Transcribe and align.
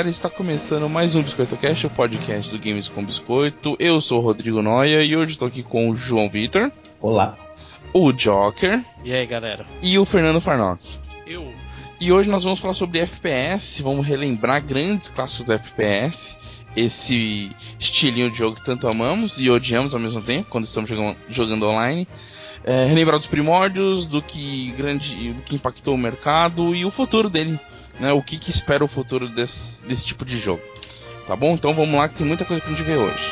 Galera, 0.00 0.08
está 0.08 0.30
começando 0.30 0.88
mais 0.88 1.14
um 1.14 1.22
Biscoito 1.22 1.58
Cast, 1.58 1.86
o 1.86 1.90
podcast 1.90 2.50
do 2.50 2.58
Games 2.58 2.88
com 2.88 3.04
Biscoito. 3.04 3.76
Eu 3.78 4.00
sou 4.00 4.18
o 4.18 4.22
Rodrigo 4.22 4.62
Noia 4.62 5.04
e 5.04 5.14
hoje 5.14 5.32
estou 5.32 5.46
aqui 5.46 5.62
com 5.62 5.90
o 5.90 5.94
João 5.94 6.26
Vitor. 6.26 6.72
Olá. 7.02 7.36
O 7.92 8.10
Joker. 8.10 8.82
E 9.04 9.12
aí 9.12 9.26
galera? 9.26 9.66
E 9.82 9.98
o 9.98 10.06
Fernando 10.06 10.40
Farnock. 10.40 10.80
Eu. 11.26 11.52
E 12.00 12.10
hoje 12.10 12.30
nós 12.30 12.44
vamos 12.44 12.58
falar 12.60 12.72
sobre 12.72 13.00
FPS, 13.00 13.82
vamos 13.82 14.06
relembrar 14.06 14.64
grandes 14.64 15.06
clássicos 15.06 15.44
do 15.44 15.52
FPS, 15.52 16.38
esse 16.74 17.54
estilinho 17.78 18.30
de 18.30 18.38
jogo 18.38 18.56
que 18.56 18.64
tanto 18.64 18.88
amamos 18.88 19.38
e 19.38 19.50
odiamos 19.50 19.92
ao 19.92 20.00
mesmo 20.00 20.22
tempo 20.22 20.48
quando 20.48 20.64
estamos 20.64 20.88
jogando, 20.88 21.16
jogando 21.28 21.66
online. 21.68 22.08
É, 22.64 22.86
relembrar 22.86 23.18
dos 23.18 23.26
primórdios, 23.26 24.06
do 24.06 24.22
que 24.22 24.72
grande, 24.78 25.34
do 25.34 25.42
que 25.42 25.56
impactou 25.56 25.94
o 25.94 25.98
mercado 25.98 26.74
e 26.74 26.86
o 26.86 26.90
futuro 26.90 27.28
dele 27.28 27.60
né, 27.98 28.12
o 28.12 28.22
que, 28.22 28.38
que 28.38 28.50
espera 28.50 28.84
o 28.84 28.88
futuro 28.88 29.28
desse, 29.28 29.82
desse 29.84 30.06
tipo 30.06 30.24
de 30.24 30.38
jogo. 30.38 30.62
Tá 31.26 31.36
bom? 31.36 31.54
Então 31.54 31.72
vamos 31.72 31.94
lá 31.94 32.08
que 32.08 32.14
tem 32.14 32.26
muita 32.26 32.44
coisa 32.44 32.62
pra 32.62 32.70
gente 32.70 32.82
ver 32.82 32.96
hoje. 32.96 33.30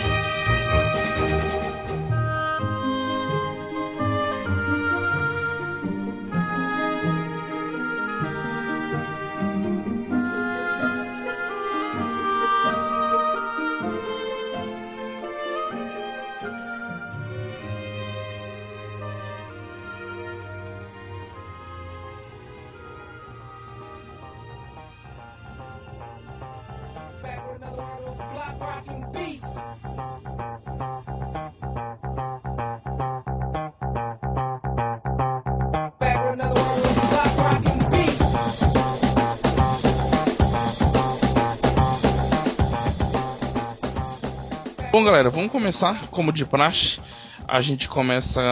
Galera, 45.10 45.30
vamos 45.30 45.50
começar 45.50 45.98
como 46.10 46.30
de 46.32 46.44
praxe. 46.44 47.00
A 47.46 47.62
gente 47.62 47.88
começa 47.88 48.42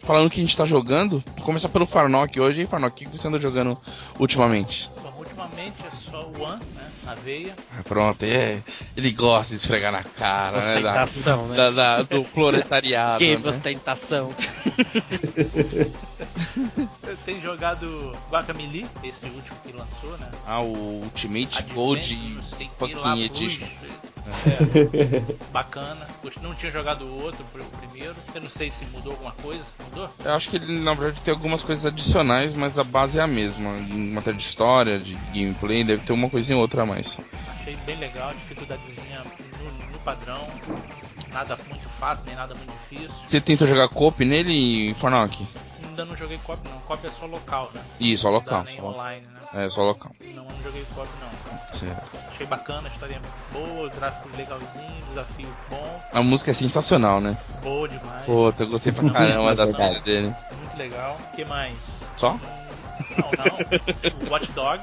falando 0.00 0.26
o 0.26 0.30
que 0.30 0.40
a 0.40 0.42
gente 0.42 0.56
tá 0.56 0.64
jogando. 0.64 1.22
Vou 1.36 1.44
começar 1.46 1.68
pelo 1.68 1.86
Farnock 1.86 2.40
hoje. 2.40 2.62
E 2.62 2.66
Farnock, 2.66 3.06
o 3.06 3.10
que 3.10 3.16
você 3.16 3.28
anda 3.28 3.40
jogando 3.40 3.80
ultimamente? 4.18 4.90
Bom, 5.00 5.12
ultimamente 5.18 5.76
é 5.86 6.10
só 6.10 6.20
o 6.22 6.42
One, 6.42 6.60
né? 6.74 6.90
Na 7.04 7.14
veia. 7.14 7.54
Ah, 7.78 7.82
pronto, 7.84 8.24
é, 8.24 8.60
ele 8.96 9.12
gosta 9.12 9.50
de 9.54 9.60
esfregar 9.60 9.92
na 9.92 10.02
cara, 10.02 10.60
né? 10.60 10.80
Da, 10.80 11.06
né? 11.06 11.56
da- 11.56 11.70
da- 11.70 12.02
do 12.02 12.24
proletariado. 12.24 13.18
Que 13.20 13.36
né? 13.36 13.48
ostentação. 13.50 14.32
Eu 17.06 17.16
tenho 17.24 17.40
jogado 17.40 18.12
Guacamole, 18.30 18.84
esse 19.04 19.26
último 19.26 19.56
que 19.64 19.72
lançou, 19.72 20.18
né? 20.18 20.28
Ah, 20.44 20.60
o 20.60 21.02
Ultimate 21.04 21.58
Advent, 21.58 21.74
Gold 21.74 22.38
fucking 22.78 23.22
Edition. 23.22 23.66
É, 24.26 25.34
bacana. 25.52 26.06
Não 26.42 26.54
tinha 26.54 26.70
jogado 26.72 27.04
o 27.04 27.22
outro, 27.22 27.44
primeiro. 27.78 28.14
Eu 28.34 28.40
não 28.40 28.50
sei 28.50 28.70
se 28.70 28.84
mudou 28.86 29.12
alguma 29.12 29.32
coisa. 29.32 29.62
Mudou? 29.90 30.08
Eu 30.24 30.34
acho 30.34 30.48
que 30.48 30.56
ele, 30.56 30.78
na 30.80 30.94
verdade, 30.94 31.20
tem 31.22 31.32
algumas 31.32 31.62
coisas 31.62 31.86
adicionais, 31.86 32.54
mas 32.54 32.78
a 32.78 32.84
base 32.84 33.18
é 33.18 33.22
a 33.22 33.26
mesma. 33.26 33.70
Em 33.78 34.12
matéria 34.12 34.38
de 34.38 34.44
história, 34.44 34.98
de 34.98 35.14
gameplay, 35.32 35.84
deve 35.84 36.04
ter 36.04 36.12
uma 36.12 36.28
coisinha 36.30 36.56
ou 36.56 36.62
outra 36.62 36.82
a 36.82 36.86
mais. 36.86 37.18
Achei 37.60 37.76
bem 37.86 37.96
legal, 37.96 38.32
dificuldadezinha 38.34 39.22
no, 39.62 39.92
no 39.92 39.98
padrão. 40.00 40.46
Nada 41.32 41.58
muito 41.68 41.88
fácil, 41.98 42.24
nem 42.26 42.36
nada 42.36 42.54
muito 42.54 42.72
difícil. 42.82 43.10
Você 43.16 43.40
tentou 43.40 43.66
jogar 43.66 43.88
co-op 43.88 44.24
nele, 44.24 44.94
Farnock? 44.94 45.46
Ainda 45.82 46.04
não 46.04 46.16
joguei 46.16 46.38
cop 46.38 46.60
não. 46.68 46.78
Cop 46.80 47.06
é 47.06 47.10
só 47.10 47.26
local, 47.26 47.70
né? 47.74 47.80
Ih, 48.00 48.16
só 48.16 48.28
Não 48.28 48.34
local. 48.36 48.62
dá 48.62 48.68
nem 48.70 48.76
Só, 48.76 48.86
online, 48.86 49.26
né? 49.26 49.33
É, 49.52 49.68
só 49.68 49.82
local. 49.82 50.12
Não, 50.20 50.44
eu 50.44 50.50
não 50.50 50.62
joguei 50.62 50.84
cop 50.94 51.08
não. 51.20 51.28
Certo. 51.68 52.12
Achei 52.28 52.46
bacana, 52.46 52.88
a 52.88 52.92
história 52.92 53.20
boa, 53.52 53.88
gráfico 53.90 54.28
legalzinho, 54.36 55.04
desafio 55.08 55.56
bom, 55.68 56.00
A 56.12 56.22
música 56.22 56.50
é 56.50 56.54
sensacional, 56.54 57.20
né? 57.20 57.36
boa 57.62 57.88
demais. 57.88 58.24
Pô, 58.26 58.52
eu 58.58 58.66
gostei 58.68 58.92
pra 58.92 59.10
caramba 59.10 59.54
da 59.54 59.66
trilha 59.66 60.00
dele. 60.00 60.34
Muito 60.58 60.76
legal. 60.76 61.18
O 61.32 61.36
que 61.36 61.44
mais? 61.44 61.76
Só? 62.16 62.32
Hum, 62.32 62.40
Não, 63.16 63.30
não. 63.44 64.26
O 64.28 64.30
Watch 64.30 64.50
Dog, 64.52 64.82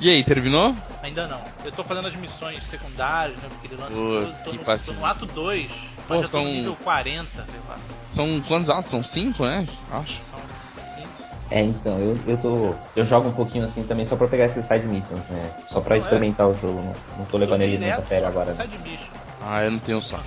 E 0.00 0.10
aí, 0.10 0.22
terminou? 0.24 0.74
ainda 1.02 1.26
não. 1.26 1.40
Eu 1.64 1.72
tô 1.72 1.84
fazendo 1.84 2.08
as 2.08 2.16
missões 2.16 2.62
secundárias, 2.64 3.38
né? 3.40 3.48
Porque 3.50 3.66
ele 3.68 3.76
lança 3.76 3.92
Putz, 3.94 4.38
tudo. 4.38 4.44
Tô 4.44 4.50
que 4.50 4.56
no, 4.56 4.58
tô 4.58 4.64
paciência. 4.64 5.00
no 5.00 5.06
ato 5.06 5.26
2. 5.26 5.70
Pô, 6.08 6.20
Mas 6.20 6.30
são- 6.30 6.42
tô 6.42 6.48
nível 6.48 6.76
40, 6.84 7.46
sei 7.46 7.60
lá. 7.68 7.78
São 8.06 8.40
quantos 8.42 8.68
atos? 8.70 8.90
São 8.90 9.02
cinco, 9.02 9.44
né? 9.46 9.66
Acho. 9.90 10.20
São 10.30 10.38
5. 10.40 10.63
É, 11.50 11.62
então, 11.62 11.98
eu, 11.98 12.18
eu 12.26 12.36
tô. 12.38 12.74
Eu 12.96 13.04
jogo 13.04 13.28
um 13.28 13.32
pouquinho 13.32 13.64
assim 13.64 13.82
também 13.84 14.06
só 14.06 14.16
pra 14.16 14.26
pegar 14.28 14.46
esses 14.46 14.64
side 14.64 14.86
missions, 14.86 15.24
né? 15.26 15.50
Só 15.68 15.80
pra 15.80 15.96
é. 15.96 15.98
experimentar 15.98 16.48
o 16.48 16.54
jogo. 16.54 16.82
Não, 16.82 16.94
não 17.18 17.24
tô 17.26 17.36
levando 17.36 17.62
ele 17.62 17.78
muito 17.78 18.00
a 18.00 18.04
sério 18.04 18.26
agora. 18.26 18.52
né? 18.54 18.62
Side 18.62 18.78
mission, 18.78 19.12
Ah, 19.40 19.62
eu 19.62 19.70
não 19.70 19.78
tenho 19.78 20.00
só. 20.00 20.20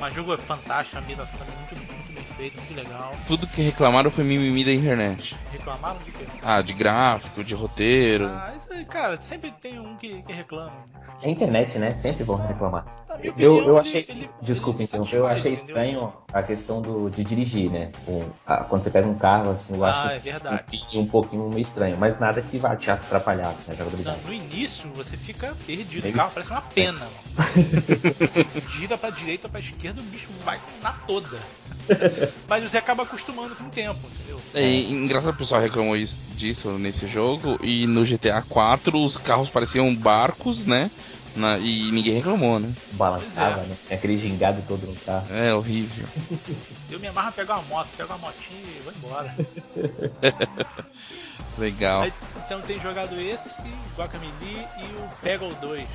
Mas 0.00 0.12
o 0.12 0.16
jogo 0.16 0.32
é 0.32 0.36
fantástico, 0.36 0.96
a 0.96 1.00
ambientação 1.00 1.38
também 1.38 1.54
muito, 1.56 1.74
muito 1.74 2.12
bem 2.12 2.24
feita, 2.36 2.56
muito 2.58 2.74
legal. 2.74 3.12
Tudo 3.26 3.46
que 3.48 3.60
reclamaram 3.62 4.10
foi 4.10 4.22
mimimi 4.24 4.64
da 4.64 4.72
internet. 4.72 5.36
Reclamaram 5.50 5.98
de 5.98 6.12
quê? 6.12 6.24
Ah, 6.42 6.62
de 6.62 6.72
gráfico, 6.72 7.42
de 7.42 7.54
roteiro. 7.54 8.28
Ah, 8.28 8.52
isso 8.56 8.72
aí, 8.72 8.84
cara, 8.84 9.20
sempre 9.20 9.50
tem 9.50 9.78
um 9.80 9.96
que, 9.96 10.22
que 10.22 10.32
reclama. 10.32 10.72
É 11.20 11.26
a 11.26 11.30
internet, 11.30 11.78
né? 11.78 11.90
Sempre 11.90 12.22
vão 12.22 12.36
reclamar. 12.36 12.86
Minha 13.16 13.32
Eu, 13.38 13.62
eu 13.66 13.78
achei. 13.78 14.04
ele- 14.08 14.30
desculpa, 14.42 14.80
ele 14.80 14.84
então. 14.92 15.08
Eu 15.10 15.26
achei 15.26 15.52
entendeu? 15.52 15.54
estranho 15.54 16.12
a 16.32 16.42
questão 16.42 16.82
do, 16.82 17.08
de 17.08 17.24
dirigir, 17.24 17.70
né? 17.70 17.90
A- 18.46 18.64
quando 18.64 18.82
você 18.84 18.90
pega 18.90 19.08
um 19.08 19.16
carro, 19.18 19.50
assim, 19.50 19.74
eu 19.74 19.84
acho 19.84 20.00
Ah, 20.06 20.12
é 20.12 20.18
verdade. 20.18 20.64
um, 20.94 21.00
um 21.00 21.06
pouquinho 21.06 21.48
meio 21.48 21.62
estranho, 21.62 21.96
mas 21.98 22.18
nada 22.20 22.42
que 22.42 22.58
vá 22.58 22.76
te 22.76 22.90
atrapalhar 22.90 23.50
assim, 23.50 23.64
a 23.70 23.74
Não, 23.74 23.76
jogabilidade. 23.78 24.20
no 24.26 24.32
início 24.32 24.90
você 24.92 25.16
fica 25.16 25.54
perdido, 25.66 26.06
o 26.08 26.12
carro 26.12 26.32
parece 26.32 26.50
uma 26.50 26.60
pena. 26.62 27.06
mano. 27.06 27.18
Gira 28.68 28.98
pra 28.98 29.10
direita 29.10 29.46
ou 29.46 29.50
pra 29.50 29.60
esquerda, 29.60 30.00
o 30.00 30.04
bicho 30.04 30.28
vai 30.44 30.60
na 30.82 30.92
toda. 30.92 31.38
Mas 32.48 32.64
você 32.64 32.76
acaba 32.76 33.02
acostumando 33.02 33.54
com 33.54 33.64
o 33.64 33.70
tempo, 33.70 34.06
entendeu? 34.06 34.38
É, 34.52 34.62
e 34.70 34.92
engraçado 34.92 35.32
o 35.34 35.36
pessoal 35.36 35.60
reclamou 35.60 35.96
isso, 35.96 36.18
disso 36.34 36.78
nesse 36.78 37.06
jogo. 37.06 37.58
E 37.62 37.86
no 37.86 38.04
GTA 38.04 38.42
4 38.42 38.98
os 39.02 39.16
carros 39.16 39.50
pareciam 39.50 39.94
barcos, 39.94 40.64
né? 40.64 40.90
Na- 41.34 41.58
e 41.58 41.90
ninguém 41.92 42.14
reclamou, 42.14 42.58
né? 42.58 42.72
Balançava, 42.92 43.62
é. 43.62 43.66
né? 43.66 43.76
Tem 43.86 43.96
aquele 43.96 44.16
gingado 44.16 44.62
todo 44.66 44.86
no 44.86 44.96
carro. 44.96 45.32
É 45.32 45.54
horrível. 45.54 46.08
Eu 46.90 46.98
me 46.98 47.06
amarro 47.06 47.28
a 47.28 47.32
pegar 47.32 47.58
uma 47.58 47.62
moto, 47.62 47.90
pego 47.96 48.12
uma 48.12 48.18
motinha 48.18 48.60
e 48.60 48.80
vou 48.80 48.92
embora. 48.92 49.34
Legal. 51.58 52.02
Aí, 52.02 52.12
então 52.44 52.60
tem 52.62 52.80
jogado 52.80 53.20
esse, 53.20 53.62
Guacamole 53.96 54.68
e 54.76 54.94
o 54.94 55.08
Peggle 55.22 55.54
2. 55.56 55.88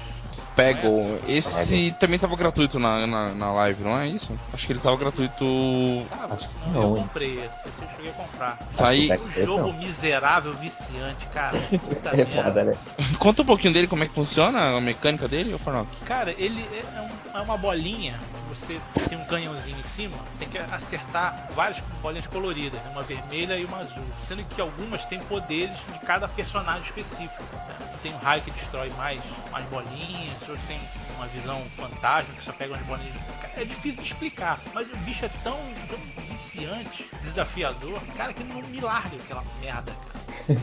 Pego. 0.55 1.19
Esse 1.27 1.91
também 1.99 2.19
tava 2.19 2.35
gratuito 2.35 2.79
na, 2.79 3.05
na, 3.07 3.29
na 3.29 3.51
live, 3.53 3.83
não 3.83 3.97
é 3.97 4.07
isso? 4.07 4.31
Acho 4.53 4.65
que 4.67 4.73
ele 4.73 4.79
tava 4.79 4.95
gratuito. 4.97 5.43
Que 5.43 6.47
não, 6.67 6.73
não, 6.73 6.81
eu 6.83 6.95
comprei 7.03 7.35
esse, 7.35 7.45
esse 7.67 7.81
eu 7.81 7.89
cheguei 7.95 8.11
a 8.11 8.13
comprar. 8.13 8.57
Tá 8.77 8.87
aí. 8.89 9.11
Um 9.11 9.31
jogo 9.31 9.67
não. 9.67 9.73
miserável, 9.73 10.53
viciante, 10.53 11.25
cara. 11.33 11.57
Puta 11.79 12.09
É 12.09 12.17
merda. 12.17 12.43
foda, 12.43 12.63
né? 12.65 12.73
Conta 13.19 13.41
um 13.41 13.45
pouquinho 13.45 13.73
dele, 13.73 13.87
como 13.87 14.03
é 14.03 14.07
que 14.07 14.13
funciona 14.13 14.77
a 14.77 14.81
mecânica 14.81 15.27
dele, 15.27 15.53
ô 15.53 15.57
Farnock? 15.59 15.89
Cara, 16.05 16.31
ele 16.37 16.61
é, 16.95 17.01
um- 17.01 17.37
é 17.39 17.41
uma 17.41 17.57
bolinha, 17.57 18.19
você 18.49 18.79
tem 19.09 19.17
um 19.17 19.25
canhãozinho 19.25 19.77
em 19.79 19.83
cima, 19.83 20.15
tem 20.39 20.47
que 20.49 20.57
acertar 20.57 21.35
várias 21.55 21.77
bolinhas 22.01 22.27
coloridas, 22.27 22.79
né? 22.81 22.89
uma 22.91 23.01
vermelha 23.01 23.57
e 23.57 23.65
uma 23.65 23.79
azul. 23.79 24.03
Sendo 24.27 24.43
que 24.45 24.61
algumas 24.61 25.03
têm 25.05 25.19
poderes 25.19 25.75
de 25.91 25.99
cada 25.99 26.27
personagem 26.27 26.83
específico. 26.83 27.43
Né? 27.67 27.75
Tem 28.01 28.13
um 28.13 28.17
raio 28.17 28.41
que 28.41 28.51
destrói 28.51 28.89
mais, 28.97 29.21
mais 29.51 29.63
bolinhas, 29.67 30.35
outro 30.51 30.67
tem 30.67 30.79
uma 31.15 31.27
visão 31.27 31.61
fantasma 31.77 32.33
que 32.35 32.43
só 32.43 32.51
pega 32.53 32.73
umas 32.73 32.85
bolinhas. 32.85 33.15
Cara, 33.41 33.53
é 33.61 33.65
difícil 33.65 34.01
de 34.01 34.07
explicar, 34.07 34.59
mas 34.73 34.87
o 34.91 34.97
bicho 34.97 35.25
é 35.25 35.29
tão, 35.43 35.57
tão 35.89 35.99
viciante, 36.29 37.09
desafiador, 37.21 37.99
cara, 38.15 38.33
que 38.33 38.43
não 38.43 38.61
me 38.61 38.79
larga 38.79 39.15
aquela 39.15 39.43
merda, 39.61 39.91
cara. 39.91 40.13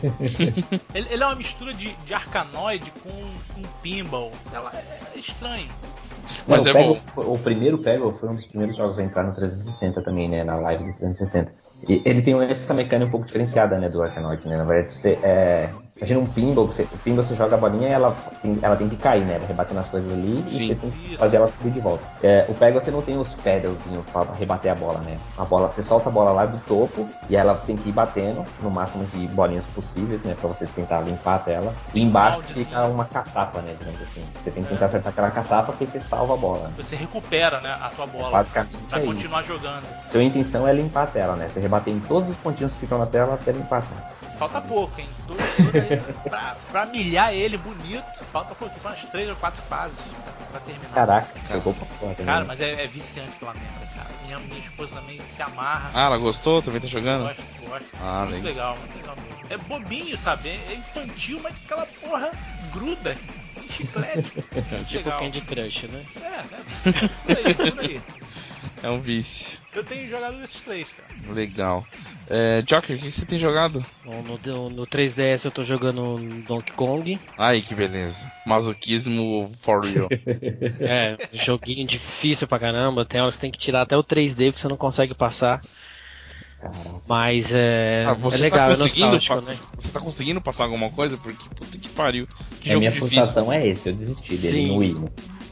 ele, 0.93 1.07
ele 1.09 1.23
é 1.23 1.25
uma 1.25 1.35
mistura 1.35 1.73
de, 1.73 1.93
de 1.93 2.13
arcanoide 2.13 2.91
com, 3.01 3.09
com 3.53 3.61
pinball. 3.81 4.31
Sei 4.49 4.59
lá, 4.59 4.71
é, 4.73 5.15
é 5.15 5.19
estranho. 5.19 5.69
Mas 6.47 6.65
Não, 6.65 6.71
é 6.71 6.89
o 6.89 6.93
bom. 6.93 7.33
O 7.33 7.39
primeiro 7.39 7.77
Peggle 7.77 8.13
foi 8.13 8.29
um 8.29 8.35
dos 8.35 8.45
primeiros 8.45 8.77
jogos 8.77 8.97
a 8.99 9.03
entrar 9.03 9.23
no 9.23 9.33
360 9.33 10.01
também, 10.01 10.29
né? 10.29 10.43
Na 10.43 10.55
live 10.55 10.83
do 10.83 10.97
360. 10.97 11.51
E 11.87 12.01
ele 12.05 12.21
tem 12.21 12.39
essa 12.43 12.73
mecânica 12.73 13.07
um 13.07 13.11
pouco 13.11 13.25
diferenciada, 13.25 13.77
né? 13.77 13.89
Do 13.89 14.01
Arkanoid, 14.01 14.47
né? 14.47 14.57
Na 14.57 14.63
verdade, 14.63 14.95
você, 14.95 15.19
é, 15.23 15.69
Imagina 16.01 16.19
um 16.19 16.25
pinball, 16.25 16.65
você, 16.65 16.81
o 16.81 16.97
pinball 16.97 17.23
você 17.23 17.35
joga 17.35 17.53
a 17.55 17.59
bolinha 17.59 17.87
e 17.87 17.91
ela 17.91 18.15
tem, 18.41 18.57
ela 18.59 18.75
tem 18.75 18.89
que 18.89 18.95
cair, 18.95 19.23
né? 19.23 19.39
Rebater 19.47 19.75
nas 19.75 19.87
coisas 19.87 20.11
ali 20.11 20.41
Sim. 20.43 20.63
e 20.63 20.67
você 20.69 20.75
tem 20.75 20.89
que 20.89 21.15
fazer 21.15 21.37
ela 21.37 21.45
subir 21.45 21.69
de 21.69 21.79
volta. 21.79 22.03
É, 22.23 22.43
o 22.49 22.55
pega 22.55 22.81
você 22.81 22.89
não 22.89 23.03
tem 23.03 23.19
os 23.19 23.35
pedalzinhos 23.35 24.03
pra 24.11 24.25
rebater 24.33 24.71
a 24.71 24.75
bola, 24.75 24.99
né? 25.05 25.19
A 25.37 25.45
bola, 25.45 25.69
você 25.69 25.83
solta 25.83 26.09
a 26.09 26.11
bola 26.11 26.31
lá 26.31 26.47
do 26.47 26.57
topo 26.65 27.07
e 27.29 27.35
ela 27.35 27.53
tem 27.53 27.75
que 27.75 27.89
ir 27.89 27.91
batendo 27.91 28.43
no 28.63 28.71
máximo 28.71 29.05
de 29.05 29.27
bolinhas 29.27 29.67
possíveis, 29.67 30.23
né? 30.23 30.35
Pra 30.41 30.47
você 30.47 30.65
tentar 30.65 31.01
limpar 31.01 31.35
a 31.35 31.39
tela. 31.39 31.75
E 31.93 32.01
embaixo 32.01 32.41
fica 32.45 32.83
uma 32.87 33.05
caçapa, 33.05 33.61
né? 33.61 33.75
Digamos 33.77 34.01
assim. 34.01 34.25
Você 34.43 34.49
tem 34.49 34.63
que 34.63 34.69
É. 34.69 34.71
tentar 34.73 34.85
acertar 34.87 35.11
aquela 35.13 35.29
caçapa 35.29 35.65
porque 35.71 35.85
você 35.85 35.99
salva 35.99 36.33
a 36.33 36.37
bola. 36.37 36.71
Você 36.77 36.95
recupera, 36.95 37.59
né, 37.61 37.77
a 37.79 37.89
tua 37.89 38.07
bola. 38.07 38.31
Basicamente 38.31 38.75
Pra 38.89 38.97
é 38.97 39.05
continuar 39.05 39.43
jogando. 39.43 39.83
Sua 40.09 40.23
intenção 40.23 40.67
é 40.67 40.73
limpar 40.73 41.03
a 41.03 41.07
tela, 41.07 41.35
né? 41.35 41.47
Você 41.47 41.59
rebater 41.59 41.93
em 41.93 41.99
todos 41.99 42.31
os 42.31 42.35
pontinhos 42.37 42.73
que 42.73 42.79
ficam 42.79 42.97
na 42.97 43.05
tela 43.05 43.35
até 43.35 43.51
limpar 43.51 43.77
a 43.77 43.81
tela. 43.83 44.11
Falta 44.41 44.59
pouco, 44.59 44.99
hein? 44.99 45.07
Tudo, 45.27 45.37
tudo 45.37 45.77
aí 45.77 45.90
pra, 45.97 46.55
pra 46.71 46.85
milhar 46.85 47.33
ele 47.33 47.57
bonito, 47.57 48.03
falta 48.31 48.53
pouco, 48.55 48.73
umas 48.83 48.99
três 49.05 49.29
ou 49.29 49.35
quatro 49.35 49.61
fases 49.63 49.97
pra, 50.23 50.33
pra 50.51 50.59
terminar. 50.61 50.93
Caraca, 50.93 51.27
jogou 51.49 51.73
pra 51.73 51.85
porra 51.85 52.15
também. 52.15 52.25
Cara, 52.25 52.45
mas 52.45 52.61
é, 52.61 52.83
é 52.83 52.87
viciante 52.87 53.31
aquela 53.35 53.53
merda, 53.53 53.87
cara. 53.95 54.09
Minha, 54.25 54.39
minha 54.39 54.59
esposa 54.59 54.95
também 54.95 55.19
se 55.35 55.41
amarra. 55.41 55.91
Ah, 55.93 56.05
ela 56.05 56.17
gostou? 56.17 56.61
Também 56.61 56.81
tá 56.81 56.87
jogando? 56.87 57.23
Gosto, 57.23 57.43
gosto. 57.67 57.89
Ah, 58.01 58.25
muito 58.27 58.43
legal. 58.43 58.75
legal, 58.75 58.77
muito 58.77 58.97
legal 58.97 59.15
mesmo. 59.15 59.41
É 59.49 59.57
bobinho, 59.57 60.17
sabe? 60.19 60.49
É 60.49 60.75
infantil, 60.75 61.39
mas 61.43 61.53
aquela 61.65 61.85
porra 61.85 62.31
gruda 62.71 63.17
chiclete. 63.69 64.31
Muito 64.51 64.85
Tipo 64.85 65.09
legal. 65.09 65.19
Candy 65.19 65.41
Crush, 65.41 65.83
né? 65.87 66.03
É, 66.21 66.27
é. 66.27 67.35
Por 67.35 67.45
aí, 67.47 67.71
por 67.71 67.79
aí. 67.79 68.01
É 68.83 68.89
um 68.89 68.99
vício. 68.99 69.59
Eu 69.75 69.83
tenho 69.83 70.09
jogado 70.09 70.41
esses 70.43 70.59
três, 70.61 70.87
cara. 70.89 71.33
Legal. 71.33 71.85
É, 72.27 72.61
Joker, 72.63 72.95
o 72.95 72.99
que 72.99 73.11
você 73.11 73.25
tem 73.25 73.37
jogado? 73.37 73.85
No, 74.03 74.23
no, 74.23 74.69
no 74.71 74.87
3DS 74.87 75.45
eu 75.45 75.51
tô 75.51 75.63
jogando 75.63 76.17
Donkey 76.47 76.73
Kong. 76.73 77.19
Ai, 77.37 77.61
que 77.61 77.75
beleza. 77.75 78.31
Masoquismo 78.45 79.51
for 79.59 79.81
real. 79.85 80.07
É, 80.83 81.15
joguinho 81.33 81.85
difícil 81.85 82.47
pra 82.47 82.57
caramba. 82.57 83.05
Tem 83.05 83.21
horas 83.21 83.35
que 83.35 83.41
tem 83.41 83.51
que 83.51 83.59
tirar 83.59 83.83
até 83.83 83.95
o 83.95 84.03
3D 84.03 84.47
porque 84.51 84.61
você 84.61 84.67
não 84.67 84.77
consegue 84.77 85.13
passar. 85.13 85.61
Mas 87.07 87.51
é, 87.51 88.05
Ah, 88.07 88.13
você 88.13 88.37
é 88.37 88.41
legal, 88.41 88.59
tá 88.59 88.65
é 88.73 88.77
conseguindo 88.77 89.25
pa- 89.27 89.41
né? 89.41 89.55
Você 89.75 89.91
tá 89.91 89.99
conseguindo 89.99 90.41
passar 90.41 90.63
alguma 90.65 90.89
coisa? 90.89 91.17
Porque 91.17 91.49
puta 91.55 91.77
que 91.77 91.89
pariu. 91.89 92.27
Que 92.61 92.69
a 92.69 92.73
jogo 92.73 92.79
minha 92.79 92.91
difícil. 92.91 93.09
frustração 93.21 93.51
é 93.53 93.67
esse, 93.67 93.89
eu 93.89 93.93
desisti 93.93 94.37
dele 94.37 94.65
Sim. 94.65 94.67
no 94.67 94.77
Wii. 94.77 94.95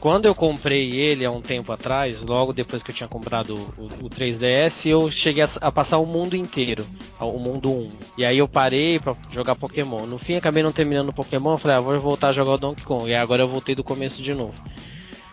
Quando 0.00 0.24
eu 0.24 0.34
comprei 0.34 0.98
ele 0.98 1.26
há 1.26 1.30
um 1.30 1.42
tempo 1.42 1.70
atrás, 1.72 2.22
logo 2.22 2.54
depois 2.54 2.82
que 2.82 2.90
eu 2.90 2.94
tinha 2.94 3.08
comprado 3.08 3.54
o, 3.76 3.84
o 4.06 4.08
3DS, 4.08 4.86
eu 4.86 5.10
cheguei 5.10 5.42
a, 5.42 5.48
a 5.60 5.70
passar 5.70 5.98
o 5.98 6.06
mundo 6.06 6.34
inteiro, 6.34 6.86
o 7.20 7.38
mundo 7.38 7.70
1. 7.70 7.88
E 8.16 8.24
aí 8.24 8.38
eu 8.38 8.48
parei 8.48 8.98
pra 8.98 9.14
jogar 9.30 9.56
Pokémon. 9.56 10.06
No 10.06 10.18
fim, 10.18 10.36
acabei 10.36 10.62
não 10.62 10.72
terminando 10.72 11.10
o 11.10 11.12
Pokémon, 11.12 11.58
falei, 11.58 11.76
ah, 11.76 11.80
vou 11.80 12.00
voltar 12.00 12.28
a 12.28 12.32
jogar 12.32 12.52
o 12.52 12.58
Donkey 12.58 12.82
Kong. 12.82 13.10
E 13.10 13.14
agora 13.14 13.42
eu 13.42 13.46
voltei 13.46 13.74
do 13.74 13.84
começo 13.84 14.22
de 14.22 14.32
novo. 14.32 14.54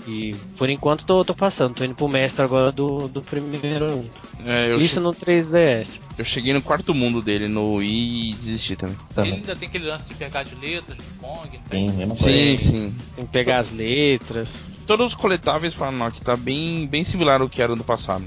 E 0.08 0.34
por 0.58 0.70
enquanto 0.70 1.06
tô, 1.06 1.24
tô 1.26 1.36
passando, 1.36 1.74
tô 1.76 1.84
indo 1.84 1.94
pro 1.94 2.08
mestre 2.08 2.42
agora 2.42 2.72
do, 2.72 3.10
do 3.10 3.22
primeiro 3.22 3.90
mundo. 3.98 4.10
É, 4.46 4.72
eu, 4.72 4.78
Isso 4.78 4.96
che- 4.96 5.00
no 5.02 5.12
3DS. 5.14 6.00
eu 6.18 6.24
cheguei 6.24 6.54
no 6.54 6.62
quarto 6.62 6.94
mundo 6.94 7.22
dele 7.22 7.48
no 7.50 7.76
Wii 7.76 8.32
e 8.32 8.34
desisti 8.36 8.76
também. 8.78 8.96
Ele 9.18 9.32
ainda 9.34 9.56
tem 9.56 9.68
aquele 9.68 9.86
lance 9.86 10.08
de 10.08 10.16
pegar 10.16 10.44
de 10.44 10.56
letras 10.56 10.98
do 10.98 11.04
Kong, 11.20 11.60
tem? 11.70 12.16
Sim, 12.16 12.56
sim. 12.56 12.96
Tem 13.18 13.26
que 13.26 13.32
pegar 13.32 13.60
as 13.60 13.72
letras, 13.74 14.50
Todos 14.88 15.08
os 15.08 15.16
coletáveis 15.16 15.74
falam 15.74 16.10
que 16.10 16.22
tá 16.22 16.38
bem, 16.38 16.88
bem 16.88 17.04
similar 17.04 17.42
ao 17.42 17.50
que 17.50 17.62
era 17.62 17.76
no 17.76 17.84
passado. 17.84 18.24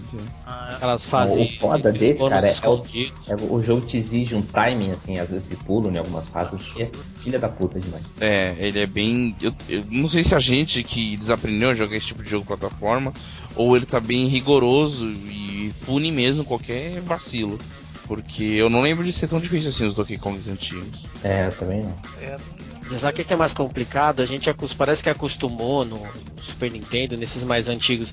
Ah, 0.47 0.75
aquelas 0.75 1.03
Não, 1.03 1.11
fases. 1.11 1.57
o 1.57 1.59
foda 1.59 1.91
desse, 1.91 2.29
cara, 2.29 2.47
é 2.47 2.51
o, 2.51 2.53
escondidos. 2.53 3.13
é 3.29 3.35
o 3.35 3.55
o 3.55 3.63
jogo 3.63 3.87
te 3.87 3.97
exige 3.97 4.35
um 4.35 4.43
timing, 4.43 4.91
assim, 4.91 5.19
às 5.19 5.31
vezes 5.31 5.49
de 5.49 5.57
pulo 5.57 5.91
em 5.91 5.97
algumas 5.97 6.29
fases, 6.29 6.61
que 6.63 6.83
é 6.83 6.91
filha 7.17 7.39
da 7.39 7.49
puta 7.49 7.81
demais. 7.81 8.05
É, 8.21 8.55
ele 8.59 8.79
é 8.79 8.87
bem. 8.87 9.35
Eu, 9.41 9.55
eu 9.71 9.83
não 9.91 10.07
sei 10.07 10.23
se 10.23 10.35
a 10.35 10.39
gente 10.39 10.83
que 10.85 11.17
desaprendeu 11.17 11.71
a 11.71 11.75
jogar 11.75 11.97
esse 11.97 12.09
tipo 12.09 12.23
de 12.23 12.29
jogo 12.29 12.45
plataforma, 12.45 13.15
ou 13.57 13.75
ele 13.75 13.87
tá 13.87 13.99
bem 13.99 14.27
rigoroso 14.27 15.07
e 15.07 15.73
pune 15.87 16.13
mesmo 16.13 16.45
qualquer 16.45 17.01
vacilo. 17.01 17.59
Porque 18.07 18.43
eu 18.43 18.69
não 18.69 18.83
lembro 18.83 19.05
de 19.05 19.13
ser 19.13 19.29
tão 19.29 19.41
difícil 19.41 19.71
assim 19.71 19.87
os 19.87 19.95
Donkey 19.95 20.19
Kongs 20.19 20.51
antigos. 20.51 21.07
É, 21.25 21.47
eu 21.47 21.53
também 21.53 21.81
não. 21.83 21.97
é, 22.21 22.37
O 22.93 23.13
que 23.13 23.33
é 23.33 23.37
mais 23.37 23.53
complicado? 23.53 24.21
A 24.21 24.27
gente 24.27 24.53
parece 24.77 25.03
que 25.03 25.09
acostumou 25.09 25.85
no 25.85 26.03
Super 26.43 26.71
Nintendo, 26.71 27.17
nesses 27.17 27.45
mais 27.45 27.69
antigos, 27.69 28.13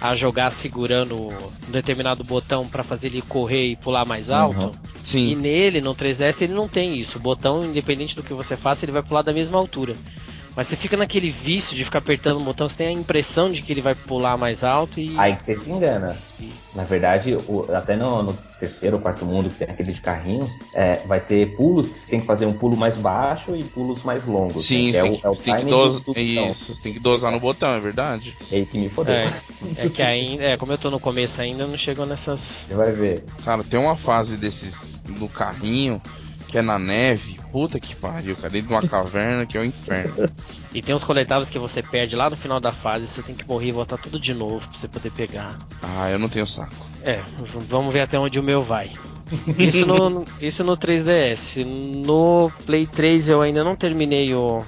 a 0.00 0.14
jogar 0.14 0.50
segurando 0.52 1.16
um 1.16 1.70
determinado 1.70 2.24
botão 2.24 2.66
pra 2.66 2.82
fazer 2.82 3.06
ele 3.06 3.22
correr 3.22 3.66
e 3.66 3.76
pular 3.76 4.04
mais 4.04 4.30
alto. 4.30 4.58
Uhum. 4.58 4.72
E 4.96 5.06
Sim. 5.06 5.34
nele, 5.36 5.80
no 5.80 5.94
3DS, 5.94 6.42
ele 6.42 6.54
não 6.54 6.68
tem 6.68 6.98
isso. 6.98 7.18
O 7.18 7.20
botão, 7.20 7.64
independente 7.64 8.16
do 8.16 8.22
que 8.22 8.34
você 8.34 8.56
faça, 8.56 8.84
ele 8.84 8.92
vai 8.92 9.02
pular 9.02 9.22
da 9.22 9.32
mesma 9.32 9.58
altura. 9.58 9.94
Mas 10.56 10.68
você 10.68 10.76
fica 10.76 10.96
naquele 10.96 11.30
vício 11.30 11.76
de 11.76 11.84
ficar 11.84 11.98
apertando 11.98 12.40
o 12.40 12.44
botão, 12.44 12.66
você 12.66 12.78
tem 12.78 12.88
a 12.88 12.92
impressão 12.92 13.50
de 13.50 13.60
que 13.60 13.70
ele 13.70 13.82
vai 13.82 13.94
pular 13.94 14.38
mais 14.38 14.64
alto 14.64 14.98
e. 14.98 15.14
Aí 15.18 15.36
que 15.36 15.42
você 15.42 15.58
se 15.58 15.70
engana. 15.70 16.16
Na 16.74 16.84
verdade, 16.84 17.34
o- 17.34 17.66
até 17.74 17.94
no, 17.96 18.22
no 18.22 18.32
terceiro 18.58 18.96
ou 18.96 19.02
quarto 19.02 19.24
mundo, 19.26 19.50
que 19.50 19.56
tem 19.56 19.68
aquele 19.70 19.92
de 19.92 20.00
carrinhos, 20.00 20.58
é, 20.74 20.96
vai 21.06 21.20
ter 21.20 21.54
pulos 21.56 21.88
que 21.88 21.98
você 21.98 22.06
tem 22.10 22.20
que 22.20 22.26
fazer 22.26 22.46
um 22.46 22.52
pulo 22.52 22.76
mais 22.76 22.96
baixo 22.96 23.54
e 23.54 23.64
pulos 23.64 24.02
mais 24.02 24.24
longos. 24.24 24.64
Sim, 24.64 24.92
né? 24.92 24.92
você 24.92 24.98
é 24.98 25.02
tem, 25.02 25.12
o, 25.12 25.16
que- 25.18 25.26
é 25.26 25.28
o 25.28 25.34
você 25.34 25.42
tem 25.42 25.56
que 25.56 25.64
dosar. 25.66 26.02
Isso, 26.16 26.74
você 26.74 26.82
tem 26.82 26.92
que 26.94 27.00
dosar 27.00 27.32
no 27.32 27.40
botão, 27.40 27.70
é 27.72 27.80
verdade. 27.80 28.34
É 28.50 28.56
aí 28.56 28.66
que 28.66 28.78
me 28.78 28.88
fodeu. 28.88 29.14
É, 29.14 29.30
é 29.76 29.88
que 29.90 30.02
ainda. 30.02 30.42
É, 30.42 30.56
como 30.56 30.72
eu 30.72 30.78
tô 30.78 30.90
no 30.90 31.00
começo 31.00 31.40
ainda, 31.40 31.66
não 31.66 31.76
chegou 31.76 32.06
nessas. 32.06 32.40
Você 32.66 32.74
vai 32.74 32.92
ver. 32.92 33.24
Cara, 33.44 33.62
tem 33.62 33.78
uma 33.78 33.96
fase 33.96 34.36
desses 34.38 35.00
do 35.06 35.28
carrinho 35.28 36.00
que 36.48 36.58
é 36.58 36.62
na 36.62 36.78
neve. 36.78 37.38
Puta 37.56 37.80
que 37.80 37.96
pariu, 37.96 38.36
cara. 38.36 38.50
Dentro 38.50 38.68
de 38.68 38.74
uma 38.74 38.86
caverna 38.86 39.46
que 39.46 39.56
é 39.56 39.60
o 39.62 39.64
inferno. 39.64 40.28
E 40.74 40.82
tem 40.82 40.94
uns 40.94 41.02
coletáveis 41.02 41.48
que 41.48 41.58
você 41.58 41.82
perde 41.82 42.14
lá 42.14 42.28
no 42.28 42.36
final 42.36 42.60
da 42.60 42.70
fase, 42.70 43.06
você 43.06 43.22
tem 43.22 43.34
que 43.34 43.48
morrer 43.48 43.68
e 43.68 43.72
voltar 43.72 43.96
tudo 43.96 44.20
de 44.20 44.34
novo 44.34 44.60
pra 44.68 44.78
você 44.78 44.86
poder 44.86 45.10
pegar. 45.12 45.58
Ah, 45.80 46.10
eu 46.10 46.18
não 46.18 46.28
tenho 46.28 46.46
saco. 46.46 46.86
É, 47.02 47.18
vamos 47.66 47.94
ver 47.94 48.00
até 48.00 48.18
onde 48.18 48.38
o 48.38 48.42
meu 48.42 48.62
vai. 48.62 48.90
Isso 49.58 49.86
no, 49.86 50.24
isso 50.38 50.62
no 50.62 50.76
3DS. 50.76 51.64
No 51.64 52.52
Play 52.66 52.86
3 52.86 53.30
eu 53.30 53.40
ainda 53.40 53.64
não 53.64 53.74
terminei 53.74 54.34
o, 54.34 54.62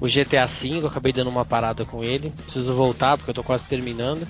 o 0.00 0.06
GTA 0.06 0.46
V, 0.46 0.78
eu 0.80 0.86
acabei 0.86 1.12
dando 1.12 1.28
uma 1.28 1.44
parada 1.44 1.84
com 1.84 2.04
ele. 2.04 2.32
Preciso 2.44 2.72
voltar 2.76 3.18
porque 3.18 3.30
eu 3.30 3.34
tô 3.34 3.42
quase 3.42 3.66
terminando. 3.66 4.28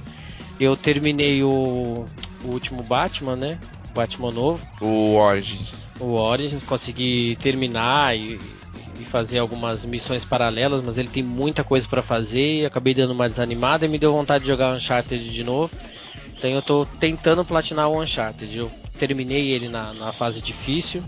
Eu 0.58 0.78
terminei 0.78 1.42
o, 1.42 2.06
o 2.42 2.48
último 2.48 2.82
Batman, 2.82 3.36
né? 3.36 3.58
O 3.92 3.94
Batman 3.94 4.32
novo, 4.32 4.66
O 4.80 5.14
Origins. 5.16 5.86
o 6.00 6.12
Origins, 6.14 6.62
consegui 6.62 7.36
terminar 7.42 8.16
e, 8.16 8.40
e 8.98 9.04
fazer 9.04 9.38
algumas 9.38 9.84
missões 9.84 10.24
paralelas, 10.24 10.82
mas 10.84 10.96
ele 10.96 11.08
tem 11.08 11.22
muita 11.22 11.62
coisa 11.62 11.86
pra 11.86 12.02
fazer 12.02 12.60
e 12.62 12.66
acabei 12.66 12.94
dando 12.94 13.12
uma 13.12 13.28
desanimada 13.28 13.84
e 13.84 13.88
me 13.88 13.98
deu 13.98 14.12
vontade 14.12 14.44
de 14.44 14.50
jogar 14.50 14.74
Uncharted 14.74 15.30
de 15.30 15.44
novo. 15.44 15.70
Então 16.38 16.50
eu 16.50 16.62
tô 16.62 16.86
tentando 16.98 17.44
platinar 17.44 17.88
o 17.90 18.00
Uncharted. 18.02 18.56
Eu 18.56 18.70
terminei 18.98 19.50
ele 19.50 19.68
na, 19.68 19.92
na 19.92 20.10
fase 20.12 20.40
difícil. 20.40 21.02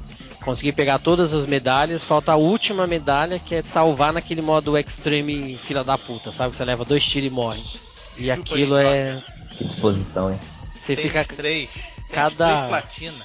Consegui 0.44 0.70
pegar 0.70 0.98
todas 0.98 1.32
as 1.32 1.46
medalhas. 1.46 2.04
Falta 2.04 2.32
a 2.32 2.36
última 2.36 2.86
medalha 2.86 3.38
que 3.38 3.54
é 3.54 3.62
salvar 3.62 4.12
naquele 4.12 4.42
modo 4.42 4.76
extreme 4.76 5.56
fila 5.56 5.82
da 5.82 5.96
puta, 5.96 6.30
sabe? 6.32 6.50
Que 6.50 6.58
você 6.58 6.64
leva 6.66 6.84
dois 6.84 7.02
tiros 7.04 7.28
e 7.28 7.34
morre. 7.34 7.62
E 8.18 8.30
aquilo 8.30 8.76
é. 8.76 9.22
Que 9.56 9.64
disposição, 9.64 10.30
hein? 10.30 10.38
Você 10.78 10.94
tem 10.94 11.06
fica. 11.06 11.24
três. 11.24 11.70
Cada- 12.14 12.68
platina. 12.68 13.24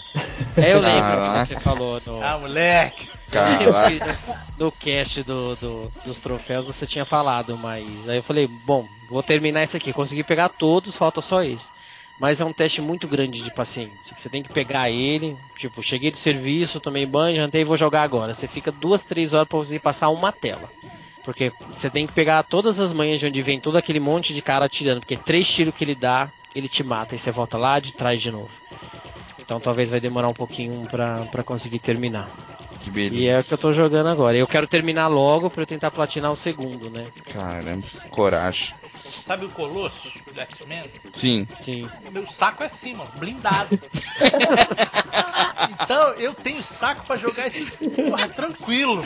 É, 0.58 0.74
eu 0.74 0.80
lembro 0.80 1.02
Caraca. 1.02 1.40
que 1.42 1.54
você 1.54 1.60
falou 1.60 2.02
no, 2.06 2.22
Ah, 2.24 2.38
moleque. 2.38 3.08
Caraca. 3.32 4.20
no 4.58 4.72
cast 4.72 5.24
do, 5.24 5.56
do- 5.56 5.92
dos 6.06 6.20
troféus 6.20 6.66
você 6.66 6.86
tinha 6.88 7.06
falado, 7.06 7.58
mas 7.58 7.86
aí 8.10 8.18
eu 8.18 8.24
falei, 8.24 8.48
bom, 8.48 8.88
vou 9.10 9.22
terminar 9.24 9.64
esse 9.64 9.78
aqui. 9.78 9.94
Consegui 9.94 10.24
pegar 10.24 10.50
todos, 10.50 10.96
falta 10.96 11.22
só 11.22 11.42
esse. 11.42 11.66
Mas 12.20 12.42
é 12.42 12.46
um 12.46 12.52
teste 12.52 12.82
muito 12.82 13.08
grande 13.08 13.42
de 13.42 13.50
paciência. 13.54 14.14
Você 14.18 14.28
tem 14.28 14.44
que 14.44 14.52
pegar 14.52 14.90
ele, 14.90 15.38
tipo, 15.58 15.82
cheguei 15.82 16.12
do 16.12 16.18
serviço, 16.18 16.80
tomei 16.82 17.06
banho, 17.06 17.38
jantei 17.38 17.62
e 17.62 17.66
vou 17.66 17.78
jogar 17.78 18.02
agora. 18.04 18.34
Você 18.34 18.46
fica 18.48 18.72
duas, 18.74 19.02
três 19.02 19.34
horas 19.34 19.48
pra 19.48 19.58
conseguir 19.60 19.80
passar 19.80 20.10
uma 20.10 20.32
tela. 20.32 20.70
Porque 21.24 21.52
você 21.78 21.90
tem 21.90 22.06
que 22.08 22.12
pegar 22.14 22.44
todas 22.44 22.78
as 22.80 22.92
manhas 22.92 23.20
de 23.22 23.28
onde 23.28 23.42
vem 23.42 23.60
todo 23.60 23.78
aquele 23.78 24.00
monte 24.02 24.34
de 24.34 24.42
cara 24.42 24.66
atirando. 24.66 25.00
Porque 25.00 25.16
três 25.16 25.48
tiros 25.48 25.74
que 25.74 25.84
ele 25.86 25.96
dá, 25.96 26.30
ele 26.54 26.68
te 26.68 26.84
mata. 26.84 27.16
E 27.16 27.20
você 27.20 27.32
volta 27.32 27.58
lá 27.58 27.80
de 27.80 27.94
trás 27.94 28.22
de 28.22 28.32
novo. 28.32 28.50
Então 29.50 29.60
talvez 29.60 29.90
vai 29.90 30.00
demorar 30.00 30.30
um 30.30 30.34
pouquinho 30.34 30.86
pra, 30.86 31.26
pra 31.26 31.44
conseguir 31.44 31.80
terminar. 31.80 32.30
Que 32.80 32.90
E 32.90 32.92
beleza. 32.92 33.32
é 33.32 33.40
o 33.40 33.44
que 33.44 33.54
eu 33.56 33.58
tô 33.58 33.74
jogando 33.74 34.08
agora. 34.08 34.38
Eu 34.38 34.46
quero 34.46 34.68
terminar 34.68 35.08
logo 35.08 35.50
pra 35.50 35.64
eu 35.64 35.66
tentar 35.66 35.90
platinar 35.90 36.32
o 36.32 36.36
segundo, 36.36 36.88
né? 36.92 37.08
Caramba, 37.34 37.88
coragem. 38.12 38.76
Sabe 39.04 39.46
o 39.46 39.50
Colosso 39.50 40.12
do 40.32 40.40
X-Men? 40.40 40.84
Sim. 41.14 41.48
Sim. 41.66 41.90
Meu 42.12 42.28
saco 42.28 42.62
é 42.62 42.68
assim, 42.68 42.94
mano, 42.94 43.10
blindado. 43.16 43.80
então 45.82 46.14
eu 46.14 46.36
tenho 46.36 46.62
saco 46.62 47.08
pra 47.08 47.18
jogar 47.18 47.48
esse 47.48 47.90
porra 47.90 48.30
tranquilo. 48.30 49.04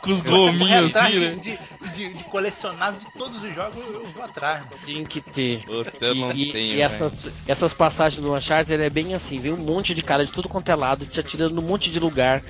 Com 0.00 0.10
os 0.10 0.22
gominhos 0.22 0.96
assim, 0.96 1.20
né? 1.20 1.34
de, 1.36 1.56
de, 1.94 2.12
de 2.12 2.24
colecionável 2.24 2.98
de 3.00 3.06
todos 3.18 3.42
os 3.42 3.54
jogos, 3.54 3.76
eu, 3.76 4.04
vou 4.06 4.24
atrás. 4.24 4.64
Tem 4.84 5.04
que 5.04 5.20
ter. 5.20 5.64
Puta, 5.64 5.92
eu 6.04 6.14
não 6.14 6.32
e, 6.32 6.48
e- 6.48 6.52
tenho. 6.52 6.74
e 6.74 6.80
essas, 6.80 7.30
essas 7.46 7.72
passagens 7.72 8.20
do 8.22 8.34
Uncharted 8.34 8.82
é 8.82 8.90
bem 8.90 9.14
assim, 9.14 9.38
vem 9.38 9.52
um 9.52 9.56
monte 9.56 9.94
de 9.94 10.02
cara 10.02 10.24
de 10.26 10.32
tudo 10.32 10.48
quanto 10.48 10.68
é 10.70 10.74
lado, 10.74 11.06
te 11.06 11.20
atirando 11.20 11.54
num 11.54 11.62
monte 11.62 11.90
de 11.90 11.98
lugar. 11.98 12.42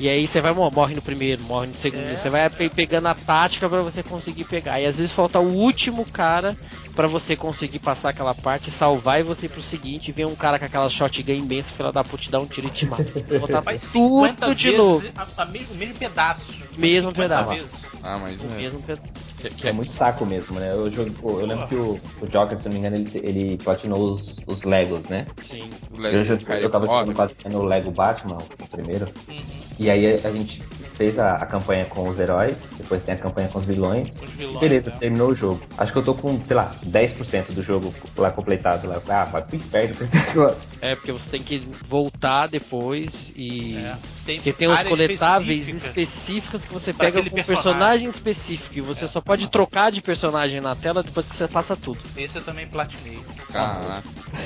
E 0.00 0.08
aí 0.08 0.28
você 0.28 0.40
vai 0.40 0.52
morre 0.52 0.94
no 0.94 1.02
primeiro, 1.02 1.42
morre 1.42 1.66
no 1.66 1.74
segundo. 1.74 2.08
É, 2.08 2.14
você 2.14 2.28
vai 2.28 2.48
pe- 2.48 2.68
pegando 2.68 3.08
a 3.08 3.14
tática 3.16 3.68
pra 3.68 3.82
você 3.82 4.00
conseguir 4.00 4.44
pegar. 4.44 4.80
E 4.80 4.86
às 4.86 4.96
vezes 4.96 5.12
falta 5.12 5.40
o 5.40 5.52
último 5.52 6.06
cara 6.06 6.56
pra 6.94 7.08
você 7.08 7.34
conseguir 7.34 7.80
passar 7.80 8.10
aquela 8.10 8.32
parte, 8.32 8.70
salvar 8.70 9.18
e 9.18 9.24
você 9.24 9.46
ir 9.46 9.48
pro 9.48 9.60
seguinte 9.60 10.08
e 10.08 10.12
vem 10.12 10.24
um 10.24 10.36
cara 10.36 10.56
com 10.56 10.64
aquela 10.64 10.88
shotgun 10.88 11.32
imensa, 11.32 11.72
filha 11.72 11.90
da 11.90 12.04
puta, 12.04 12.22
te 12.22 12.30
dá 12.30 12.38
um 12.38 12.46
tiro 12.46 12.68
e 12.68 12.70
te 12.70 12.86
mata. 12.86 13.02
Você 13.02 13.10
tem 13.22 13.24
que 13.24 13.38
botar 13.38 13.60
Faz 13.60 13.82
50 13.82 14.46
tudo 14.46 14.54
de 14.54 14.70
novo. 14.76 15.08
a- 15.16 15.42
a 15.42 15.44
me- 15.46 15.66
o 15.68 15.74
mesmo 15.74 15.94
pedaço. 15.96 16.46
Mesmo 16.76 17.08
50 17.08 17.12
pedaço. 17.14 17.50
vezes. 17.50 17.70
Ah, 18.00 18.18
mas 18.18 18.40
O 18.40 18.44
é. 18.46 18.48
mesmo 18.56 18.80
pedaço. 18.80 18.87
Que- 18.96 19.50
que- 19.50 19.68
É 19.68 19.72
muito 19.72 19.92
saco 19.92 20.24
mesmo, 20.24 20.58
né? 20.58 20.72
Eu, 20.72 20.90
jogo, 20.90 21.10
eu 21.40 21.46
lembro 21.46 21.66
que 21.68 21.74
o, 21.76 22.00
o 22.20 22.26
Joker, 22.26 22.58
se 22.58 22.66
não 22.68 22.72
me 22.72 22.78
engano, 22.80 22.96
ele, 22.96 23.10
ele 23.22 23.58
platinou 23.58 24.08
os, 24.08 24.42
os 24.46 24.64
Legos, 24.64 25.04
né? 25.06 25.26
Sim. 25.44 25.70
o 25.90 26.00
Lego 26.00 26.16
Eu, 26.16 26.22
Harry 26.46 26.62
eu 26.62 26.70
tava 26.70 26.86
jogando 26.86 27.58
o 27.58 27.64
Lego 27.64 27.90
Batman, 27.90 28.38
o 28.38 28.68
primeiro. 28.68 29.06
Uhum. 29.28 29.36
E 29.78 29.90
aí 29.90 30.14
a, 30.24 30.28
a 30.28 30.32
gente 30.32 30.62
fez 30.98 31.16
a, 31.18 31.36
a 31.36 31.46
campanha 31.46 31.84
com 31.86 32.08
os 32.08 32.18
heróis, 32.18 32.56
depois 32.76 33.02
tem 33.04 33.14
a 33.14 33.18
campanha 33.18 33.48
com 33.48 33.60
os 33.60 33.64
vilões. 33.64 34.12
Os 34.20 34.30
vilões, 34.32 34.58
Beleza, 34.58 34.90
né? 34.90 34.96
terminou 34.98 35.28
o 35.30 35.34
jogo. 35.34 35.60
Acho 35.78 35.92
que 35.92 35.98
eu 36.00 36.04
tô 36.04 36.12
com, 36.12 36.44
sei 36.44 36.56
lá, 36.56 36.72
10% 36.84 37.52
do 37.52 37.62
jogo 37.62 37.94
lá 38.16 38.32
completado. 38.32 38.88
Lá. 38.88 39.00
Ah, 39.08 39.24
vai 39.24 39.42
pro 39.42 39.54
inferno 39.56 39.94
com 39.94 40.04
esse 40.04 40.16
negócio. 40.26 40.58
É, 40.80 40.96
porque 40.96 41.12
você 41.12 41.30
tem 41.30 41.42
que 41.42 41.58
voltar 41.88 42.48
depois 42.48 43.32
e. 43.36 43.76
É. 43.76 43.96
Tem, 44.26 44.36
Porque 44.36 44.52
tem 44.52 44.68
os 44.68 44.82
coletáveis 44.82 45.60
específica. 45.60 45.88
específicos 46.00 46.64
que 46.66 46.74
você 46.74 46.92
Pra 46.92 47.06
pega 47.06 47.22
com 47.22 47.28
um 47.28 47.32
personagem. 47.32 47.54
personagem 47.62 48.08
específico 48.08 48.74
e 48.76 48.80
você 48.82 49.06
só 49.06 49.22
pode 49.22 49.48
trocar 49.50 49.90
de 49.90 50.02
personagem 50.02 50.60
na 50.60 50.76
tela 50.76 51.02
depois 51.02 51.24
que 51.26 51.34
você 51.34 51.48
passa 51.48 51.74
tudo. 51.74 51.98
Esse 52.14 52.36
eu 52.36 52.42
também 52.44 52.66
platinei. 52.66 53.20
Caraca. 53.50 54.02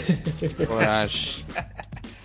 Coragem. 0.69 1.45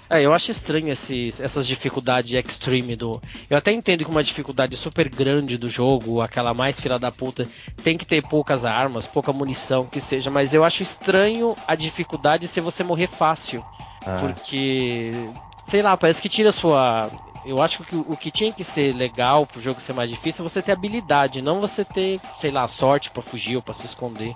É, 0.09 0.21
eu 0.21 0.33
acho 0.33 0.51
estranho 0.51 0.87
esses, 0.89 1.39
essas 1.39 1.67
dificuldades 1.67 2.31
extreme 2.33 2.95
do. 2.95 3.21
Eu 3.49 3.57
até 3.57 3.71
entendo 3.71 4.05
que 4.05 4.09
uma 4.11 4.23
dificuldade 4.23 4.75
super 4.77 5.09
grande 5.09 5.57
do 5.57 5.67
jogo, 5.69 6.21
aquela 6.21 6.53
mais 6.53 6.79
filha 6.79 6.97
da 6.97 7.11
puta, 7.11 7.47
tem 7.83 7.97
que 7.97 8.05
ter 8.05 8.21
poucas 8.21 8.63
armas, 8.63 9.05
pouca 9.05 9.33
munição, 9.33 9.85
que 9.85 9.99
seja, 9.99 10.29
mas 10.31 10.53
eu 10.53 10.63
acho 10.63 10.81
estranho 10.81 11.55
a 11.67 11.75
dificuldade 11.75 12.47
se 12.47 12.61
você 12.61 12.83
morrer 12.83 13.07
fácil. 13.07 13.65
Ah, 14.05 14.17
Porque, 14.19 15.29
sei 15.63 15.81
lá, 15.81 15.97
parece 15.97 16.21
que 16.21 16.29
tira 16.29 16.49
a 16.49 16.53
sua. 16.53 17.11
Eu 17.43 17.61
acho 17.61 17.83
que 17.83 17.95
o 17.95 18.01
o 18.13 18.17
que 18.17 18.31
tinha 18.31 18.51
que 18.53 18.63
ser 18.63 18.93
legal 18.93 19.45
pro 19.45 19.59
jogo 19.59 19.79
ser 19.81 19.93
mais 19.93 20.09
difícil 20.09 20.43
é 20.45 20.49
você 20.49 20.61
ter 20.61 20.71
habilidade, 20.71 21.41
não 21.41 21.59
você 21.59 21.83
ter, 21.85 22.19
sei 22.39 22.51
lá, 22.51 22.67
sorte 22.67 23.11
pra 23.11 23.21
fugir 23.21 23.55
ou 23.57 23.61
pra 23.61 23.73
se 23.73 23.85
esconder. 23.85 24.35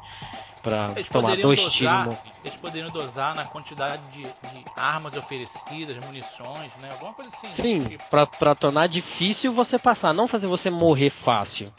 Pra 0.62 0.92
Eles 0.96 1.10
tomar 1.10 1.36
dois 1.38 1.60
tiros. 1.72 2.06
dosar, 2.06 2.18
eles 2.44 2.56
poderiam 2.58 2.90
dosar 2.92 3.36
na 3.36 3.46
quantidade 3.46 4.02
de, 4.12 4.22
de 4.24 4.66
armas 4.76 5.16
oferecidas, 5.16 5.96
munições, 6.06 6.70
né? 6.80 6.90
Alguma 6.92 7.14
coisa 7.14 7.32
assim. 7.32 7.48
Sim, 7.50 7.80
Tipo, 7.84 8.04
pra, 8.10 8.28
pra 8.28 8.54
tornar 8.56 8.88
difícil 8.88 9.52
você 9.54 9.80
passar, 9.80 10.14
não 10.14 10.28
fazer 10.28 10.46
você 10.48 10.70
morrer 10.70 11.10
fácil. 11.10 11.72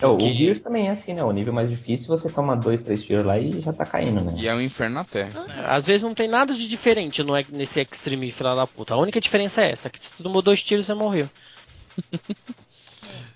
é, 0.00 0.06
o 0.06 0.18
Gears 0.18 0.60
também 0.60 0.88
é 0.88 0.90
assim, 0.90 1.14
né? 1.14 1.22
O 1.22 1.30
nível 1.30 1.52
mais 1.52 1.70
difícil, 1.70 2.08
você 2.08 2.28
toma 2.28 2.56
dois, 2.56 2.82
três 2.82 3.04
tiros 3.04 3.24
lá 3.24 3.38
e 3.38 3.60
já 3.62 3.72
tá 3.72 3.84
caindo, 3.84 4.20
né? 4.20 4.32
E 4.36 4.48
é 4.48 4.54
um 4.54 4.60
inferno 4.60 4.96
na 4.96 5.04
Terra. 5.04 5.30
É. 5.56 5.74
Às 5.76 5.86
vezes 5.86 6.02
não 6.02 6.14
tem 6.14 6.26
nada 6.26 6.52
de 6.54 6.68
diferente 6.68 7.22
no, 7.22 7.34
nesse 7.52 7.80
extreme 7.80 8.32
filha 8.32 8.54
da 8.56 8.66
puta. 8.66 8.94
A 8.94 8.98
única 8.98 9.20
diferença 9.20 9.62
é 9.62 9.70
essa, 9.70 9.88
que 9.88 10.00
se 10.04 10.10
tu 10.12 10.22
tomou 10.24 10.42
dois 10.42 10.60
tiros, 10.60 10.86
você 10.86 10.94
morreu. 10.94 11.28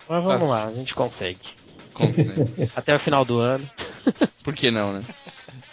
Mas 0.08 0.24
vamos 0.24 0.48
Tá. 0.48 0.54
lá, 0.54 0.64
a 0.66 0.72
gente 0.72 0.94
consegue. 0.94 1.38
Como 1.98 2.14
sempre. 2.14 2.70
Até 2.74 2.94
o 2.94 2.98
final 2.98 3.24
do 3.24 3.40
ano. 3.40 3.68
Por 4.42 4.54
que 4.54 4.70
não, 4.70 4.92
né? 4.92 5.02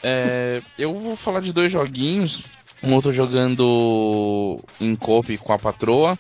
É, 0.04 0.62
eu 0.78 0.94
vou 0.94 1.16
falar 1.16 1.40
de 1.40 1.54
dois 1.54 1.72
joguinhos. 1.72 2.44
Um 2.84 2.94
outro 2.94 3.12
jogando 3.12 4.60
em 4.80 4.96
coop 4.96 5.38
com 5.38 5.54
a 5.54 5.58
patroa, 5.58 6.20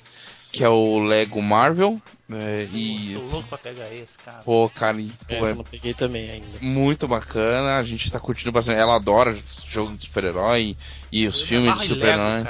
que 0.51 0.63
é 0.63 0.69
o 0.69 0.99
Lego 0.99 1.41
Marvel. 1.41 2.01
É, 2.31 2.67
e. 2.73 3.13
Tô 3.13 3.25
louco 3.33 3.49
pra 3.49 3.57
pegar 3.57 3.93
esse, 3.93 4.17
cara. 4.17 4.39
Pô, 4.39 4.69
cara, 4.69 4.99
e, 4.99 5.11
pô, 5.27 5.45
é 5.45 5.51
eu 5.51 5.55
não 5.55 5.63
peguei 5.63 5.93
também 5.93 6.31
ainda. 6.31 6.47
muito 6.61 7.07
bacana. 7.07 7.75
A 7.75 7.83
gente 7.83 8.11
tá 8.11 8.19
curtindo 8.19 8.51
bastante. 8.51 8.79
Ela 8.79 8.95
adora 8.95 9.37
jogo 9.67 9.95
de 9.95 10.05
super-herói 10.05 10.75
e 11.11 11.27
os 11.27 11.35
Eu 11.35 11.41
me 11.41 11.47
filmes 11.47 11.81
de 11.81 11.87
super-herói. 11.87 12.43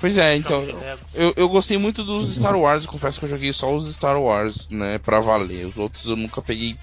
Pois 0.00 0.16
é, 0.16 0.34
então. 0.34 0.62
Lego. 0.62 1.00
Eu, 1.14 1.34
eu 1.36 1.48
gostei 1.48 1.76
muito 1.76 2.02
dos 2.02 2.34
Star 2.34 2.58
Wars, 2.58 2.86
confesso 2.86 3.18
que 3.18 3.26
eu 3.26 3.30
joguei 3.30 3.52
só 3.52 3.74
os 3.74 3.92
Star 3.94 4.20
Wars, 4.20 4.68
né, 4.70 4.98
pra 4.98 5.20
valer. 5.20 5.66
Os 5.66 5.76
outros 5.76 6.06
eu 6.06 6.16
nunca 6.16 6.40
peguei 6.40 6.74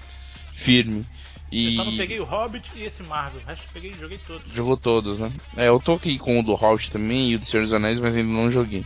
firme. 0.52 1.04
E 1.50 1.76
Eu 1.78 1.84
só 1.84 1.90
não 1.90 1.96
peguei 1.96 2.20
o 2.20 2.24
Hobbit 2.24 2.70
e 2.76 2.84
esse 2.84 3.02
Marvel. 3.02 3.40
O 3.40 3.48
resto 3.48 3.64
eu 3.64 3.72
peguei, 3.72 3.92
joguei 3.94 4.18
todos. 4.18 4.52
jogou 4.52 4.76
todos, 4.76 5.18
né? 5.18 5.32
É, 5.56 5.68
eu 5.68 5.80
tô 5.80 5.94
aqui 5.94 6.18
com 6.18 6.38
o 6.38 6.42
do 6.42 6.54
Hobbit 6.54 6.90
também 6.90 7.30
e 7.30 7.36
o 7.36 7.38
do 7.38 7.46
Senhor 7.46 7.62
dos 7.62 7.72
Anéis, 7.72 7.98
mas 7.98 8.16
ainda 8.16 8.30
não 8.30 8.50
joguei. 8.50 8.84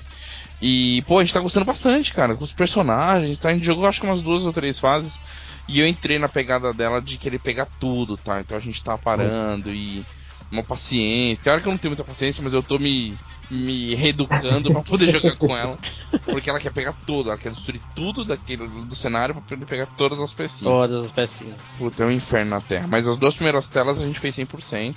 E, 0.61 1.03
pô, 1.09 1.19
a 1.19 1.25
gente 1.25 1.35
tá 1.35 1.41
gostando 1.41 1.67
bastante, 1.67 2.13
cara, 2.13 2.37
com 2.37 2.45
os 2.45 2.55
personagens, 2.55 3.37
tá? 3.37 3.49
A 3.51 3.53
gente 3.53 3.67
jogou 3.67 3.85
acho 3.85 4.01
que 4.01 4.07
umas 4.07 4.23
duas 4.23 4.47
ou 4.47 4.53
três 4.53 4.79
fases. 4.79 5.21
E 5.69 5.81
eu 5.81 5.89
entrei 5.89 6.21
na 6.21 6.29
pegada 6.29 6.73
dela 6.73 7.03
de 7.03 7.19
querer 7.19 7.41
pegar 7.41 7.67
tudo, 7.81 8.17
tá? 8.17 8.41
Então 8.41 8.57
a 8.57 8.61
gente 8.61 8.83
tá 8.83 8.97
parando 8.97 9.75
e. 9.75 10.05
Uma 10.53 10.63
paciência. 10.63 11.43
Tem 11.43 11.51
hora 11.53 11.63
que 11.63 11.67
eu 11.67 11.73
não 11.73 11.79
tenho 11.79 11.91
muita 11.93 12.05
paciência, 12.05 12.43
mas 12.45 12.53
eu 12.53 12.63
tô 12.63 12.79
me, 12.79 13.19
me 13.51 13.95
reeducando 13.95 14.71
pra 14.71 14.83
poder 14.83 15.09
jogar 15.11 15.35
com 15.37 15.57
ela. 15.57 15.79
Porque 16.27 16.51
ela 16.51 16.61
quer 16.61 16.71
pegar 16.73 16.93
tudo, 17.07 17.31
ela 17.31 17.39
quer 17.39 17.51
destruir 17.53 17.81
tudo 17.95 18.23
daquele, 18.25 18.69
do 18.85 18.95
cenário 18.95 19.35
pra 19.35 19.43
poder 19.43 19.65
pegar 19.65 19.87
todas 19.87 20.21
as 20.21 20.33
pecinhas. 20.35 20.73
Todas 20.75 21.07
as 21.07 21.11
pecinhas. 21.13 21.57
Puta, 21.79 22.03
é 22.03 22.07
um 22.07 22.11
inferno 22.13 22.51
na 22.51 22.61
Terra. 22.61 22.87
Mas 22.87 23.09
as 23.09 23.17
duas 23.17 23.35
primeiras 23.35 23.67
telas 23.69 24.03
a 24.03 24.07
gente 24.07 24.21
fez 24.21 24.35
100% 24.37 24.95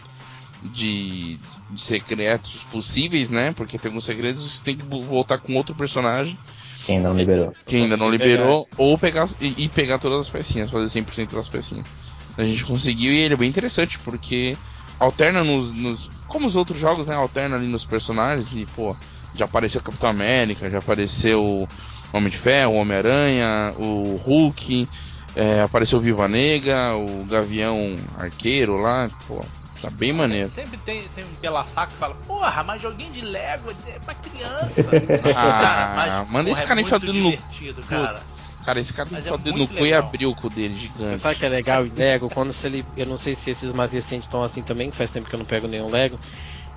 de, 0.61 1.37
de 1.69 1.81
secretos 1.81 2.63
possíveis, 2.71 3.31
né? 3.31 3.53
Porque 3.53 3.77
tem 3.77 3.89
alguns 3.89 4.05
segredos 4.05 4.45
que 4.45 4.57
você 4.57 4.63
tem 4.65 4.75
que 4.75 4.85
vo- 4.85 5.01
voltar 5.01 5.37
com 5.37 5.55
outro 5.55 5.73
personagem 5.75 6.37
Quem 6.85 6.97
ainda 6.97 7.09
não 7.09 7.15
liberou. 7.17 7.53
que 7.65 7.75
ainda 7.77 7.95
não 7.97 8.11
Pegar- 8.11 8.27
liberou, 8.27 8.67
ou 8.77 8.97
pegar 8.97 9.25
e, 9.39 9.63
e 9.65 9.69
pegar 9.69 9.99
todas 9.99 10.21
as 10.21 10.29
pecinhas, 10.29 10.69
fazer 10.69 10.99
100% 11.01 11.33
das 11.33 11.47
pecinhas. 11.47 11.93
A 12.37 12.43
gente 12.43 12.65
conseguiu 12.65 13.13
e 13.13 13.17
ele 13.19 13.33
é 13.33 13.37
bem 13.37 13.47
interessante 13.49 13.97
porque 13.99 14.57
alterna 14.99 15.43
nos, 15.43 15.71
nos- 15.71 16.09
Como 16.27 16.47
os 16.47 16.55
outros 16.55 16.79
jogos, 16.79 17.07
né? 17.07 17.15
Alterna 17.15 17.55
ali 17.55 17.67
nos 17.67 17.85
personagens 17.85 18.53
e, 18.55 18.65
pô, 18.65 18.95
já 19.35 19.45
apareceu 19.45 19.79
o 19.79 19.83
Capitão 19.83 20.09
América, 20.09 20.69
já 20.69 20.79
apareceu 20.79 21.43
o 21.43 21.67
Homem 22.13 22.29
de 22.29 22.37
Ferro, 22.37 22.73
o 22.73 22.77
Homem-Aranha, 22.77 23.73
o 23.77 24.15
Hulk, 24.17 24.87
é, 25.35 25.61
apareceu 25.61 25.99
o 25.99 26.01
Viva 26.01 26.27
Negra, 26.27 26.95
o 26.95 27.25
Gavião 27.25 27.95
Arqueiro 28.17 28.77
lá, 28.77 29.09
pô, 29.27 29.43
tá 29.81 29.89
bem 29.89 30.11
maneiro. 30.13 30.49
Sempre 30.49 30.77
tem, 30.77 31.03
tem 31.13 31.23
um 31.23 31.35
pela-saco 31.41 31.91
que 31.93 31.97
fala, 31.99 32.15
porra, 32.25 32.63
mas 32.63 32.81
joguinho 32.81 33.11
de 33.11 33.21
Lego 33.21 33.71
é 33.87 33.99
pra 33.99 34.15
criança. 34.15 34.83
Ah, 35.35 36.25
manda 36.29 36.49
esse 36.49 36.61
porra, 36.61 36.67
cara 36.69 36.79
é 36.79 36.83
enfiar 36.83 36.97
o 36.97 36.99
muito 37.01 37.13
dedo 37.13 37.81
no- 37.81 37.87
cara. 37.87 38.23
Cara, 38.65 38.79
esse 38.79 38.91
cara 38.91 39.07
que 39.07 39.15
é 39.15 39.31
o 39.31 39.37
dedo 39.37 39.57
no 39.59 39.67
cu 39.67 39.85
e 39.85 39.93
abrir 39.93 40.25
o 40.25 40.33
cu 40.33 40.49
dele 40.49 40.73
gigante. 40.75 41.21
Sabe 41.21 41.35
que 41.35 41.45
é 41.45 41.49
legal 41.49 41.85
em 41.85 41.89
Lego? 41.89 42.29
Quando 42.29 42.51
você. 42.51 42.67
li- 42.67 42.85
Eu 42.97 43.05
não 43.05 43.17
sei 43.17 43.35
se 43.35 43.51
esses 43.51 43.71
mais 43.71 43.91
recentes 43.91 44.25
estão 44.25 44.41
assim 44.43 44.63
também, 44.63 44.89
que 44.89 44.97
faz 44.97 45.11
tempo 45.11 45.29
que 45.29 45.35
eu 45.35 45.39
não 45.39 45.45
pego 45.45 45.67
nenhum 45.67 45.89
Lego. 45.89 46.19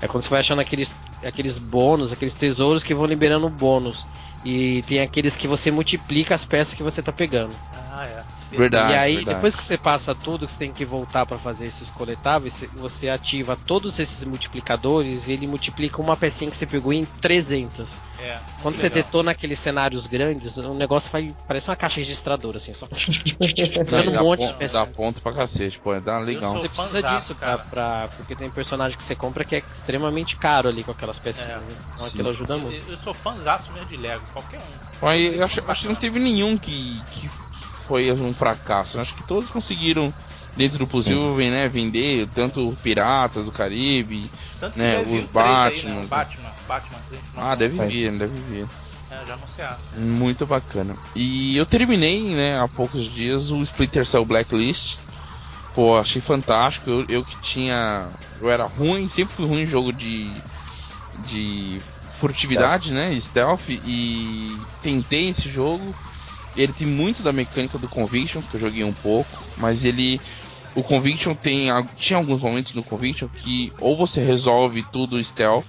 É 0.01 0.07
quando 0.07 0.23
você 0.23 0.29
vai 0.29 0.41
achando 0.41 0.61
aqueles, 0.61 0.95
aqueles 1.25 1.57
bônus, 1.59 2.13
aqueles 2.13 2.35
tesouros 2.35 2.83
que 2.85 2.95
vão 2.95 3.07
liberando 3.07 3.49
bônus. 3.49 4.07
E 4.45 4.83
tem 4.83 5.01
aqueles 5.01 5.35
que 5.35 5.49
você 5.49 5.71
multiplica 5.71 6.35
as 6.35 6.45
peças 6.45 6.75
que 6.75 6.83
você 6.83 7.03
tá 7.03 7.11
pegando. 7.11 7.55
Ah, 7.73 8.05
é. 8.07 8.38
Verdade. 8.51 8.93
e 8.93 8.97
aí, 8.97 9.17
verdade. 9.17 9.37
depois 9.37 9.55
que 9.55 9.63
você 9.63 9.77
passa 9.77 10.15
tudo, 10.15 10.47
que 10.47 10.53
você 10.53 10.59
tem 10.59 10.73
que 10.73 10.85
voltar 10.85 11.27
pra 11.27 11.39
fazer 11.39 11.67
esses 11.67 11.91
coletáveis, 11.91 12.65
você- 12.75 13.09
ativa 13.09 13.57
todos 13.57 13.99
esses 13.99 14.25
multiplicadores 14.25 15.29
e 15.29 15.33
ele 15.33 15.47
multiplica 15.47 16.01
uma 16.01 16.17
pecinha 16.17 16.51
que 16.51 16.57
você 16.57 16.67
pegou 16.67 16.93
em 16.93 17.05
300. 17.05 17.89
É, 18.19 18.37
Quando 18.61 18.75
você 18.77 18.83
legal. 18.85 19.03
detona 19.03 19.31
aqueles 19.31 19.59
cenários 19.61 20.07
grandes, 20.07 20.57
o 20.57 20.75
negócio 20.75 21.11
vai. 21.11 21.33
Parece 21.47 21.71
uma 21.71 21.77
caixa 21.77 22.01
registradora, 22.01 22.59
assim, 22.59 22.73
só. 22.73 22.89
Pegando 23.39 24.11
dá, 24.11 24.21
um 24.21 24.25
monte 24.25 24.41
de 24.41 24.47
ponto, 24.47 24.59
peça. 24.59 24.73
dá 24.73 24.87
ponto 24.87 25.23
pra 25.23 25.33
cacete, 25.33 25.79
pô, 25.79 25.99
dá 26.01 26.19
legal. 26.19 26.55
Você 26.55 26.69
precisa 26.69 27.03
disso, 27.03 27.35
cara, 27.37 27.59
pra, 27.59 28.09
porque 28.17 28.35
tem 28.35 28.51
personagem 28.51 28.97
que 28.97 29.05
você 29.05 29.15
compra 29.15 29.45
que 29.45 29.55
é 29.55 29.59
extremamente 29.59 30.37
caro 30.37 30.69
ali 30.69 30.83
com 30.83 30.91
aquelas 30.91 31.19
pecinhas. 31.19 31.51
É, 31.51 31.57
né? 31.59 31.77
Então 31.95 32.05
sim. 32.05 32.09
aquilo 32.09 32.31
ajuda 32.31 32.59
muito. 32.59 32.75
Eu, 32.89 32.95
eu 32.95 32.99
sou 32.99 33.15
fãzaço 33.15 33.73
mesmo 33.73 33.89
de 33.89 33.97
Lego, 33.97 34.25
qualquer 34.33 34.59
um. 34.59 35.07
Aí, 35.07 35.37
eu 35.39 35.45
acho, 35.45 35.63
acho 35.69 35.83
que 35.83 35.89
não 35.89 35.95
teve 35.95 36.19
nenhum 36.19 36.59
que, 36.59 37.01
que 37.13 37.31
foi 37.89 38.13
um 38.13 38.35
fracasso. 38.35 39.01
Acho 39.01 39.15
que 39.15 39.23
todos 39.23 39.51
conseguiram, 39.51 40.13
dentro 40.55 40.79
do 40.79 40.87
possível, 40.87 41.35
né, 41.37 41.67
vender 41.67 42.29
tanto 42.35 42.77
Piratas 42.83 43.47
do 43.47 43.51
Caribe. 43.51 44.31
Tanto 44.61 44.79
Né, 44.79 44.99
os 45.01 45.07
três 45.07 45.15
aí, 45.15 45.23
né? 45.23 45.27
Batman. 45.33 46.07
Batman, 46.07 46.51
Batman 46.69 46.99
3. 47.09 47.23
Ah, 47.35 47.55
deve 47.55 47.77
Vai. 47.79 47.89
vir, 47.89 48.13
deve 48.13 48.39
vir. 48.51 48.67
É, 49.11 49.25
já 49.27 49.35
anunciaram. 49.35 49.79
Muito 49.97 50.45
bacana. 50.45 50.95
E 51.15 51.57
eu 51.57 51.65
terminei, 51.65 52.35
né, 52.35 52.61
há 52.61 52.69
poucos 52.69 53.05
dias 53.05 53.51
o 53.51 53.63
Splinter 53.63 54.05
Cell 54.05 54.27
Blacklist. 54.27 54.99
Pô, 55.75 55.97
achei 55.97 56.21
fantástico. 56.21 56.91
Eu, 56.91 57.07
eu 57.09 57.25
que 57.25 57.37
tinha. 57.41 58.07
Eu 58.41 58.51
era 58.51 58.65
ruim, 58.65 59.09
sempre 59.09 59.35
fui 59.35 59.47
ruim 59.47 59.63
em 59.63 59.67
jogo 59.67 59.93
de. 59.95 60.31
de 61.25 61.81
furtividade, 62.19 62.93
né? 62.93 63.19
Stealth. 63.19 63.69
E 63.71 64.59
tentei 64.83 65.31
esse 65.31 65.49
jogo. 65.49 65.95
Ele 66.59 66.73
tem 66.73 66.87
muito 66.87 67.23
da 67.23 67.33
mecânica 67.33 67.79
do 67.79 67.89
Conviction, 67.89 68.43
que 68.43 68.57
eu 68.57 68.61
joguei 68.61 68.83
um 68.83 68.93
pouco, 68.93 69.31
mas 69.57 69.85
ele. 69.85 70.21
O 70.75 70.83
Conviction 70.83 71.35
tem. 71.35 71.69
Tinha 71.97 72.19
alguns 72.19 72.43
momentos 72.43 72.75
no 72.75 72.83
Conviction 72.83 73.29
que 73.29 73.73
ou 73.81 73.97
você 73.97 74.23
resolve 74.23 74.83
tudo 74.83 75.23
stealth, 75.23 75.65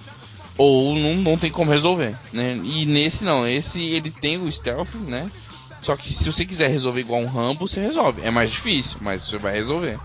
ou 0.58 0.96
não, 0.96 1.14
não 1.14 1.38
tem 1.38 1.50
como 1.50 1.70
resolver, 1.70 2.16
né? 2.32 2.60
E 2.62 2.84
nesse 2.86 3.24
não, 3.24 3.46
esse 3.46 3.80
ele 3.80 4.10
tem 4.10 4.36
o 4.36 4.50
stealth, 4.50 4.94
né? 4.94 5.30
Só 5.80 5.96
que 5.96 6.12
se 6.12 6.30
você 6.30 6.44
quiser 6.44 6.68
resolver 6.68 7.00
igual 7.00 7.20
um 7.20 7.26
Rambo, 7.26 7.66
você 7.66 7.80
resolve. 7.80 8.22
É 8.22 8.30
mais 8.30 8.50
difícil, 8.50 8.98
mas 9.00 9.22
você 9.22 9.38
vai 9.38 9.52
resolver. 9.52 9.98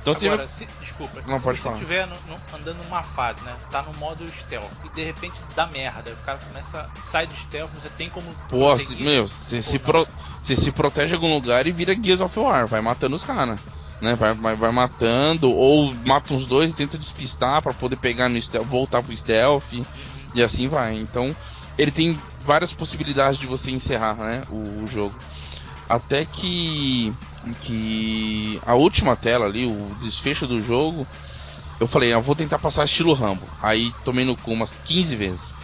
Então 0.00 0.14
Agora, 0.14 0.48
se, 0.48 0.66
desculpa, 0.80 1.22
não, 1.26 1.36
se 1.36 1.44
pode 1.44 1.60
você 1.60 1.68
estiver 1.68 2.08
andando 2.54 2.82
numa 2.84 3.02
fase, 3.02 3.42
né? 3.44 3.54
Tá 3.70 3.82
no 3.82 3.92
modo 3.94 4.26
stealth 4.32 4.72
e 4.82 4.88
de 4.88 5.04
repente 5.04 5.38
dá 5.54 5.66
merda, 5.66 6.10
o 6.10 6.16
cara 6.24 6.38
começa, 6.38 6.88
sai 7.02 7.26
do 7.26 7.34
stealth, 7.34 7.70
você 7.70 7.90
tem 7.90 8.08
como. 8.08 8.34
Pô, 8.48 8.78
se, 8.78 8.96
meu, 8.96 9.28
você 9.28 9.60
se, 9.60 9.78
pro, 9.78 10.08
se 10.40 10.72
protege 10.72 11.12
em 11.12 11.16
algum 11.16 11.34
lugar 11.34 11.66
e 11.66 11.72
vira 11.72 11.94
Gears 11.94 12.20
of 12.20 12.38
War, 12.38 12.66
vai 12.66 12.80
matando 12.80 13.16
os 13.16 13.24
caras. 13.24 13.58
Né, 14.00 14.14
vai, 14.14 14.32
vai, 14.32 14.56
vai, 14.56 14.72
matando, 14.72 15.50
ou 15.50 15.92
mata 16.06 16.32
uns 16.32 16.46
dois 16.46 16.70
e 16.70 16.74
tenta 16.74 16.96
despistar 16.96 17.60
para 17.60 17.74
poder 17.74 17.96
pegar 17.96 18.30
no 18.30 18.40
stealth, 18.40 18.66
voltar 18.66 19.02
pro 19.02 19.14
stealth, 19.14 19.74
e 20.34 20.42
assim 20.42 20.68
vai. 20.68 20.96
Então, 20.96 21.36
ele 21.76 21.90
tem 21.90 22.18
várias 22.40 22.72
possibilidades 22.72 23.38
de 23.38 23.46
você 23.46 23.70
encerrar 23.70 24.14
né, 24.14 24.42
o, 24.48 24.82
o 24.82 24.86
jogo. 24.86 25.14
Até 25.86 26.24
que 26.24 27.12
que 27.62 28.60
a 28.66 28.74
última 28.74 29.16
tela 29.16 29.46
ali, 29.46 29.66
o 29.66 29.96
desfecho 30.02 30.46
do 30.46 30.60
jogo, 30.62 31.06
eu 31.80 31.86
falei, 31.86 32.12
eu 32.12 32.20
vou 32.20 32.34
tentar 32.34 32.58
passar 32.58 32.84
estilo 32.84 33.14
Rambo. 33.14 33.48
Aí 33.62 33.94
tomei 34.04 34.22
no 34.22 34.36
cu 34.36 34.52
umas 34.52 34.76
15 34.84 35.16
vezes. 35.16 35.54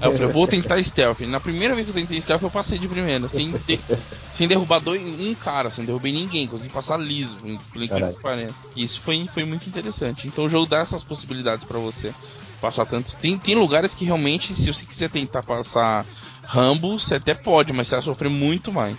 Aí 0.00 0.06
eu 0.06 0.12
falei, 0.12 0.30
vou 0.30 0.46
tentar 0.46 0.82
stealth. 0.82 1.20
Na 1.20 1.40
primeira 1.40 1.74
vez 1.74 1.86
que 1.86 1.90
eu 1.90 1.94
tentei 1.94 2.20
stealth, 2.20 2.42
eu 2.42 2.50
passei 2.50 2.78
de 2.78 2.86
primeira, 2.86 3.26
sem, 3.26 3.52
de, 3.52 3.80
sem 4.34 4.46
derrubar 4.46 4.80
dois, 4.80 5.00
um 5.02 5.34
cara, 5.34 5.70
sem 5.70 5.86
derrubar 5.86 6.12
ninguém, 6.12 6.46
consegui 6.46 6.70
passar 6.70 7.00
liso, 7.00 7.38
pelo 7.72 7.84
incrível 7.84 8.10
que 8.10 8.20
pareça. 8.20 8.54
E 8.76 8.82
isso 8.82 9.00
foi, 9.00 9.26
foi 9.32 9.44
muito 9.46 9.66
interessante. 9.66 10.28
Então 10.28 10.44
o 10.44 10.48
jogo 10.48 10.66
dá 10.66 10.80
essas 10.80 11.02
possibilidades 11.02 11.64
para 11.64 11.78
você 11.78 12.12
passar 12.60 12.84
tanto. 12.84 13.16
Tem, 13.16 13.38
tem 13.38 13.54
lugares 13.54 13.94
que 13.94 14.04
realmente, 14.04 14.54
se 14.54 14.70
você 14.70 14.84
quiser 14.84 15.08
tentar 15.08 15.42
passar 15.42 16.04
Rambo, 16.44 16.98
você 16.98 17.14
até 17.14 17.34
pode, 17.34 17.72
mas 17.72 17.88
você 17.88 17.94
vai 17.94 18.02
sofrer 18.02 18.28
muito 18.28 18.70
mais. 18.70 18.98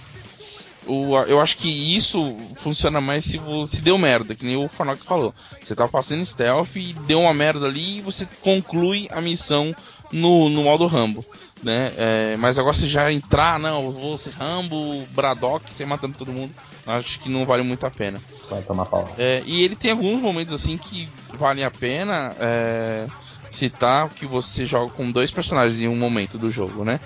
O, 0.88 1.18
eu 1.20 1.40
acho 1.40 1.58
que 1.58 1.96
isso 1.96 2.36
funciona 2.56 3.00
mais 3.00 3.26
se, 3.26 3.40
se 3.68 3.82
deu 3.82 3.98
merda, 3.98 4.36
que 4.36 4.46
nem 4.46 4.58
o 4.58 4.68
Farnock 4.68 5.04
falou. 5.04 5.34
Você 5.62 5.76
tá 5.76 5.88
passando 5.88 6.26
stealth 6.26 6.76
e 6.76 6.94
deu 7.08 7.22
uma 7.22 7.34
merda 7.34 7.66
ali 7.66 8.00
e 8.00 8.02
você 8.02 8.28
conclui 8.42 9.08
a 9.12 9.22
missão 9.22 9.76
no, 10.12 10.50
no 10.50 10.64
modo 10.64 10.86
Rambo. 10.86 11.26
Né? 11.62 11.94
É, 11.98 12.38
mas 12.38 12.60
agora 12.60 12.76
se 12.76 12.88
já 12.88 13.12
entrar, 13.12 13.58
não, 13.58 13.92
vou 13.92 14.18
ser 14.18 14.32
Rambo, 14.32 15.06
Braddock, 15.12 15.72
você 15.72 15.86
matando 15.86 16.18
todo 16.18 16.34
mundo, 16.34 16.54
acho 16.86 17.20
que 17.22 17.30
não 17.30 17.46
vale 17.46 17.64
muito 17.64 17.86
a 17.86 17.92
pena. 17.92 18.20
Vai 18.50 18.62
tomar 18.62 18.86
pau. 18.86 19.10
É, 19.18 19.42
e 19.46 19.64
ele 19.64 19.76
tem 19.76 19.92
alguns 19.92 20.22
momentos 20.22 20.54
assim 20.54 20.78
que 20.78 21.08
valem 21.38 21.64
a 21.64 21.72
pena 21.72 22.36
é, 22.38 23.08
citar 23.50 24.10
que 24.10 24.26
você 24.26 24.66
joga 24.66 24.92
com 24.92 25.10
dois 25.10 25.32
personagens 25.32 25.80
em 25.80 25.88
um 25.88 25.96
momento 25.96 26.38
do 26.38 26.52
jogo, 26.52 26.84
né? 26.84 27.00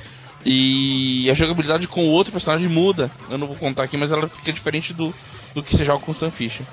E 0.45 1.29
a 1.29 1.33
jogabilidade 1.33 1.87
com 1.87 2.05
o 2.05 2.11
outro 2.11 2.31
personagem 2.31 2.69
muda. 2.69 3.11
Eu 3.29 3.37
não 3.37 3.47
vou 3.47 3.55
contar 3.55 3.83
aqui, 3.83 3.97
mas 3.97 4.11
ela 4.11 4.27
fica 4.27 4.53
diferente 4.53 4.93
do, 4.93 5.13
do 5.53 5.63
que 5.63 5.75
você 5.75 5.83
joga 5.83 6.03
com 6.03 6.11
o 6.11 6.15
Sam 6.15 6.31
Fisher. 6.31 6.65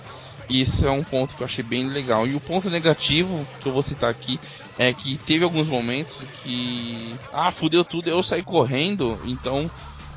E 0.48 0.60
isso 0.60 0.86
é 0.86 0.90
um 0.90 1.02
ponto 1.02 1.34
que 1.34 1.42
eu 1.42 1.46
achei 1.46 1.64
bem 1.64 1.88
legal. 1.88 2.26
E 2.26 2.34
o 2.34 2.40
ponto 2.40 2.68
negativo 2.68 3.46
que 3.60 3.66
eu 3.66 3.72
vou 3.72 3.82
citar 3.82 4.10
aqui 4.10 4.38
é 4.78 4.92
que 4.92 5.16
teve 5.16 5.44
alguns 5.44 5.68
momentos 5.68 6.24
que. 6.42 7.16
Ah, 7.32 7.50
fudeu 7.50 7.84
tudo, 7.84 8.08
eu 8.08 8.22
saí 8.22 8.42
correndo, 8.42 9.18
então. 9.24 9.70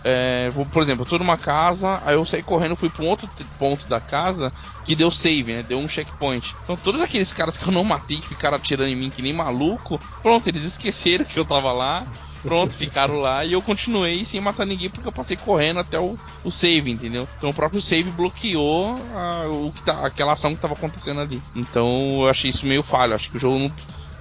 É, 0.03 0.49
vou, 0.51 0.65
por 0.65 0.81
exemplo, 0.81 1.03
eu 1.03 1.09
tô 1.09 1.17
numa 1.17 1.37
casa, 1.37 2.01
aí 2.05 2.15
eu 2.15 2.25
saí 2.25 2.41
correndo, 2.41 2.77
fui 2.77 2.87
para 2.87 3.03
um 3.03 3.09
outro 3.09 3.27
ponto 3.59 3.87
da 3.87 3.99
casa 3.99 4.53
que 4.85 4.95
deu 4.95 5.11
save, 5.11 5.51
né? 5.53 5.63
Deu 5.63 5.79
um 5.79 5.89
checkpoint. 5.89 6.55
Então 6.63 6.77
todos 6.77 7.01
aqueles 7.01 7.33
caras 7.33 7.57
que 7.57 7.67
eu 7.67 7.73
não 7.73 7.83
matei, 7.83 8.17
que 8.17 8.27
ficaram 8.27 8.55
atirando 8.55 8.89
em 8.89 8.95
mim 8.95 9.09
que 9.09 9.21
nem 9.21 9.33
maluco, 9.33 9.99
pronto, 10.21 10.47
eles 10.47 10.63
esqueceram 10.63 11.25
que 11.25 11.37
eu 11.37 11.43
tava 11.43 11.73
lá 11.73 12.05
Pronto, 12.41 12.75
ficaram 12.77 13.19
lá 13.19 13.43
e 13.43 13.53
eu 13.53 13.61
continuei 13.61 14.23
sem 14.23 14.39
matar 14.39 14.65
ninguém 14.65 14.89
porque 14.89 15.07
eu 15.07 15.11
passei 15.11 15.35
correndo 15.35 15.79
até 15.79 15.99
o, 15.99 16.17
o 16.43 16.51
save, 16.51 16.91
entendeu? 16.91 17.27
Então 17.37 17.49
o 17.49 17.53
próprio 17.53 17.81
save 17.81 18.09
bloqueou 18.11 18.95
a, 19.15 19.47
o 19.47 19.71
que 19.71 19.83
tá, 19.83 20.05
aquela 20.05 20.33
ação 20.33 20.51
que 20.51 20.57
estava 20.57 20.73
acontecendo 20.73 21.21
ali. 21.21 21.41
Então 21.55 22.21
eu 22.21 22.29
achei 22.29 22.49
isso 22.49 22.65
meio 22.65 22.83
falho. 22.83 23.15
Acho 23.15 23.29
que 23.29 23.37
o 23.37 23.39
jogo 23.39 23.59
não, 23.59 23.71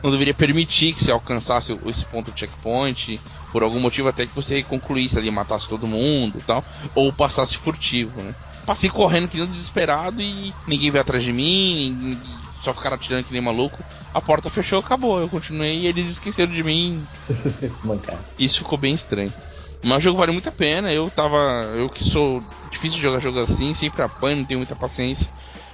não 0.02 0.10
deveria 0.10 0.34
permitir 0.34 0.92
que 0.92 1.04
você 1.04 1.10
alcançasse 1.10 1.78
esse 1.86 2.04
ponto 2.06 2.32
checkpoint, 2.34 3.20
por 3.52 3.62
algum 3.62 3.80
motivo 3.80 4.08
até 4.08 4.26
que 4.26 4.34
você 4.34 4.62
concluísse 4.62 5.18
ali, 5.18 5.30
matasse 5.30 5.68
todo 5.68 5.86
mundo 5.86 6.42
tal, 6.46 6.64
ou 6.94 7.12
passasse 7.12 7.56
furtivo, 7.56 8.20
né? 8.22 8.34
Passei 8.64 8.90
correndo 8.90 9.28
que 9.28 9.36
nem 9.38 9.46
desesperado 9.46 10.20
e 10.20 10.52
ninguém 10.66 10.90
veio 10.90 11.00
atrás 11.00 11.22
de 11.22 11.32
mim, 11.32 12.18
só 12.66 12.74
ficaram 12.74 12.96
atirando 12.96 13.24
que 13.24 13.32
nem 13.32 13.40
maluco 13.40 13.78
a 14.12 14.20
porta 14.20 14.50
fechou, 14.50 14.80
acabou. 14.80 15.20
Eu 15.20 15.28
continuei 15.28 15.80
e 15.80 15.86
eles 15.86 16.08
esqueceram 16.08 16.52
de 16.52 16.62
mim. 16.62 17.06
Isso 18.38 18.58
ficou 18.58 18.76
bem 18.76 18.92
estranho. 18.92 19.32
Mas 19.84 19.98
o 19.98 20.00
jogo 20.00 20.18
vale 20.18 20.32
muito 20.32 20.48
a 20.48 20.52
pena. 20.52 20.92
Eu 20.92 21.08
tava. 21.10 21.36
Eu 21.76 21.88
que 21.88 22.02
sou 22.02 22.42
difícil 22.70 22.96
de 22.96 23.02
jogar 23.02 23.20
jogo 23.20 23.38
assim, 23.38 23.72
sempre 23.72 24.02
apanho, 24.02 24.38
não 24.38 24.44
tenho 24.44 24.58
muita 24.58 24.74
paciência. 24.74 25.28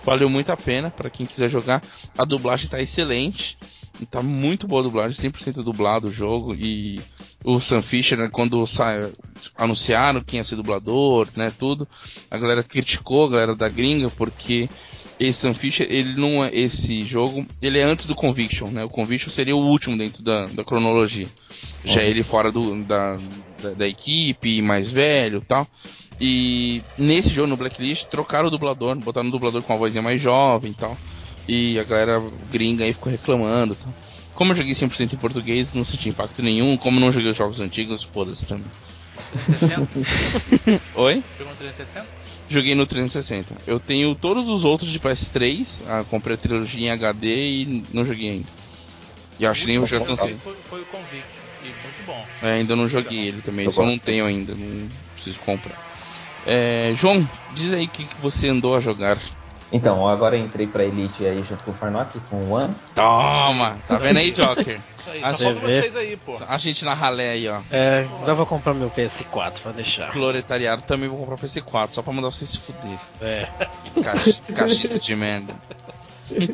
Valeu 0.05 0.29
muito 0.29 0.51
a 0.51 0.57
pena 0.57 0.91
para 0.91 1.09
quem 1.09 1.25
quiser 1.25 1.49
jogar. 1.49 1.83
A 2.19 2.25
dublagem 2.25 2.69
tá 2.69 2.81
excelente. 2.81 3.57
Tá 4.07 4.23
muito 4.23 4.67
boa 4.67 4.81
a 4.81 4.85
dublagem, 4.85 5.31
100% 5.31 5.63
dublado 5.63 6.09
o 6.09 6.13
jogo. 6.13 6.55
E 6.55 7.01
o 7.45 7.61
Sam 7.61 7.83
Fisher, 7.83 8.19
né, 8.19 8.29
quando 8.31 8.67
sai, 8.67 9.13
anunciaram 9.57 10.23
quem 10.23 10.39
ia 10.39 10.45
ser 10.45 10.57
dublador, 10.57 11.29
né, 11.37 11.53
tudo, 11.59 11.89
a 12.31 12.39
galera 12.39 12.63
criticou, 12.63 13.27
a 13.27 13.31
galera 13.31 13.57
da 13.57 13.69
gringa, 13.69 14.09
porque 14.11 14.69
esse 15.19 15.41
Sam 15.41 15.55
Fisher, 15.55 15.87
ele 15.91 16.15
não 16.15 16.45
é 16.45 16.55
esse 16.55 17.03
jogo, 17.05 17.47
ele 17.61 17.79
é 17.79 17.83
antes 17.83 18.07
do 18.07 18.15
Conviction, 18.15 18.69
né? 18.69 18.85
O 18.85 18.89
Conviction 18.89 19.31
seria 19.31 19.55
o 19.55 19.65
último 19.65 19.97
dentro 19.97 20.23
da, 20.23 20.47
da 20.47 20.65
cronologia. 20.65 21.29
Já 21.85 22.03
ele 22.03 22.23
fora 22.23 22.51
do, 22.51 22.83
da, 22.85 23.17
da, 23.63 23.71
da, 23.75 23.89
equipe, 23.89 24.63
mais 24.63 24.91
velho 24.91 25.41
tal. 25.41 25.67
E 26.21 26.83
nesse 26.97 27.31
jogo, 27.31 27.49
no 27.49 27.57
Blacklist, 27.57 28.07
trocaram 28.07 28.49
o 28.49 28.51
dublador, 28.51 28.97
botaram 28.97 29.29
o 29.29 29.33
dublador 29.33 29.63
com 29.63 29.73
uma 29.73 29.79
vozinha 29.79 30.03
mais 30.03 30.21
jovem 30.21 30.71
e 30.71 30.75
tal. 30.75 30.97
E 31.49 31.79
a 31.79 31.85
galera 31.85 32.23
gringa 32.51 32.85
aí 32.85 32.93
ficou 32.93 33.11
reclamando 33.11 33.75
tal. 33.75 33.93
Como 34.35 34.53
eu 34.53 34.57
joguei 34.57 34.73
100% 34.73 35.13
em 35.13 35.17
português, 35.17 35.73
não 35.75 35.85
senti 35.85 36.09
impacto 36.09 36.43
nenhum. 36.43 36.77
Como 36.77 36.99
não 36.99 37.13
joguei 37.13 37.31
os 37.31 37.37
jogos 37.37 37.61
antigos, 37.61 38.03
foda-se 38.03 38.47
também. 38.47 38.67
360? 39.33 40.81
Oi? 40.95 41.23
Jogou 41.39 41.53
no 41.53 41.59
360? 41.59 42.07
Joguei 42.49 42.75
no 42.75 42.87
360. 42.87 43.57
Eu 43.67 43.79
tenho 43.79 44.15
todos 44.15 44.49
os 44.49 44.65
outros 44.65 44.91
de 44.91 44.99
PS3, 44.99 45.85
ah, 45.87 46.05
comprei 46.09 46.35
a 46.35 46.39
trilogia 46.39 46.89
em 46.89 46.91
HD 46.91 47.29
e 47.29 47.85
não 47.93 48.05
joguei 48.05 48.31
ainda. 48.31 48.49
E 49.39 49.47
acho 49.47 49.63
que 49.63 49.67
nem 49.67 49.79
o 49.79 49.87
jogo 49.87 50.05
foi, 50.17 50.37
foi 50.69 50.81
o 50.81 50.85
Convict, 50.85 51.27
e 51.63 51.67
muito 51.67 52.07
bom. 52.07 52.25
É, 52.43 52.53
ainda 52.53 52.77
não 52.77 52.89
joguei 52.89 53.29
ele 53.29 53.43
também, 53.43 53.71
só 53.71 53.85
não 53.85 53.99
tenho 53.99 54.25
ainda, 54.25 54.55
não 54.55 54.89
preciso 55.15 55.39
comprar. 55.41 55.77
É, 56.47 56.93
João, 56.97 57.29
diz 57.55 57.73
aí 57.73 57.87
o 57.87 57.89
que, 57.89 58.05
que 58.05 58.21
você 58.21 58.49
andou 58.49 58.75
a 58.75 58.81
jogar. 58.81 59.19
Então, 59.73 60.07
agora 60.07 60.37
entrei 60.37 60.67
pra 60.67 60.85
Elite 60.85 61.25
aí 61.25 61.43
junto 61.43 61.65
com 61.65 61.71
o 61.71 61.75
Farnock, 61.75 62.21
com 62.29 62.37
o 62.37 62.53
One. 62.53 62.75
Toma! 62.95 63.75
Tá 63.89 63.97
vendo 63.97 64.19
aí, 64.19 64.31
Joker? 64.31 64.79
Isso 65.03 65.11
aí, 65.11 65.25
a, 65.25 65.33
gente, 65.33 65.61
vocês 65.61 65.97
aí, 65.97 66.17
pô. 66.17 66.39
a 66.47 66.57
gente 66.59 66.85
na 66.85 66.95
ralé 66.95 67.31
aí, 67.31 67.49
ó. 67.49 67.61
É, 67.73 68.07
ainda 68.21 68.35
vou 68.35 68.47
comprar 68.47 68.73
meu 68.73 68.89
PS4 68.91 69.61
pra 69.61 69.73
deixar. 69.73 70.13
Proletariado 70.13 70.83
também 70.83 71.09
vou 71.09 71.19
comprar 71.19 71.37
PS4, 71.37 71.89
só 71.91 72.03
pra 72.03 72.13
mandar 72.13 72.31
vocês 72.31 72.51
se 72.51 72.59
fuder. 72.59 72.99
É. 73.21 73.49
Cachista 74.55 74.99
de 74.99 75.17
merda. 75.17 75.55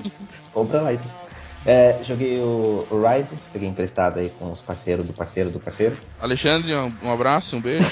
Compra 0.54 0.80
lá 0.80 0.94
então. 0.94 1.28
É, 1.66 1.98
joguei 2.02 2.38
o, 2.38 2.86
o 2.90 3.06
Rise, 3.06 3.36
peguei 3.52 3.68
emprestado 3.68 4.20
aí 4.20 4.30
com 4.30 4.50
os 4.50 4.62
parceiros 4.62 5.04
do 5.04 5.12
parceiro 5.12 5.50
do 5.50 5.60
parceiro. 5.60 5.96
Alexandre, 6.20 6.72
um 6.74 7.12
abraço, 7.12 7.56
um 7.56 7.60
beijo. 7.60 7.86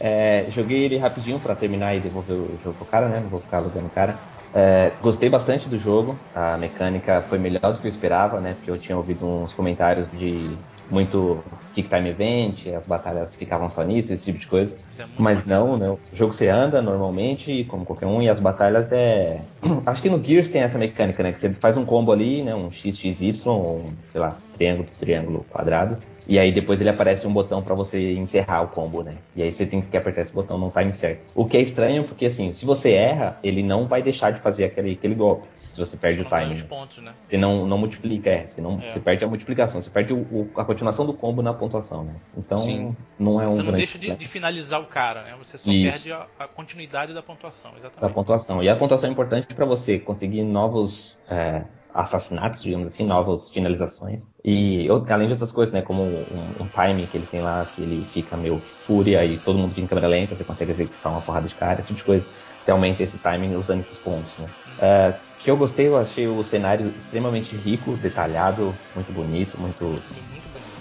É, 0.00 0.46
joguei 0.50 0.84
ele 0.84 0.98
rapidinho 0.98 1.38
para 1.38 1.54
terminar 1.54 1.94
e 1.94 2.00
devolver 2.00 2.36
o 2.36 2.58
jogo 2.58 2.78
pro 2.78 2.86
cara, 2.86 3.08
né? 3.08 3.20
Não 3.20 3.28
vou 3.28 3.40
ficar 3.40 3.58
alugando 3.58 3.86
o 3.86 3.90
cara. 3.90 4.18
É, 4.52 4.92
gostei 5.00 5.28
bastante 5.28 5.68
do 5.68 5.78
jogo, 5.78 6.16
a 6.32 6.56
mecânica 6.56 7.22
foi 7.22 7.38
melhor 7.38 7.72
do 7.72 7.80
que 7.80 7.86
eu 7.86 7.90
esperava, 7.90 8.40
né? 8.40 8.54
Porque 8.54 8.70
eu 8.70 8.78
tinha 8.78 8.96
ouvido 8.96 9.26
uns 9.26 9.52
comentários 9.52 10.10
de 10.10 10.56
muito 10.90 11.42
Kick 11.72 11.88
Time 11.88 12.10
Event, 12.10 12.66
as 12.68 12.86
batalhas 12.86 13.34
ficavam 13.34 13.68
só 13.68 13.82
nisso, 13.82 14.12
esse 14.12 14.26
tipo 14.26 14.38
de 14.38 14.46
coisa. 14.46 14.78
É 14.98 15.04
Mas 15.18 15.44
não, 15.44 15.76
né? 15.76 15.90
O 15.90 15.98
jogo 16.12 16.32
você 16.32 16.48
anda 16.48 16.80
normalmente, 16.80 17.64
como 17.64 17.84
qualquer 17.84 18.06
um, 18.06 18.22
e 18.22 18.28
as 18.28 18.38
batalhas 18.38 18.92
é. 18.92 19.40
Acho 19.86 20.02
que 20.02 20.10
no 20.10 20.22
Gears 20.22 20.50
tem 20.50 20.62
essa 20.62 20.78
mecânica, 20.78 21.22
né? 21.22 21.32
Que 21.32 21.40
você 21.40 21.52
faz 21.54 21.76
um 21.76 21.84
combo 21.84 22.12
ali, 22.12 22.42
né? 22.42 22.54
Um 22.54 22.70
XXY, 22.70 23.34
ou 23.46 23.78
um, 23.78 23.92
sei 24.10 24.20
lá, 24.20 24.38
triângulo, 24.52 24.88
triângulo, 24.98 25.46
quadrado. 25.50 25.98
E 26.26 26.38
aí 26.38 26.52
depois 26.52 26.80
ele 26.80 26.90
aparece 26.90 27.26
um 27.26 27.32
botão 27.32 27.62
para 27.62 27.74
você 27.74 28.14
encerrar 28.14 28.62
o 28.62 28.68
combo, 28.68 29.02
né? 29.02 29.16
E 29.36 29.42
aí 29.42 29.52
você 29.52 29.66
tem 29.66 29.80
que 29.82 29.96
apertar 29.96 30.22
esse 30.22 30.32
botão 30.32 30.58
no 30.58 30.70
time 30.70 30.92
certo. 30.92 31.20
O 31.34 31.44
que 31.44 31.56
é 31.56 31.60
estranho 31.60 32.04
porque 32.04 32.26
assim, 32.26 32.52
se 32.52 32.64
você 32.64 32.92
erra, 32.92 33.38
ele 33.42 33.62
não 33.62 33.86
vai 33.86 34.02
deixar 34.02 34.30
de 34.30 34.40
fazer 34.40 34.64
aquele, 34.64 34.92
aquele 34.92 35.14
golpe. 35.14 35.46
Se 35.74 35.80
você 35.80 35.96
perde 35.96 36.20
o 36.20 36.24
time. 36.24 36.62
Pontos, 36.62 37.02
né? 37.02 37.12
Você 37.26 37.36
não, 37.36 37.66
não 37.66 37.76
multiplica, 37.76 38.30
é, 38.30 38.46
você, 38.46 38.60
não, 38.60 38.80
é. 38.80 38.88
você 38.88 39.00
perde 39.00 39.24
a 39.24 39.28
multiplicação, 39.28 39.82
você 39.82 39.90
perde 39.90 40.14
o, 40.14 40.18
o, 40.18 40.50
a 40.54 40.64
continuação 40.64 41.04
do 41.04 41.12
combo 41.12 41.42
na 41.42 41.52
pontuação, 41.52 42.04
né? 42.04 42.14
Então 42.38 42.58
Sim. 42.58 42.96
não 43.18 43.42
é 43.42 43.48
um. 43.48 43.56
Você 43.56 43.62
não 43.64 43.72
deixa 43.72 43.98
de, 43.98 44.14
de, 44.14 44.24
finalizar 44.24 44.80
o 44.80 44.86
cara, 44.86 45.24
né? 45.24 45.34
Você 45.36 45.58
só 45.58 45.68
Isso. 45.68 45.90
perde 45.90 46.12
a, 46.12 46.26
a, 46.38 46.46
continuidade 46.46 47.12
da 47.12 47.20
pontuação, 47.20 47.72
exatamente. 47.72 48.00
Da 48.00 48.08
pontuação. 48.08 48.62
E 48.62 48.68
a 48.68 48.76
pontuação 48.76 49.08
é 49.08 49.12
importante 49.12 49.52
para 49.52 49.66
você 49.66 49.98
conseguir 49.98 50.44
novos. 50.44 51.18
É, 51.28 51.64
assassinatos, 51.94 52.62
digamos 52.62 52.88
assim, 52.88 53.06
novas 53.06 53.48
finalizações. 53.48 54.26
E 54.44 54.88
além 55.08 55.28
de 55.28 55.32
outras 55.32 55.52
coisas, 55.52 55.72
né, 55.72 55.80
como 55.80 56.02
um, 56.02 56.64
um 56.64 56.68
timing 56.68 57.06
que 57.06 57.16
ele 57.16 57.26
tem 57.26 57.40
lá, 57.40 57.64
que 57.64 57.80
ele 57.80 58.04
fica 58.04 58.36
meio 58.36 58.58
fúria 58.58 59.24
e 59.24 59.38
todo 59.38 59.58
mundo 59.58 59.70
fica 59.70 59.82
em 59.82 59.86
câmera 59.86 60.08
lenta, 60.08 60.34
você 60.34 60.44
consegue 60.44 60.72
executar 60.72 61.12
uma 61.12 61.22
porrada 61.22 61.46
de 61.46 61.54
cara, 61.54 61.78
esse 61.78 61.86
tipo 61.86 61.98
de 61.98 62.04
coisa. 62.04 62.26
Você 62.60 62.70
aumenta 62.72 63.02
esse 63.02 63.18
timing 63.18 63.54
usando 63.54 63.80
esses 63.80 63.96
pontos, 63.98 64.36
né. 64.38 64.46
Uh, 64.74 65.34
que 65.38 65.48
eu 65.48 65.56
gostei, 65.56 65.86
eu 65.86 65.96
achei 65.96 66.26
o 66.26 66.42
cenário 66.42 66.88
extremamente 66.98 67.56
rico, 67.56 67.96
detalhado, 67.96 68.76
muito 68.92 69.12
bonito, 69.12 69.60
muito, 69.60 70.02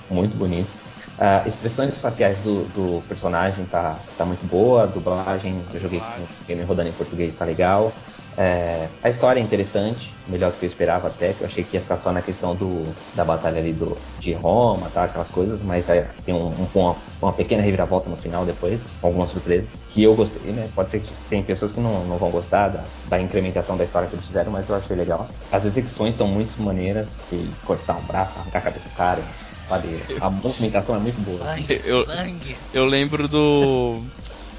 muito 0.10 0.36
bonito. 0.36 0.71
Uh, 1.13 1.47
expressões 1.47 1.95
faciais 1.97 2.39
do, 2.39 2.63
do, 2.69 3.02
personagem 3.04 3.65
tá, 3.65 3.99
tá 4.17 4.26
muito 4.26 4.47
boa, 4.47 4.84
a 4.84 4.86
dublagem, 4.88 5.63
eu 5.71 5.80
joguei 5.80 6.02
com 6.02 6.23
o 6.23 6.28
game 6.47 6.63
rodando 6.63 6.89
em 6.89 6.93
português, 6.93 7.36
tá 7.36 7.45
legal. 7.45 7.93
É, 8.38 8.89
a 9.02 9.10
história 9.10 9.39
é 9.39 9.43
interessante, 9.43 10.15
melhor 10.28 10.52
do 10.52 10.58
que 10.58 10.65
eu 10.65 10.67
esperava 10.67 11.08
até, 11.08 11.34
que 11.34 11.43
eu 11.43 11.48
achei 11.48 11.63
que 11.63 11.76
ia 11.76 11.82
ficar 11.82 12.00
só 12.00 12.12
na 12.12 12.22
questão 12.22 12.56
do, 12.56 12.96
da 13.13 13.24
batalha 13.24 13.60
ali 13.60 13.74
do, 13.74 13.98
de 14.17 14.34
Roma, 14.34 14.89
tá, 14.89 15.04
aquelas 15.04 15.30
coisas, 15.30 15.62
mas 15.62 15.88
é, 15.89 16.10
tem 16.26 16.34
um, 16.34 16.63
um, 16.63 16.69
uma, 16.74 16.98
uma, 17.22 17.34
pequena 17.34 17.62
reviravolta 17.62 18.10
no 18.10 18.17
final 18.17 18.46
depois, 18.46 18.84
com 19.00 19.08
algumas 19.08 19.30
surpresas, 19.30 19.69
que 19.89 20.04
eu 20.04 20.15
gostei, 20.15 20.52
né? 20.52 20.69
Pode 20.74 20.91
ser 20.91 21.00
que 21.02 21.13
tem 21.30 21.43
pessoas 21.43 21.74
que 21.74 21.80
não, 21.80 22.06
não 22.08 22.17
vão 22.17 22.32
gostar 22.32 22.69
da, 22.69 22.86
da 23.06 23.22
incrementação 23.22 23.78
da 23.78 23.84
história 23.84 24.08
que 24.08 24.15
eles 24.15 24.26
fizeram, 24.26 24.52
mas 24.52 24.67
eu 24.67 24.76
achei 24.76 24.96
legal. 24.96 25.30
As 25.52 25.65
execuções 25.65 26.15
são 26.15 26.28
muito 26.28 26.62
maneiras, 26.62 27.08
de 27.32 27.52
cortar 27.63 27.98
um 27.98 28.06
braço, 28.06 28.39
arrancar 28.39 28.60
a 28.60 28.62
cabeça 28.62 28.89
do 28.89 28.96
cara, 28.96 29.24
sabe? 29.67 30.04
A 30.19 30.30
movimentação 30.30 30.96
é 30.96 31.00
muito 31.00 31.22
boa. 31.22 31.39
Sangue, 31.39 31.82
eu, 31.84 32.06
sangue. 32.06 32.58
eu 32.74 32.86
lembro 32.86 33.28
do 33.28 34.04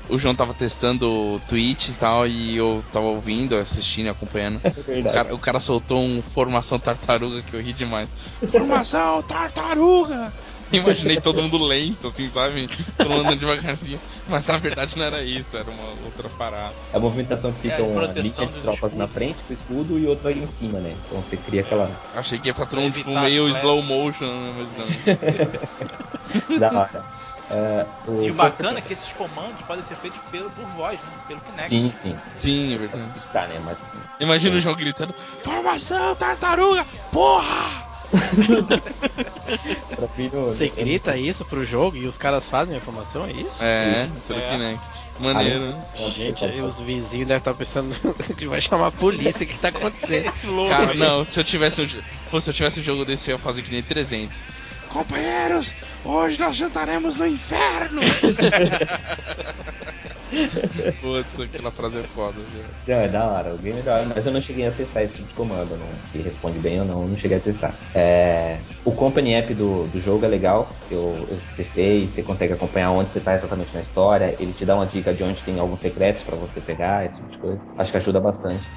o 0.09 0.19
João 0.19 0.35
tava 0.35 0.55
testando 0.55 1.11
o 1.11 1.41
Twitch 1.49 1.89
e 1.89 1.93
tal, 1.93 2.27
e 2.27 2.57
eu 2.57 2.85
tava 2.93 3.07
ouvindo, 3.07 3.57
assistindo, 3.57 4.11
acompanhando. 4.11 4.61
É 4.65 5.01
o, 5.01 5.05
cara, 5.13 5.35
o 5.35 5.39
cara 5.39 5.61
soltou 5.61 6.03
um 6.03 6.23
formação 6.23 6.79
tartaruga 6.79 7.43
que 7.43 7.55
eu 7.55 7.61
ri 7.61 7.73
demais. 7.73 8.09
Formação 8.51 9.23
tartaruga! 9.23 10.33
Imaginei 10.73 11.21
todo 11.21 11.43
mundo 11.43 11.63
lento, 11.65 12.09
assim, 12.09 12.29
sabe? 12.29 12.69
Todo 12.97 13.11
mundo 13.11 13.21
andando 13.21 13.39
devagarzinho. 13.39 14.01
Mas 14.29 14.47
na 14.47 14.57
verdade 14.59 14.97
não 14.97 15.05
era 15.05 15.23
isso, 15.23 15.57
era 15.57 15.71
uma 15.71 15.89
outra 16.05 16.29
parada. 16.31 16.75
A 16.93 16.99
movimentação 16.99 17.53
que 17.53 17.61
fica 17.61 17.77
é, 17.77 17.83
uma 17.83 18.07
linha 18.07 18.47
de 18.47 18.61
tropas 18.61 18.95
na 18.95 19.07
frente 19.07 19.37
com 19.47 19.53
o 19.53 19.57
escudo 19.57 19.99
e 19.99 20.07
outra 20.07 20.33
em 20.33 20.47
cima, 20.49 20.81
né? 20.81 20.97
Então 21.07 21.23
você 21.23 21.37
cria 21.37 21.61
aquela. 21.61 21.91
Achei 22.15 22.39
que 22.39 22.49
ia 22.49 22.55
ficar 22.55 22.67
todo 22.67 22.81
mundo 22.81 22.95
tipo, 22.95 23.11
meio 23.11 23.49
slow 23.51 23.83
motion, 23.83 24.27
né? 24.27 24.55
Mas 24.59 24.69
não. 26.51 26.59
da 26.59 26.73
hora. 26.73 27.05
É, 27.51 27.87
o 28.07 28.23
e 28.23 28.31
o 28.31 28.35
bacana 28.35 28.79
é 28.79 28.81
que 28.81 28.93
esses 28.93 29.13
comandos 29.13 29.61
podem 29.63 29.85
ser 29.85 29.97
feitos 29.97 30.19
pelo, 30.31 30.51
por 30.51 30.65
voz, 30.69 30.99
né? 30.99 31.07
pelo 31.29 31.41
Kinect. 31.41 31.69
Sim, 31.69 31.93
sim. 32.03 32.17
Sim, 32.33 32.75
é 32.75 32.79
verdade. 32.79 33.13
Tá, 33.33 33.47
né? 33.47 33.61
Mas... 33.65 33.77
Imagina 34.19 34.55
é. 34.55 34.59
o 34.59 34.61
João 34.61 34.75
gritando: 34.75 35.15
Formação, 35.43 36.17
tartaruga! 36.17 36.87
Porra! 37.13 37.85
Você 40.47 40.69
grita 40.69 41.17
isso 41.17 41.45
pro 41.45 41.65
jogo 41.65 41.97
e 41.97 42.07
os 42.07 42.17
caras 42.17 42.45
fazem 42.45 42.75
a 42.75 42.79
informação, 42.79 43.27
é 43.27 43.33
isso? 43.33 43.57
É, 43.61 44.09
pelo 44.27 44.39
é. 44.39 44.51
Kinect. 44.51 44.85
Maneiro, 45.19 45.61
né? 45.61 45.85
Gente, 46.15 46.45
os 46.61 46.79
vizinhos 46.79 47.27
devem 47.29 47.39
estar 47.39 47.55
pensando 47.55 47.95
que 48.37 48.47
vai 48.47 48.61
chamar 48.61 48.89
a 48.89 48.93
polícia, 48.93 49.45
o 49.45 49.47
que 49.47 49.59
tá 49.59 49.69
acontecendo? 49.71 50.33
Cara, 50.69 50.93
não, 50.95 51.25
se 51.25 51.41
eu 51.41 51.45
tivesse 51.45 51.83
um, 51.83 51.89
pô, 52.31 52.41
se 52.41 52.51
eu 52.51 52.55
tivesse 52.55 52.81
um 52.81 52.85
jogo 52.85 53.05
desse, 53.05 53.31
eu 53.31 53.37
ia 53.37 53.39
fazer 53.39 53.63
que 53.63 53.73
nem 53.73 53.83
300. 53.83 54.47
Companheiros, 54.89 55.75
hoje 56.05 56.39
nós 56.39 56.57
jantaremos 56.57 57.17
no 57.17 57.27
inferno! 57.27 58.03
Puta, 61.01 61.45
aquela 61.45 61.71
frase 61.71 62.01
é 62.01 62.05
foda, 62.05 62.43
viu? 62.43 62.65
Não, 62.87 62.97
é 62.97 63.09
da 63.09 63.31
hora, 63.31 63.55
o 63.55 63.59
game 63.59 63.81
é 63.81 63.83
da 63.83 63.95
hora, 63.95 64.07
mas 64.07 64.27
eu 64.27 64.33
não 64.33 64.41
cheguei 64.41 64.67
a 64.67 64.73
testar 64.73 65.03
esse 65.03 65.15
tipo 65.15 65.29
de 65.29 65.35
comando, 65.35 65.77
não, 65.77 66.05
se 66.05 66.21
responde 66.21 66.59
bem 66.59 66.81
ou 66.81 66.87
não, 66.87 67.03
eu 67.03 67.09
não 67.09 67.17
cheguei 67.17 67.39
a 67.39 67.41
testar. 67.41 67.79
É, 67.95 68.65
o 68.85 68.95
Company 68.95 69.35
App 69.35 69.55
do, 69.55 69.89
do 69.89 70.01
jogo 70.01 70.25
é 70.25 70.29
legal, 70.29 70.81
eu, 70.91 71.27
eu 71.31 71.39
testei, 71.55 72.09
você 72.09 72.23
consegue 72.23 72.53
acompanhar 72.53 72.93
onde 72.93 73.13
você 73.13 73.19
está 73.19 73.35
exatamente 73.35 73.75
na 73.75 73.81
história, 73.81 74.37
ele 74.39 74.53
te 74.53 74.67
dá 74.67 74.75
uma 74.75 74.87
dica 74.87 75.15
de 75.15 75.23
onde 75.23 75.45
tem 75.45 75.59
alguns 75.59 75.81
secretos 75.81 76.23
para 76.23 76.37
você 76.37 76.61
pegar, 76.61 77.07
esse 77.07 77.19
tipo 77.19 77.31
de 77.31 77.39
coisa. 77.39 77.65
Acho 77.77 77.91
que 77.91 77.97
ajuda 77.97 78.21
bastante. 78.21 78.71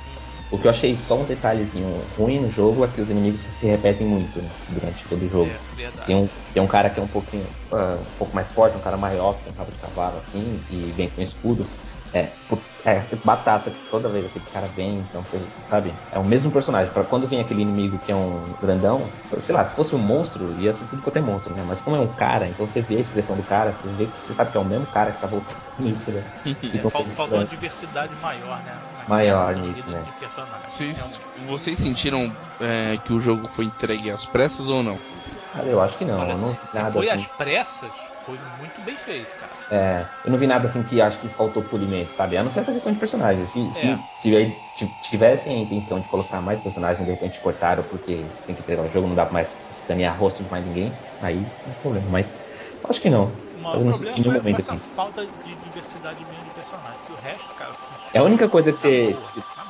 O 0.49 0.57
que 0.57 0.65
eu 0.65 0.71
achei 0.71 0.95
só 0.95 1.21
um 1.21 1.25
detalhezinho 1.25 2.03
ruim 2.15 2.39
no 2.39 2.49
jogo 2.49 2.85
é 2.85 2.91
que 2.91 3.01
os 3.01 3.09
inimigos 3.09 3.41
se 3.41 3.67
repetem 3.67 4.07
muito 4.07 4.41
né, 4.41 4.49
durante 4.67 5.05
todo 5.05 5.25
o 5.25 5.29
jogo. 5.29 5.51
É, 5.51 5.91
tem, 6.05 6.15
um, 6.15 6.29
tem 6.53 6.63
um 6.63 6.67
cara 6.67 6.89
que 6.89 6.99
é 6.99 7.03
um 7.03 7.07
pouquinho 7.07 7.47
uh, 7.71 8.01
um 8.01 8.11
pouco 8.17 8.33
mais 8.33 8.51
forte, 8.51 8.77
um 8.77 8.81
cara 8.81 8.97
maior, 8.97 9.43
com 9.43 9.49
um 9.49 9.53
rabo 9.53 9.71
de 9.71 9.77
cavalo 9.77 10.17
assim, 10.17 10.65
e 10.69 10.93
vem 10.93 11.09
com 11.09 11.21
escudo. 11.21 11.69
É, 12.13 12.37
é, 12.85 13.15
batata 13.17 13.77
toda 13.89 14.09
vez 14.09 14.25
aquele 14.25 14.45
cara 14.45 14.67
vem, 14.67 14.99
então 14.99 15.23
você 15.23 15.51
sabe, 15.65 15.99
é 16.09 16.17
o 16.17 16.23
mesmo 16.23 16.51
personagem. 16.51 16.93
Para 16.93 17.03
quando 17.03 17.27
vem 17.27 17.39
aquele 17.41 17.61
inimigo 17.61 17.99
que 17.99 18.11
é 18.11 18.15
um 18.15 18.53
grandão, 18.53 19.13
sei 19.39 19.53
lá, 19.53 19.65
se 19.65 19.75
fosse 19.75 19.93
um 19.93 19.99
monstro, 19.99 20.55
ia 20.55 20.73
ser 20.73 20.87
tudo 20.87 21.01
quanto 21.01 21.17
é 21.17 21.21
monstro, 21.21 21.53
né? 21.53 21.63
Mas 21.63 21.81
como 21.81 21.95
é 21.95 21.99
um 21.99 22.13
cara, 22.13 22.47
então 22.47 22.65
você 22.65 22.81
vê 22.81 22.97
a 22.97 23.01
expressão 23.01 23.35
do 23.35 23.43
cara, 23.43 23.73
você 23.73 23.87
vê 23.93 24.07
que 24.07 24.21
você 24.21 24.33
sabe 24.33 24.51
que 24.51 24.57
é 24.57 24.59
o 24.59 24.65
mesmo 24.65 24.87
cara 24.87 25.11
que 25.11 25.21
tá 25.21 25.27
voltando 25.27 25.57
nisso, 25.77 26.11
né? 26.11 26.23
É, 26.45 26.89
faltou 26.89 27.27
uma 27.27 27.45
diversidade 27.45 28.15
maior, 28.21 28.63
né? 28.63 28.81
Maior 29.07 29.55
nisso, 29.55 29.89
né? 29.89 30.05
Vocês, 30.63 31.19
vocês 31.45 31.79
sentiram 31.79 32.31
é, 32.59 32.97
que 32.97 33.13
o 33.13 33.19
jogo 33.19 33.47
foi 33.49 33.65
entregue 33.65 34.09
às 34.11 34.25
pressas 34.25 34.69
ou 34.69 34.83
não? 34.83 34.97
Cara, 35.53 35.69
eu 35.69 35.81
acho 35.81 35.97
que 35.97 36.05
não. 36.05 36.19
Olha, 36.19 36.33
não 36.37 36.47
se, 36.47 36.67
se 36.67 36.91
foi 36.91 37.09
assim. 37.09 37.23
às 37.23 37.27
pressas, 37.37 38.06
foi 38.27 38.39
muito 38.39 38.81
bem 38.81 38.97
feito, 38.97 39.37
cara. 39.37 39.57
É, 39.71 40.09
eu 40.21 40.29
não 40.29 40.37
vi 40.37 40.45
nada 40.45 40.65
assim 40.65 40.83
que 40.83 40.99
acho 40.99 41.17
que 41.21 41.29
faltou 41.29 41.63
polimento, 41.63 42.11
sabe? 42.13 42.35
A 42.35 42.43
não 42.43 42.51
ser 42.51 42.59
essa 42.59 42.73
questão 42.73 42.91
de 42.91 42.99
personagem. 42.99 43.45
Se, 43.45 43.71
é. 43.79 43.97
se, 44.17 44.61
se 44.75 44.87
tivessem 44.99 45.55
a 45.55 45.61
intenção 45.61 46.01
de 46.01 46.09
colocar 46.09 46.41
mais 46.41 46.59
personagens, 46.59 47.05
de 47.05 47.13
repente 47.13 47.39
cortaram 47.39 47.85
porque 47.85 48.33
tem 48.45 48.53
que 48.53 48.61
entregar 48.61 48.83
o 48.83 48.89
jogo, 48.89 49.07
não 49.07 49.15
dá 49.15 49.31
mais 49.31 49.57
escanear 49.71 50.19
rosto 50.19 50.43
de 50.43 50.49
mais 50.49 50.65
ninguém, 50.65 50.99
aí 51.21 51.45
não 51.65 51.71
tem 51.71 51.81
problema. 51.81 52.09
Mas 52.09 52.35
acho 52.89 52.99
que 52.99 53.09
não. 53.09 53.41
O 53.55 53.59
maior 53.61 53.81
problema 53.81 54.21
foi, 54.21 54.41
foi 54.41 54.53
essa 54.55 54.73
assim. 54.73 54.83
falta 54.93 55.25
de 55.25 55.55
diversidade 55.55 56.25
mesmo 56.25 56.43
de 56.43 56.51
personagens. 56.51 57.01
Que 57.05 57.13
o 57.13 57.15
resto, 57.15 57.55
cara. 57.55 57.77
É 58.13 58.19
a 58.19 58.23
única 58.23 58.49
coisa 58.49 58.73
que 58.73 58.79
você 58.79 59.17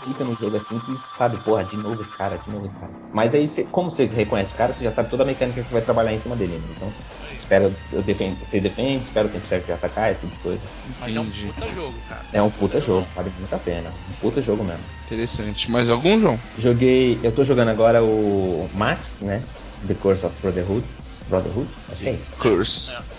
fica 0.08 0.24
no 0.24 0.36
jogo 0.36 0.56
assim 0.56 0.80
que 0.80 0.98
sabe, 1.18 1.38
porra, 1.38 1.64
de 1.64 1.78
novo 1.78 2.02
esse 2.02 2.12
cara, 2.12 2.38
de 2.38 2.50
novo 2.50 2.66
esse 2.66 2.76
cara. 2.76 2.92
Mas 3.12 3.36
aí, 3.36 3.48
você, 3.48 3.64
como 3.66 3.90
você 3.90 4.06
reconhece 4.06 4.54
o 4.54 4.56
cara, 4.56 4.74
você 4.74 4.84
já 4.84 4.92
sabe 4.92 5.10
toda 5.10 5.24
a 5.24 5.26
mecânica 5.26 5.62
que 5.62 5.68
você 5.68 5.74
vai 5.74 5.82
trabalhar 5.82 6.14
em 6.14 6.20
cima 6.20 6.36
dele. 6.36 6.58
Né? 6.60 6.68
Então, 6.76 6.94
espera, 7.36 7.72
eu 7.92 8.02
defendo, 8.02 8.38
você 8.40 8.60
defende, 8.60 9.04
espera 9.04 9.28
o 9.28 9.32
tempo 9.32 9.48
certo 9.48 9.66
de 9.66 9.72
atacar, 9.72 10.12
esse 10.12 10.22
tipo 10.22 10.34
de 10.34 10.42
coisa. 10.42 10.62
Mas 11.00 11.16
é 11.16 11.20
um 11.20 11.26
puta 11.26 11.68
jogo, 11.68 11.98
cara. 12.08 12.26
É 12.32 12.42
um 12.42 12.50
puta, 12.50 12.80
jogo, 12.80 13.08
vale 13.16 13.32
muito 13.38 13.54
a 13.54 13.60
pena. 13.60 13.90
Um 14.10 14.14
puta 14.14 14.42
jogo 14.42 14.64
mesmo. 14.64 14.84
Interessante. 15.06 15.72
Mais 15.72 15.90
algum, 15.90 16.20
João? 16.20 16.40
Joguei. 16.58 17.20
Eu 17.24 17.32
tô 17.32 17.44
jogando 17.44 17.70
agora 17.70 18.04
o 18.04 18.68
Max, 18.74 19.20
né? 19.22 19.44
The 19.88 19.94
Curse 19.96 20.26
of 20.26 20.36
Brotherhood. 20.42 20.86
Brotherhood? 21.28 21.70
Acho 21.90 22.04
que 22.04 22.10
é 22.10 22.14
isso. 22.14 22.32
Curse. 22.38 22.92
É, 22.92 23.17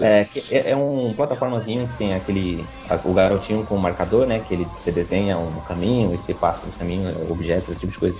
é, 0.00 0.70
é, 0.70 0.76
um 0.76 1.14
plataformazinho 1.14 1.88
que 1.88 1.96
tem 1.96 2.14
aquele. 2.14 2.64
O 3.04 3.12
garotinho 3.12 3.64
com 3.64 3.76
o 3.76 3.78
marcador, 3.78 4.26
né? 4.26 4.40
Que 4.40 4.54
ele, 4.54 4.64
você 4.76 4.90
desenha 4.90 5.38
um 5.38 5.60
caminho 5.60 6.14
e 6.14 6.18
você 6.18 6.34
passa 6.34 6.60
por 6.60 6.68
esse 6.68 6.78
caminho, 6.78 7.30
objetos, 7.30 7.68
esse 7.70 7.80
tipo 7.80 7.92
de 7.92 7.98
coisa. 7.98 8.18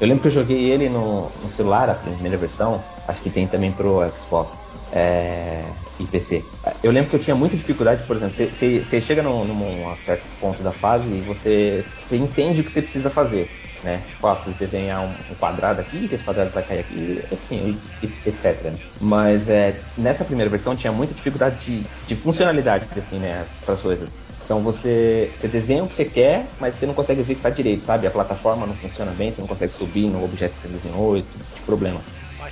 Eu 0.00 0.06
lembro 0.06 0.22
que 0.22 0.28
eu 0.28 0.32
joguei 0.32 0.70
ele 0.70 0.88
no, 0.88 1.30
no 1.42 1.50
celular, 1.50 1.88
a 1.90 1.94
primeira 1.94 2.36
versão. 2.36 2.82
Acho 3.06 3.22
que 3.22 3.30
tem 3.30 3.46
também 3.46 3.72
pro 3.72 4.00
Xbox 4.16 4.58
é, 4.92 5.64
e 5.98 6.06
PC. 6.06 6.44
Eu 6.82 6.90
lembro 6.90 7.10
que 7.10 7.16
eu 7.16 7.20
tinha 7.20 7.36
muita 7.36 7.56
dificuldade, 7.56 8.06
por 8.06 8.16
exemplo, 8.16 8.34
você 8.34 9.00
chega 9.00 9.22
num, 9.22 9.44
num 9.44 9.96
certo 9.96 10.26
ponto 10.40 10.62
da 10.62 10.72
fase 10.72 11.08
e 11.12 11.20
você, 11.22 11.84
você 12.00 12.16
entende 12.16 12.60
o 12.60 12.64
que 12.64 12.72
você 12.72 12.82
precisa 12.82 13.10
fazer 13.10 13.48
né? 13.82 14.02
Tipo, 14.06 14.26
ah, 14.26 14.36
preciso 14.36 14.56
desenhar 14.56 15.02
um, 15.02 15.32
um, 15.32 15.34
quadrado 15.34 15.80
aqui, 15.80 16.08
que 16.08 16.14
esse 16.14 16.24
quadrado 16.24 16.52
vai 16.52 16.62
cair 16.62 16.80
aqui, 16.80 17.22
assim, 17.30 17.80
etc. 18.02 18.74
Mas 19.00 19.48
é, 19.48 19.84
nessa 19.96 20.24
primeira 20.24 20.50
versão 20.50 20.76
tinha 20.76 20.92
muita 20.92 21.14
dificuldade 21.14 21.64
de, 21.64 21.90
de 22.06 22.16
funcionalidade, 22.16 22.86
assim, 22.96 23.18
né, 23.18 23.44
para 23.64 23.74
as 23.74 23.82
coisas. 23.82 24.22
Então 24.44 24.62
você, 24.62 25.32
você 25.34 25.48
desenha 25.48 25.84
o 25.84 25.88
que 25.88 25.94
você 25.94 26.04
quer, 26.04 26.50
mas 26.58 26.74
você 26.74 26.86
não 26.86 26.94
consegue 26.94 27.20
executar 27.20 27.52
direito, 27.52 27.84
sabe? 27.84 28.06
A 28.06 28.10
plataforma 28.10 28.66
não 28.66 28.76
funciona 28.76 29.12
bem, 29.12 29.32
você 29.32 29.40
não 29.40 29.48
consegue 29.48 29.74
subir 29.74 30.08
no 30.10 30.22
objeto 30.22 30.56
que 30.56 30.62
você 30.62 30.68
desenhou, 30.68 31.16
esse 31.16 31.38
tipo 31.38 31.54
de 31.54 31.62
problema. 31.62 32.02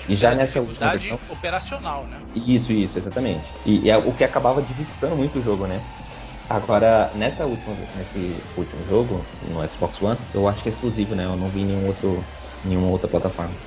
e 0.09 0.14
já 0.14 0.35
nessa 0.35 0.61
última 0.61 0.93
versão 0.93 1.19
operacional, 1.29 2.07
né? 2.07 2.19
Isso, 2.35 2.73
isso, 2.73 2.99
exatamente. 2.99 3.53
E, 3.64 3.87
e 3.87 3.91
é 3.91 3.97
o 3.97 4.14
que 4.14 4.25
acabava 4.25 4.62
dificultando 4.62 5.17
muito 5.17 5.38
o 5.38 5.43
jogo, 5.43 5.67
né? 5.67 5.83
Agora, 6.49 7.13
nessa 7.15 7.47
última, 7.47 7.77
nesse 7.95 8.43
último 8.57 8.83
jogo, 8.85 9.31
no 9.43 9.61
Xbox 9.71 10.01
One, 10.01 10.27
eu 10.33 10.47
acho 10.49 10.63
que 10.63 10.69
é 10.69 10.73
exclusivo, 10.73 11.15
né? 11.15 11.27
Eu 11.27 11.37
não 11.37 11.51
vi 11.51 11.65
nenhum 11.65 11.85
outro, 11.87 12.27
nenhuma 12.65 12.89
outra 12.89 13.09
plataforma. 13.09 13.61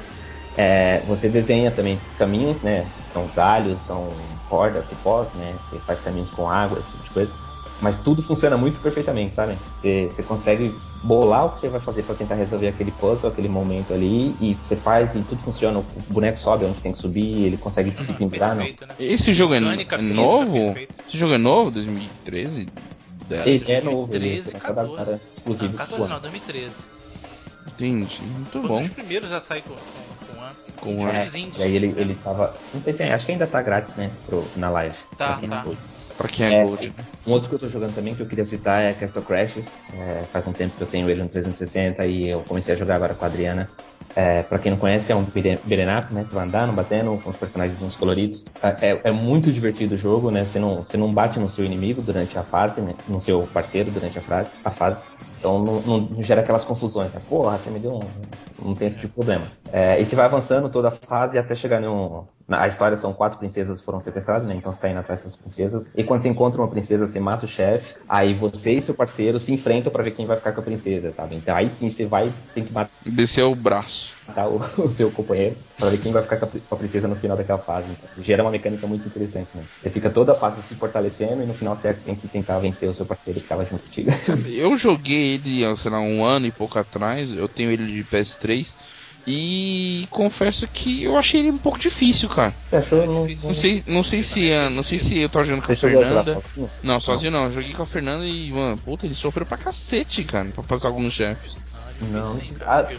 É, 0.55 1.05
você 1.05 1.29
desenha 1.29 1.73
também 1.73 2.01
caminhos, 2.15 2.61
né? 2.61 2.93
São 3.03 3.29
galhos, 3.31 3.81
são 3.85 4.39
cordas, 4.47 4.87
cipós, 4.87 5.33
né? 5.33 5.59
Você 5.59 5.79
faz 5.81 6.01
caminhos 6.01 6.31
com 6.31 6.49
água, 6.49 6.79
esse 6.79 6.91
tipo 6.91 7.03
de 7.03 7.11
coisa. 7.11 7.33
Mas 7.81 7.97
tudo 7.97 8.21
funciona 8.21 8.55
muito 8.55 8.79
perfeitamente, 8.79 9.35
sabe? 9.35 9.57
Você, 9.75 10.07
você 10.11 10.23
consegue 10.23 10.73
bolar 11.03 11.45
o 11.47 11.49
que 11.51 11.61
você 11.61 11.67
vai 11.67 11.81
fazer 11.81 12.03
para 12.03 12.13
tentar 12.15 12.35
resolver 12.35 12.67
aquele 12.67 12.91
puzzle, 12.91 13.29
aquele 13.29 13.49
momento 13.49 13.93
ali, 13.93 14.35
e 14.39 14.53
você 14.53 14.75
faz 14.75 15.15
e 15.15 15.23
tudo 15.23 15.41
funciona. 15.41 15.79
O 15.79 15.85
boneco 16.09 16.37
sobe 16.37 16.65
onde 16.65 16.79
tem 16.79 16.93
que 16.93 16.99
subir, 16.99 17.45
ele 17.45 17.57
consegue 17.57 17.89
uhum, 17.89 18.03
se 18.03 18.13
pendurar, 18.13 18.55
não. 18.55 18.63
Né? 18.63 18.75
Esse 18.99 19.33
jogo 19.33 19.55
é, 19.55 19.57
é 19.57 19.97
novo? 19.97 20.73
Perfeito. 20.73 20.93
Esse 21.07 21.17
jogo 21.17 21.33
é 21.33 21.37
novo? 21.39 21.71
2013? 21.71 22.69
Ele 23.45 23.71
é 23.71 23.81
novo, 23.81 24.11
13, 24.11 24.49
ele 24.49 24.57
é 24.57 24.59
14. 24.59 25.21
exclusivo. 25.35 25.71
Não, 25.71 25.77
14 25.77 26.09
não, 26.09 26.19
2013. 26.19 26.75
Entendi, 27.67 28.21
muito 28.23 28.51
Foi 28.51 28.61
um 28.61 28.67
bom. 28.67 28.81
dos 28.81 28.93
primeiros 28.93 29.31
a 29.31 29.39
sair 29.39 29.61
com, 29.61 29.73
com, 29.73 30.33
com 30.33 30.39
One. 30.39 30.55
Com 30.79 31.07
É, 31.07 31.25
Os 31.25 31.35
indies. 31.35 31.57
e 31.57 31.63
aí 31.63 31.75
ele, 31.75 31.93
ele 31.97 32.15
tava. 32.15 32.53
Não 32.73 32.81
sei 32.81 32.93
se 32.93 33.03
é, 33.03 33.13
acho 33.13 33.25
que 33.25 33.31
ainda 33.31 33.47
tá 33.47 33.61
grátis, 33.61 33.95
né? 33.95 34.11
Pro, 34.25 34.43
na 34.55 34.69
live. 34.69 34.95
Tá, 35.17 35.39
tá. 35.39 35.65
Pra 36.21 36.29
quem 36.29 36.45
é, 36.45 36.61
É, 36.61 36.63
Gold. 36.63 36.93
né? 36.97 37.07
Um 37.25 37.31
outro 37.31 37.49
que 37.49 37.55
eu 37.55 37.59
tô 37.59 37.67
jogando 37.67 37.95
também 37.95 38.15
que 38.15 38.21
eu 38.21 38.27
queria 38.27 38.45
citar 38.45 38.81
é 38.83 38.93
Castle 38.93 39.23
Crashes. 39.23 39.81
É, 39.91 40.27
faz 40.27 40.47
um 40.47 40.53
tempo 40.53 40.75
que 40.75 40.83
eu 40.83 40.87
tenho 40.87 41.09
ele 41.09 41.21
no 41.21 41.29
360 41.29 42.05
e 42.05 42.27
eu 42.29 42.43
comecei 42.43 42.73
a 42.73 42.77
jogar 42.77 42.95
agora 42.95 43.15
com 43.15 43.25
a 43.25 43.27
Adriana. 43.27 43.69
É, 44.13 44.43
pra 44.43 44.59
quem 44.59 44.71
não 44.71 44.77
conhece, 44.77 45.11
é 45.11 45.15
um 45.15 45.23
beat'em 45.23 45.55
up, 45.97 46.13
né? 46.13 46.25
Você 46.25 46.35
vai 46.35 46.45
andando, 46.45 46.73
batendo 46.73 47.17
com 47.19 47.29
os 47.29 47.37
personagens 47.37 47.95
coloridos. 47.95 48.45
É, 48.61 49.09
é 49.09 49.11
muito 49.11 49.51
divertido 49.51 49.95
o 49.95 49.97
jogo, 49.97 50.29
né? 50.29 50.45
Você 50.45 50.59
não, 50.59 50.83
você 50.83 50.97
não 50.97 51.13
bate 51.13 51.39
no 51.39 51.47
seu 51.49 51.63
inimigo 51.65 52.01
durante 52.01 52.37
a 52.37 52.43
fase, 52.43 52.81
né? 52.81 52.97
No 53.07 53.19
seu 53.21 53.47
parceiro 53.47 53.89
durante 53.89 54.19
a, 54.19 54.21
frase, 54.21 54.51
a 54.63 54.71
fase. 54.71 55.01
Então 55.37 55.57
não, 55.63 55.81
não- 55.81 56.21
gera 56.21 56.41
aquelas 56.41 56.65
confusões, 56.65 57.11
né? 57.13 57.21
Porra, 57.21 57.57
você 57.57 57.69
me 57.71 57.79
deu 57.79 57.93
um. 57.93 58.11
Não 58.61 58.75
tem 58.75 58.87
esse 58.89 58.97
tipo 58.97 59.07
de 59.09 59.15
problema. 59.15 59.47
É, 59.71 59.99
e 59.99 60.05
você 60.05 60.15
vai 60.15 60.25
avançando 60.25 60.69
toda 60.69 60.89
a 60.89 60.91
fase 60.91 61.37
até 61.39 61.55
chegar 61.55 61.79
num. 61.81 62.27
Na- 62.51 62.63
A 62.63 62.67
história 62.67 62.97
são 62.97 63.13
quatro 63.13 63.39
princesas 63.39 63.79
que 63.79 63.85
foram 63.85 63.99
sequestradas, 64.01 64.47
né? 64.47 64.55
Então 64.55 64.71
você 64.71 64.79
tá 64.79 64.89
indo 64.89 64.99
atrás 64.99 65.19
dessas 65.21 65.35
princesas. 65.37 65.91
E 65.95 66.03
quando 66.03 66.23
você 66.23 66.29
encontra 66.29 66.61
uma 66.61 66.69
princesa, 66.69 67.07
você 67.07 67.19
mata 67.19 67.45
o 67.45 67.47
chefe. 67.47 67.95
Aí 68.07 68.33
você 68.35 68.73
e 68.73 68.81
seu 68.81 68.95
parceiro 68.95 69.39
se 69.39 69.53
enfrentam 69.53 69.91
pra 69.91 70.03
ver 70.03 70.11
quem 70.11 70.25
vai 70.27 70.37
ficar 70.37 70.53
com 70.53 70.61
a 70.61 70.63
princesa, 70.63 71.11
sabe? 71.11 71.35
Então 71.35 71.55
aí 71.55 71.69
sim 71.69 71.89
você 71.89 72.05
vai, 72.07 72.33
tem 72.53 72.65
que 72.65 72.73
matar 72.73 72.91
Descer 73.05 73.43
o 73.45 73.53
braço. 73.55 74.17
o, 74.27 74.57
o 74.85 74.89
seu 74.89 75.11
companheiro 75.11 75.63
pra 75.77 75.89
ver 75.89 75.97
quem 75.99 76.11
vai 76.13 76.21
ficar 76.23 76.37
com 76.39 76.45
a, 76.45 76.47
pri- 76.49 76.61
com 76.61 76.75
a 76.75 76.77
princesa 76.77 77.07
no 77.07 77.15
final 77.15 77.35
daquela 77.37 77.59
fase. 77.59 77.91
Então, 77.91 78.09
gera 78.17 78.43
uma 78.43 78.51
mecânica 78.51 78.87
muito 78.87 79.07
interessante, 79.07 79.55
né? 79.55 79.67
Você 79.79 79.89
fica 79.89 80.09
toda 80.11 80.33
a 80.33 80.35
fase 80.35 80.61
se 80.61 80.75
fortalecendo 80.75 81.41
e 81.43 81.45
no 81.45 81.53
final 81.55 81.75
você 81.75 81.93
tem 81.93 82.15
que 82.15 82.29
tentar 82.29 82.59
vencer 82.59 82.89
o 82.89 82.93
seu 82.93 83.05
parceiro 83.05 83.41
que 83.41 83.47
tava 83.47 83.65
junto 83.65 83.83
contigo. 83.83 84.11
Eu 84.43 84.75
joguei 84.77 85.33
ele, 85.35 85.75
sei 85.77 85.91
lá, 85.91 85.99
um 85.99 86.23
ano 86.23 86.45
e 86.47 86.51
pouco 86.51 86.77
atrás. 86.79 87.33
Eu 87.33 87.47
tenho 87.49 87.71
ele 87.71 87.85
de 87.87 88.03
PS3. 88.05 88.75
E 89.25 90.07
confesso 90.09 90.67
que 90.67 91.03
eu 91.03 91.17
achei 91.17 91.41
ele 91.41 91.51
um 91.51 91.57
pouco 91.57 91.77
difícil, 91.77 92.27
cara. 92.27 92.53
Você 92.69 92.75
achou? 92.75 93.05
Não, 93.05 93.27
Não 93.43 93.53
sei, 93.53 93.83
não 93.85 94.03
sei 94.03 94.23
se, 94.23 94.51
ah, 94.51 94.69
não 94.69 94.81
sei 94.81 94.97
se 94.97 95.17
eu 95.19 95.29
tô 95.29 95.43
jogando 95.43 95.63
com 95.63 95.71
a 95.71 95.75
Fernanda. 95.75 96.41
Não, 96.81 96.99
sozinho 96.99 97.31
não. 97.31 97.43
Eu 97.45 97.51
joguei 97.51 97.73
com 97.73 97.83
a 97.83 97.85
Fernanda 97.85 98.25
e, 98.25 98.51
mano, 98.51 98.77
puta, 98.77 99.05
ele 99.05 99.13
sofreu 99.13 99.45
pra 99.45 99.57
cacete, 99.57 100.23
cara, 100.23 100.45
pra 100.45 100.63
passar 100.63 100.87
alguns 100.87 101.13
chefes. 101.13 101.61
Não. 102.09 102.39
Ah, 102.65 102.83
é 102.89 102.95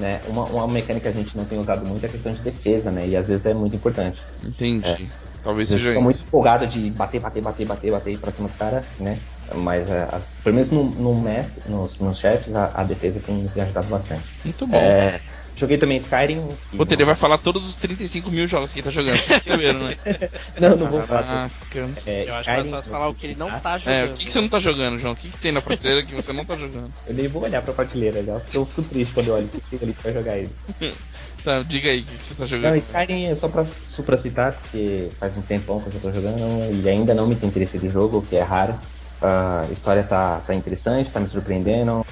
né? 0.00 0.20
Uma, 0.28 0.44
uma 0.44 0.68
mecânica 0.68 1.10
que 1.10 1.18
a 1.18 1.20
gente 1.20 1.36
não 1.36 1.44
tem 1.44 1.58
usado 1.58 1.84
muito 1.84 2.04
é 2.04 2.08
a 2.08 2.12
questão 2.12 2.32
de 2.32 2.40
defesa, 2.40 2.90
né? 2.92 3.08
E 3.08 3.16
às 3.16 3.28
vezes 3.28 3.46
é 3.46 3.54
muito 3.54 3.74
importante. 3.74 4.20
Entendi. 4.44 5.10
Talvez 5.42 5.68
Você 5.68 5.76
seja 5.76 5.88
fica 5.90 6.00
muito 6.00 6.20
empolgado 6.20 6.66
de 6.68 6.90
bater, 6.90 7.20
bater, 7.20 7.42
bater, 7.42 7.66
bater, 7.66 7.90
bater 7.90 8.18
pra 8.18 8.30
cima 8.30 8.48
do 8.48 8.54
cara, 8.54 8.84
né? 9.00 9.18
Mas 9.54 9.88
é, 9.88 10.02
a- 10.02 10.20
pelo 10.42 10.54
menos 10.54 10.70
no, 10.70 10.84
no 10.84 11.20
mestre, 11.20 11.62
nos, 11.70 11.98
nos 11.98 12.18
chefes, 12.18 12.54
a, 12.54 12.72
a 12.74 12.84
defesa 12.84 13.20
tem, 13.20 13.46
tem 13.48 13.62
ajudado 13.62 13.88
bastante. 13.88 14.24
Muito 14.44 14.66
bom. 14.66 14.76
É, 14.76 15.20
joguei 15.56 15.78
também 15.78 15.98
Skyrim. 15.98 16.42
Puta, 16.76 16.94
ele 16.94 17.04
vai 17.04 17.14
falar 17.14 17.38
todos 17.38 17.68
os 17.68 17.76
35 17.76 18.30
mil 18.30 18.46
jogos 18.48 18.72
que 18.72 18.78
ele 18.80 18.84
tá 18.84 18.90
jogando. 18.90 19.18
Vocês 19.18 19.38
entenderam, 19.40 19.80
né? 19.80 19.96
Não, 20.60 20.76
não 20.76 20.90
vou 20.90 21.02
falar. 21.02 21.50
Caraca. 21.70 22.00
É, 22.06 22.28
Eu 22.28 22.34
acho 22.34 22.50
mais 22.50 22.70
fácil 22.70 22.90
falar 22.90 23.08
o 23.08 23.14
que 23.14 23.26
ele 23.26 23.34
não 23.36 23.50
tá 23.50 23.78
jogando. 23.78 23.94
É, 23.94 24.04
o 24.04 24.14
que, 24.14 24.24
que 24.24 24.32
você 24.32 24.40
não 24.40 24.48
tá 24.48 24.58
jogando, 24.58 24.98
João? 24.98 25.12
O 25.12 25.16
que, 25.16 25.28
que 25.28 25.36
tem 25.38 25.52
na 25.52 25.60
prateleira 25.60 26.02
que 26.02 26.14
você 26.14 26.32
não 26.32 26.44
tá 26.44 26.56
jogando? 26.56 26.92
Eu 27.06 27.14
nem 27.14 27.28
vou 27.28 27.42
olhar 27.42 27.62
pra 27.62 27.72
prateleira 27.74 28.22
já, 28.22 28.34
porque 28.34 28.56
eu 28.56 28.64
fico 28.66 28.82
triste 28.82 29.12
quando 29.14 29.28
eu 29.28 29.34
olho 29.34 29.46
o 29.46 29.48
que 29.48 29.60
tem 29.60 29.78
ali 29.82 29.92
pra 29.94 30.12
jogar 30.12 30.38
ele. 30.38 30.50
Tá, 31.44 31.60
diga 31.62 31.90
aí, 31.90 32.00
o 32.00 32.04
que, 32.04 32.18
que 32.18 32.24
você 32.24 32.34
tá 32.34 32.42
Não, 32.44 32.48
jogando? 32.48 32.76
Skyrim 32.76 33.24
é 33.24 33.34
só 33.34 33.48
pra 33.48 33.64
supracitar, 33.64 34.52
porque 34.52 35.08
faz 35.18 35.36
um 35.36 35.42
tempão 35.42 35.80
que 35.80 35.88
eu 35.88 35.92
já 35.92 35.98
tô 35.98 36.12
jogando 36.12 36.72
e 36.84 36.88
ainda 36.88 37.14
não 37.14 37.26
me 37.26 37.34
tem 37.34 37.48
interesse 37.48 37.78
de 37.78 37.88
jogo, 37.88 38.18
o 38.18 38.22
que 38.22 38.36
é 38.36 38.42
raro. 38.42 38.78
A 39.22 39.66
história 39.70 40.02
tá, 40.02 40.40
tá 40.40 40.54
interessante, 40.54 41.10
tá 41.10 41.20
me 41.20 41.28
surpreendendo. 41.28 42.04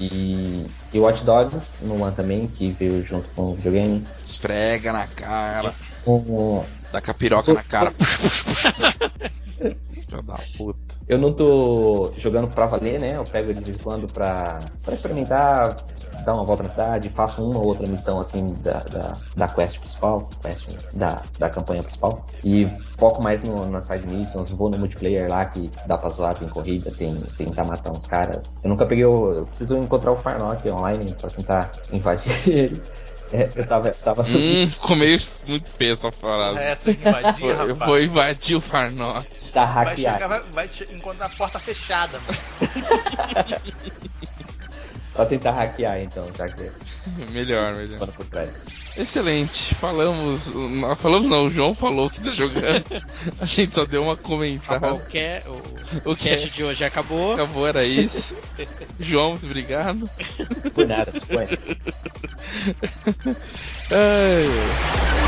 E, 0.00 0.66
e 0.92 0.98
Watch 0.98 1.24
Dogs 1.24 1.84
no 1.84 2.02
One 2.02 2.14
também, 2.14 2.46
que 2.46 2.70
veio 2.70 3.02
junto 3.02 3.28
com 3.30 3.50
o 3.50 3.54
videogame. 3.54 4.04
Esfrega 4.24 4.92
na 4.92 5.06
cara. 5.06 5.74
Dá 6.92 7.00
com 7.00 7.10
a 7.10 7.14
piroca 7.14 7.52
na 7.52 7.62
cara. 7.62 7.92
Da 10.26 10.38
puta. 10.58 10.94
Eu 11.08 11.18
não 11.18 11.32
tô 11.32 12.12
jogando 12.18 12.48
pra 12.48 12.66
valer, 12.66 13.00
né? 13.00 13.16
Eu 13.16 13.24
pego 13.24 13.50
ele 13.50 13.60
de 13.60 13.64
vez 13.64 13.78
em 13.78 13.82
quando 13.82 14.06
pra, 14.08 14.70
pra 14.82 14.94
experimentar, 14.94 15.84
dar 16.22 16.34
uma 16.34 16.44
volta 16.44 16.62
na 16.62 16.68
cidade, 16.70 17.10
faço 17.10 17.42
uma 17.42 17.60
ou 17.60 17.66
outra 17.66 17.86
missão 17.86 18.20
assim 18.20 18.54
da, 18.60 18.80
da, 18.80 19.22
da 19.34 19.48
quest 19.48 19.78
principal, 19.78 20.36
quest, 20.42 20.68
da, 20.92 21.28
da 21.38 21.50
campanha 21.50 21.82
principal. 21.82 22.26
E 22.42 22.66
foco 22.98 23.22
mais 23.22 23.42
no, 23.42 23.66
nas 23.70 23.86
side 23.86 24.06
missions, 24.06 24.50
vou 24.50 24.70
no 24.70 24.78
multiplayer 24.78 25.28
lá 25.28 25.44
que 25.46 25.72
dá 25.84 25.98
pra 25.98 26.10
zoar, 26.10 26.36
tem 26.38 26.48
corrida, 26.48 26.92
tem 26.92 27.22
tentar 27.36 27.64
matar 27.64 27.92
uns 27.92 28.06
caras. 28.06 28.58
Eu 28.62 28.70
nunca 28.70 28.86
peguei 28.86 29.04
o. 29.04 29.32
Eu 29.32 29.46
preciso 29.46 29.76
encontrar 29.78 30.12
o 30.12 30.16
Farnock 30.22 30.68
online 30.70 31.14
pra 31.20 31.30
tentar 31.30 31.80
invadir 31.90 32.30
ele. 32.48 32.88
É, 33.30 33.50
eu 33.56 33.66
tava, 33.66 33.92
tava 33.92 34.22
Hum, 34.28 34.68
ficou 34.68 34.94
meio 34.94 35.18
muito 35.46 35.70
feio 35.70 35.92
essa 35.92 36.12
frase. 36.12 36.58
Essa 36.58 36.90
invadir, 36.90 37.44
Eu 37.44 37.74
vou 37.76 37.98
invadir 38.00 38.56
o 38.56 38.60
Farnock. 38.60 39.26
da 39.52 39.64
Vai 39.64 39.96
hackear. 39.96 40.14
chegar, 40.14 40.28
vai, 40.28 40.40
vai 40.52 40.68
te 40.68 40.84
encontrar 40.92 41.26
a 41.26 41.30
porta 41.30 41.58
fechada, 41.58 42.18
mano. 42.20 42.38
Só 45.14 45.24
tentar 45.26 45.52
hackear 45.52 46.00
então, 46.00 46.26
já 46.36 46.48
que 46.48 46.70
Melhor, 47.32 47.74
melhor. 47.74 48.08
por 48.08 48.24
trás. 48.26 48.48
Excelente. 48.96 49.74
Falamos. 49.74 50.52
não, 50.54 50.96
Falamos 50.96 51.26
não, 51.28 51.46
o 51.46 51.50
João 51.50 51.74
falou 51.74 52.08
que 52.10 52.20
tá 52.20 52.30
jogando. 52.30 52.84
A 53.40 53.44
gente 53.46 53.74
só 53.74 53.84
deu 53.84 54.02
uma 54.02 54.16
comentada. 54.16 54.80
Qualquer, 54.88 55.42
o, 55.46 55.62
O 56.04 56.12
o 56.12 56.16
que 56.16 56.28
cast 56.28 56.50
de 56.50 56.64
hoje 56.64 56.84
acabou. 56.84 57.34
acabou 57.34 57.66
era 57.66 57.84
isso. 57.84 58.36
João, 59.00 59.30
muito 59.30 59.46
obrigado. 59.46 60.08
Por 60.74 60.86
nada, 60.86 61.10
disponha. 61.12 61.48
Ai, 63.90 65.21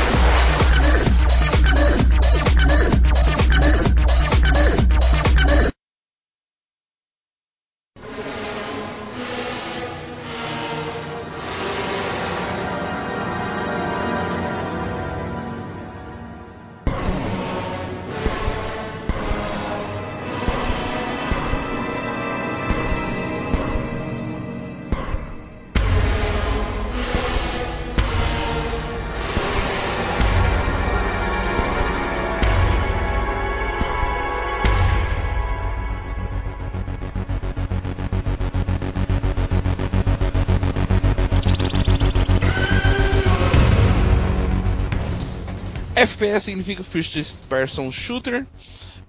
FPS 46.25 46.45
significa 46.45 46.83
First 46.83 47.35
Person 47.47 47.91
Shooter. 47.91 48.45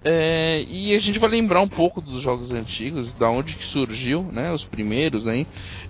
É, 0.05 0.63
e 0.69 0.95
a 0.95 0.99
gente 0.99 1.17
vai 1.17 1.29
lembrar 1.29 1.59
um 1.59 1.67
pouco 1.67 1.99
dos 1.99 2.21
jogos 2.21 2.53
antigos, 2.53 3.11
da 3.11 3.29
onde 3.29 3.55
que 3.55 3.63
surgiu, 3.63 4.23
né? 4.31 4.51
Os 4.51 4.63
primeiros 4.63 5.27
aí. 5.27 5.45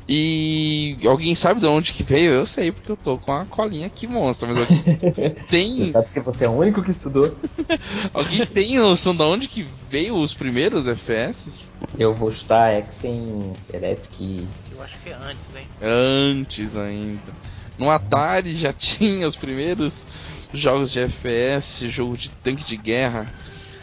E 0.08 0.98
alguém 1.06 1.36
sabe 1.36 1.60
de 1.60 1.68
onde 1.68 1.92
que 1.92 2.04
veio? 2.04 2.32
Eu 2.32 2.46
sei, 2.46 2.72
porque 2.72 2.92
eu 2.92 2.98
tô 2.98 3.18
com 3.18 3.34
a 3.34 3.46
colinha 3.46 3.86
aqui 3.86 4.08
monstra, 4.08 4.48
mas 4.48 4.58
alguém 4.58 4.98
Você 5.14 5.30
tem, 5.30 5.86
sabe 5.88 6.08
que 6.12 6.20
você 6.22 6.46
é 6.46 6.50
o 6.50 6.54
único 6.54 6.82
que 6.82 6.92
estudou? 6.92 7.36
alguém 8.14 8.46
tem 8.46 8.78
noção 8.78 9.16
de 9.16 9.24
onde 9.24 9.48
que 9.48 9.68
veio 9.90 10.16
os 10.16 10.34
primeiros 10.34 10.88
FPS? 10.88 11.70
Eu 12.00 12.14
vou 12.14 12.32
chutar 12.32 12.74
Exen 12.80 13.54
Electric. 13.72 14.48
Eu 14.72 14.82
acho 14.82 14.98
que 15.00 15.10
é 15.10 15.14
antes, 15.14 15.56
hein? 15.56 15.68
Antes 15.82 16.78
ainda. 16.78 17.34
No 17.78 17.90
Atari 17.90 18.56
já 18.56 18.74
tinha 18.74 19.28
os 19.28 19.36
primeiros 19.36 20.08
jogos 20.54 20.92
de 20.92 21.00
FPS, 21.00 21.90
jogo 21.90 22.18
de 22.18 22.30
tanque 22.32 22.64
de 22.64 22.78
guerra, 22.78 23.32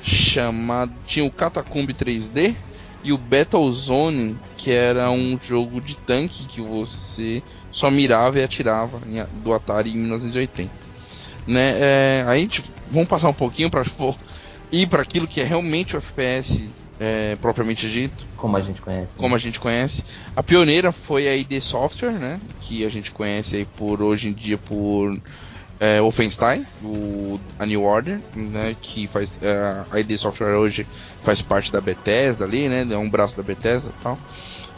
chamado. 0.03 0.93
Tinha 1.07 1.25
o 1.25 1.31
Catacomb 1.31 1.93
3D 1.93 2.55
e 3.03 3.13
o 3.13 3.19
Battlezone, 3.19 4.37
que 4.57 4.71
era 4.71 5.11
um 5.11 5.39
jogo 5.39 5.81
de 5.81 5.97
tanque 5.99 6.47
que 6.47 6.61
você 6.61 7.43
só 7.71 7.91
mirava 7.91 8.41
e 8.41 8.45
atirava 8.45 9.01
do 9.43 9.53
Atari 9.53 9.91
em 9.91 9.99
1980. 9.99 10.71
Né? 11.47 11.77
É, 11.79 12.25
aí 12.27 12.41
gente 12.41 12.65
vamos 12.91 13.09
passar 13.09 13.29
um 13.29 13.35
pouquinho 13.35 13.71
para 13.71 13.85
ir 14.73 14.89
para 14.89 15.03
aquilo 15.03 15.29
que 15.29 15.41
é 15.41 15.45
realmente 15.45 15.95
o 15.95 15.99
FPS 15.99 16.71
é, 17.05 17.37
propriamente 17.37 17.87
dito 17.91 18.27
Como 18.35 18.57
a 18.57 18.61
gente 18.63 18.81
conhece. 18.81 19.15
como 19.19 19.35
a 19.35 19.39
gente 19.39 19.61
conhece. 19.61 20.03
A 20.35 20.43
pioneira 20.43 20.91
foi 20.91 21.29
a 21.29 21.37
ID 21.37 21.61
Software, 21.61 22.13
né? 22.13 22.41
Que 22.63 22.85
a 22.85 22.89
gente 22.89 23.11
conhece 23.11 23.57
aí 23.57 23.65
por 23.67 24.01
hoje 24.01 24.29
em 24.29 24.33
dia 24.33 24.57
por 24.57 25.21
é, 25.79 26.01
Wolfenstein, 26.01 26.65
o, 26.83 27.39
a 27.59 27.67
New 27.67 27.83
Order, 27.83 28.21
né? 28.35 28.75
Que 28.81 29.07
faz 29.07 29.39
é, 29.43 29.85
a 29.91 30.01
ID 30.01 30.17
Software 30.17 30.57
hoje 30.57 30.87
faz 31.23 31.43
parte 31.43 31.71
da 31.71 31.81
Bethesda 31.81 32.45
ali, 32.45 32.69
né? 32.71 32.87
É 32.91 32.97
um 32.97 33.11
braço 33.11 33.37
da 33.37 33.43
Bethesda 33.43 33.91
e 33.91 34.03
tal. 34.03 34.19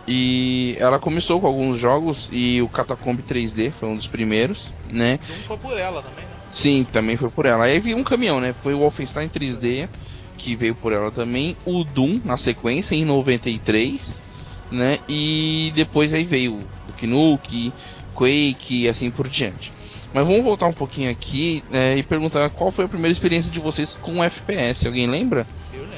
E 0.08 0.76
ela 0.78 0.98
começou 0.98 1.40
com 1.40 1.46
alguns 1.46 1.78
jogos 1.78 2.28
e 2.32 2.60
o 2.62 2.68
Catacomb 2.68 3.20
3D 3.22 3.70
foi 3.72 3.88
um 3.88 3.96
dos 3.96 4.06
primeiros, 4.08 4.72
né? 4.90 5.18
Doom 5.26 5.36
foi 5.46 5.56
por 5.58 5.78
ela 5.78 6.02
também, 6.02 6.24
né? 6.24 6.30
Sim, 6.50 6.86
também 6.90 7.16
foi 7.16 7.28
por 7.28 7.46
ela. 7.46 7.64
Aí 7.64 7.78
veio 7.80 7.96
um 7.96 8.04
caminhão, 8.04 8.40
né? 8.40 8.52
Foi 8.62 8.72
o 8.74 8.78
Wolfenstein 8.78 9.28
3D 9.28 9.88
que 10.36 10.54
veio 10.56 10.74
por 10.74 10.92
ela 10.92 11.10
também, 11.10 11.56
o 11.64 11.84
Doom 11.84 12.20
na 12.24 12.36
sequência 12.36 12.94
em 12.94 13.04
93, 13.04 14.22
né? 14.70 14.98
E 15.08 15.72
depois 15.74 16.14
aí 16.14 16.24
veio 16.24 16.54
o 16.54 17.06
Nukem, 17.06 17.72
Quake 18.14 18.82
e 18.82 18.88
assim 18.88 19.10
por 19.10 19.28
diante. 19.28 19.72
Mas 20.12 20.26
vamos 20.26 20.42
voltar 20.42 20.66
um 20.66 20.72
pouquinho 20.72 21.10
aqui 21.10 21.62
é, 21.70 21.96
e 21.96 22.02
perguntar 22.02 22.48
qual 22.50 22.70
foi 22.70 22.86
a 22.86 22.88
primeira 22.88 23.12
experiência 23.12 23.52
de 23.52 23.60
vocês 23.60 23.98
com 24.00 24.22
FPS. 24.24 24.86
Alguém 24.86 25.06
lembra? 25.06 25.46
Eu 25.72 25.82
lembro. 25.82 25.96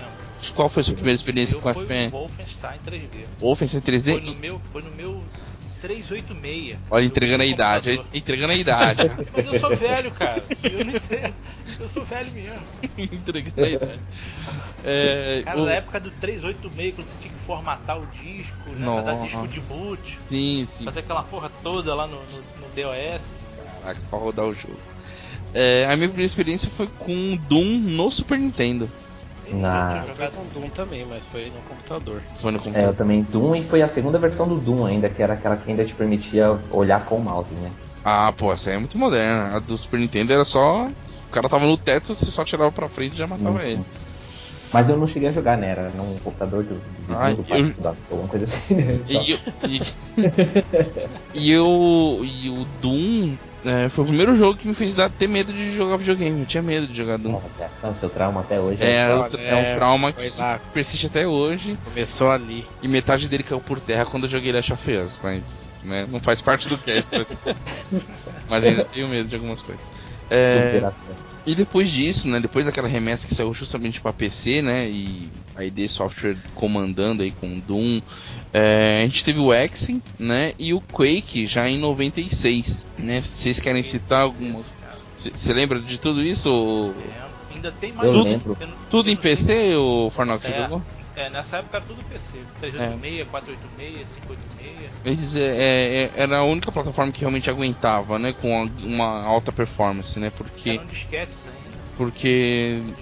Qual 0.55 0.69
foi 0.69 0.81
a 0.81 0.85
sua 0.85 0.95
primeira 0.95 1.17
experiência 1.17 1.55
Eu 1.55 1.61
com 1.61 1.71
FPS? 1.71 2.13
Wolfenstein 2.13 2.79
3D. 2.87 3.25
Wolfenstein 3.41 3.81
3D? 3.81 4.13
Foi 4.13 4.21
no 4.21 4.37
meu, 4.37 4.61
foi 4.73 4.83
no 4.83 4.91
meu 4.93 5.23
386. 5.81 6.79
Olha, 6.91 7.05
entregando 7.05 7.43
a 7.43 7.47
idade, 7.47 8.01
entregando 8.13 8.53
a 8.53 8.57
idade. 8.57 9.03
Mas 9.33 9.47
eu 9.47 9.61
sou 9.61 9.77
velho, 9.77 10.11
cara. 10.13 10.43
Eu 10.63 10.85
não 10.85 10.95
entrego. 10.97 11.35
Eu 11.81 11.89
sou 11.89 12.05
velho 12.05 12.31
mesmo. 12.33 12.67
entregando 12.99 13.65
a 13.65 13.69
idade. 13.69 14.01
É, 14.85 15.43
Cara, 15.45 15.61
o- 15.61 15.65
na 15.67 15.73
época 15.73 16.01
do 16.01 16.11
386, 16.11 16.95
quando 16.95 17.07
você 17.07 17.17
tinha 17.21 17.33
que 17.33 17.41
formatar 17.41 17.99
o 18.01 18.07
disco, 18.07 18.71
né? 18.71 18.85
Nossa. 18.87 19.03
Dar 19.03 19.23
disco 19.23 19.49
de 19.49 19.61
boot. 19.61 20.17
Sim, 20.21 20.65
sim. 20.67 20.85
Fazer 20.85 21.01
aquela 21.01 21.23
porra 21.23 21.51
toda 21.63 21.95
lá 21.95 22.07
no, 22.07 22.17
no, 22.17 22.23
no 22.23 22.69
DOS. 22.75 23.23
Caraca, 23.83 24.01
pra 24.11 24.19
rodar 24.19 24.47
o 24.47 24.55
jogo. 24.55 24.79
É, 25.55 25.85
a 25.87 25.97
minha 25.97 26.09
primeira 26.09 26.27
experiência 26.27 26.69
foi 26.69 26.87
com 26.99 27.37
Doom 27.49 27.79
no 27.79 28.11
Super 28.11 28.39
Nintendo. 28.39 28.91
Na- 29.53 29.83
Eu 29.83 29.89
tinha 29.89 30.07
jogado 30.15 30.35
com 30.35 30.47
Doom 30.47 30.71
também, 30.71 31.05
mas 31.05 31.25
foi 31.27 31.51
no 31.51 31.63
computador. 31.63 32.23
Foi 32.35 32.53
no 32.53 32.59
É, 32.59 32.61
eu 32.61 32.65
computador. 32.65 32.95
também 32.97 33.23
Doom 33.25 33.55
e 33.57 33.63
foi 33.63 33.83
a 33.83 33.89
segunda 33.89 34.19
versão 34.19 34.49
do 34.49 34.61
Doom 34.61 34.85
ainda, 34.85 35.09
que 35.09 35.23
era 35.23 35.35
aquela 35.35 35.57
que 35.57 35.71
ainda 35.71 35.85
te 35.85 35.95
permitia 35.95 36.51
olhar 36.71 37.05
com 37.07 37.17
o 37.17 37.25
mouse, 37.25 37.55
né? 37.55 37.73
Ah, 38.05 38.33
pô, 38.33 38.53
essa 38.53 38.71
aí 38.71 38.77
é 38.77 38.79
muito 38.79 38.99
moderna. 38.99 39.57
A 39.57 39.61
do 39.61 39.77
Super 39.77 40.01
Nintendo 40.01 40.33
era 40.33 40.45
só. 40.45 40.87
O 40.87 41.31
cara 41.31 41.49
tava 41.49 41.67
no 41.67 41.77
teto, 41.77 42.15
você 42.15 42.31
só 42.31 42.45
tirava 42.45 42.73
pra 42.73 42.89
frente 42.89 43.15
e 43.15 43.17
já 43.19 43.27
matava 43.27 43.63
Sim, 43.63 43.75
sim. 43.75 43.85
ele. 43.85 43.85
Mas 44.73 44.91
eu 44.91 44.99
não 44.99 45.07
cheguei 45.07 45.29
a 45.29 45.33
jogar, 45.33 45.57
né? 45.57 45.69
Era 45.71 45.91
num 45.91 46.19
computador 46.19 46.65
do, 46.65 46.77
do 46.81 47.03
vizinho 47.07 47.35
Ah, 47.35 47.35
do 47.37 47.45
pai 47.45 47.61
eu- 47.61 47.65
estudava, 47.69 47.99
alguma 48.11 48.29
coisa 48.29 48.45
assim. 48.45 48.75
Né? 48.77 48.85
E, 49.09 49.31
eu- 49.33 49.39
e, 49.65 49.81
e, 51.35 51.51
eu, 51.51 52.21
e 52.25 52.51
o 52.51 52.65
Doom 52.65 53.37
é, 53.65 53.89
foi 53.89 54.05
o 54.05 54.07
primeiro 54.07 54.37
jogo 54.37 54.57
que 54.57 54.69
me 54.69 54.75
fez 54.75 54.95
dar, 54.95 55.11
ter 55.11 55.27
medo 55.27 55.53
de 55.53 55.75
jogar 55.75 55.97
videogame. 55.97 56.41
Eu 56.41 56.47
tinha 56.47 56.63
medo 56.63 56.87
de 56.87 56.97
jogar 56.97 57.19
Doom. 57.19 57.33
Nossa, 57.33 57.71
é, 57.83 57.95
seu 57.95 58.09
trauma 58.09 58.41
até 58.41 58.61
hoje. 58.61 58.83
É, 58.83 58.97
é, 58.97 59.15
Olha, 59.15 59.73
um 59.73 59.75
trauma 59.75 60.13
foi 60.13 60.31
que 60.31 60.39
lá. 60.39 60.61
persiste 60.73 61.07
até 61.07 61.27
hoje. 61.27 61.77
Começou 61.85 62.31
ali. 62.31 62.67
E 62.81 62.89
metade 62.89 63.29
dele 63.29 63.43
caiu 63.43 63.61
por 63.61 63.81
terra 63.81 64.07
quando 64.07 64.25
eu 64.25 64.31
joguei 64.31 64.53
Last 64.53 64.73
of 64.73 64.97
Us, 64.97 65.19
mas 65.23 65.73
né, 65.83 66.07
não 66.09 66.21
faz 66.21 66.41
parte 66.41 66.69
do 66.69 66.79
cast. 66.79 67.09
mas 68.49 68.65
ainda 68.65 68.85
tenho 68.85 69.09
medo 69.09 69.29
de 69.29 69.35
algumas 69.35 69.61
coisas. 69.61 69.91
É, 70.31 70.73
Superação. 70.75 71.15
E 71.51 71.55
depois 71.55 71.91
disso, 71.91 72.29
né, 72.29 72.39
depois 72.41 72.67
daquela 72.67 72.87
remessa 72.89 73.27
que 73.27 73.35
saiu 73.35 73.53
justamente 73.55 74.01
para 74.01 74.13
PC, 74.13 74.61
né, 74.63 74.89
e 74.89 75.29
a 75.57 75.65
ID 75.65 75.89
Software 75.89 76.37
comandando 76.55 77.23
aí 77.23 77.31
com 77.31 77.57
o 77.57 77.61
Doom, 77.61 78.01
é, 78.53 79.01
a 79.03 79.07
gente 79.07 79.25
teve 79.25 79.39
o 79.39 79.53
Exen, 79.53 80.03
né, 80.19 80.53
e 80.59 80.73
o 80.75 80.81
Quake 80.81 81.47
já 81.47 81.69
em 81.69 81.79
96, 81.79 82.87
né? 82.99 83.21
Vocês 83.21 83.59
querem 83.59 83.83
citar 83.83 84.23
alguma? 84.23 84.61
Você 85.17 85.53
lembra 85.53 85.81
de 85.81 85.99
tudo 85.99 86.23
isso? 86.23 86.51
ou- 86.51 86.89
Lembro. 86.89 87.03
Ainda 87.55 87.73
tem 87.73 87.93
mais. 87.93 88.09
Eu 88.09 88.21
um. 88.21 88.23
lembro. 88.25 88.57
Eu 88.61 88.67
não- 88.69 88.75
Tudo 88.89 89.11
em 89.11 89.17
PC, 89.17 89.75
o 89.75 90.11
Farnock, 90.11 90.45
você 90.45 90.53
É. 90.53 90.63
jogou? 90.63 90.83
É, 91.19 91.29
nessa 91.31 91.57
época 91.57 91.79
era 91.79 91.85
tudo 91.87 92.01
PC. 92.05 92.39
386, 92.61 93.29
486, 93.29 94.09
586. 94.29 94.91
Eles 95.05 95.35
é, 95.35 95.41
é, 95.41 96.03
é, 96.05 96.11
era 96.15 96.39
a 96.39 96.45
única 96.45 96.71
plataforma 96.71 97.11
que 97.11 97.21
realmente 97.21 97.51
aguentava, 97.51 98.19
né, 98.19 98.33
com 98.33 98.57
a- 98.63 98.69
uma 98.87 99.25
alta 99.25 99.51
performance, 99.51 100.19
né? 100.21 100.31
Porque 100.31 100.71
Eram 100.71 100.87
disquetes 100.87 101.49
ainda. 101.49 101.79
porque 101.97 102.95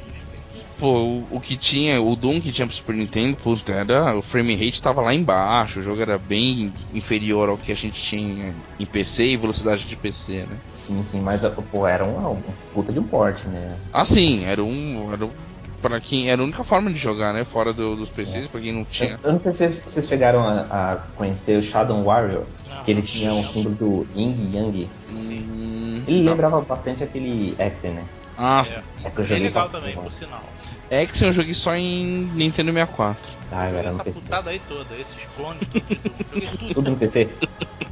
pô, 0.79 0.99
o, 0.99 1.37
o 1.37 1.41
que 1.41 1.57
tinha, 1.57 2.01
o 2.01 2.17
Doom 2.17 2.41
que 2.41 2.53
tinha 2.53 2.67
pro 2.67 2.75
Super 2.77 2.95
Nintendo, 2.95 3.37
puta, 3.37 3.73
era, 3.73 4.17
o 4.17 4.23
frame 4.23 4.55
rate 4.55 4.81
tava 4.81 5.03
lá 5.03 5.15
embaixo, 5.15 5.81
o 5.81 5.83
jogo 5.83 6.01
era 6.01 6.19
bem 6.19 6.73
inferior 6.95 7.49
ao 7.49 7.59
que 7.59 7.73
a 7.73 7.75
gente 7.75 8.01
tinha 8.01 8.55
em 8.79 8.87
PC 8.87 9.27
e 9.27 9.37
velocidade 9.37 9.85
de 9.85 9.97
PC, 9.97 10.47
né? 10.47 10.59
Sim, 10.75 11.03
sim, 11.03 11.21
mas 11.21 11.43
pô, 11.71 11.87
era 11.87 12.05
um, 12.05 12.31
um 12.33 12.43
puta 12.73 12.93
de 12.93 12.99
um 12.99 13.05
porte, 13.05 13.47
né? 13.49 13.77
Assim, 13.93 14.45
era 14.45 14.63
um, 14.63 15.13
era 15.13 15.25
um 15.25 15.31
para 15.81 16.01
quem 16.01 16.31
era 16.31 16.41
a 16.41 16.45
única 16.45 16.65
forma 16.65 16.91
de 16.91 16.99
jogar, 16.99 17.33
né, 17.33 17.45
fora 17.45 17.73
do- 17.73 17.97
dos 17.97 18.11
PCs, 18.11 18.49
pra 18.49 18.61
quem 18.61 18.73
não 18.73 18.85
tinha. 18.85 19.19
eu 19.23 19.33
não 19.33 19.41
sei 19.41 19.53
se 19.53 19.59
vocês, 19.59 19.83
vocês 19.87 20.09
chegaram 20.09 20.47
a, 20.47 20.61
a 20.93 20.97
conhecer 21.17 21.59
o 21.59 21.62
Shadow 21.62 22.03
Warrior, 22.03 22.45
Não. 22.69 22.83
que 22.85 22.91
ele 22.91 23.03
tinha 23.03 23.33
um 23.33 23.43
símbolo 23.45 23.75
do 23.75 24.07
Ying 24.19 24.51
Yang. 24.55 24.89
Hum, 25.11 26.05
Ele 26.07 26.23
não. 26.23 26.33
lembrava 26.33 26.61
bastante 26.61 27.03
aquele 27.05 27.55
Exen, 27.59 27.93
né? 27.93 28.05
Ah, 28.39 28.62
É. 28.67 29.07
É 29.07 29.11
que 29.11 29.21
eu 29.21 29.25
joguei 29.25 29.45
legal 29.45 29.69
pra- 29.69 29.81
também, 29.81 29.95
por 29.95 30.12
sinal. 30.12 30.43
Exen 30.91 31.29
eu 31.29 31.33
joguei 31.33 31.55
só 31.55 31.75
em 31.75 32.29
Nintendo 32.35 32.73
64. 32.73 33.21
Ah, 33.51 33.71
eu 33.71 33.79
era 33.79 33.89
no 33.91 33.95
Essa 33.97 34.05
PC. 34.05 34.21
putada 34.21 34.51
aí 34.51 34.61
toda, 34.69 34.95
esses 34.99 35.17
clones 35.37 35.61
tudo 35.69 36.59
tudo, 36.59 36.75
Tudo 36.75 36.91
no 36.91 36.97
PC? 36.97 37.29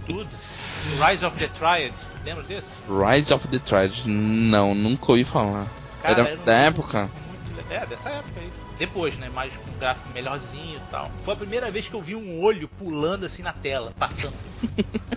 tudo. 0.07 0.29
Rise 1.09 1.25
of 1.25 1.37
the 1.39 1.47
Triad, 1.49 1.95
lembra 2.27 2.43
desse? 2.45 2.67
Rise 2.89 3.33
of 3.33 3.49
the 3.49 3.59
Triad, 3.59 4.03
não, 4.07 4.75
nunca 4.75 5.13
ouvi 5.13 5.25
falar. 5.25 5.67
Cara, 6.03 6.21
era 6.21 6.29
era 6.29 6.41
um 6.41 6.45
da 6.45 6.53
jogo 6.53 6.67
época? 6.67 7.11
Muito 7.75 7.81
le- 7.81 7.85
É, 7.85 7.87
dessa 7.87 8.09
época 8.11 8.41
aí. 8.41 8.64
Depois, 8.79 9.17
né? 9.19 9.29
Mais 9.29 9.53
com 9.53 9.71
um 9.71 9.79
gráfico 9.79 10.09
melhorzinho 10.13 10.77
e 10.77 10.91
tal. 10.91 11.11
Foi 11.23 11.35
a 11.35 11.37
primeira 11.37 11.71
vez 11.71 11.89
que 11.89 11.95
eu 11.95 12.03
vi 12.03 12.15
um 12.15 12.43
olho 12.43 12.69
pulando 12.69 13.25
assim 13.27 13.43
na 13.43 13.53
tela, 13.53 13.93
passando. 13.99 14.35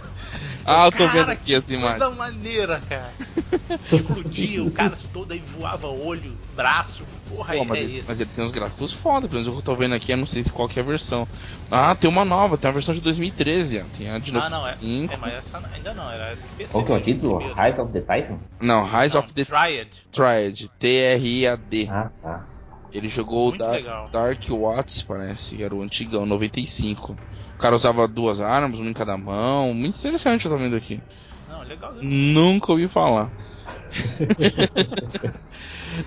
Ah, 0.70 0.88
eu 0.88 0.92
tô 0.92 0.98
Cara, 0.98 1.12
vendo 1.12 1.30
aqui 1.30 1.56
as 1.56 1.70
imagens. 1.70 2.04
Coisa 2.04 2.16
maneira, 2.18 2.82
cara. 2.90 3.14
Explodia, 3.90 4.62
o 4.62 4.70
cara 4.70 4.98
todo 5.14 5.32
aí 5.32 5.40
voava 5.40 5.88
olho, 5.88 6.38
braço. 6.54 7.06
Porra, 7.30 7.54
Pô, 7.54 7.62
aí 7.62 7.68
mas, 7.68 7.80
é 7.80 7.84
ele, 7.84 8.04
mas 8.06 8.20
ele 8.20 8.30
tem 8.30 8.44
uns 8.44 8.52
gráficos 8.52 8.92
foda, 8.92 9.30
pelo 9.30 9.40
menos 9.42 9.48
o 9.48 9.52
que 9.52 9.58
eu 9.60 9.64
tô 9.64 9.76
vendo 9.76 9.96
aqui, 9.96 10.12
eu 10.12 10.18
não 10.18 10.26
sei 10.26 10.44
se 10.44 10.52
qual 10.52 10.68
que 10.68 10.78
é 10.78 10.84
a 10.84 10.86
versão. 10.86 11.26
Ah, 11.72 11.96
tem 11.96 12.10
uma 12.10 12.26
nova, 12.26 12.58
tem 12.58 12.70
a 12.70 12.74
versão 12.74 12.94
de 12.94 13.00
2013, 13.00 13.80
ó. 13.80 13.84
tem 13.98 14.10
a 14.10 14.20
de 14.20 14.36
Ah, 14.36 14.50
não, 14.50 14.68
é. 14.68 14.76
95. 14.76 15.14
É, 15.14 15.18
mas 15.18 15.34
essa 15.36 15.70
ainda 15.74 15.94
não, 15.94 16.12
era 16.12 16.36
de 16.36 16.42
PC. 16.58 16.74
Qual 16.74 16.86
que 16.86 16.92
é 16.92 16.96
o 16.96 17.02
título? 17.02 17.38
Rise 17.54 17.80
of 17.80 17.94
the 17.94 18.02
Titans? 18.02 18.56
Não, 18.60 18.84
Rise 18.84 19.16
Não, 19.16 19.22
of 19.22 19.34
the 19.34 19.46
Triad. 19.46 19.90
Triad, 20.12 20.68
T-R-I-A-D. 20.80 21.88
Ah, 21.90 22.12
tá. 22.22 22.46
Ele 22.92 23.10
jogou 23.10 23.50
o 23.50 23.52
Muito 23.52 24.12
Dark, 24.12 24.44
Watts, 24.50 25.04
parece, 25.04 25.58
que 25.58 25.64
era 25.64 25.76
o 25.76 25.82
antigão, 25.82 26.26
95. 26.26 27.14
O 27.14 27.58
cara 27.58 27.76
usava 27.76 28.08
duas 28.08 28.40
armas, 28.40 28.80
uma 28.80 28.90
em 28.90 28.94
cada 28.94 29.18
mão. 29.18 29.74
Muito 29.74 29.98
interessante 29.98 30.46
eu 30.46 30.52
tô 30.52 30.58
vendo 30.58 30.76
aqui. 30.76 31.02
Não, 31.48 31.64
legalzinho. 31.64 32.04
Nunca 32.04 32.72
ouvi 32.72 32.88
falar. 32.88 33.32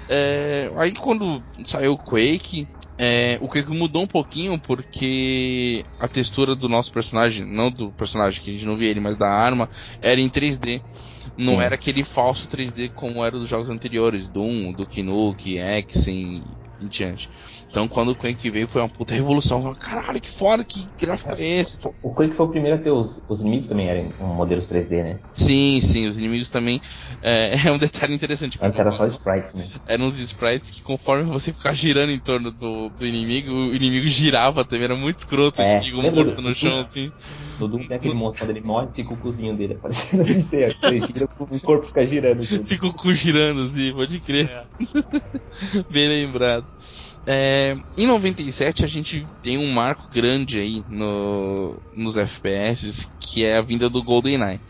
É, 0.09 0.71
aí 0.77 0.93
quando 0.93 1.43
saiu 1.65 1.93
o 1.93 1.99
Quake, 1.99 2.69
é, 2.99 3.39
o 3.41 3.49
Quake 3.49 3.71
mudou 3.71 4.03
um 4.03 4.07
pouquinho 4.07 4.61
porque 4.61 5.85
a 5.99 6.07
textura 6.07 6.55
do 6.55 6.69
nosso 6.69 6.93
personagem, 6.93 7.47
não 7.47 7.71
do 7.71 7.93
personagem 7.93 8.41
que 8.43 8.51
a 8.51 8.53
gente 8.53 8.67
não 8.67 8.77
via 8.77 8.91
ele, 8.91 9.01
mas 9.01 9.17
da 9.17 9.29
arma, 9.29 9.69
era 10.01 10.21
em 10.21 10.29
3D. 10.29 10.83
Não 11.37 11.57
Sim. 11.57 11.63
era 11.63 11.75
aquele 11.75 12.05
falso 12.05 12.47
3D 12.49 12.91
como 12.95 13.25
era 13.25 13.39
dos 13.39 13.49
jogos 13.49 13.71
anteriores, 13.71 14.29
Doom, 14.29 14.73
Duke 14.73 15.03
Nukem, 15.03 15.59
Exen 15.59 16.45
em 16.85 16.89
diante. 16.89 17.29
Então 17.69 17.89
quando 17.89 18.11
o 18.11 18.17
Quake 18.17 18.51
veio 18.51 18.69
foi 18.69 18.83
uma 18.83 18.91
puta 18.91 19.15
revolução. 19.15 19.63
Falei, 19.63 19.77
Caralho, 19.79 20.21
que 20.21 20.31
foda, 20.31 20.65
que 20.65 20.93
gráfico 20.99 21.35
é 21.35 21.61
esse? 21.61 21.79
O 22.03 22.15
Quake 22.15 22.35
foi 22.35 22.47
o 22.47 22.51
primeiro 22.51 22.79
a 22.79 22.83
ter 22.83 22.91
os, 22.91 23.23
os 23.29 23.41
inimigos 23.41 23.69
também 23.69 23.89
eram 23.89 24.13
um 24.21 24.35
modelos 24.35 24.67
3D, 24.69 25.03
né? 25.03 25.21
Sim, 25.35 25.81
sim, 25.81 26.07
os 26.09 26.19
inimigos 26.19 26.49
também. 26.51 26.81
É, 27.23 27.55
é 27.69 27.73
um 27.73 27.79
detalhe 27.79 28.15
interessante. 28.15 28.59
Antes 28.61 28.79
era 28.79 28.93
só 28.93 29.07
sprites, 29.07 29.55
né? 29.55 29.65
eram 29.87 30.07
uns 30.07 30.19
sprites 30.19 30.71
que 30.71 30.83
conforme 30.83 31.25
você 31.25 31.53
ficar 31.53 31.73
girando 31.75 32.11
em 32.13 32.21
torno 32.21 32.51
do, 32.51 32.91
do 32.91 33.07
inimigo, 33.07 33.51
o 33.53 33.75
inimigo 33.75 34.07
girava 34.07 34.65
também, 34.65 34.85
era 34.85 34.97
muito 34.97 35.19
escroto, 35.19 35.61
o 35.61 35.65
É, 35.65 35.79
inimigo 35.79 36.01
lembra 36.03 36.25
morto 36.25 36.37
do- 36.37 36.43
no 36.43 36.55
chão, 36.55 36.81
assim. 36.81 37.13
No 37.59 37.69
Doom 37.69 37.87
tem 37.87 37.97
aquele 37.97 38.15
monstro, 38.15 38.47
quando 38.47 38.57
ele 38.57 38.67
morre, 38.67 38.89
fica 38.95 39.13
o 39.13 39.19
cozinho 39.19 39.57
dele 39.57 39.75
aparecendo 39.75 40.23
assim, 40.23 40.41
você, 40.41 40.75
você 40.75 41.01
gira, 41.01 41.27
o 41.39 41.61
corpo 41.61 41.87
fica 41.87 42.07
girando 42.07 42.47
tudo. 42.47 42.65
Fica 42.67 42.87
o 42.87 42.95
cu 42.95 43.13
girando, 43.13 43.67
assim, 43.67 43.93
pode 43.93 44.21
crer, 44.21 44.49
É. 44.49 44.67
bem 45.91 46.09
lembrado. 46.09 46.70
É, 47.27 47.77
em 47.97 48.07
97 48.07 48.85
a 48.85 48.89
gente 48.89 49.27
tem 49.43 49.59
um 49.59 49.71
marco 49.73 50.09
grande 50.11 50.59
aí 50.59 50.83
no, 50.89 51.81
nos 51.95 52.17
FPS, 52.17 53.13
que 53.21 53.45
é 53.45 53.57
a 53.57 53.63
vinda 53.63 53.89
do 53.89 54.03
GoldenEye. 54.03 54.61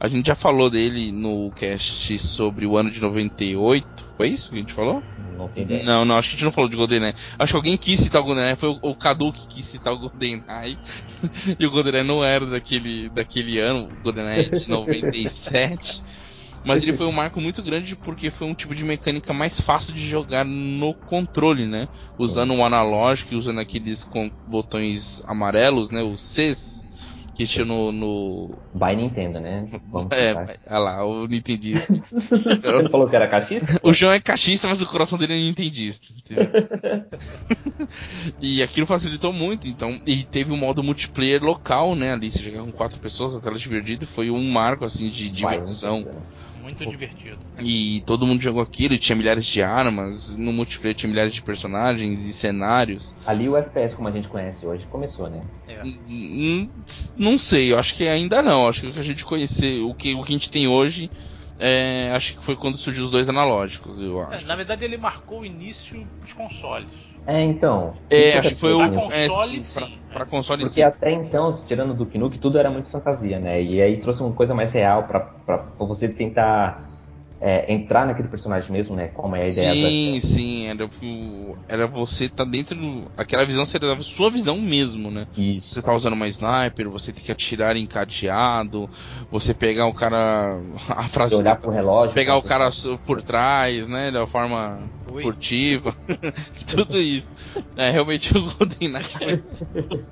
A 0.00 0.06
gente 0.06 0.28
já 0.28 0.36
falou 0.36 0.70
dele 0.70 1.10
no 1.10 1.50
cast 1.50 2.16
sobre 2.20 2.64
o 2.66 2.76
ano 2.76 2.88
de 2.88 3.00
98, 3.00 3.84
foi 4.16 4.28
isso 4.28 4.50
que 4.50 4.56
a 4.56 4.58
gente 4.60 4.72
falou? 4.72 5.02
Não. 5.36 5.50
Não, 5.84 6.04
não, 6.04 6.16
acho 6.16 6.30
que 6.30 6.34
a 6.34 6.38
gente 6.38 6.44
não 6.44 6.52
falou 6.52 6.70
de 6.70 6.76
GoldenEye. 6.76 7.14
Acho 7.36 7.52
que 7.52 7.56
alguém 7.56 7.76
quis 7.76 8.00
citar 8.00 8.22
o 8.22 8.24
GoldenEye, 8.24 8.56
foi 8.56 8.68
o, 8.68 8.78
o 8.80 8.94
Cadu 8.94 9.32
que 9.32 9.48
quis 9.48 9.66
citar 9.66 9.92
o 9.92 9.98
GoldenEye. 9.98 10.78
e 11.58 11.66
o 11.66 11.70
GoldenEye 11.70 12.04
não 12.04 12.24
era 12.24 12.46
daquele, 12.46 13.08
daquele 13.08 13.58
ano, 13.58 13.88
o 13.88 14.02
GoldenEye 14.02 14.46
é 14.46 14.48
de 14.50 14.68
97. 14.68 16.02
Mas 16.68 16.82
ele 16.82 16.92
foi 16.96 17.06
um 17.06 17.12
marco 17.12 17.40
muito 17.40 17.62
grande 17.62 17.96
porque 17.96 18.30
foi 18.30 18.46
um 18.46 18.54
tipo 18.54 18.74
de 18.74 18.84
mecânica 18.84 19.32
mais 19.32 19.58
fácil 19.58 19.94
de 19.94 20.06
jogar 20.06 20.44
no 20.44 20.94
controle, 20.94 21.66
né? 21.66 21.88
Usando 22.18 22.50
o 22.50 22.56
um 22.56 22.64
analógico 22.64 23.32
e 23.32 23.36
usando 23.36 23.58
aqueles 23.60 24.06
botões 24.46 25.22
amarelos, 25.26 25.90
né? 25.90 26.02
Os 26.02 26.22
Cs 26.22 26.86
que 27.38 27.46
tinha 27.46 27.64
no, 27.64 27.92
no. 27.92 28.58
By 28.74 28.96
Nintendo, 28.96 29.38
né? 29.38 29.64
Vamos 29.86 30.10
é, 30.10 30.34
olha 30.34 30.78
lá, 30.80 31.06
o 31.06 31.28
Nintendista. 31.28 31.94
Você 31.94 32.88
falou 32.90 33.08
que 33.08 33.14
era 33.14 33.28
cachista? 33.28 33.78
O 33.80 33.92
João 33.92 34.12
é 34.12 34.18
cachista, 34.18 34.66
mas 34.66 34.82
o 34.82 34.86
coração 34.86 35.16
dele 35.16 35.34
é 35.34 35.36
nintendista. 35.36 36.04
e 38.40 38.60
aquilo 38.60 38.88
facilitou 38.88 39.32
muito, 39.32 39.68
então. 39.68 40.00
E 40.04 40.24
teve 40.24 40.52
um 40.52 40.56
modo 40.56 40.82
multiplayer 40.82 41.40
local, 41.40 41.94
né? 41.94 42.12
Ali, 42.12 42.28
você 42.28 42.42
jogar 42.42 42.64
com 42.64 42.72
quatro 42.72 42.98
pessoas, 42.98 43.36
a 43.36 43.40
tela 43.40 43.56
dividida, 43.56 44.04
foi 44.04 44.30
um 44.30 44.50
marco, 44.50 44.84
assim, 44.84 45.08
de 45.08 45.30
dimensão. 45.30 46.04
Muito 46.60 46.86
divertido. 46.86 47.38
E 47.60 48.02
todo 48.06 48.26
mundo 48.26 48.42
jogou 48.42 48.62
aquilo, 48.62 48.98
tinha 48.98 49.16
milhares 49.16 49.46
de 49.46 49.62
armas, 49.62 50.36
no 50.36 50.52
multiplayer 50.52 50.96
tinha 50.96 51.10
milhares 51.10 51.34
de 51.34 51.42
personagens 51.42 52.24
e 52.24 52.32
cenários. 52.32 53.14
Ali 53.26 53.48
o 53.48 53.56
FPS, 53.56 53.94
como 53.94 54.08
a 54.08 54.12
gente 54.12 54.28
conhece 54.28 54.66
hoje, 54.66 54.86
começou, 54.86 55.28
né? 55.28 55.44
É. 55.66 55.80
Não 57.16 57.38
sei, 57.38 57.72
eu 57.72 57.78
acho 57.78 57.94
que 57.94 58.06
ainda 58.06 58.42
não. 58.42 58.66
Acho 58.66 58.82
que 58.82 58.86
o 58.88 58.92
que 58.92 58.98
a 58.98 59.02
gente 59.02 59.24
conhecer, 59.24 59.80
o 59.80 59.94
que, 59.94 60.14
o 60.14 60.22
que 60.22 60.32
a 60.32 60.36
gente 60.36 60.50
tem 60.50 60.68
hoje, 60.68 61.10
é, 61.58 62.10
acho 62.14 62.34
que 62.34 62.44
foi 62.44 62.56
quando 62.56 62.78
surgiu 62.78 63.04
os 63.04 63.10
dois 63.10 63.28
analógicos, 63.28 63.98
eu 63.98 64.20
é, 64.20 64.36
acho. 64.36 64.44
É, 64.44 64.48
na 64.48 64.56
verdade, 64.56 64.84
ele 64.84 64.96
marcou 64.96 65.40
o 65.40 65.46
início 65.46 66.06
dos 66.20 66.32
consoles. 66.32 67.07
É, 67.28 67.44
então. 67.44 67.94
É, 68.08 68.38
acho 68.38 68.48
que 68.48 68.54
foi 68.54 68.72
o. 68.72 68.78
Pra 68.78 68.88
console, 68.88 69.58
é, 69.58 69.60
sim. 69.60 69.74
Pra, 70.08 70.14
pra 70.14 70.26
console, 70.26 70.62
Porque 70.62 70.80
sim. 70.80 70.82
até 70.82 71.12
então, 71.12 71.50
tirando 71.66 71.92
do 71.92 72.06
Nukem, 72.06 72.40
tudo 72.40 72.58
era 72.58 72.70
muito 72.70 72.88
fantasia, 72.88 73.38
né? 73.38 73.62
E 73.62 73.82
aí 73.82 74.00
trouxe 74.00 74.22
uma 74.22 74.32
coisa 74.34 74.54
mais 74.54 74.72
real 74.72 75.06
pra, 75.06 75.20
pra, 75.20 75.58
pra 75.58 75.86
você 75.86 76.08
tentar 76.08 76.80
é, 77.40 77.72
entrar 77.72 78.06
naquele 78.06 78.28
personagem 78.28 78.72
mesmo, 78.72 78.96
né? 78.96 79.08
Como 79.08 79.36
é 79.36 79.42
a 79.42 79.48
ideia 79.48 79.72
Sim, 79.72 80.14
da... 80.14 80.20
sim, 80.20 80.66
era, 80.66 80.90
era 81.68 81.86
você 81.86 82.28
tá 82.28 82.44
dentro 82.44 82.76
do. 82.76 83.10
Aquela 83.16 83.44
visão 83.44 83.64
seria 83.64 83.92
a 83.92 84.00
sua 84.00 84.30
visão 84.30 84.60
mesmo, 84.60 85.10
né? 85.10 85.26
Isso. 85.36 85.74
Você 85.74 85.82
tá 85.82 85.92
usando 85.92 86.14
uma 86.14 86.28
sniper, 86.28 86.88
você 86.88 87.12
tem 87.12 87.22
que 87.22 87.32
atirar 87.32 87.76
encadeado, 87.76 88.90
você 89.30 89.54
pegar 89.54 89.86
o 89.86 89.94
cara. 89.94 90.58
A 90.88 91.08
frase. 91.08 91.34
olhar 91.34 91.56
pro 91.56 91.70
relógio. 91.70 92.14
Pegar 92.14 92.36
o 92.36 92.42
cara 92.42 92.70
por 93.06 93.22
trás, 93.22 93.86
né? 93.86 94.10
Da 94.10 94.26
forma 94.26 94.80
Oi. 95.12 95.22
furtiva. 95.22 95.94
Tudo 96.66 96.98
isso. 96.98 97.32
É, 97.76 97.90
realmente 97.90 98.36
o 98.36 98.42
Golden 98.42 98.88
Knight. 98.88 99.44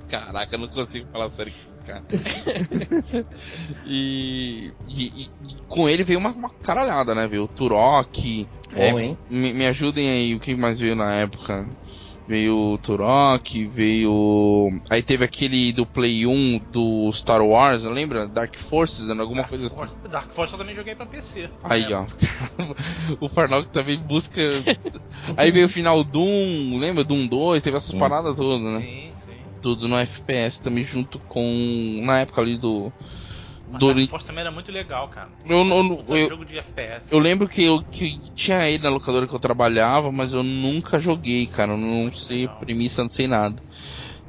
Caraca, 0.07 0.55
eu 0.55 0.59
não 0.59 0.67
consigo 0.67 1.07
falar 1.11 1.29
sério 1.29 1.51
com 1.51 1.59
esses 1.59 1.81
caras. 1.81 2.03
e, 3.85 4.71
e, 4.87 5.03
e, 5.23 5.29
com 5.67 5.89
ele 5.89 6.03
veio 6.03 6.19
uma, 6.19 6.31
uma 6.31 6.49
caralhada, 6.49 7.13
né? 7.17 7.27
Veio 7.27 7.43
o 7.43 7.47
Turok. 7.47 8.47
É, 8.73 8.93
me, 8.93 9.53
me 9.53 9.65
ajudem 9.67 10.09
aí, 10.09 10.35
o 10.35 10.39
que 10.39 10.55
mais 10.55 10.79
veio 10.79 10.95
na 10.95 11.13
época? 11.13 11.67
Veio 12.27 12.73
o 12.73 12.77
Turok, 12.77 13.65
veio. 13.67 14.69
Aí 14.89 15.01
teve 15.01 15.23
aquele 15.23 15.71
do 15.71 15.85
Play 15.85 16.27
1 16.27 16.59
do 16.71 17.09
Star 17.13 17.41
Wars, 17.41 17.85
lembra? 17.85 18.27
Dark 18.27 18.57
Forces, 18.57 19.09
alguma 19.09 19.43
Dark 19.43 19.49
coisa 19.49 19.69
Force. 19.69 19.95
assim. 19.95 20.11
Dark 20.11 20.31
Force 20.33 20.53
eu 20.53 20.59
também 20.59 20.75
joguei 20.75 20.93
pra 20.93 21.05
PC. 21.05 21.49
Aí, 21.63 21.85
ó. 21.93 22.05
o 23.21 23.29
Farnock 23.29 23.69
também 23.69 23.97
busca. 23.97 24.41
Aí 25.37 25.51
veio 25.51 25.67
o 25.67 25.69
final 25.69 26.03
Doom, 26.03 26.77
lembra? 26.77 27.05
Doom 27.05 27.27
2, 27.27 27.63
teve 27.63 27.77
essas 27.77 27.91
sim. 27.91 27.97
paradas 27.97 28.35
todas, 28.35 28.73
né? 28.73 28.81
Sim, 28.81 29.13
sim. 29.25 29.37
Tudo 29.61 29.87
no 29.87 29.95
FPS 29.97 30.61
também 30.61 30.83
junto 30.83 31.19
com. 31.19 32.01
Na 32.03 32.19
época 32.19 32.41
ali 32.41 32.57
do. 32.57 32.91
Mas 33.69 33.79
do... 33.79 33.93
Dark 33.93 34.09
Force 34.09 34.27
também 34.27 34.41
era 34.41 34.51
muito 34.51 34.71
legal, 34.71 35.07
cara. 35.09 35.29
Eu, 35.45 35.57
eu, 35.57 36.05
eu, 36.07 36.29
jogo 36.29 36.45
de 36.45 36.57
FPS. 36.57 37.11
eu 37.11 37.19
lembro 37.19 37.47
que 37.47 37.63
eu 37.63 37.83
que 37.83 38.21
tinha 38.33 38.67
ele 38.69 38.83
na 38.83 38.89
locadora 38.89 39.27
que 39.27 39.35
eu 39.35 39.39
trabalhava, 39.39 40.11
mas 40.11 40.33
eu 40.33 40.43
nunca 40.43 40.99
joguei, 40.99 41.47
cara. 41.47 41.73
Eu 41.73 41.77
não 41.77 41.87
muito 41.87 42.17
sei 42.17 42.41
legal. 42.41 42.57
premissa, 42.59 43.03
não 43.03 43.09
sei 43.09 43.27
nada. 43.27 43.61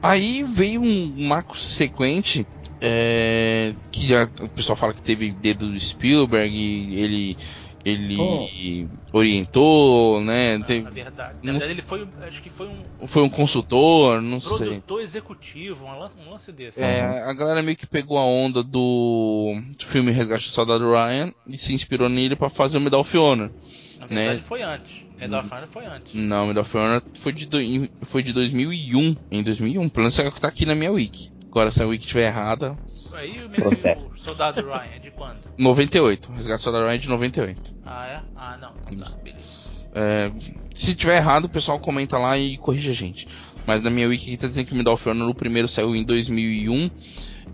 Aí 0.02 0.42
veio 0.42 0.80
um 0.82 1.26
marco 1.26 1.58
sequente. 1.58 2.46
É, 2.80 3.74
que 3.90 4.06
já, 4.06 4.22
o 4.40 4.48
pessoal 4.50 4.76
fala 4.76 4.94
que 4.94 5.02
teve 5.02 5.32
dedo 5.32 5.66
do 5.66 5.80
Spielberg, 5.80 6.94
ele 6.94 7.36
ele 7.84 8.16
oh. 9.12 9.16
orientou, 9.16 10.20
né? 10.20 10.58
Na, 10.58 10.64
Tem, 10.64 10.82
na 10.82 10.90
verdade, 10.90 11.36
na 11.42 11.52
verdade 11.52 11.72
ele 11.72 11.82
foi, 11.82 12.08
acho 12.22 12.42
que 12.42 12.50
foi 12.50 12.68
um 12.68 13.06
foi 13.06 13.22
um 13.22 13.28
consultor, 13.28 14.20
não 14.20 14.38
produtor 14.38 14.58
sei. 14.58 14.66
Produtor 14.68 15.00
executivo, 15.00 15.84
um 15.84 16.30
lance, 16.30 16.52
desse. 16.52 16.80
É, 16.80 17.02
a 17.02 17.32
galera 17.32 17.62
meio 17.62 17.76
que 17.76 17.86
pegou 17.86 18.18
a 18.18 18.24
onda 18.24 18.62
do, 18.62 19.60
do 19.78 19.86
filme 19.86 20.10
Resgate 20.10 20.48
do 20.48 20.52
Soldado 20.52 20.90
Ryan 20.90 21.32
e 21.46 21.56
se 21.56 21.72
inspirou 21.72 22.08
nele 22.08 22.36
para 22.36 22.50
fazer 22.50 22.78
o 22.78 22.80
Medal 22.80 23.00
of 23.00 23.16
Honor. 23.16 23.50
Na 23.98 24.06
verdade 24.06 24.36
né? 24.36 24.40
foi 24.40 24.62
antes. 24.62 25.08
Medal 25.18 25.40
of 25.40 25.54
Honor 25.54 25.66
foi 25.66 25.86
antes. 25.86 26.14
Não, 26.14 26.46
Medal 26.46 26.62
of 26.62 26.76
Honor 26.76 27.02
foi 27.14 27.32
de, 27.32 27.46
do, 27.46 27.58
foi 28.02 28.22
de 28.22 28.32
2001. 28.32 29.16
Em 29.30 29.42
2001, 29.42 29.88
pelo 29.88 30.04
menos 30.04 30.18
é 30.18 30.28
o 30.28 30.32
que 30.32 30.40
tá 30.40 30.48
aqui 30.48 30.66
na 30.66 30.74
minha 30.74 30.92
wiki. 30.92 31.30
Agora, 31.58 31.72
se 31.72 31.82
a 31.82 31.86
wiki 31.88 32.04
estiver 32.04 32.28
errada. 32.28 32.78
Aí 33.12 33.34
o, 33.36 34.16
Soldado 34.22 34.62
Ryan 34.64 34.94
é 34.94 34.98
de 35.00 35.10
quando? 35.10 35.40
98. 35.58 36.30
Resgate 36.30 36.60
do 36.60 36.62
Soldado 36.62 36.84
Ryan 36.84 36.94
é 36.94 36.98
de 36.98 37.08
98. 37.08 37.74
Ah, 37.84 38.06
é? 38.06 38.20
Ah, 38.36 38.56
não. 38.60 38.72
Tá, 38.74 39.10
beleza. 39.16 39.68
É, 39.92 40.30
se 40.72 40.94
tiver 40.94 41.16
errado, 41.16 41.46
o 41.46 41.48
pessoal 41.48 41.80
comenta 41.80 42.16
lá 42.16 42.38
e 42.38 42.56
corrige 42.58 42.90
a 42.90 42.94
gente. 42.94 43.26
Mas 43.66 43.82
na 43.82 43.90
minha 43.90 44.06
wiki 44.06 44.36
tá 44.36 44.46
dizendo 44.46 44.66
que 44.66 44.72
o 44.72 44.76
Medal 44.76 44.94
of 44.94 45.08
Honor 45.08 45.30
o 45.30 45.34
primeiro 45.34 45.66
saiu 45.66 45.96
em 45.96 46.04
2001. 46.04 46.90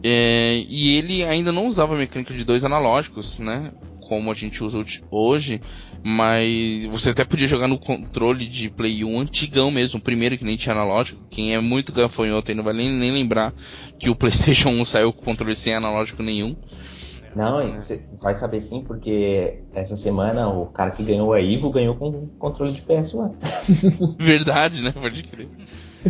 É, 0.02 0.62
e 0.68 0.98
ele 0.98 1.24
ainda 1.24 1.50
não 1.50 1.66
usava 1.66 1.94
a 1.94 1.98
mecânica 1.98 2.34
de 2.34 2.44
dois 2.44 2.62
analógicos, 2.62 3.38
né? 3.38 3.72
Como 4.06 4.30
a 4.30 4.34
gente 4.34 4.62
usa 4.62 4.84
hoje. 5.10 5.62
Mas 6.06 6.84
você 6.90 7.10
até 7.10 7.24
podia 7.24 7.46
jogar 7.46 7.66
no 7.66 7.78
controle 7.78 8.46
de 8.46 8.68
Play 8.68 9.02
1 9.02 9.20
antigão 9.20 9.70
mesmo, 9.70 9.98
o 9.98 10.02
primeiro 10.02 10.36
que 10.36 10.44
nem 10.44 10.54
tinha 10.54 10.74
analógico. 10.74 11.24
Quem 11.30 11.54
é 11.54 11.60
muito 11.60 11.94
gafanhoto 11.94 12.50
aí 12.50 12.54
não 12.54 12.62
vai 12.62 12.74
nem, 12.74 12.92
nem 12.92 13.10
lembrar 13.10 13.54
que 13.98 14.10
o 14.10 14.14
PlayStation 14.14 14.68
1 14.68 14.84
saiu 14.84 15.14
com 15.14 15.24
controle 15.24 15.56
sem 15.56 15.74
analógico 15.74 16.22
nenhum. 16.22 16.54
Não, 17.34 17.72
você 17.72 18.02
vai 18.20 18.36
saber 18.36 18.60
sim, 18.60 18.84
porque 18.86 19.62
essa 19.74 19.96
semana 19.96 20.46
o 20.48 20.66
cara 20.66 20.90
que 20.90 21.02
ganhou 21.02 21.32
a 21.32 21.40
Ivo 21.40 21.70
ganhou 21.70 21.96
com 21.96 22.28
controle 22.38 22.72
de 22.72 22.82
PS1. 22.82 23.34
Verdade, 24.20 24.82
né? 24.82 24.92
Pode 24.92 25.22
crer. 25.22 25.48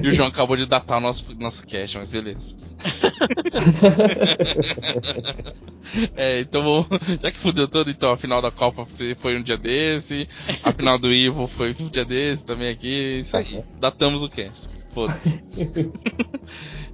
E 0.02 0.08
o 0.08 0.12
João 0.12 0.28
acabou 0.28 0.56
de 0.56 0.66
datar 0.66 0.98
o 0.98 1.00
nosso, 1.00 1.34
nosso 1.36 1.64
cash, 1.66 1.94
mas 1.96 2.10
beleza. 2.10 2.54
é, 6.16 6.40
então 6.40 6.86
já 7.22 7.30
que 7.30 7.38
fudeu 7.38 7.68
todo, 7.68 7.90
então 7.90 8.12
a 8.12 8.16
final 8.16 8.42
da 8.42 8.50
Copa 8.50 8.84
foi 9.16 9.38
um 9.38 9.42
dia 9.42 9.56
desse, 9.56 10.28
a 10.62 10.72
final 10.72 10.98
do 10.98 11.12
Ivo 11.12 11.46
foi 11.46 11.74
um 11.78 11.88
dia 11.88 12.04
desse 12.04 12.44
também 12.44 12.68
aqui, 12.68 13.18
isso 13.20 13.36
aí. 13.36 13.62
Datamos 13.80 14.22
o 14.22 14.28
cash. 14.28 14.68
Foda-se. 14.92 15.42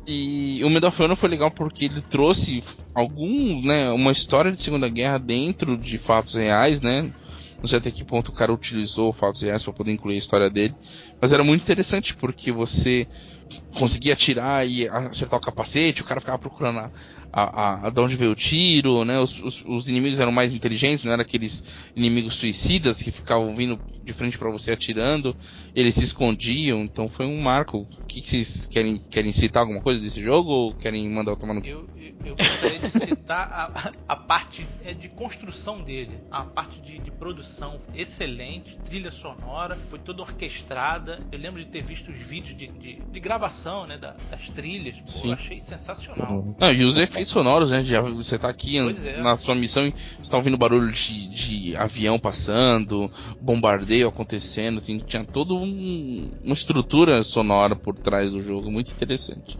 E 0.06 0.64
o 0.64 0.70
Medal 0.70 0.88
of 0.88 1.00
Honor 1.00 1.16
foi 1.16 1.28
legal 1.28 1.52
porque 1.52 1.84
ele 1.84 2.00
trouxe 2.00 2.64
algum, 2.92 3.62
né, 3.62 3.92
uma 3.92 4.10
história 4.10 4.50
de 4.50 4.60
Segunda 4.60 4.88
Guerra 4.88 5.18
dentro 5.18 5.76
de 5.76 5.98
fatos 5.98 6.34
reais, 6.34 6.82
né? 6.82 7.12
Não 7.62 7.68
sei 7.68 7.78
até 7.78 7.90
que 7.90 8.04
ponto 8.04 8.28
o 8.28 8.32
cara 8.32 8.52
utilizou 8.52 9.12
fatos 9.12 9.42
reais 9.42 9.62
para 9.62 9.72
poder 9.72 9.92
incluir 9.92 10.14
a 10.14 10.18
história 10.18 10.50
dele, 10.50 10.76
mas 11.20 11.32
era 11.32 11.44
muito 11.44 11.62
interessante 11.62 12.14
porque 12.16 12.50
você 12.52 13.06
conseguia 13.74 14.14
atirar 14.14 14.66
e 14.66 14.88
acertar 14.88 15.38
o 15.38 15.42
capacete, 15.42 16.02
o 16.02 16.04
cara 16.04 16.20
ficava 16.20 16.38
procurando 16.38 16.78
a, 16.80 16.92
a, 17.32 17.86
a, 17.86 17.90
de 17.90 18.00
onde 18.00 18.16
veio 18.16 18.32
o 18.32 18.34
tiro, 18.34 19.04
né? 19.04 19.18
Os, 19.18 19.40
os, 19.40 19.64
os, 19.66 19.88
inimigos 19.88 20.20
eram 20.20 20.32
mais 20.32 20.54
inteligentes, 20.54 21.04
não 21.04 21.12
eram 21.12 21.22
aqueles 21.22 21.64
inimigos 21.94 22.34
suicidas 22.34 23.02
que 23.02 23.10
ficavam 23.10 23.54
vindo 23.54 23.78
de 24.02 24.12
frente 24.12 24.36
para 24.36 24.50
você 24.50 24.72
atirando, 24.72 25.36
eles 25.74 25.94
se 25.94 26.04
escondiam, 26.04 26.82
então 26.82 27.08
foi 27.08 27.26
um 27.26 27.40
marco. 27.40 27.86
O 28.00 28.06
que, 28.06 28.20
que 28.20 28.26
vocês 28.26 28.66
querem, 28.66 28.98
querem 28.98 29.32
citar 29.32 29.62
alguma 29.62 29.80
coisa 29.80 30.00
desse 30.00 30.20
jogo 30.20 30.50
ou 30.50 30.74
querem 30.74 31.08
mandar 31.08 31.32
eu 31.32 31.36
tomar 31.36 31.54
no... 31.54 31.64
Eu, 31.64 31.88
eu, 31.96 32.14
eu 32.24 32.36
gostaria 32.36 32.78
de 32.78 32.98
citar 32.98 33.48
a, 33.52 33.92
a 34.08 34.16
parte 34.16 34.66
é, 34.84 34.92
de 34.92 35.08
construção 35.08 35.82
dele, 35.82 36.18
a 36.30 36.42
parte 36.42 36.80
de, 36.80 36.98
de 36.98 37.10
produção 37.10 37.80
excelente, 37.94 38.76
trilha 38.84 39.10
sonora, 39.10 39.78
foi 39.88 39.98
toda 39.98 40.22
orquestrada. 40.22 41.20
Eu 41.30 41.38
lembro 41.38 41.62
de 41.62 41.70
ter 41.70 41.82
visto 41.82 42.10
os 42.10 42.18
vídeos 42.18 42.56
de, 42.56 42.66
de, 42.66 42.94
de 42.96 43.20
gravação, 43.20 43.86
né, 43.86 43.96
da, 43.96 44.16
das 44.30 44.48
trilhas. 44.48 44.96
Pô, 45.20 45.28
eu 45.28 45.32
achei 45.34 45.60
sensacional. 45.60 46.56
Não, 46.58 46.72
e 46.72 46.84
os 46.84 46.98
efeitos 46.98 47.19
efeitos 47.20 47.32
sonoros, 47.32 47.70
né? 47.70 47.82
De, 47.82 47.98
você 47.98 48.38
tá 48.38 48.48
aqui 48.48 48.78
é. 48.78 49.20
na 49.20 49.36
sua 49.36 49.54
missão 49.54 49.86
e 49.86 49.94
você 50.22 50.30
tá 50.30 50.36
ouvindo 50.36 50.56
barulho 50.56 50.90
de, 50.90 51.28
de 51.28 51.76
avião 51.76 52.18
passando, 52.18 53.10
bombardeio 53.40 54.08
acontecendo, 54.08 54.78
assim, 54.78 54.98
tinha 54.98 55.24
toda 55.24 55.54
um, 55.54 56.30
uma 56.42 56.54
estrutura 56.54 57.22
sonora 57.22 57.76
por 57.76 57.94
trás 57.94 58.32
do 58.32 58.40
jogo, 58.40 58.70
muito 58.70 58.90
interessante. 58.92 59.58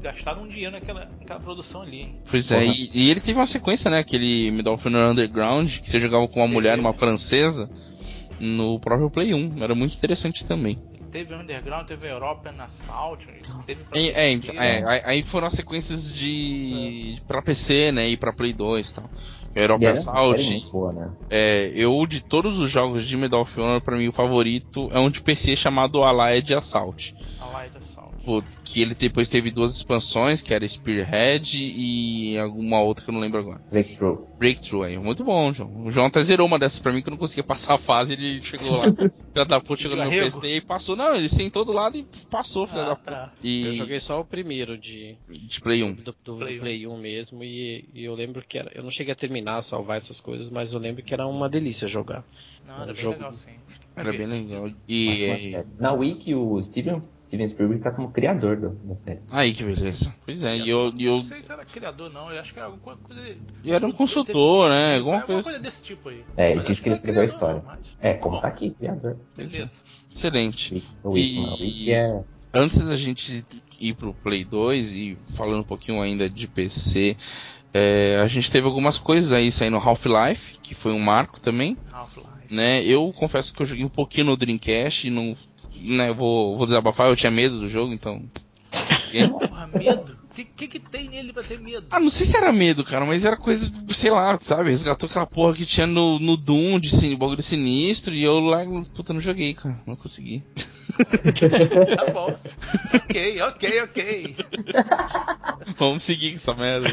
Gastaram 0.00 0.42
um 0.42 0.48
dinheiro 0.48 0.72
naquela, 0.72 1.08
naquela 1.20 1.40
produção 1.40 1.82
ali. 1.82 2.14
Pois 2.28 2.50
é, 2.50 2.64
e, 2.64 2.90
e, 2.92 3.10
ele 3.10 3.20
teve 3.20 3.38
uma 3.38 3.46
sequência, 3.46 3.90
né? 3.90 3.98
Aquele 3.98 4.50
Medal 4.50 4.74
of 4.74 4.88
Honor 4.88 5.12
Underground, 5.12 5.78
que 5.78 5.88
você 5.88 6.00
jogava 6.00 6.26
com 6.26 6.40
uma 6.40 6.48
mulher, 6.48 6.78
uma 6.78 6.92
francesa, 6.92 7.70
no 8.40 8.80
próprio 8.80 9.10
Play 9.10 9.32
1. 9.32 9.62
Era 9.62 9.74
muito 9.74 9.94
interessante 9.94 10.44
também 10.44 10.76
teve 11.12 11.34
Underground, 11.34 11.86
teve 11.86 12.10
European 12.10 12.54
Assault, 12.58 13.26
teve 13.66 13.84
pra 13.84 14.00
é, 14.00 14.32
é, 14.32 14.80
é, 14.80 15.02
aí 15.04 15.22
foram 15.22 15.46
as 15.46 15.52
sequências 15.52 16.12
de 16.12 17.18
é. 17.18 17.26
para 17.28 17.42
PC, 17.42 17.92
né, 17.92 18.08
e 18.08 18.16
para 18.16 18.32
Play 18.32 18.54
2 18.54 18.88
e 18.88 18.94
tal. 18.94 19.10
Europa 19.54 19.84
E 19.84 19.86
era 19.86 19.98
Assault. 19.98 20.70
boa, 20.72 20.92
né? 20.94 21.10
É, 21.28 21.70
eu, 21.74 22.06
de 22.06 22.22
todos 22.22 22.58
os 22.58 22.70
jogos 22.70 23.06
de 23.06 23.16
Medal 23.18 23.42
of 23.42 23.60
Honor, 23.60 23.82
pra 23.82 23.98
mim 23.98 24.08
o 24.08 24.12
favorito 24.12 24.88
é 24.90 24.98
um 24.98 25.10
de 25.10 25.20
PC 25.20 25.54
chamado 25.54 26.02
Allied 26.02 26.54
Assault. 26.54 27.14
Allied 27.38 27.76
Assault. 27.76 27.91
Pô, 28.24 28.42
que 28.64 28.80
ele 28.80 28.94
depois 28.94 29.28
teve 29.28 29.50
duas 29.50 29.74
expansões, 29.74 30.40
que 30.40 30.54
era 30.54 30.66
Spearhead 30.68 31.58
e 31.60 32.38
alguma 32.38 32.80
outra 32.80 33.04
que 33.04 33.10
eu 33.10 33.14
não 33.14 33.20
lembro 33.20 33.40
agora. 33.40 33.60
Breakthrough. 33.70 34.26
Breakthrough 34.38 34.82
aí, 34.84 34.98
muito 34.98 35.24
bom, 35.24 35.52
João. 35.52 35.84
O 35.86 35.90
João 35.90 36.06
até 36.06 36.22
zerou 36.22 36.46
uma 36.46 36.58
dessas 36.58 36.78
pra 36.78 36.92
mim 36.92 37.02
que 37.02 37.08
eu 37.08 37.12
não 37.12 37.18
conseguia 37.18 37.42
passar 37.44 37.74
a 37.74 37.78
fase, 37.78 38.12
ele 38.12 38.40
chegou 38.42 38.70
lá. 38.76 38.84
filha 39.32 39.44
da 39.46 39.60
puta 39.60 39.82
chegou 39.82 39.96
no 39.96 40.10
meu. 40.10 40.24
PC 40.24 40.56
e 40.56 40.60
passou. 40.60 40.94
Não, 40.94 41.14
ele 41.14 41.28
sentou 41.28 41.64
do 41.64 41.72
lado 41.72 41.96
e 41.96 42.06
passou, 42.30 42.66
filha 42.66 42.84
da 42.84 42.92
Ah, 42.92 42.96
puta. 42.96 43.10
tá. 43.10 43.32
Eu 43.42 43.48
E 43.48 43.76
joguei 43.76 43.98
só 44.00 44.20
o 44.20 44.24
primeiro 44.24 44.78
de, 44.78 45.16
de 45.28 45.60
Play 45.60 45.82
1. 45.82 45.94
do, 45.94 46.14
do 46.24 46.36
Play 46.36 46.58
Play, 46.60 46.86
um. 46.86 46.94
1 46.94 46.98
mesmo 47.00 47.42
e, 47.44 47.88
e 47.94 48.04
eu 48.04 48.14
lembro 48.14 48.42
que 48.46 48.58
era. 48.58 48.70
Eu 48.74 48.82
não 48.84 48.90
cheguei 48.90 49.12
a 49.12 49.16
terminar, 49.16 49.62
salvar 49.62 49.96
essas 49.98 50.20
coisas, 50.20 50.48
mas 50.50 50.72
eu 50.72 50.78
lembro 50.78 51.02
que 51.02 51.12
era 51.14 51.26
uma 51.26 51.48
delícia 51.48 51.88
jogar. 51.88 52.24
Não, 52.66 52.82
era 52.82 52.92
O 52.92 52.94
bem 52.94 53.02
jogo- 53.02 53.14
legal 53.16 53.34
sim. 53.34 53.50
Era 53.96 54.12
bem 54.12 54.26
legal. 54.26 54.62
Mas, 54.64 54.74
E. 54.88 55.54
é, 55.54 55.64
Na 55.78 55.92
Wiki, 55.92 56.34
o 56.34 56.62
Steven, 56.62 57.02
Steven 57.32 57.48
Spielberg 57.48 57.82
tá 57.82 57.90
como 57.90 58.10
criador 58.10 58.56
do- 58.58 58.70
da 58.84 58.94
série. 58.98 59.20
Aí 59.30 59.54
que 59.54 59.64
beleza. 59.64 60.14
Pois 60.22 60.44
é, 60.44 60.54
e 60.58 60.68
eu, 60.68 60.92
e 60.94 61.06
eu, 61.06 61.14
Não 61.14 61.20
sei 61.22 61.40
se 61.40 61.50
era 61.50 61.64
criador, 61.64 62.12
não. 62.12 62.30
Eu 62.30 62.38
acho 62.38 62.52
que 62.52 62.58
era 62.58 62.68
alguma 62.68 62.94
coisa. 62.98 63.36
e 63.64 63.72
era 63.72 63.86
um 63.86 63.90
consultor, 63.92 64.68
né? 64.68 64.96
Alguma 64.96 65.14
Alguma 65.16 65.26
coisa. 65.26 65.42
coisa 65.44 65.58
desse 65.58 65.82
tipo 65.82 66.10
aí. 66.10 66.22
É, 66.36 66.52
ele 66.52 66.60
disse 66.62 66.82
que 66.82 66.90
ele 66.90 66.96
escreveu 66.96 67.22
a 67.22 67.24
história. 67.24 67.54
não, 67.60 67.64
mas- 67.64 67.78
É, 68.00 68.12
como 68.12 68.36
Bom, 68.36 68.42
tá 68.42 68.48
aqui, 68.48 68.68
criador. 68.70 69.16
Beleza. 69.34 69.70
Excelente. 70.10 70.84
E- 71.14 71.90
é. 71.90 72.20
Antes 72.52 72.78
da 72.86 72.96
gente 72.96 73.42
ir 73.80 73.94
pro 73.94 74.12
Play 74.12 74.44
2 74.44 74.92
e 74.92 75.16
falando 75.34 75.60
um 75.60 75.64
pouquinho 75.64 76.02
ainda 76.02 76.28
de 76.28 76.46
PC, 76.46 77.16
é, 77.72 78.18
a 78.22 78.26
gente 78.26 78.50
teve 78.50 78.66
algumas 78.66 78.98
coisas 78.98 79.32
aí 79.32 79.50
saindo 79.50 79.78
Half-Life, 79.78 80.58
que 80.62 80.74
foi 80.74 80.92
um 80.92 81.00
marco 81.00 81.40
também, 81.40 81.78
Half-Life. 81.90 82.54
né? 82.54 82.84
Eu 82.84 83.10
confesso 83.16 83.54
que 83.54 83.62
eu 83.62 83.66
joguei 83.66 83.86
um 83.86 83.88
pouquinho 83.88 84.26
no 84.26 84.36
Dreamcast 84.36 85.06
e 85.08 85.10
não, 85.10 85.34
né, 85.82 86.12
vou, 86.12 86.56
vou 86.56 86.66
desabafar, 86.66 87.08
eu 87.08 87.16
tinha 87.16 87.30
medo 87.30 87.58
do 87.58 87.68
jogo, 87.68 87.92
então. 87.92 88.22
Porra, 89.30 89.66
medo? 89.66 90.21
O 90.32 90.34
que, 90.34 90.44
que 90.46 90.66
que 90.66 90.78
tem 90.78 91.10
nele 91.10 91.30
pra 91.30 91.42
ter 91.42 91.60
medo? 91.60 91.84
Ah, 91.90 92.00
não 92.00 92.08
sei 92.08 92.24
se 92.24 92.34
era 92.38 92.50
medo, 92.50 92.82
cara, 92.82 93.04
mas 93.04 93.22
era 93.26 93.36
coisa, 93.36 93.70
sei 93.90 94.10
lá, 94.10 94.34
sabe? 94.40 94.70
Resgatou 94.70 95.06
aquela 95.06 95.26
porra 95.26 95.52
que 95.52 95.66
tinha 95.66 95.86
no, 95.86 96.18
no 96.18 96.38
Doom 96.38 96.80
de 96.80 96.88
sin- 96.88 97.14
bagulho 97.16 97.42
sinistro 97.42 98.14
e 98.14 98.24
eu 98.24 98.40
lá, 98.40 98.64
puta, 98.94 99.12
não 99.12 99.20
joguei, 99.20 99.52
cara, 99.52 99.78
não 99.86 99.94
consegui. 99.94 100.42
Tá 101.96 102.12
bom. 102.12 102.34
ok, 102.94 103.40
ok, 103.42 103.80
ok. 103.82 104.36
Vamos 105.78 106.02
seguir 106.02 106.30
com 106.30 106.36
essa 106.36 106.54
merda. 106.54 106.88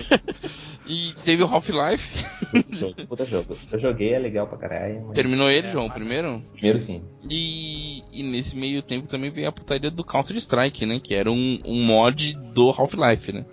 E 0.88 1.14
teve 1.26 1.44
o 1.44 1.46
Half-Life. 1.48 2.26
jogo, 2.72 3.06
puta 3.08 3.26
jogo. 3.26 3.58
Eu 3.72 3.80
joguei, 3.80 4.14
é 4.14 4.20
legal 4.20 4.48
pra 4.48 4.58
caralho. 4.58 5.04
Mas... 5.08 5.16
Terminou 5.16 5.50
ele, 5.50 5.68
É, 5.68 5.72
João, 5.72 5.88
mas- 5.88 5.96
primeiro? 5.96 6.42
Primeiro 6.54 6.80
sim. 6.80 7.04
E, 7.30 8.02
e 8.12 8.24
nesse 8.24 8.56
meio 8.56 8.82
tempo 8.82 9.08
também 9.08 9.30
veio 9.30 9.50
a 9.50 9.52
putaria 9.52 9.92
do 9.92 10.04
Counter-Strike, 10.04 10.86
né? 10.86 11.00
Que 11.04 11.14
era 11.14 11.30
um, 11.32 11.60
um 11.66 11.84
mod 11.84 12.34
do 12.54 12.70
Half-Life, 12.70 13.29
né? 13.32 13.46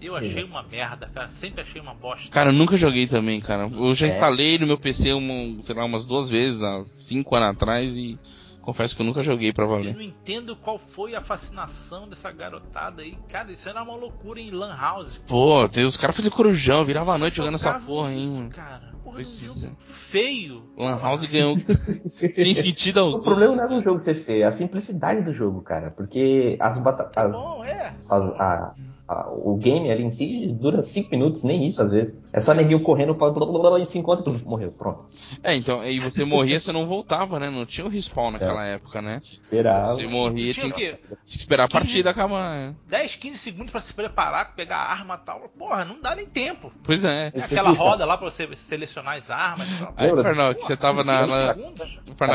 Eu 0.00 0.16
achei 0.16 0.42
uma 0.42 0.62
merda, 0.64 1.08
cara. 1.12 1.28
Sempre 1.28 1.62
achei 1.62 1.80
uma 1.80 1.94
bosta. 1.94 2.28
Cara, 2.30 2.50
eu 2.50 2.54
nunca 2.54 2.76
joguei 2.76 3.06
também, 3.06 3.40
cara. 3.40 3.68
Eu 3.72 3.94
já 3.94 4.06
É. 4.06 4.08
instalei 4.08 4.58
no 4.58 4.66
meu 4.66 4.76
PC, 4.78 5.12
uma, 5.12 5.62
sei 5.62 5.74
lá, 5.74 5.84
umas 5.84 6.04
duas 6.04 6.28
vezes, 6.28 6.62
há 6.62 6.82
cinco 6.86 7.36
anos 7.36 7.50
atrás, 7.50 7.96
e 7.96 8.18
confesso 8.60 8.94
que 8.96 9.02
eu 9.02 9.06
nunca 9.06 9.22
joguei 9.22 9.52
pra 9.52 9.64
Eu 9.64 9.68
valer. 9.70 9.94
não 9.94 10.02
entendo 10.02 10.56
qual 10.56 10.76
foi 10.78 11.14
a 11.14 11.20
fascinação 11.20 12.08
dessa 12.08 12.32
garotada 12.32 13.02
aí. 13.02 13.16
Cara, 13.28 13.52
isso 13.52 13.68
era 13.68 13.80
uma 13.82 13.94
loucura 13.94 14.40
em 14.40 14.50
Lan 14.50 14.74
House. 14.76 15.20
Pô, 15.26 15.62
os 15.64 15.96
caras 15.96 16.16
faziam 16.16 16.32
corujão, 16.32 16.84
virava 16.84 17.14
a 17.14 17.18
noite 17.18 17.36
jogando 17.36 17.54
essa 17.54 17.74
porra, 17.78 18.12
hein, 18.12 18.22
isso, 18.22 18.34
mano. 18.34 18.50
Cara, 18.50 18.92
porra, 19.04 19.16
Precisa. 19.16 19.52
um 19.52 19.60
jogo 19.70 19.76
feio. 19.78 20.62
Lan 20.76 20.98
House 21.00 21.26
ganhou 21.30 21.56
sem 22.34 22.54
sentido 22.54 22.98
algum. 23.00 23.18
O 23.18 23.22
problema 23.22 23.54
não 23.54 23.64
é 23.64 23.68
do 23.68 23.80
jogo 23.80 23.98
ser 24.00 24.14
feio, 24.14 24.42
é 24.42 24.46
a 24.46 24.52
simplicidade 24.52 25.22
do 25.22 25.32
jogo, 25.32 25.60
cara. 25.62 25.90
Porque 25.92 26.56
as 26.60 26.78
batatas. 26.78 27.32
Bom, 27.32 27.64
é. 27.64 27.94
As- 28.08 28.40
a- 28.40 28.74
o 29.08 29.56
game 29.56 29.90
ali 29.90 30.04
em 30.04 30.10
si 30.10 30.46
dura 30.58 30.80
5 30.82 31.10
minutos, 31.10 31.42
nem 31.42 31.66
isso 31.66 31.82
às 31.82 31.90
vezes. 31.90 32.16
É 32.32 32.40
só 32.40 32.54
neguinho 32.54 32.80
correndo 32.80 33.12
blá, 33.14 33.30
blá, 33.30 33.44
blá, 33.46 33.70
blá, 33.70 33.78
e 33.80 33.84
se 33.84 33.98
encontra 33.98 34.24
e 34.32 34.44
morreu. 34.44 34.72
Pronto. 34.72 35.04
É, 35.42 35.54
então, 35.54 35.80
aí 35.80 35.98
você 35.98 36.24
morria, 36.24 36.58
você 36.58 36.72
não 36.72 36.86
voltava, 36.86 37.38
né? 37.38 37.50
Não 37.50 37.66
tinha 37.66 37.86
o 37.86 37.90
respawn 37.90 38.30
naquela 38.30 38.64
época, 38.66 39.02
né? 39.02 39.18
Esperava. 39.22 39.80
Você 39.84 40.06
morria, 40.06 40.54
Tinha 40.54 40.70
tinha 40.70 40.92
que, 40.92 40.96
tinha 40.98 41.18
que 41.26 41.36
esperar 41.36 41.64
a 41.64 41.68
15 41.68 41.78
partida 41.78 42.10
acabar. 42.10 42.50
né? 42.68 42.74
10, 42.88 43.16
15 43.16 43.36
segundos 43.38 43.70
pra 43.70 43.80
se 43.80 43.92
preparar, 43.92 44.54
pegar 44.54 44.76
a 44.76 44.92
arma 44.92 45.18
e 45.20 45.26
tal. 45.26 45.40
Porra, 45.58 45.84
não 45.84 46.00
dá 46.00 46.14
nem 46.14 46.26
tempo. 46.26 46.72
Pois 46.82 47.04
é. 47.04 47.30
Tem 47.30 47.42
Você 47.42 47.54
aquela 47.54 47.70
custa. 47.70 47.84
roda 47.84 48.04
lá 48.06 48.16
pra 48.16 48.30
você 48.30 48.48
selecionar 48.56 49.16
as 49.18 49.28
armas 49.30 49.68
e 49.68 49.78
tal. 49.78 49.94
Aí? 49.96 50.16
Fernão, 50.22 50.54
que 50.54 50.62
você 50.62 50.76
tava 50.76 51.04
na, 51.04 51.20
15 51.24 51.30
na, 51.30 51.54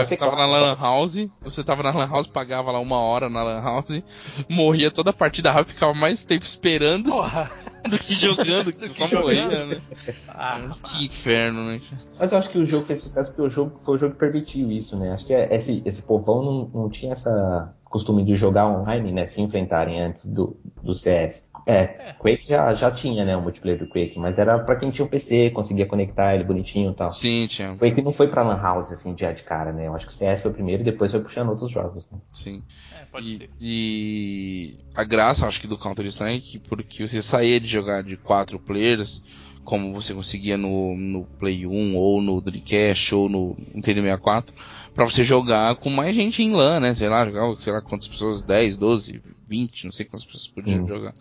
você 0.06 0.16
tava 0.18 0.36
na 0.36 0.38
Cara, 0.38 0.46
Lan 0.46 0.76
House, 0.80 1.28
você 1.42 1.64
tava 1.64 1.84
na 1.84 1.92
Lan 1.92 2.08
House, 2.08 2.28
pagava 2.28 2.72
lá 2.72 2.80
uma 2.80 3.00
hora 3.00 3.30
na 3.30 3.44
Lan 3.44 3.62
House, 3.62 4.04
morria 4.50 4.92
toda 4.92 5.10
a 5.10 5.14
partida 5.14 5.52
rápida, 5.52 5.74
ficava 5.74 5.94
mais 5.94 6.24
tempo 6.24 6.46
esperando 6.58 7.12
Porra. 7.12 7.52
Do 7.90 8.00
que 8.00 8.14
jogando, 8.14 8.72
que 8.74 8.88
só 8.88 9.08
morria, 9.08 9.44
jogando. 9.44 9.70
né? 9.76 9.82
Ah, 10.28 10.70
Que 10.84 11.06
inferno, 11.06 11.66
né? 11.68 11.80
Mas 12.20 12.32
eu 12.32 12.38
acho 12.38 12.50
que 12.50 12.58
o 12.58 12.66
jogo 12.66 12.86
fez 12.86 13.02
sucesso 13.02 13.32
porque 13.32 13.42
o 13.44 13.50
jogo 13.50 13.80
foi 13.84 13.96
o 13.96 13.98
jogo 13.98 14.14
que 14.14 14.20
permitiu 14.20 14.72
isso, 14.72 14.98
né? 14.98 15.12
Acho 15.14 15.26
que 15.26 15.34
esse, 15.34 15.82
esse 15.86 16.02
povão 16.02 16.44
não, 16.44 16.82
não 16.84 16.90
tinha 16.90 17.12
essa 17.14 17.74
costume 17.86 18.24
de 18.26 18.36
jogar 18.36 18.68
online, 18.68 19.12
né? 19.14 19.28
Se 19.28 19.42
enfrentarem 19.42 20.02
antes 20.02 20.28
do, 20.28 20.58
do 20.84 20.94
CS. 20.94 21.50
É, 21.66 22.14
Quake 22.20 22.48
já, 22.48 22.74
já 22.74 22.90
tinha, 22.92 23.26
né? 23.26 23.36
O 23.36 23.42
multiplayer 23.42 23.78
do 23.80 23.88
Quake, 23.88 24.18
mas 24.18 24.40
era 24.40 24.58
pra 24.60 24.76
quem 24.78 24.90
tinha 24.90 25.06
um 25.06 25.10
PC, 25.10 25.50
conseguia 25.52 25.86
conectar 25.86 26.34
ele 26.34 26.44
bonitinho 26.46 26.92
e 26.92 26.96
tal. 26.96 27.12
Sim, 27.12 27.46
tinha. 27.48 27.76
Quake 27.76 28.02
não 28.02 28.14
foi 28.14 28.28
pra 28.30 28.42
Lan 28.42 28.58
House, 28.62 28.92
assim, 28.92 29.14
já 29.18 29.32
de 29.34 29.44
cara, 29.44 29.74
né? 29.74 29.88
Eu 29.88 29.96
acho 29.96 30.08
que 30.08 30.14
o 30.14 30.16
CS 30.16 30.42
foi 30.42 30.52
o 30.52 30.54
primeiro 30.54 30.82
e 30.82 30.86
depois 30.86 31.12
foi 31.12 31.20
puxando 31.22 31.50
outros 31.50 31.70
jogos. 31.72 32.08
Né? 32.10 32.20
Sim. 32.32 32.64
é, 33.02 33.06
pode 33.06 33.26
E, 33.28 33.38
ser. 33.38 33.50
e 33.60 34.78
a 34.96 35.04
graça, 35.04 35.46
acho 35.46 35.60
que, 35.60 35.68
do 35.68 35.78
Counter-Strike, 35.78 36.60
porque 36.70 37.06
você 37.06 37.22
saía 37.22 37.60
de 37.60 37.68
jogar 37.80 38.04
de 38.04 38.18
quatro 38.18 38.60
players, 38.60 39.22
como 39.64 39.94
você 39.94 40.14
conseguia 40.14 40.58
no, 40.58 40.96
no 40.96 41.26
Play 41.38 41.66
1, 41.68 41.96
ou 41.98 42.22
no 42.22 42.42
Dreamcast, 42.42 43.14
ou 43.16 43.30
no 43.30 43.56
Nintendo 43.74 44.02
64, 44.02 44.54
pra 44.94 45.06
você 45.06 45.24
jogar 45.24 45.76
com 45.76 45.90
mais 45.90 46.16
gente 46.16 46.42
em 46.42 46.54
LAN, 46.54 46.80
né? 46.80 46.96
Sei 46.96 47.10
lá, 47.10 47.26
jogar, 47.26 47.56
sei 47.58 47.74
lá 47.74 47.82
quantas 47.82 48.08
pessoas, 48.08 48.42
10, 48.42 48.78
12, 48.78 49.22
20, 49.48 49.84
não 49.86 49.92
sei 49.92 50.06
quantas 50.06 50.26
pessoas 50.26 50.48
podiam 50.48 50.84
Hum. 50.84 50.88
jogar. 50.88 51.14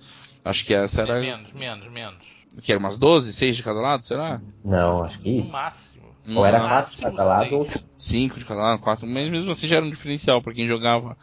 Acho 0.45 0.65
que 0.65 0.75
essa 0.75 1.03
era, 1.03 1.19
É 1.19 1.21
menos, 1.21 1.53
menos, 1.53 1.93
menos. 1.93 2.25
que 2.63 2.71
era 2.73 2.79
umas 2.79 2.97
12, 2.99 3.33
6 3.33 3.57
de 3.57 3.63
cada 3.63 3.81
lado, 3.81 4.05
será? 4.05 4.41
Não, 4.65 5.03
acho 5.05 5.19
que 5.21 5.29
No 5.29 5.41
isso. 5.43 5.51
máximo. 5.53 6.05
Ou 6.35 6.45
era 6.47 6.59
No 6.61 6.69
quatro 6.69 6.91
de 6.91 6.97
máximo 6.97 7.17
cada 7.17 7.25
lado 7.25 7.57
ou 7.57 7.65
seis. 7.67 7.85
5 7.99 8.39
de 8.39 8.45
cada 8.45 8.61
lado, 8.61 8.81
4, 8.81 9.07
mas 9.07 9.29
mesmo 9.31 9.51
assim 9.51 9.67
já 9.69 9.77
era 9.77 9.85
um 9.87 9.91
diferencial 9.91 10.41
pra 10.43 10.53
quem 10.53 10.67
jogava 10.69 11.17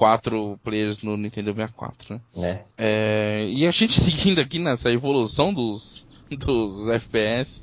quatro 0.00 0.58
players 0.64 1.02
no 1.02 1.14
Nintendo 1.14 1.52
64, 1.52 2.14
né? 2.14 2.20
né? 2.34 2.64
É, 2.78 3.46
e 3.50 3.66
a 3.66 3.70
gente 3.70 3.92
seguindo 4.00 4.40
aqui 4.40 4.58
nessa 4.58 4.90
evolução 4.90 5.52
dos, 5.52 6.06
dos 6.30 6.88
FPS, 6.88 7.60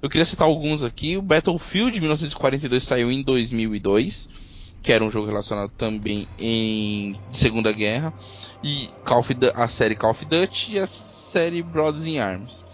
eu 0.00 0.08
queria 0.08 0.24
citar 0.24 0.46
alguns 0.46 0.84
aqui. 0.84 1.16
O 1.16 1.22
Battlefield 1.22 1.98
1942 1.98 2.84
saiu 2.84 3.10
em 3.10 3.20
2002, 3.20 4.28
que 4.80 4.92
era 4.92 5.02
um 5.02 5.10
jogo 5.10 5.26
relacionado 5.26 5.72
também 5.76 6.28
em 6.38 7.16
Segunda 7.32 7.72
Guerra, 7.72 8.14
e 8.62 8.88
Call 9.04 9.18
of 9.18 9.36
a 9.52 9.66
série 9.66 9.96
Call 9.96 10.12
of 10.12 10.24
Duty 10.24 10.74
e 10.74 10.78
a 10.78 10.86
série 10.86 11.64
Brothers 11.64 12.06
in 12.06 12.20
Arms. 12.20 12.64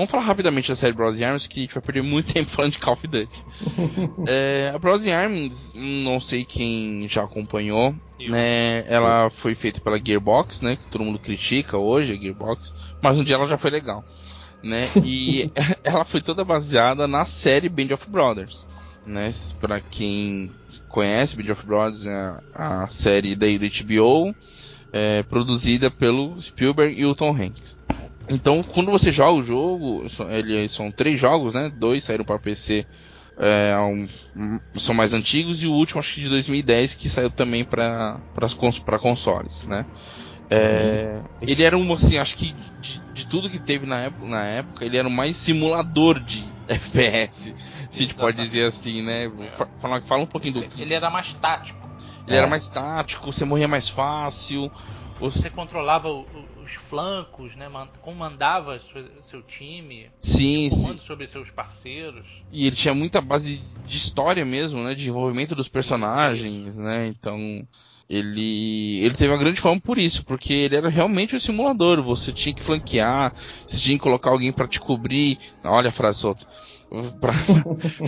Vamos 0.00 0.10
falar 0.10 0.24
rapidamente 0.24 0.70
da 0.70 0.74
série 0.74 0.94
Brothers 0.94 1.20
in 1.20 1.24
Arms, 1.24 1.46
que 1.46 1.60
a 1.60 1.62
gente 1.62 1.74
vai 1.74 1.82
perder 1.82 2.02
muito 2.02 2.32
tempo 2.32 2.50
falando 2.50 2.72
de 2.72 2.78
Call 2.78 2.94
of 2.94 3.06
Duty. 3.06 3.44
É, 4.26 4.72
a 4.74 5.06
in 5.06 5.12
Arms, 5.12 5.74
não 5.74 6.18
sei 6.18 6.42
quem 6.42 7.06
já 7.06 7.22
acompanhou, 7.22 7.94
né? 8.18 8.90
Ela 8.90 9.28
foi 9.28 9.54
feita 9.54 9.78
pela 9.78 10.02
Gearbox, 10.02 10.62
né? 10.62 10.76
Que 10.76 10.86
todo 10.86 11.04
mundo 11.04 11.18
critica 11.18 11.76
hoje, 11.76 12.14
a 12.14 12.16
Gearbox, 12.16 12.72
mas 13.02 13.18
um 13.18 13.24
dia 13.24 13.36
ela 13.36 13.46
já 13.46 13.58
foi 13.58 13.70
legal, 13.70 14.02
né? 14.62 14.84
E 15.04 15.50
ela 15.84 16.06
foi 16.06 16.22
toda 16.22 16.44
baseada 16.44 17.06
na 17.06 17.26
série 17.26 17.68
Band 17.68 17.92
of 17.92 18.08
Brothers, 18.08 18.66
né? 19.04 19.30
Para 19.60 19.82
quem 19.82 20.50
conhece 20.88 21.36
Band 21.36 21.52
of 21.52 21.66
Brothers, 21.66 22.06
é 22.06 22.36
a 22.54 22.86
série 22.86 23.36
da 23.36 23.46
HBO, 23.46 24.34
é, 24.92 25.22
produzida 25.24 25.90
pelo 25.90 26.40
Spielberg 26.40 26.98
e 26.98 27.04
o 27.04 27.14
Tom 27.14 27.36
Hanks. 27.36 27.78
Então, 28.30 28.62
quando 28.62 28.90
você 28.90 29.10
joga 29.10 29.38
o 29.38 29.42
jogo, 29.42 30.08
são- 30.08 30.30
ele, 30.30 30.68
são 30.68 30.90
três 30.90 31.18
jogos, 31.18 31.52
né? 31.54 31.70
Dois 31.74 32.04
saíram 32.04 32.24
para 32.24 32.38
PC, 32.38 32.86
é, 33.38 33.76
um- 33.78 34.06
são 34.78 34.94
mais 34.94 35.12
antigos, 35.12 35.62
e 35.62 35.66
o 35.66 35.72
último, 35.72 35.98
acho 36.00 36.14
que 36.14 36.20
de 36.20 36.28
2010, 36.28 36.94
que 36.94 37.08
saiu 37.08 37.30
também 37.30 37.64
para 37.64 38.22
consoles, 39.00 39.66
né? 39.66 39.84
É, 40.52 41.22
ele 41.40 41.62
era 41.62 41.76
um, 41.78 41.92
assim, 41.92 42.18
acho 42.18 42.36
que 42.36 42.52
de, 42.80 43.00
de 43.12 43.26
tudo 43.26 43.48
que 43.48 43.60
teve 43.60 43.86
na 43.86 44.00
época, 44.00 44.26
na 44.26 44.44
época, 44.44 44.84
ele 44.84 44.96
era 44.96 45.06
o 45.06 45.10
mais 45.10 45.36
simulador 45.36 46.18
de 46.18 46.44
FPS, 46.66 47.54
se 47.88 47.98
a 47.98 48.02
gente 48.02 48.14
pode 48.14 48.36
dizer 48.36 48.64
assim, 48.64 49.00
né? 49.02 49.30
Fa- 49.56 49.68
Fala, 49.78 50.00
fala 50.02 50.22
um 50.22 50.26
pouquinho 50.26 50.54
do 50.54 50.64
Ele 50.78 50.94
era 50.94 51.08
mais 51.08 51.32
tático. 51.34 51.88
ele 52.26 52.36
era 52.36 52.46
É. 52.46 52.50
mais 52.50 52.68
tático, 52.68 53.32
você 53.32 53.44
morria 53.44 53.68
mais 53.68 53.88
fácil. 53.88 54.70
Você- 55.20 55.42
Você 55.42 55.50
controlava 55.50 56.08
o- 56.08 56.22
o- 56.22 56.59
os 56.70 56.74
flancos, 56.76 57.56
né? 57.56 57.68
man- 57.68 57.88
Comandava 58.00 58.78
sua- 58.78 59.04
seu 59.22 59.42
time, 59.42 60.10
Sim, 60.20 60.70
sim. 60.70 60.82
comando 60.82 61.02
sobre 61.02 61.26
seus 61.26 61.50
parceiros. 61.50 62.26
E 62.50 62.66
ele 62.66 62.76
tinha 62.76 62.94
muita 62.94 63.20
base 63.20 63.60
de 63.86 63.96
história 63.96 64.44
mesmo, 64.44 64.82
né? 64.82 64.94
De 64.94 65.08
envolvimento 65.08 65.54
dos 65.54 65.68
personagens, 65.68 66.78
né? 66.78 67.08
Então, 67.08 67.66
ele 68.08 69.00
ele 69.02 69.14
teve 69.14 69.32
uma 69.32 69.38
grande 69.38 69.60
fama 69.60 69.80
por 69.80 69.98
isso, 69.98 70.24
porque 70.24 70.52
ele 70.52 70.76
era 70.76 70.88
realmente 70.88 71.34
um 71.34 71.40
simulador. 71.40 72.02
Você 72.02 72.32
tinha 72.32 72.54
que 72.54 72.62
flanquear, 72.62 73.34
você 73.66 73.76
tinha 73.78 73.96
que 73.98 74.02
colocar 74.02 74.30
alguém 74.30 74.52
pra 74.52 74.68
te 74.68 74.78
cobrir. 74.80 75.38
Olha 75.64 75.88
a 75.88 75.92
frase 75.92 76.20
solta. 76.20 76.46
Pra, 77.20 77.32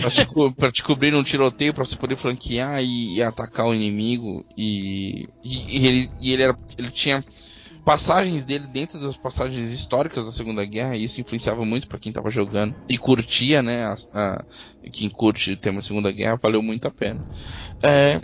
pra, 0.01 0.09
te, 0.09 0.27
pra 0.57 0.69
te 0.69 0.83
cobrir 0.83 1.09
num 1.11 1.23
tiroteio, 1.23 1.73
pra 1.73 1.85
você 1.85 1.95
poder 1.95 2.17
flanquear 2.17 2.81
e, 2.83 3.15
e 3.15 3.23
atacar 3.23 3.65
o 3.65 3.73
inimigo. 3.73 4.45
E, 4.57 5.25
e, 5.41 5.79
e 5.79 5.87
ele, 5.87 6.09
e 6.19 6.33
ele, 6.33 6.43
era, 6.43 6.57
ele 6.77 6.89
tinha 6.91 7.23
passagens 7.83 8.45
dele 8.45 8.65
dentro 8.67 8.99
das 8.99 9.17
passagens 9.17 9.71
históricas 9.71 10.25
da 10.25 10.31
Segunda 10.31 10.63
Guerra, 10.65 10.95
e 10.95 11.03
isso 11.03 11.19
influenciava 11.19 11.65
muito 11.65 11.87
pra 11.87 11.99
quem 11.99 12.11
tava 12.11 12.29
jogando 12.31 12.75
e 12.89 12.97
curtia, 12.97 13.61
né? 13.61 13.85
A, 13.85 13.95
a- 14.13 14.45
quem 14.91 15.09
curte 15.09 15.51
o 15.51 15.57
tema 15.57 15.81
Segunda 15.81 16.11
Guerra, 16.11 16.39
valeu 16.41 16.61
muito 16.63 16.87
a 16.87 16.91
pena. 16.91 17.19
É, 17.81 18.19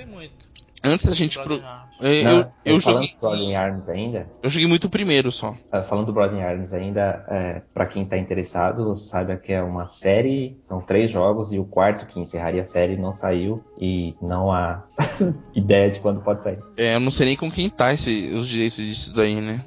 antes 0.83 1.07
a 1.09 1.13
gente. 1.13 1.37
Pro, 1.43 1.57
Brothers 1.99 2.21
é, 2.21 2.23
Não, 2.23 2.39
eu, 2.39 2.51
eu, 2.65 2.79
joguei, 2.79 3.09
do 3.09 3.19
Brothering 3.19 3.55
Arms 3.55 3.89
ainda, 3.89 4.29
eu 4.41 4.49
joguei 4.49 4.67
muito 4.67 4.85
o 4.85 4.89
primeiro 4.89 5.31
só. 5.31 5.55
ah, 5.71 5.83
falando 5.83 6.07
do 6.07 6.13
Brothering 6.13 6.41
Arms 6.41 6.73
ainda, 6.73 7.25
é, 7.29 7.61
para 7.73 7.85
quem 7.85 8.05
tá 8.05 8.17
interessado, 8.17 8.95
saiba 8.95 9.35
que 9.35 9.51
é 9.51 9.61
uma 9.61 9.87
série, 9.87 10.57
são 10.61 10.81
três 10.81 11.11
jogos 11.11 11.51
e 11.51 11.59
o 11.59 11.65
quarto 11.65 12.05
que 12.05 12.19
encerraria 12.19 12.61
a 12.61 12.65
série 12.65 12.97
não 12.97 13.11
saiu 13.11 13.63
e 13.77 14.15
não 14.21 14.51
há 14.51 14.83
ideia 15.53 15.91
de 15.91 15.99
quando 15.99 16.21
pode 16.21 16.43
sair. 16.43 16.59
É, 16.77 16.95
eu 16.95 16.99
não 16.99 17.11
sei 17.11 17.27
nem 17.27 17.37
com 17.37 17.51
quem 17.51 17.69
tá 17.69 17.93
esse, 17.93 18.29
os 18.33 18.47
direitos 18.47 18.77
disso 18.77 19.13
daí, 19.13 19.39
né? 19.41 19.65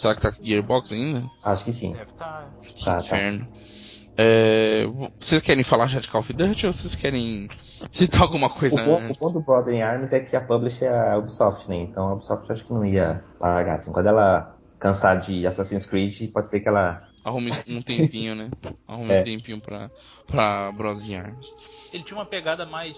Será 0.00 0.14
que 0.14 0.22
tá 0.22 0.32
com 0.32 0.42
Gearbox 0.42 0.92
ainda? 0.92 1.28
Acho 1.42 1.62
que 1.62 1.74
sim. 1.74 1.92
Deve 1.92 2.04
estar. 2.04 2.50
Que 2.62 2.84
Tá, 2.84 2.96
tá. 2.96 3.00
É, 4.22 4.86
vocês 5.18 5.40
querem 5.40 5.64
falar 5.64 5.86
já 5.86 5.98
de 5.98 6.08
Call 6.08 6.20
of 6.20 6.32
Duty 6.32 6.66
ou 6.66 6.72
vocês 6.72 6.94
querem 6.94 7.48
citar 7.90 8.20
alguma 8.22 8.48
O 8.48 8.50
coisa 8.50 8.82
bom, 8.84 8.94
o 8.94 8.98
antes? 8.98 9.16
bom 9.18 9.32
do 9.32 9.40
Brothering 9.40 9.80
Arms 9.80 10.12
é 10.12 10.20
que 10.20 10.36
a 10.36 10.40
publisher 10.42 10.84
é 10.86 11.12
a 11.12 11.16
Ubisoft, 11.18 11.66
né? 11.68 11.76
Então 11.76 12.08
a 12.08 12.12
Ubisoft 12.14 12.52
acho 12.52 12.64
que 12.66 12.72
não 12.72 12.84
ia 12.84 13.24
largar. 13.40 13.76
Assim, 13.76 13.90
quando 13.92 14.08
ela 14.08 14.54
cansar 14.78 15.18
de 15.20 15.46
Assassin's 15.46 15.86
Creed, 15.86 16.30
pode 16.32 16.50
ser 16.50 16.60
que 16.60 16.68
ela. 16.68 17.08
Arrume 17.24 17.50
um 17.68 17.80
tempinho, 17.82 18.34
né? 18.34 18.50
Arrume 18.86 19.12
É. 19.14 19.20
um 19.20 19.22
tempinho 19.22 19.60
pra, 19.60 19.90
pra 20.26 20.70
Bros 20.72 21.10
Arms. 21.10 21.56
Ele 21.92 22.02
tinha 22.02 22.16
uma 22.18 22.26
pegada 22.26 22.64
mais 22.66 22.96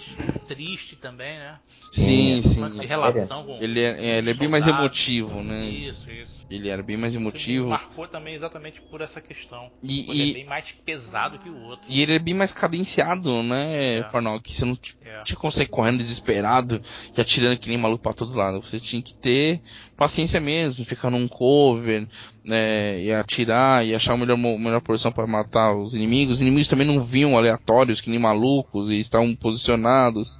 triste 0.48 0.96
também, 0.96 1.38
né? 1.38 1.56
Sim, 1.92 2.40
Sim, 2.42 2.68
sim. 2.70 2.86
Relação 2.86 3.44
com. 3.44 3.58
Ele 3.60 3.80
é, 3.80 3.90
é, 4.14 4.18
ele 4.18 4.30
é 4.30 4.34
bem 4.34 4.48
mais 4.48 4.66
emotivo, 4.66 5.42
né? 5.42 5.64
Isso, 5.66 6.10
isso. 6.10 6.41
Ele 6.54 6.68
era 6.68 6.82
bem 6.82 6.96
mais 6.96 7.14
emotivo. 7.14 7.68
marcou 7.68 8.06
também 8.06 8.34
exatamente 8.34 8.80
por 8.82 9.00
essa 9.00 9.20
questão. 9.20 9.70
E, 9.82 10.10
Ele 10.10 10.30
é 10.30 10.34
bem 10.34 10.44
mais 10.46 10.72
pesado 10.84 11.38
que 11.38 11.48
o 11.48 11.56
outro. 11.64 11.84
e 11.88 12.00
ele 12.00 12.14
é 12.14 12.18
bem 12.18 12.34
mais 12.34 12.52
cadenciado, 12.52 13.42
né, 13.42 13.98
É. 14.00 14.04
Farnock? 14.04 14.52
Você 14.54 14.64
não 14.64 14.78
É. 15.04 15.22
tinha 15.22 15.50
sair 15.50 15.66
correndo 15.66 15.98
desesperado 15.98 16.80
e 17.16 17.20
atirando 17.20 17.58
que 17.58 17.68
nem 17.68 17.78
maluco 17.78 18.02
pra 18.02 18.12
todo 18.12 18.36
lado. 18.36 18.60
Você 18.62 18.78
tinha 18.78 19.00
que 19.02 19.14
ter 19.14 19.60
paciência 19.96 20.40
mesmo, 20.40 20.84
ficar 20.84 21.10
num 21.10 21.28
cover, 21.28 22.06
né, 22.44 23.00
e 23.02 23.12
atirar 23.12 23.84
e 23.86 23.94
achar 23.94 24.14
a 24.14 24.16
melhor, 24.16 24.36
melhor 24.36 24.80
posição 24.80 25.12
pra 25.12 25.26
matar 25.26 25.74
os 25.74 25.94
inimigos. 25.94 26.34
Os 26.36 26.40
inimigos 26.40 26.68
também 26.68 26.86
não 26.86 27.04
vinham 27.04 27.36
aleatórios, 27.36 28.00
que 28.00 28.10
nem 28.10 28.18
malucos, 28.18 28.90
e 28.90 29.00
estavam 29.00 29.34
posicionados. 29.34 30.38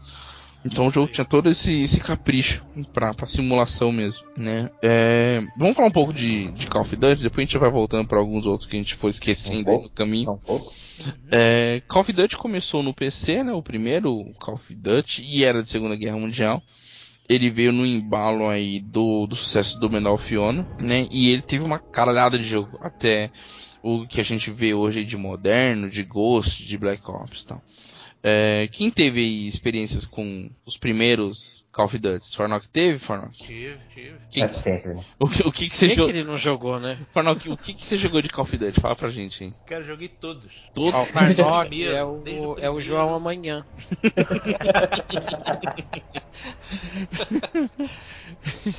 Então 0.65 0.87
o 0.87 0.91
jogo 0.91 1.11
tinha 1.11 1.25
todo 1.25 1.49
esse, 1.49 1.83
esse 1.83 1.99
capricho 1.99 2.65
pra, 2.93 3.13
pra 3.13 3.27
simulação 3.27 3.91
mesmo, 3.91 4.25
né? 4.37 4.71
É, 4.83 5.41
vamos 5.57 5.75
falar 5.75 5.89
um 5.89 5.93
pouco 5.93 6.13
de, 6.13 6.53
de 6.53 6.67
Call 6.67 6.83
of 6.83 6.95
Duty, 6.95 7.23
depois 7.23 7.43
a 7.43 7.47
gente 7.47 7.59
vai 7.59 7.71
voltando 7.71 8.07
pra 8.07 8.19
alguns 8.19 8.47
outros 8.47 8.69
que 8.69 8.77
a 8.77 8.79
gente 8.79 8.95
foi 8.95 9.11
esquecendo 9.11 9.71
aí 9.71 9.83
no 9.83 9.91
caminho. 9.91 10.33
Um 10.33 10.39
pouco. 10.39 10.73
É, 11.31 11.83
Call 11.89 12.03
of 12.03 12.13
Duty 12.13 12.37
começou 12.37 12.83
no 12.83 12.95
PC, 12.95 13.43
né? 13.43 13.53
O 13.53 13.63
primeiro 13.63 14.33
Call 14.39 14.55
of 14.55 14.75
Duty, 14.75 15.25
e 15.25 15.45
era 15.45 15.63
de 15.63 15.69
Segunda 15.69 15.97
Guerra 15.97 16.17
Mundial. 16.17 16.63
Ele 17.29 17.51
veio 17.51 17.73
no 17.73 17.87
embalo 17.87 18.49
aí 18.49 18.81
do, 18.81 19.27
do 19.27 19.35
sucesso 19.35 19.79
do 19.81 20.11
of 20.11 20.37
Honor, 20.37 20.67
né? 20.79 21.09
E 21.11 21.31
ele 21.31 21.43
teve 21.43 21.65
uma 21.65 21.79
caralhada 21.79 22.39
de 22.39 22.45
jogo, 22.45 22.79
até 22.81 23.31
o 23.83 24.07
que 24.07 24.21
a 24.21 24.25
gente 24.25 24.51
vê 24.51 24.75
hoje 24.75 25.05
de 25.05 25.17
moderno, 25.17 25.91
de 25.91 26.05
Ghost, 26.05 26.65
de 26.65 26.79
Black 26.79 27.03
Ops 27.11 27.43
e 27.43 27.47
tal. 27.47 27.63
É, 28.25 28.69
quem 28.71 28.89
teve 28.89 29.21
experiências 29.49 30.07
com 30.07 30.49
os 30.65 30.77
primeiros 30.77 31.65
Call 31.73 31.87
of 31.87 31.99
Duty? 31.99 32.37
Farnock 32.37 32.69
teve, 32.69 32.99
Farnock? 33.01 33.37
Tive, 33.37 33.79
tive. 33.93 34.19
Quem- 34.31 34.45
É 34.45 34.49
sempre, 34.49 34.95
né? 34.95 35.05
o, 35.19 35.29
que, 35.29 35.43
o 35.49 35.51
que 35.51 35.69
que 35.69 35.77
você 35.77 35.89
que 35.89 35.95
jogou? 35.97 36.11
ele 36.11 36.23
não 36.23 36.37
jogou, 36.37 36.79
né? 36.79 36.99
Farnock, 37.11 37.49
o 37.51 37.57
que 37.57 37.75
que 37.75 37.85
você 37.85 37.99
jogou 37.99 38.23
de 38.23 38.29
Call 38.29 38.45
of 38.45 38.57
Duty? 38.57 38.81
Fala 38.81 38.95
pra 38.95 39.09
gente 39.11 39.43
aí. 39.43 39.53
Cara, 39.67 39.81
eu 39.83 39.87
joguei 39.87 40.07
todos. 40.09 40.53
Todo... 40.73 40.95
Ó, 40.95 41.03
o 41.03 41.07
Farnock 41.07 41.69
primeiro, 41.69 41.97
é 41.97 42.05
o, 42.05 42.23
o 42.23 42.59
é 42.61 42.71
o. 42.71 42.81
João 42.81 43.13
amanhã. 43.15 43.65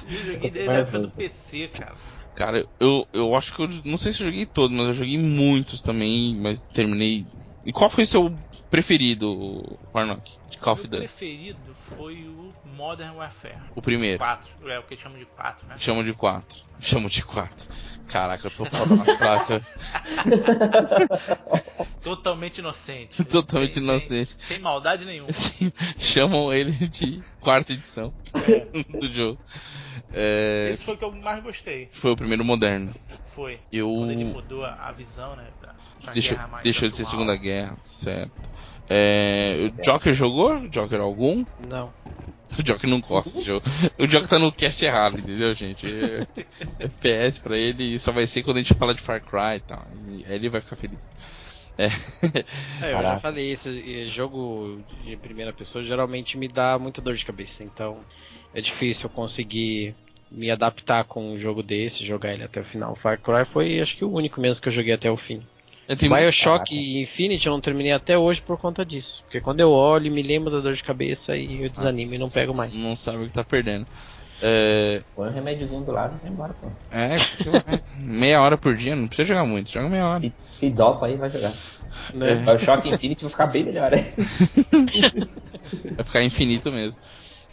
Eu 0.10 0.26
joguei 0.26 0.50
desde 0.52 0.70
a 0.70 0.74
época 0.74 1.00
do. 1.00 1.12
PC, 1.12 1.68
cara. 1.70 1.96
Cara, 2.36 2.68
eu, 2.80 3.06
eu 3.14 3.36
acho 3.36 3.54
que 3.54 3.62
eu 3.62 3.68
não 3.86 3.98
sei 3.98 4.12
se 4.12 4.22
eu 4.24 4.28
joguei 4.28 4.46
todos, 4.46 4.76
mas 4.76 4.88
eu 4.88 4.94
joguei 4.94 5.18
muitos 5.20 5.82
também, 5.82 6.36
mas 6.36 6.60
terminei. 6.74 7.28
E 7.64 7.72
qual 7.72 7.90
foi 7.90 8.04
o 8.04 8.08
seu 8.08 8.36
preferido, 8.78 9.78
Farnock, 9.92 10.32
de 10.50 10.58
Call 10.58 10.74
of 10.74 10.88
Duty? 10.88 10.98
preferido 10.98 11.76
foi 11.96 12.16
o 12.26 12.52
Modern 12.76 13.16
Warfare. 13.18 13.60
O 13.76 13.82
primeiro. 13.84 14.18
4, 14.18 14.68
é 14.68 14.80
o 14.80 14.84
que 14.84 14.98
chamam 14.98 15.20
de 15.20 15.26
4, 15.28 15.68
né? 15.68 15.76
Chamo 15.78 16.04
de 16.04 16.12
4. 16.12 16.64
Chamo 16.80 17.08
de 17.08 17.24
4. 17.24 17.70
Caraca, 18.08 18.48
eu 18.48 18.52
tô 18.52 18.66
falando 18.66 19.02
as 19.04 19.16
frases. 19.16 19.62
Totalmente 22.02 22.58
inocente. 22.58 23.24
Totalmente 23.24 23.76
Sem- 23.76 23.84
inocente. 23.84 24.32
Sem, 24.40 24.48
sem 24.56 24.60
maldade 24.60 25.06
nenhuma. 25.06 25.30
Assim, 25.34 25.72
chamam 26.00 26.52
ele 26.52 26.72
de 26.72 27.22
quarta 27.40 27.74
edição 27.74 28.12
É. 28.34 28.66
do 28.98 29.14
jogo. 29.14 29.40
É, 30.12 30.72
Esse 30.74 30.84
foi 30.84 30.96
o 30.96 30.98
que 30.98 31.06
eu 31.06 31.12
mais 31.12 31.44
gostei. 31.44 31.90
foi 31.94 32.12
o 32.12 32.16
primeiro 32.16 32.44
moderno. 32.44 32.92
Foi. 33.28 33.60
Eu. 33.72 33.88
Quando 33.90 34.12
ele 34.12 34.26
mudou 34.26 34.66
a 34.66 34.92
visão, 34.92 35.36
né? 35.36 35.48
Pra, 35.60 35.74
pra 36.04 36.14
Deixou, 36.14 36.38
deixou 36.64 36.90
de 36.90 36.96
ser. 36.96 37.06
Segunda 37.06 37.36
Guerra, 37.36 37.78
certo. 37.84 38.32
É, 38.90 39.70
o 39.72 39.82
Joker 39.82 40.14
jogou? 40.14 40.68
Joker 40.70 41.00
algum? 41.00 41.46
Não. 41.60 41.94
O 42.60 42.62
Joker 42.62 42.88
não 42.88 43.02
gosta 43.02 43.32
desse 43.32 43.48
jogo. 43.48 43.66
O 43.98 44.06
Joker 44.06 44.28
tá 44.28 44.38
no 44.38 44.52
cast 44.52 44.86
errado, 44.86 45.18
entendeu, 45.18 45.54
gente? 45.56 45.88
É, 45.88 46.28
FPS 46.86 47.42
pra 47.42 47.58
ele 47.58 47.98
só 47.98 48.12
vai 48.12 48.28
ser 48.28 48.44
quando 48.44 48.58
a 48.58 48.62
gente 48.62 48.76
falar 48.76 48.94
de 48.94 49.02
Far 49.02 49.22
Cry 49.22 49.58
e 49.58 49.60
tal. 49.62 49.88
E 50.08 50.24
aí 50.26 50.36
ele 50.36 50.50
vai 50.50 50.62
ficar 50.62 50.76
feliz. 50.76 51.12
É. 51.78 51.88
É, 52.86 52.94
eu 52.94 53.02
já 53.02 53.20
falei, 53.20 53.52
esse 53.52 54.06
jogo 54.08 54.84
de 55.04 55.18
primeira 55.18 55.52
pessoa 55.52 55.84
geralmente 55.84 56.38
me 56.38 56.48
dá 56.48 56.78
muita 56.78 57.02
dor 57.02 57.16
de 57.16 57.26
cabeça, 57.26 57.64
então 57.64 58.00
é 58.54 58.62
difícil 58.62 59.06
eu 59.06 59.10
conseguir 59.10 59.96
me 60.32 60.52
adaptar 60.52 61.06
com 61.06 61.34
um 61.34 61.40
jogo 61.40 61.64
desse, 61.64 62.06
jogar 62.06 62.34
ele 62.34 62.44
até 62.44 62.62
o 62.62 62.66
final. 62.66 62.96
Far 62.96 63.20
Cry 63.20 63.46
foi 63.46 63.80
acho 63.80 63.98
que 63.98 64.06
o 64.06 64.12
único 64.12 64.40
mesmo 64.40 64.62
que 64.62 64.68
eu 64.68 64.74
joguei 64.74 64.94
até 64.94 65.10
o 65.10 65.18
fim. 65.18 65.42
É, 65.88 65.96
tem 65.96 66.10
Bioshock 66.10 66.70
Caraca. 66.70 66.74
e 66.74 67.02
Infinity 67.02 67.48
eu 67.48 67.54
não 67.54 67.62
terminei 67.62 67.92
até 67.92 68.18
hoje 68.18 68.42
por 68.42 68.58
conta 68.58 68.86
disso. 68.86 69.22
Porque 69.24 69.42
quando 69.42 69.60
eu 69.60 69.70
olho, 69.70 70.12
me 70.12 70.22
lembro 70.22 70.50
da 70.50 70.60
dor 70.60 70.74
de 70.74 70.84
cabeça 70.84 71.36
e 71.36 71.64
eu 71.64 71.70
desanimo 71.70 72.14
e 72.14 72.18
não 72.18 72.30
pego 72.30 72.54
mais. 72.54 72.74
Não 72.74 72.96
sabe 72.96 73.24
o 73.24 73.28
que 73.28 73.34
tá 73.34 73.44
perdendo. 73.44 73.86
É, 74.42 75.02
Põe 75.16 75.30
um 75.30 75.34
remédiozinho 75.34 75.86
do 75.86 75.92
lado 75.92 76.18
e 76.18 76.24
vai 76.24 76.32
embora, 76.32 76.54
pô. 76.54 76.68
é, 76.92 77.18
meia 77.98 78.42
hora 78.42 78.58
por 78.58 78.76
dia, 78.76 78.94
não 78.96 79.08
precisa 79.08 79.30
jogar 79.30 79.46
muito, 79.46 79.72
joga 79.72 79.88
meia 79.88 80.06
hora. 80.06 80.20
Se, 80.20 80.34
se 80.50 80.70
dopa 80.70 81.06
aí, 81.06 81.16
vai 81.16 81.30
jogar. 81.30 81.54
Né? 82.14 82.36
Vai 82.44 82.56
o 82.56 82.60
Shock 82.60 82.90
Infinity 82.90 83.22
vai 83.22 83.32
ficar 83.32 83.48
bem 83.48 83.64
melhor, 83.64 83.92
né? 83.92 84.04
Vai 85.96 86.06
ficar 86.06 86.24
infinito 86.24 86.72
mesmo. 86.72 87.02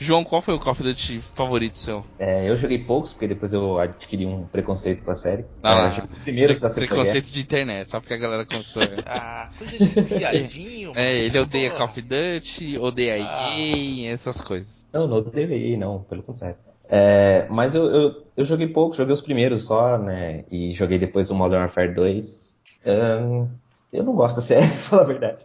João, 0.00 0.24
qual 0.24 0.40
foi 0.40 0.54
o 0.54 0.58
Call 0.58 0.72
of 0.72 0.82
Duty 0.82 1.20
favorito 1.20 1.76
seu? 1.76 2.02
É, 2.18 2.48
eu 2.48 2.56
joguei 2.56 2.78
poucos, 2.78 3.12
porque 3.12 3.28
depois 3.28 3.52
eu 3.52 3.78
adquiri 3.78 4.24
um 4.24 4.46
preconceito 4.46 5.04
com 5.04 5.10
a 5.10 5.16
série. 5.16 5.44
Ah, 5.62 5.88
é, 5.88 5.90
joguei 5.90 6.10
os 6.10 6.18
primeiros 6.20 6.58
da 6.58 6.70
Segunda 6.70 6.86
Guerra. 6.86 7.02
Preconceito 7.02 7.30
de 7.30 7.40
internet, 7.42 7.90
só 7.90 8.00
porque 8.00 8.14
a 8.14 8.16
galera 8.16 8.46
começou. 8.46 8.82
Ah, 9.06 9.50
coisa 9.58 9.76
de 9.76 10.00
viadinho. 10.02 10.92
É, 10.96 11.18
ele 11.18 11.38
odeia. 11.38 11.70
Call 11.70 11.86
of 11.86 12.00
Duty, 12.00 12.78
odeia 12.78 13.22
Ah. 13.22 13.58
EA, 13.58 14.12
essas 14.12 14.40
coisas. 14.40 14.86
Não, 14.92 15.06
não 15.06 15.22
deveria, 15.22 15.76
não, 15.76 16.02
pelo 16.04 16.22
contrário. 16.22 16.56
É, 16.88 17.46
mas 17.50 17.74
eu, 17.74 17.84
eu, 17.86 18.26
eu 18.36 18.44
joguei 18.44 18.68
pouco, 18.68 18.96
joguei 18.96 19.12
os 19.12 19.20
primeiros 19.20 19.64
só, 19.66 19.98
né? 19.98 20.44
E 20.50 20.72
joguei 20.72 20.98
depois 20.98 21.30
o 21.30 21.34
Modern 21.34 21.60
Warfare 21.60 21.94
2. 21.94 22.62
Ahn, 22.86 23.48
eu 23.92 24.04
não 24.04 24.14
gosto 24.14 24.36
da 24.36 24.42
série, 24.42 24.66
pra 24.68 24.78
falar 24.78 25.02
a 25.02 25.06
verdade. 25.06 25.44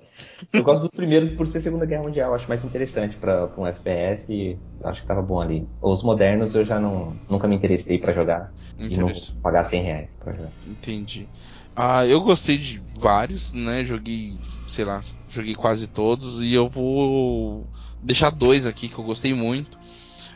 Eu 0.54 0.64
gosto 0.64 0.84
dos 0.84 0.92
primeiros 0.92 1.34
por 1.36 1.48
ser 1.48 1.60
Segunda 1.60 1.86
Guerra 1.86 2.04
Mundial, 2.04 2.34
acho 2.34 2.48
mais 2.48 2.64
interessante 2.64 3.18
pra, 3.18 3.48
pra 3.48 3.62
um 3.62 3.68
FPS 3.68 4.32
e 4.32 4.60
acho 4.84 5.02
que 5.02 5.08
tava 5.08 5.22
bom 5.22 5.40
ali. 5.40 5.68
Os 5.82 6.04
modernos 6.04 6.56
eu 6.56 6.64
já 6.64 6.80
não, 6.80 7.16
nunca 7.30 7.48
me 7.48 7.56
interessei 7.56 7.98
pra 7.98 8.14
jogar 8.14 8.52
e 8.78 8.98
não 8.98 9.12
pagar 9.42 9.64
100 9.64 9.84
reais 9.84 10.18
pra 10.20 10.34
jogar. 10.34 10.52
Entendi. 10.68 11.28
Ah, 11.76 12.06
eu 12.06 12.22
gostei 12.22 12.58
de 12.58 12.82
vários, 12.98 13.54
né? 13.54 13.84
Joguei, 13.84 14.38
sei 14.68 14.86
lá, 14.86 15.04
joguei 15.28 15.54
quase 15.54 15.88
todos 15.88 16.42
e 16.42 16.54
eu 16.54 16.70
vou 16.70 17.68
deixar 18.02 18.30
dois 18.30 18.66
aqui 18.66 18.88
que 18.88 18.98
eu 18.98 19.04
gostei 19.04 19.34
muito. 19.34 19.78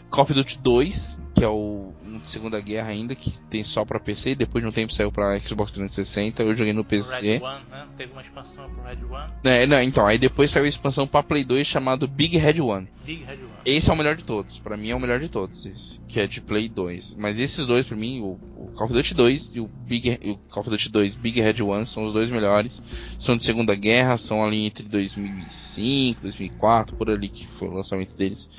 Call 0.10 0.24
of 0.24 0.34
Duty 0.34 0.60
2, 0.60 1.20
que 1.36 1.44
é 1.44 1.48
o 1.48 1.94
de 2.18 2.30
Segunda 2.30 2.60
Guerra 2.60 2.90
ainda, 2.90 3.14
que 3.14 3.32
tem 3.50 3.64
só 3.64 3.86
pra 3.86 4.00
PC, 4.00 4.32
e 4.32 4.36
depois 4.36 4.64
de 4.64 4.70
um 4.70 4.72
tempo 4.72 4.94
saiu 4.94 5.12
pra 5.12 5.38
Xbox 5.40 5.72
360, 5.72 6.44
eu 6.44 6.56
joguei 6.56 6.74
no 6.74 6.84
PC. 6.84 7.38
Red 7.38 7.44
One, 7.44 7.66
né? 7.70 7.88
Teve 7.98 8.12
uma 8.14 8.22
expansão 8.22 8.70
pro 8.70 8.84
Red 8.84 9.04
One. 9.06 9.32
É, 9.44 9.66
não, 9.68 9.82
então, 9.82 10.06
aí 10.06 10.18
depois 10.18 10.50
saiu 10.50 10.66
a 10.66 10.70
expansão 10.70 11.08
pra 11.08 11.22
Play 11.22 11.44
2 11.44 11.68
chamado 11.68 12.08
Big 12.08 12.38
Red 12.38 12.62
One. 12.62 12.88
Big 13.06 13.24
Red 13.24 13.44
One. 13.44 13.50
Esse 13.66 13.90
é 13.90 13.94
o 13.94 13.96
melhor 13.96 14.16
de 14.16 14.24
todos, 14.24 14.60
pra 14.60 14.78
mim 14.78 14.90
é 14.90 14.96
o 14.96 15.00
melhor 15.00 15.20
de 15.20 15.30
todos, 15.30 15.66
esse, 15.66 16.00
que 16.08 16.20
é 16.20 16.26
de 16.26 16.42
Play 16.42 16.68
2. 16.70 17.16
Mas 17.20 17.40
esses 17.40 17.66
dois, 17.68 17.86
pra 17.86 17.98
mim, 17.98 18.22
o, 18.22 18.40
o 18.58 18.72
Call 18.74 18.86
of 18.86 18.94
Duty 18.94 19.14
2 19.14 19.52
e 19.54 19.60
o, 19.60 19.68
Big, 19.68 20.20
o 20.24 20.38
Call 20.50 20.62
of 20.62 20.70
Duty 20.70 20.90
2 20.90 21.16
Big 21.16 21.42
Red 21.42 21.62
One 21.62 21.86
são 21.86 22.06
os 22.06 22.14
dois 22.14 22.30
melhores. 22.30 22.82
São 23.18 23.36
de 23.36 23.44
Segunda 23.44 23.76
Guerra, 23.76 24.18
são 24.18 24.44
ali 24.44 24.66
entre 24.66 24.84
2005, 24.88 26.22
2004, 26.22 26.96
por 26.96 27.10
ali 27.10 27.30
que 27.30 27.46
foi 27.48 27.68
o 27.68 27.74
lançamento 27.74 28.16
deles. 28.16 28.50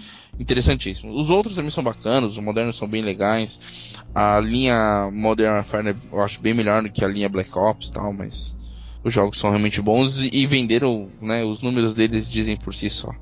Interessantíssimo. 0.40 1.14
Os 1.20 1.28
outros 1.28 1.54
também 1.54 1.70
são 1.70 1.84
bacanas, 1.84 2.32
os 2.32 2.42
modernos 2.42 2.74
são 2.74 2.88
bem 2.88 3.02
legais. 3.02 4.00
A 4.14 4.40
linha 4.40 5.10
Modern 5.12 5.56
Warfare 5.56 5.94
eu 6.10 6.22
acho 6.22 6.40
bem 6.40 6.54
melhor 6.54 6.82
do 6.82 6.90
que 6.90 7.04
a 7.04 7.08
linha 7.08 7.28
Black 7.28 7.50
Ops 7.58 7.90
e 7.90 7.92
tal, 7.92 8.10
mas 8.10 8.56
os 9.04 9.12
jogos 9.12 9.38
são 9.38 9.50
realmente 9.50 9.82
bons 9.82 10.22
e, 10.24 10.30
e 10.32 10.46
venderam, 10.46 11.10
né, 11.20 11.44
os 11.44 11.60
números 11.60 11.94
deles 11.94 12.30
dizem 12.30 12.56
por 12.56 12.72
si 12.72 12.88
só. 12.88 13.14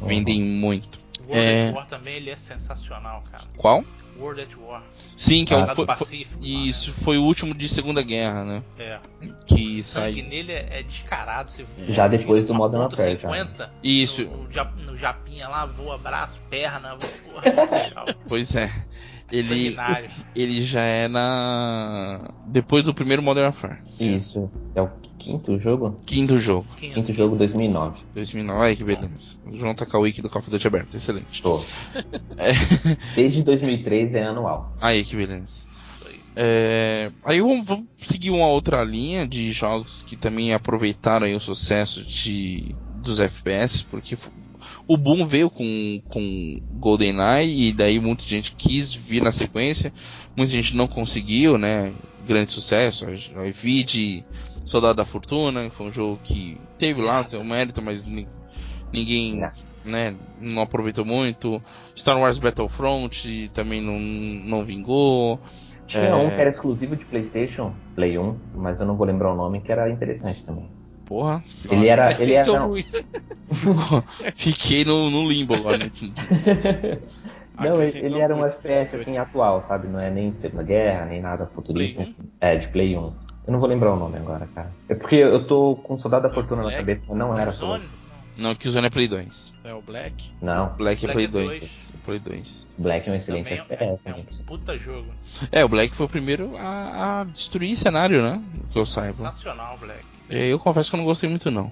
Vendem 0.00 0.40
muito. 0.40 1.00
World 1.28 1.36
É. 1.36 1.72
War 1.72 1.86
também 1.88 2.14
ele 2.14 2.30
é 2.30 2.36
sensacional, 2.36 3.24
cara. 3.30 3.44
Qual? 3.56 3.84
World 4.22 4.40
at 4.42 4.48
War. 4.56 4.82
Sim, 4.94 5.44
que 5.44 5.52
é 5.52 5.56
Ah, 5.56 5.64
o 5.64 5.66
Lá 5.66 5.74
foi, 5.74 5.86
do 5.86 5.94
foi- 5.94 6.06
Pacífico. 6.06 6.42
lá, 6.42 6.48
isso 6.48 6.92
foi 6.92 7.18
o 7.18 7.24
último 7.24 7.54
de 7.54 7.68
Segunda 7.68 8.02
Guerra, 8.02 8.44
né? 8.44 8.62
né? 8.78 8.84
É. 8.84 9.00
Que 9.46 9.80
O 9.80 9.82
sangue 9.82 10.20
saiu. 10.20 10.24
nele 10.28 10.52
é, 10.52 10.80
é 10.80 10.82
descarado. 10.82 11.50
Você 11.52 11.64
Já 11.88 12.06
voa 12.06 12.18
depois 12.18 12.40
de 12.42 12.46
do 12.46 12.54
Modern 12.54 12.82
Warfare, 12.82 13.18
já. 13.18 13.28
50, 13.28 13.72
Isso. 13.82 14.24
No, 14.24 14.44
no, 14.44 14.50
ja- 14.52 14.72
no 14.76 14.96
Japinha 14.96 15.48
lá, 15.48 15.66
voa 15.66 15.98
braço, 15.98 16.40
perna. 16.48 16.96
Legal. 17.44 18.06
Pois 18.28 18.54
é. 18.56 18.70
Ele, 19.30 19.74
ele 20.36 20.62
já 20.62 20.82
é 20.82 21.08
na. 21.08 22.30
Depois 22.46 22.84
do 22.84 22.92
primeiro 22.92 23.22
Modern 23.22 23.46
Warfare. 23.46 23.78
Isso. 23.98 24.50
É 24.74 24.82
o 24.82 24.90
quinto 25.22 25.58
jogo? 25.58 25.96
Quinto 26.04 26.38
jogo. 26.38 26.66
Quinto. 26.76 26.94
Quinto 26.94 27.12
jogo 27.12 27.36
2009. 27.36 28.00
2009. 28.14 28.60
Ai, 28.60 28.76
que 28.76 28.84
beleza. 28.84 29.38
O 29.46 29.56
João 29.56 29.74
tá 29.74 29.86
com 29.86 29.96
a 29.96 30.00
wiki 30.00 30.20
do 30.20 30.28
Call 30.28 30.40
of 30.40 30.50
Duty 30.50 30.66
aberto. 30.66 30.96
Excelente. 30.96 31.42
Tô. 31.42 31.62
É. 32.36 32.52
Desde 33.14 33.42
2003 33.44 34.14
é 34.16 34.24
anual. 34.24 34.76
Aí, 34.80 35.04
que 35.04 35.14
beleza. 35.14 35.66
É, 36.34 37.10
aí 37.24 37.40
vamos, 37.40 37.64
vamos 37.64 37.86
seguir 37.98 38.30
uma 38.30 38.48
outra 38.48 38.82
linha 38.82 39.26
de 39.28 39.52
jogos 39.52 40.02
que 40.02 40.16
também 40.16 40.54
aproveitaram 40.54 41.26
aí 41.26 41.34
o 41.34 41.40
sucesso 41.40 42.02
de, 42.02 42.74
dos 42.96 43.20
FPS, 43.20 43.84
porque 43.84 44.16
o 44.88 44.96
boom 44.96 45.26
veio 45.26 45.50
com, 45.50 46.02
com 46.08 46.60
GoldenEye 46.78 47.68
e 47.68 47.72
daí 47.72 48.00
muita 48.00 48.24
gente 48.24 48.54
quis 48.56 48.94
vir 48.94 49.22
na 49.22 49.30
sequência, 49.30 49.92
muita 50.34 50.52
gente 50.52 50.74
não 50.74 50.88
conseguiu, 50.88 51.58
né? 51.58 51.92
Grande 52.26 52.52
sucesso, 52.52 53.06
a 53.06 53.40
a 53.40 53.50
Vide, 53.50 54.24
Soldado 54.64 54.96
da 54.96 55.04
Fortuna, 55.04 55.68
que 55.68 55.74
foi 55.76 55.86
um 55.88 55.92
jogo 55.92 56.20
que 56.22 56.60
teve 56.78 57.00
lá 57.02 57.22
seu 57.24 57.42
mérito, 57.42 57.82
mas 57.82 58.04
ni- 58.04 58.28
ninguém, 58.92 59.40
Não. 59.40 59.50
né, 59.84 60.14
não 60.40 60.62
aproveitou 60.62 61.04
muito. 61.04 61.60
Star 61.96 62.16
Wars 62.18 62.38
Battlefront 62.38 63.50
também 63.52 63.80
não, 63.82 63.98
não 63.98 64.64
vingou. 64.64 65.40
Tinha 65.86 66.04
É. 66.04 66.14
um 66.14 66.28
que 66.28 66.40
era 66.40 66.48
exclusivo 66.48 66.94
de 66.96 67.04
PlayStation, 67.04 67.74
Play 67.96 68.16
1, 68.16 68.38
mas 68.54 68.80
eu 68.80 68.86
não 68.86 68.96
vou 68.96 69.06
lembrar 69.06 69.32
o 69.32 69.36
nome, 69.36 69.60
que 69.60 69.70
era 69.72 69.90
interessante 69.90 70.44
também. 70.44 70.70
Porra, 71.04 71.42
Ele 71.70 71.88
era. 71.88 72.22
Ele 72.22 72.32
era 72.34 72.52
fiquei 74.34 74.84
no, 74.84 75.10
no 75.10 75.28
limbo 75.28 75.54
agora. 75.54 75.76
né? 75.78 75.90
não, 77.70 77.82
ele, 77.82 77.98
ele 77.98 78.18
era 78.20 78.34
um. 78.34 78.44
FPS 78.46 78.94
assim 78.96 79.18
atual, 79.18 79.62
sabe? 79.62 79.88
Não 79.88 79.98
é 80.00 80.10
nem 80.10 80.30
de 80.30 80.40
Segunda 80.40 80.62
Guerra, 80.62 81.06
nem 81.06 81.20
nada 81.20 81.46
futurista. 81.46 82.02
Play 82.02 82.14
É, 82.40 82.56
de 82.56 82.68
Play 82.68 82.96
1. 82.96 83.00
Eu 83.00 83.52
não 83.52 83.58
vou 83.58 83.68
lembrar 83.68 83.92
o 83.92 83.96
nome 83.96 84.16
agora, 84.18 84.46
cara. 84.54 84.70
É 84.88 84.94
porque 84.94 85.16
eu 85.16 85.46
tô 85.46 85.76
com 85.76 85.98
Soldado 85.98 86.28
da 86.28 86.34
Fortuna 86.34 86.58
na 86.62 86.68
Black? 86.68 86.78
cabeça, 86.78 87.04
mas 87.08 87.18
não 87.18 87.36
era 87.36 87.50
Zone? 87.50 87.70
Soldado. 87.82 88.02
Não, 88.38 88.54
que 88.54 88.66
o 88.66 88.70
Zone 88.70 88.86
é 88.86 88.90
Play 88.90 89.08
2. 89.08 89.54
É 89.64 89.74
o 89.74 89.82
Black. 89.82 90.30
Não, 90.40 90.74
Black 90.76 91.04
é 91.04 91.12
Black 91.12 91.12
Play 91.12 91.24
é 91.24 91.28
2. 91.28 91.48
dois. 91.60 91.92
Play 92.04 92.18
2. 92.18 92.68
Black 92.78 93.08
é 93.08 93.12
um 93.12 93.14
excelente 93.14 93.44
Também 93.44 93.58
é, 93.68 93.74
FPS. 93.74 94.00
é 94.06 94.10
né? 94.10 94.24
um 94.40 94.44
puta 94.44 94.78
jogo. 94.78 95.08
É, 95.50 95.64
o 95.64 95.68
Black 95.68 95.94
foi 95.94 96.06
o 96.06 96.08
primeiro 96.08 96.56
a, 96.56 97.20
a 97.20 97.24
destruir 97.24 97.76
cenário, 97.76 98.22
né? 98.22 98.42
Que 98.70 98.78
eu 98.78 98.86
saiba. 98.86 99.12
Sensacional, 99.12 99.76
Black. 99.78 100.04
E 100.30 100.48
Eu 100.48 100.58
confesso 100.58 100.88
que 100.88 100.96
eu 100.96 100.98
não 100.98 101.04
gostei 101.04 101.28
muito, 101.28 101.50
não. 101.50 101.70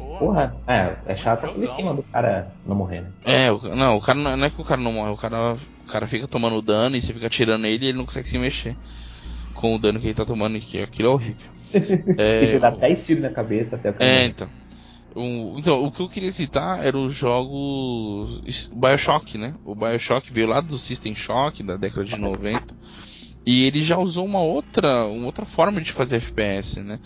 Porra. 0.00 0.18
Porra, 0.18 0.56
é, 0.66 1.12
é 1.12 1.16
chato 1.16 1.44
aquele 1.44 1.64
esquema 1.64 1.94
do 1.94 2.02
cara 2.02 2.52
não 2.66 2.74
morrer, 2.74 3.02
né? 3.02 3.10
É, 3.24 3.52
o, 3.52 3.60
não, 3.74 3.96
o 3.96 4.00
cara 4.00 4.18
não, 4.18 4.36
não 4.36 4.46
é 4.46 4.50
que 4.50 4.60
o 4.60 4.64
cara 4.64 4.80
não 4.80 4.92
morre, 4.92 5.10
o 5.12 5.16
cara, 5.16 5.54
o 5.54 5.88
cara 5.90 6.06
fica 6.06 6.26
tomando 6.26 6.62
dano 6.62 6.96
e 6.96 7.02
você 7.02 7.12
fica 7.12 7.28
tirando 7.28 7.66
ele 7.66 7.84
e 7.84 7.88
ele 7.88 7.98
não 7.98 8.06
consegue 8.06 8.28
se 8.28 8.38
mexer. 8.38 8.76
Com 9.54 9.74
o 9.74 9.78
dano 9.78 10.00
que 10.00 10.06
ele 10.06 10.14
tá 10.14 10.24
tomando, 10.24 10.58
que 10.58 10.80
aquilo 10.80 11.08
é 11.08 11.12
horrível. 11.12 11.50
É, 12.18 12.42
e 12.42 12.46
você 12.48 12.58
dá 12.58 12.70
10 12.70 13.06
tiros 13.06 13.22
na 13.22 13.30
cabeça 13.30 13.76
até 13.76 13.90
o 13.90 13.94
cara 13.94 14.04
É, 14.04 14.24
então. 14.24 14.48
O, 15.14 15.56
então, 15.58 15.84
o 15.84 15.90
que 15.90 16.00
eu 16.00 16.08
queria 16.08 16.32
citar 16.32 16.84
eram 16.84 17.06
os 17.06 17.14
jogos 17.14 18.70
Bioshock, 18.72 19.38
né? 19.38 19.54
O 19.64 19.74
Bioshock 19.74 20.32
veio 20.32 20.48
lá 20.48 20.60
do 20.60 20.78
System 20.78 21.14
Shock, 21.14 21.62
da 21.62 21.76
década 21.76 22.04
de 22.04 22.16
90. 22.16 22.74
E 23.44 23.66
ele 23.66 23.82
já 23.82 23.98
usou 23.98 24.24
uma 24.24 24.40
outra, 24.40 25.06
uma 25.06 25.26
outra 25.26 25.44
forma 25.44 25.80
de 25.80 25.92
fazer 25.92 26.16
FPS, 26.16 26.80
né? 26.80 27.00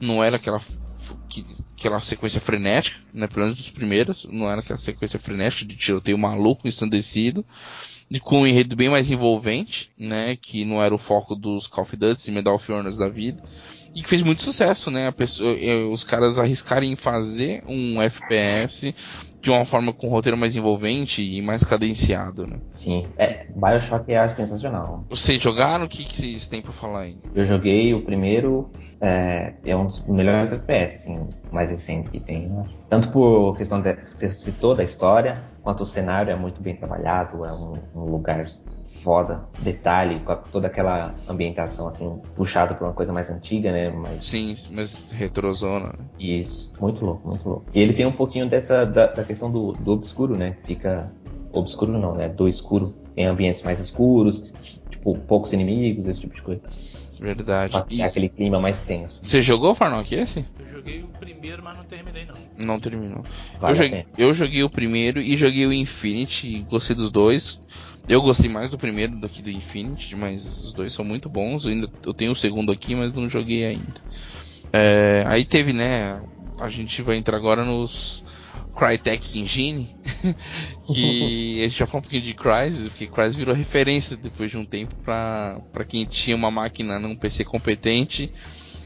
Não 0.00 0.22
era 0.22 0.36
aquela, 0.36 0.60
que- 1.28 1.44
aquela 1.78 2.00
sequência 2.00 2.40
frenética, 2.40 2.98
né? 3.12 3.26
Pelo 3.26 3.40
menos 3.42 3.54
dos 3.56 3.70
primeiros. 3.70 4.26
Não 4.30 4.50
era 4.50 4.60
aquela 4.60 4.78
sequência 4.78 5.18
frenética 5.18 5.64
de 5.66 5.76
tiroteio 5.76 6.18
maluco, 6.18 6.66
ensandecido. 6.66 7.44
E 8.10 8.20
com 8.20 8.42
um 8.42 8.46
enredo 8.46 8.76
bem 8.76 8.88
mais 8.88 9.10
envolvente, 9.10 9.90
né? 9.98 10.36
Que 10.40 10.64
não 10.64 10.82
era 10.82 10.94
o 10.94 10.98
foco 10.98 11.34
dos 11.34 11.66
Call 11.66 11.82
of 11.84 11.96
Duty 11.96 12.30
e 12.30 12.34
Medal 12.34 12.54
of 12.54 12.72
Honor 12.72 12.96
da 12.96 13.08
vida. 13.08 13.42
E 13.94 14.02
que 14.02 14.08
fez 14.08 14.22
muito 14.22 14.42
sucesso, 14.42 14.90
né? 14.90 15.08
A 15.08 15.12
pessoa, 15.12 15.56
eh, 15.58 15.84
os 15.84 16.04
caras 16.04 16.38
arriscarem 16.38 16.92
em 16.92 16.96
fazer 16.96 17.64
um 17.66 18.00
FPS 18.00 18.94
de 19.40 19.50
uma 19.50 19.64
forma 19.64 19.92
com 19.92 20.08
um 20.08 20.10
roteiro 20.10 20.36
mais 20.36 20.54
envolvente 20.54 21.22
e 21.22 21.40
mais 21.40 21.64
cadenciado, 21.64 22.46
né? 22.46 22.58
Sim. 22.70 23.06
É, 23.16 23.46
Bioshock 23.54 24.12
é 24.12 24.28
sensacional. 24.28 25.04
Vocês 25.08 25.40
jogaram? 25.40 25.86
O 25.86 25.88
que, 25.88 26.04
que 26.04 26.14
vocês 26.16 26.46
têm 26.48 26.60
pra 26.60 26.72
falar 26.72 27.02
aí? 27.02 27.18
Eu 27.34 27.46
joguei 27.46 27.94
o 27.94 28.02
primeiro, 28.02 28.70
é, 29.00 29.52
é 29.64 29.76
um 29.76 29.86
dos 29.86 30.04
melhores 30.06 30.52
FPS, 30.52 30.96
assim, 30.96 31.28
mais 31.50 31.70
recentes 31.70 32.10
que 32.10 32.18
tem, 32.20 32.48
né? 32.48 32.66
Tanto 32.88 33.10
por 33.10 33.56
questão 33.56 33.80
de 33.80 33.94
você 33.94 34.32
citou 34.32 34.74
da 34.74 34.82
história, 34.82 35.42
quanto 35.62 35.82
o 35.82 35.86
cenário 35.86 36.30
é 36.32 36.36
muito 36.36 36.60
bem 36.62 36.76
trabalhado, 36.76 37.44
é 37.44 37.52
um, 37.52 37.74
um 37.94 38.04
lugar 38.10 38.46
foda, 39.02 39.44
detalhe, 39.60 40.20
com 40.20 40.32
a- 40.32 40.36
toda 40.36 40.66
aquela 40.66 41.14
ambientação, 41.28 41.86
assim, 41.88 42.20
puxada 42.34 42.74
pra 42.74 42.86
uma 42.88 42.92
coisa 42.94 43.12
mais 43.12 43.28
antiga, 43.30 43.70
né? 43.70 43.90
Mas 43.90 44.24
Sim, 44.24 44.54
mas 44.70 45.10
retrozona. 45.12 45.88
né? 45.98 46.04
isso, 46.18 46.72
muito 46.80 47.04
louco, 47.04 47.28
muito 47.28 47.48
louco. 47.48 47.64
E 47.74 47.80
ele 47.80 47.92
tem 47.92 48.06
um 48.06 48.12
pouquinho 48.12 48.48
dessa, 48.48 48.84
da, 48.86 49.06
da 49.08 49.24
questão 49.24 49.50
do, 49.50 49.72
do 49.72 49.92
obscuro, 49.92 50.36
né? 50.36 50.56
Fica, 50.64 51.12
obscuro 51.52 51.92
não, 51.92 52.14
né? 52.14 52.28
Do 52.28 52.48
escuro. 52.48 52.94
Tem 53.14 53.26
ambientes 53.26 53.62
mais 53.62 53.80
escuros, 53.80 54.54
tipo, 54.90 55.16
poucos 55.26 55.52
inimigos, 55.52 56.06
esse 56.06 56.20
tipo 56.20 56.34
de 56.34 56.42
coisa. 56.42 56.68
Verdade. 57.18 57.72
Pra 57.72 57.86
E 57.88 58.02
aquele 58.02 58.28
clima 58.28 58.60
mais 58.60 58.80
tenso. 58.80 59.18
você 59.22 59.40
jogou 59.40 59.74
Farnock 59.74 60.14
esse? 60.14 60.44
Eu 60.58 60.68
joguei 60.68 61.02
o 61.02 61.08
primeiro, 61.08 61.62
mas 61.62 61.76
não 61.76 61.84
terminei 61.84 62.26
não. 62.26 62.34
Não 62.56 62.80
terminou. 62.80 63.22
Vale 63.58 63.72
eu, 63.72 63.76
joguei, 63.76 64.06
eu 64.18 64.34
joguei 64.34 64.62
o 64.62 64.70
primeiro 64.70 65.20
e 65.20 65.36
joguei 65.36 65.66
o 65.66 65.72
Infinity 65.72 66.48
e 66.48 66.62
gostei 66.62 66.94
dos 66.94 67.10
dois. 67.10 67.58
Eu 68.08 68.22
gostei 68.22 68.48
mais 68.48 68.70
do 68.70 68.78
primeiro 68.78 69.16
do 69.16 69.28
que 69.28 69.42
do 69.42 69.50
Infinity, 69.50 70.14
mas 70.14 70.44
os 70.64 70.72
dois 70.72 70.92
são 70.92 71.04
muito 71.04 71.28
bons. 71.28 71.64
Eu, 71.64 71.72
ainda, 71.72 71.88
eu 72.04 72.14
tenho 72.14 72.32
o 72.32 72.36
segundo 72.36 72.70
aqui, 72.70 72.94
mas 72.94 73.12
não 73.12 73.28
joguei 73.28 73.64
ainda. 73.64 74.00
É, 74.72 75.24
aí 75.26 75.44
teve, 75.44 75.72
né? 75.72 76.20
A 76.60 76.68
gente 76.68 77.02
vai 77.02 77.16
entrar 77.16 77.36
agora 77.36 77.64
nos 77.64 78.24
Crytek 78.76 79.38
Engine, 79.38 79.96
que 80.86 81.60
a 81.60 81.62
gente 81.68 81.78
já 81.78 81.86
falou 81.86 82.00
um 82.00 82.02
pouquinho 82.02 82.22
de 82.22 82.34
Crysis, 82.34 82.88
porque 82.88 83.06
Crysis 83.06 83.36
virou 83.36 83.54
referência 83.54 84.16
depois 84.16 84.50
de 84.50 84.58
um 84.58 84.64
tempo 84.64 84.94
pra 85.02 85.84
quem 85.88 86.04
tinha 86.04 86.36
uma 86.36 86.50
máquina 86.50 86.98
num 86.98 87.16
PC 87.16 87.44
competente. 87.44 88.32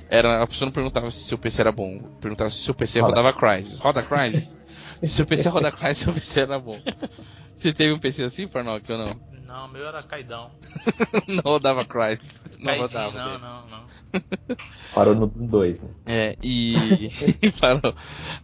Era, 0.09 0.43
a 0.43 0.47
pessoa 0.47 0.67
não 0.67 0.73
perguntava 0.73 1.11
se 1.11 1.25
seu 1.25 1.39
PC 1.39 1.61
era 1.61 1.73
bom, 1.73 1.99
perguntava 2.21 2.51
se 2.51 2.59
seu 2.59 2.75
PC 2.75 3.01
Roda. 3.01 3.21
rodava 3.21 3.33
Crysis. 3.37 3.79
Roda 3.79 4.03
Crysis? 4.03 4.61
se 5.03 5.09
seu 5.09 5.27
PC 5.27 5.49
roda 5.49 5.71
Crysis, 5.71 5.99
seu 5.99 6.13
PC 6.13 6.41
era 6.41 6.59
bom. 6.59 6.81
Você 7.55 7.73
teve 7.73 7.93
um 7.93 7.99
PC 7.99 8.23
assim, 8.23 8.49
Farnock, 8.49 8.91
ou 8.91 8.99
não? 8.99 9.30
Não, 9.51 9.67
o 9.67 9.69
meu 9.69 9.85
era 9.85 10.01
caidão. 10.01 10.49
não 11.27 11.43
rodava 11.43 11.85
Crysis. 11.85 12.57
Não 12.57 12.67
Caidinho, 12.67 12.83
rodava. 12.83 13.19
não, 13.19 13.31
dele. 13.31 13.43
não, 13.43 13.67
não. 13.67 14.57
Parou 14.95 15.15
no 15.17 15.27
2, 15.27 15.81
né? 15.81 15.89
É, 16.07 16.37
e. 16.41 17.11
parou. 17.59 17.93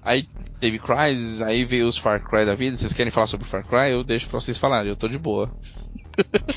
Aí 0.03 0.29
teve 0.59 0.81
Crysis, 0.81 1.41
aí 1.41 1.65
veio 1.65 1.87
os 1.87 1.97
Far 1.97 2.21
Cry 2.29 2.45
da 2.45 2.57
vida. 2.57 2.77
Vocês 2.77 2.93
querem 2.93 3.13
falar 3.13 3.29
sobre 3.29 3.47
Far 3.47 3.65
Cry? 3.65 3.93
Eu 3.93 4.03
deixo 4.03 4.29
pra 4.29 4.41
vocês 4.41 4.59
falarem, 4.59 4.89
eu 4.91 4.97
tô 4.97 5.07
de 5.07 5.17
boa. 5.17 5.49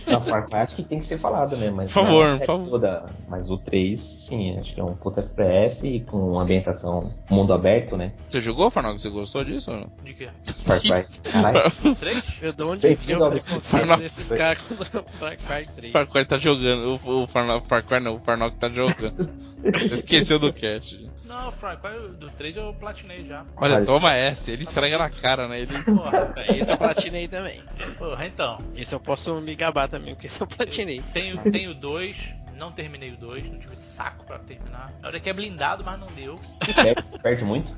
Não, 0.07 0.21
Far 0.21 0.45
Cry 0.47 0.55
acho 0.59 0.75
que 0.75 0.83
tem 0.83 0.99
que 0.99 1.05
ser 1.05 1.17
falado, 1.17 1.55
né? 1.57 1.69
Mas 1.69 1.91
Por 1.91 2.03
favor, 2.05 2.25
é 2.27 2.37
por 2.39 2.45
favor. 2.45 2.69
toda- 2.69 3.05
Mas 3.27 3.49
o 3.49 3.57
3, 3.57 3.99
sim, 3.99 4.57
acho 4.59 4.73
que 4.73 4.79
é 4.79 4.83
um 4.83 4.95
puta 4.95 5.21
FPS 5.21 5.87
e 5.87 5.99
com 6.01 6.17
uma 6.31 6.43
ambientação 6.43 7.13
mundo 7.29 7.53
aberto, 7.53 7.95
né? 7.97 8.13
Você 8.29 8.39
jogou, 8.41 8.69
Farnock? 8.69 8.99
Você 9.01 9.09
gostou 9.09 9.43
disso 9.43 9.71
ou 9.71 9.77
não? 9.77 9.91
De 10.03 10.13
quê? 10.13 10.29
Far 10.65 10.79
Cry. 10.79 11.31
Caralho. 11.31 11.95
Três? 11.99 12.39
Eu 12.41 12.53
de 12.53 12.63
onde 12.63 12.95
Far- 12.95 13.17
caras 13.17 13.43
com 13.45 13.55
o 13.57 13.61
Far 13.61 15.37
Cry 15.37 15.67
3? 15.75 15.91
Far 15.91 16.07
Cry 16.07 16.25
tá 16.25 16.37
jogando. 16.37 16.99
O, 17.05 17.23
o 17.23 17.27
Farnock, 17.27 17.67
Far 17.67 17.83
Cry 17.85 17.99
não, 17.99 18.15
o 18.15 18.19
Farnock 18.19 18.55
tá 18.57 18.69
jogando. 18.69 19.29
Esqueceu 19.93 20.39
do 20.39 20.53
cast. 20.53 21.09
Não, 21.25 21.49
o 21.49 21.51
Far 21.51 21.79
Cry 21.79 21.91
do 22.19 22.29
3 22.31 22.57
eu 22.57 22.73
platinei 22.73 23.23
já. 23.25 23.45
Olha, 23.57 23.75
Olha. 23.75 23.85
toma 23.85 24.13
essa. 24.15 24.51
Ele 24.51 24.63
esfrega 24.63 24.97
na 24.97 25.09
cara, 25.09 25.47
né? 25.47 25.59
Ele... 25.61 25.67
Porra, 25.67 26.33
Esse 26.49 26.71
eu 26.71 26.77
platinei 26.77 27.27
também. 27.27 27.61
porra, 27.97 28.25
então. 28.25 28.57
Esse 28.75 28.93
eu 28.95 28.99
posso 28.99 29.35
me 29.41 29.48
gabar 29.55 29.87
também, 29.89 30.15
porque 30.15 30.27
eu 30.41 30.47
platinei. 30.47 31.01
Tenho, 31.13 31.37
tenho 31.51 31.73
dois, 31.73 32.33
não 32.55 32.71
terminei 32.71 33.11
o 33.11 33.17
dois, 33.17 33.49
não 33.49 33.59
tive 33.59 33.75
saco 33.75 34.25
pra 34.25 34.39
terminar. 34.39 34.93
A 35.01 35.07
hora 35.07 35.19
que 35.19 35.29
é 35.29 35.33
blindado, 35.33 35.83
mas 35.83 35.99
não 35.99 36.07
deu. 36.07 36.39
Perde, 36.75 37.03
perde 37.21 37.45
muito. 37.45 37.73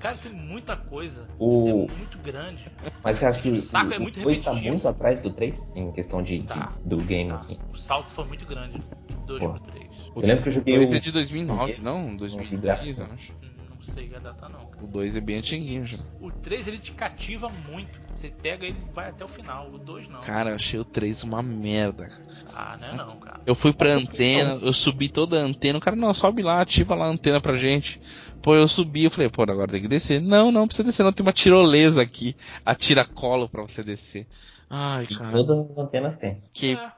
Cara, 0.00 0.16
tem 0.16 0.32
muita 0.32 0.76
coisa. 0.76 1.28
O... 1.38 1.86
É 1.90 1.96
muito 1.96 2.18
grande. 2.18 2.66
Mas 3.04 3.16
você 3.16 3.26
acha 3.26 3.40
que 3.40 3.48
o, 3.50 3.52
O 3.54 3.60
saco 3.60 3.92
é 3.92 3.98
muito 3.98 4.20
2 4.20 4.40
tá 4.40 4.50
repetitivo. 4.50 4.74
muito 4.74 4.88
atrás 4.88 5.20
do 5.20 5.30
3? 5.30 5.68
Em 5.76 5.92
questão 5.92 6.22
de, 6.22 6.38
de- 6.38 6.46
Tá. 6.48 6.72
do 6.84 6.96
game, 6.96 7.30
Tá? 7.30 7.36
assim. 7.36 7.58
O 7.72 7.76
salto 7.76 8.10
foi 8.10 8.24
muito 8.24 8.44
grande 8.46 8.78
do 8.78 9.16
2 9.26 9.42
Pô. 9.44 9.50
pro 9.50 9.60
3. 9.60 9.86
O 10.14 10.20
Eu 10.20 10.26
lembro 10.26 10.42
que 10.42 10.48
eu 10.48 10.52
joguei 10.52 10.74
2 10.76 10.90
o- 10.90 10.94
é 10.94 10.98
de 10.98 11.12
2009, 11.12 11.78
não? 11.82 12.10
vi 12.10 12.16
2010, 12.16 12.60
gráfico. 12.60 13.00
eu 13.02 13.14
acho. 13.14 13.32
Não 13.86 13.94
sei 13.94 14.14
a 14.14 14.18
data 14.18 14.48
não. 14.48 14.66
cara. 14.66 14.84
O 14.84 14.86
2 14.86 15.16
é 15.16 15.20
bem 15.20 15.38
antiguinho 15.38 15.86
já. 15.86 15.98
O 16.20 16.30
3 16.30 16.68
ele 16.68 16.78
te 16.78 16.92
cativa 16.92 17.48
muito. 17.48 17.98
Você 18.14 18.28
pega 18.28 18.66
ele 18.66 18.76
e 18.78 18.94
vai 18.94 19.08
até 19.08 19.24
o 19.24 19.28
final. 19.28 19.70
O 19.70 19.78
2 19.78 20.08
não. 20.08 20.20
Cara, 20.20 20.50
eu 20.50 20.54
achei 20.56 20.78
o 20.78 20.84
3 20.84 21.22
uma 21.24 21.42
merda. 21.42 22.08
cara. 22.08 22.22
Ah, 22.54 22.76
não 22.78 22.88
é 22.88 22.94
não, 22.94 23.16
cara. 23.18 23.40
Eu 23.46 23.54
fui 23.54 23.72
pra 23.72 23.94
antena, 23.94 24.58
eu 24.60 24.72
subi 24.72 25.08
toda 25.08 25.40
a 25.40 25.44
antena. 25.44 25.78
O 25.78 25.80
cara, 25.80 25.96
não, 25.96 26.12
sobe 26.12 26.42
lá, 26.42 26.60
ativa 26.60 26.94
lá 26.94 27.06
a 27.06 27.10
antena 27.10 27.40
pra 27.40 27.56
gente. 27.56 28.00
Pô, 28.42 28.54
eu 28.54 28.68
subi, 28.68 29.04
eu 29.04 29.10
falei, 29.10 29.30
pô, 29.30 29.42
agora 29.42 29.72
tem 29.72 29.80
que 29.80 29.88
descer. 29.88 30.20
Não, 30.20 30.52
não 30.52 30.66
precisa 30.66 30.84
descer, 30.84 31.02
não. 31.02 31.12
Tem 31.12 31.24
uma 31.24 31.32
tirolesa 31.32 32.02
aqui. 32.02 32.36
A 32.64 32.74
tiracolo 32.74 33.48
pra 33.48 33.62
você 33.62 33.82
descer. 33.82 34.26
Ai, 34.68 35.06
cara. 35.06 35.32
todas 35.32 35.70
as 35.70 35.78
antenas 35.78 36.16
tem. 36.16 36.38
Que 36.52 36.74
É, 36.74 36.90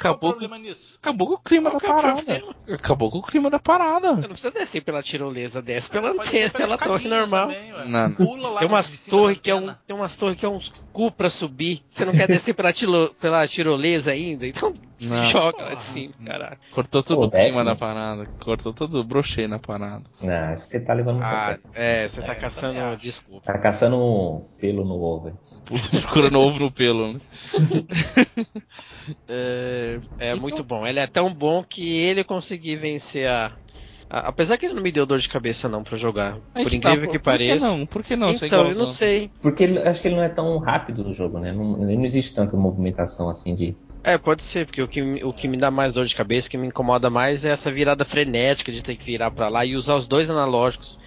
qual 0.00 0.12
o 0.12 0.16
acabou, 0.16 0.30
problema 0.30 0.58
nisso? 0.58 0.96
acabou 1.00 1.26
com 1.28 1.34
o 1.34 1.38
clima 1.38 1.70
Qual 1.70 1.80
da 1.80 1.86
é 1.86 1.90
parada. 1.90 2.14
problema? 2.22 2.54
Acabou 2.72 3.10
com 3.10 3.18
o 3.18 3.22
clima 3.22 3.50
da 3.50 3.58
parada. 3.58 4.14
Você 4.14 4.20
não 4.22 4.28
precisa 4.28 4.50
descer 4.50 4.80
pela 4.82 5.02
tirolesa, 5.02 5.60
desce 5.60 5.88
pela 5.90 6.10
antena, 6.10 6.50
pela 6.50 6.78
torre 6.78 7.08
normal. 7.08 7.48
também, 7.48 7.72
ué. 7.72 7.84
Não, 7.86 8.08
não. 8.08 8.14
Pula 8.14 8.48
lá 8.50 8.58
Tem 8.60 8.68
de 8.68 8.74
umas 8.74 9.06
torres 9.06 9.38
que 9.42 9.50
é 9.50 9.54
um, 9.54 9.74
tem 9.86 9.96
umas 9.96 10.16
torres 10.16 10.38
que 10.38 10.46
é 10.46 10.48
uns 10.48 10.68
cu 10.92 11.10
pra 11.10 11.28
subir. 11.30 11.82
Você 11.88 12.04
não 12.04 12.12
quer 12.12 12.28
descer 12.28 12.54
pela, 12.54 12.72
tilo, 12.72 13.14
pela 13.20 13.46
tirolesa 13.48 14.12
ainda, 14.12 14.46
então 14.46 14.72
Não. 15.00 15.24
se 15.24 15.30
joga 15.32 15.62
lá 15.64 15.74
de 15.74 15.82
cima, 15.82 16.14
caralho. 16.24 16.58
Cortou 16.72 17.02
todo 17.02 17.20
Pô, 17.20 17.26
o 17.26 17.30
clima 17.30 17.64
da 17.64 17.70
né? 17.72 17.76
parada. 17.76 18.24
Cortou 18.42 18.72
todo 18.74 19.00
o 19.00 19.04
brochê 19.04 19.46
na 19.46 19.58
parada. 19.58 20.02
Não, 20.20 20.56
você 20.58 20.80
tá 20.80 20.92
levando 20.92 21.16
muito 21.16 21.26
a 21.26 21.48
Ah, 21.50 21.56
é, 21.74 22.08
você 22.08 22.20
tá 22.22 22.32
É, 22.32 22.34
caçando 22.34 22.96
desculpa. 22.96 23.52
Tá 23.52 23.58
caçando 23.58 24.44
pelo 24.58 24.84
no 24.84 25.00
ovo. 25.00 25.38
Procurando 26.02 26.40
ovo 26.40 26.58
no 26.58 26.70
pelo, 26.70 27.12
né? 27.12 27.20
é, 29.28 30.00
É 30.18 30.30
Então- 30.32 30.40
muito 30.42 30.62
bom. 30.64 30.86
Ele 30.86 31.00
é 31.00 31.06
tão 31.06 31.32
bom 31.32 31.62
que 31.62 31.88
ele 31.96 32.24
conseguir 32.24 32.76
vencer 32.76 33.28
a. 33.28 33.52
apesar 34.10 34.56
que 34.56 34.66
ele 34.66 34.74
não 34.74 34.82
me 34.82 34.90
deu 34.92 35.04
dor 35.04 35.18
de 35.18 35.28
cabeça 35.28 35.68
não 35.68 35.82
pra 35.84 35.96
jogar. 35.98 36.38
aí 36.54 36.64
Por 36.64 36.70
tá, 36.70 36.76
incrível 36.76 37.04
por- 37.06 37.12
que 37.12 37.18
Por 37.18 37.24
pareça. 37.24 37.54
que 37.54 37.60
não? 37.60 37.86
Por 37.86 38.02
que 38.02 38.16
não? 38.16 38.32
ser 38.32 38.46
então, 38.46 38.68
eu 38.70 38.76
não 38.76 38.86
sei. 38.86 39.30
Porque 39.42 39.64
ele- 39.64 39.78
acho 39.80 40.00
que 40.02 40.08
ele 40.08 40.16
não 40.16 40.22
é 40.22 40.28
tão 40.28 40.56
rápido 40.58 41.02
o 41.08 41.12
jogo, 41.12 41.38
né? 41.38 41.52
Não, 41.52 41.64
não 41.76 42.04
existe 42.04 42.34
tanta 42.34 42.56
movimentação 42.56 43.28
assim 43.28 43.54
de. 43.54 43.76
É, 44.02 44.16
pode 44.18 44.42
ser, 44.42 44.66
porque 44.66 44.82
o 44.82 44.88
que, 44.88 45.02
me- 45.02 45.22
o 45.24 45.30
que 45.32 45.46
me 45.48 45.56
dá 45.56 45.70
mais 45.70 45.92
dor 45.92 46.06
de 46.06 46.14
cabeça, 46.16 46.48
o 46.48 46.50
que 46.50 46.56
me 46.58 46.66
incomoda 46.68 47.10
mais 47.10 47.44
é 47.44 47.50
essa 47.50 47.70
virada 47.70 48.04
frenética 48.04 48.72
de 48.72 48.82
ter 48.82 48.96
que 48.96 49.04
virar 49.04 49.30
pra 49.30 49.48
lá 49.48 49.64
e 49.64 49.76
usar 49.76 49.94
os 49.96 50.06
dois 50.06 50.30
analógicos. 50.30 50.98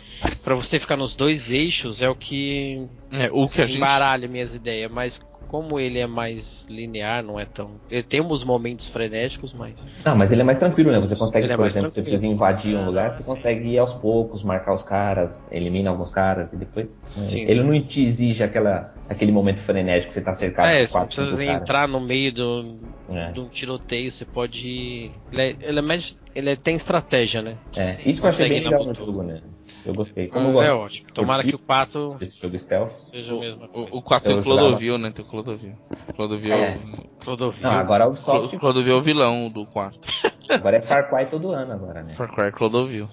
Pra 0.44 0.54
você 0.54 0.80
ficar 0.80 0.96
nos 0.96 1.16
dois 1.16 1.50
eixos 1.50 2.00
é 2.00 2.08
o 2.08 2.14
que 2.16 2.86
É, 3.12 3.30
o 3.32 3.48
que 3.50 3.60
a 3.62 3.66
gente. 3.66 3.78
embaralha 3.78 4.28
minhas 4.28 4.54
ideias, 4.54 4.92
mas 4.92 5.20
como 5.52 5.80
ele 5.80 6.00
é 6.00 6.08
mais 6.08 6.66
linear, 6.70 7.24
não 7.24 7.40
é 7.40 7.46
tão. 7.46 7.82
Ele 7.90 8.04
tem 8.04 8.22
uns 8.22 8.44
momentos 8.44 8.88
frenéticos, 8.88 9.54
mas. 9.54 9.76
Não, 10.06 10.16
mas 10.16 10.32
ele 10.32 10.42
é 10.42 10.44
mais 10.44 10.60
tranquilo, 10.60 10.92
né? 10.92 11.00
Você 11.00 11.16
consegue, 11.16 11.48
Ele 11.48 11.54
é 11.54 11.58
por 11.58 11.58
mais 11.58 11.74
exemplo, 11.74 11.90
se 11.90 11.96
você 11.96 12.02
tranquilo. 12.02 12.02
precisa 12.02 12.26
invadir 12.26 12.76
um 12.76 12.84
É, 12.84 12.86
lugar, 12.86 13.14
você 13.14 13.24
consegue 13.24 13.70
ir 13.70 13.78
aos 13.78 13.94
poucos, 13.94 14.44
marcar 14.44 14.74
os 14.74 14.82
caras, 14.84 15.40
elimina 15.52 15.90
alguns 15.92 16.10
caras 16.10 16.54
e 16.54 16.58
depois. 16.58 16.88
né? 17.16 17.28
Sim, 17.30 17.46
ele 17.46 17.62
sim. 17.62 17.64
não 17.64 17.80
te 17.86 18.04
exige 18.04 18.44
aquela, 18.44 18.96
aquele 19.08 19.32
momento 19.32 19.60
frenético 19.62 20.08
que 20.10 20.14
você 20.16 20.22
tá 20.24 20.34
cercado 20.34 20.70
é, 20.70 20.86
você 20.86 21.00
não 21.00 21.08
quatro, 21.08 21.16
cinco 21.16 21.36
precisa 21.36 21.44
entrar 21.44 21.88
no 21.88 22.00
meio 22.00 22.34
do, 22.34 22.80
É. 23.10 23.34
de 23.34 23.40
um 23.40 23.50
tiroteio, 23.50 24.12
você 24.12 24.26
pode. 24.26 25.22
Ele, 25.32 25.42
é, 25.42 25.58
ele 25.60 25.80
é 25.80 25.82
mais. 25.82 26.16
Ele 26.36 26.52
é- 26.52 26.56
tem 26.56 26.76
estratégia, 26.76 27.42
né? 27.42 27.60
É, 27.76 28.02
Sim, 28.02 28.10
isso 28.10 28.20
que 28.22 28.26
eu 28.28 28.30
achei 28.30 28.46
bem 28.46 28.60
legal 28.64 28.86
no 28.86 28.94
jogo, 28.94 29.24
né? 29.24 29.42
Eu 29.86 29.94
gostei. 29.94 30.28
Como 30.28 30.50
eu 30.50 30.62
é 30.62 30.70
gosto 30.70 30.86
ótimo. 30.86 31.14
Tomara 31.14 31.44
que 31.44 31.56
o 31.56 31.60
4 31.60 32.16
desse 32.20 32.40
jogo 32.42 32.58
stealth. 32.60 32.92
seja 33.10 33.34
mesma 33.34 33.68
coisa. 33.68 33.90
O, 33.94 33.98
o 33.98 34.02
4 34.02 34.30
tem 34.30 34.40
o. 34.40 34.44
Clodovil, 34.44 34.98
né? 34.98 35.12
Tem 35.12 35.26
o 35.26 35.28
Clodovil. 35.28 35.74
Clodovil 36.16 36.54
É. 36.54 36.78
Clodovil. 37.20 37.62
Não, 37.62 37.72
agora 37.72 38.06
o 38.08 38.14
Clo- 38.16 38.36
Ubisoft 38.36 38.58
Clodovil 38.58 38.94
é 38.94 38.98
o 38.98 39.02
vilão 39.02 39.50
do 39.50 39.66
4. 39.66 40.00
agora 40.50 40.78
é 40.78 40.82
Far 40.82 41.10
Cry 41.10 41.26
todo 41.28 41.52
ano 41.52 41.74
agora, 41.74 42.04
né? 42.04 42.14
Far 42.14 42.34
Cry 42.34 42.52
Clodovil. 42.52 43.08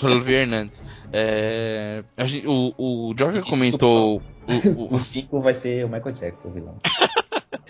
Clodovil 0.00 0.38
Hernandes. 0.40 0.82
É, 1.12 2.04
a 2.16 2.26
gente- 2.26 2.46
o, 2.46 2.74
o 3.10 3.14
Joker 3.14 3.42
comentou. 3.44 4.16
O, 4.16 4.82
o- 4.84 4.94
O 4.96 4.98
5 4.98 5.40
vai 5.40 5.52
ser 5.54 5.84
o 5.84 5.88
Michael 5.88 6.14
Jackson, 6.14 6.48
o 6.48 6.50
vilão. 6.52 6.76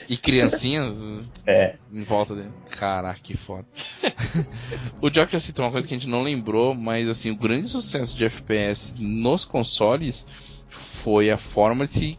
E 0.08 0.16
criancinhas 0.16 1.28
É. 1.46 1.76
em 1.92 2.02
volta 2.02 2.34
dele. 2.34 2.50
Caraca, 2.70 3.20
que 3.22 3.36
foda. 3.36 3.66
o 5.02 5.10
Joker 5.10 5.40
citou 5.40 5.64
uma 5.64 5.72
coisa 5.72 5.86
que 5.86 5.94
a 5.94 5.98
gente 5.98 6.08
não 6.08 6.22
lembrou, 6.22 6.74
mas 6.74 7.08
assim, 7.08 7.30
o 7.30 7.36
grande 7.36 7.68
sucesso 7.68 8.16
de 8.16 8.24
FPS 8.24 8.94
nos 8.98 9.44
consoles 9.44 10.26
foi 10.70 11.30
a 11.30 11.36
forma 11.36 11.86
de 11.86 11.92
se, 11.92 12.18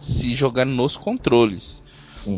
se 0.00 0.34
jogar 0.34 0.64
nos 0.64 0.96
controles. 0.96 1.82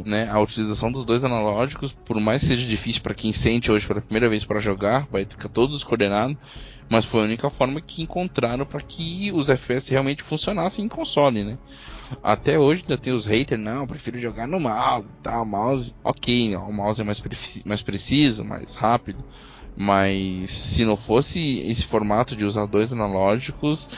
Né? 0.05 0.31
A 0.31 0.39
utilização 0.41 0.93
dos 0.93 1.05
dois 1.05 1.25
analógicos, 1.25 1.93
por 1.93 2.21
mais 2.21 2.43
que 2.43 2.49
seja 2.49 2.67
difícil 2.67 3.03
para 3.03 3.15
quem 3.15 3.33
sente 3.33 3.71
hoje 3.71 3.87
pela 3.87 4.01
primeira 4.01 4.29
vez 4.29 4.45
para 4.45 4.61
jogar, 4.61 5.09
vai 5.11 5.25
ficar 5.25 5.49
todo 5.49 5.73
descoordenado, 5.73 6.39
mas 6.89 7.05
foi 7.05 7.23
a 7.23 7.25
única 7.25 7.51
forma 7.51 7.81
que 7.81 8.03
encontraram 8.03 8.65
para 8.65 8.81
que 8.81 9.33
os 9.33 9.51
FPS 9.51 9.91
realmente 9.91 10.23
funcionassem 10.23 10.85
em 10.85 10.89
console, 10.89 11.43
né? 11.43 11.59
Até 12.23 12.59
hoje 12.59 12.83
ainda 12.83 12.99
tem 12.99 13.13
os 13.13 13.27
haters, 13.27 13.61
não, 13.61 13.87
prefiro 13.87 14.21
jogar 14.21 14.47
no 14.47 14.59
mouse, 14.59 15.09
tá, 15.23 15.41
o 15.41 15.45
mouse, 15.45 15.95
ok, 16.03 16.57
o 16.57 16.73
mouse 16.73 17.01
é 17.01 17.05
mais, 17.05 17.23
mais 17.65 17.83
preciso, 17.83 18.45
mais 18.45 18.75
rápido, 18.75 19.25
mas 19.77 20.53
se 20.53 20.85
não 20.85 20.97
fosse 20.97 21.61
esse 21.61 21.87
formato 21.87 22.37
de 22.37 22.45
usar 22.45 22.67
dois 22.67 22.93
analógicos, 22.93 23.89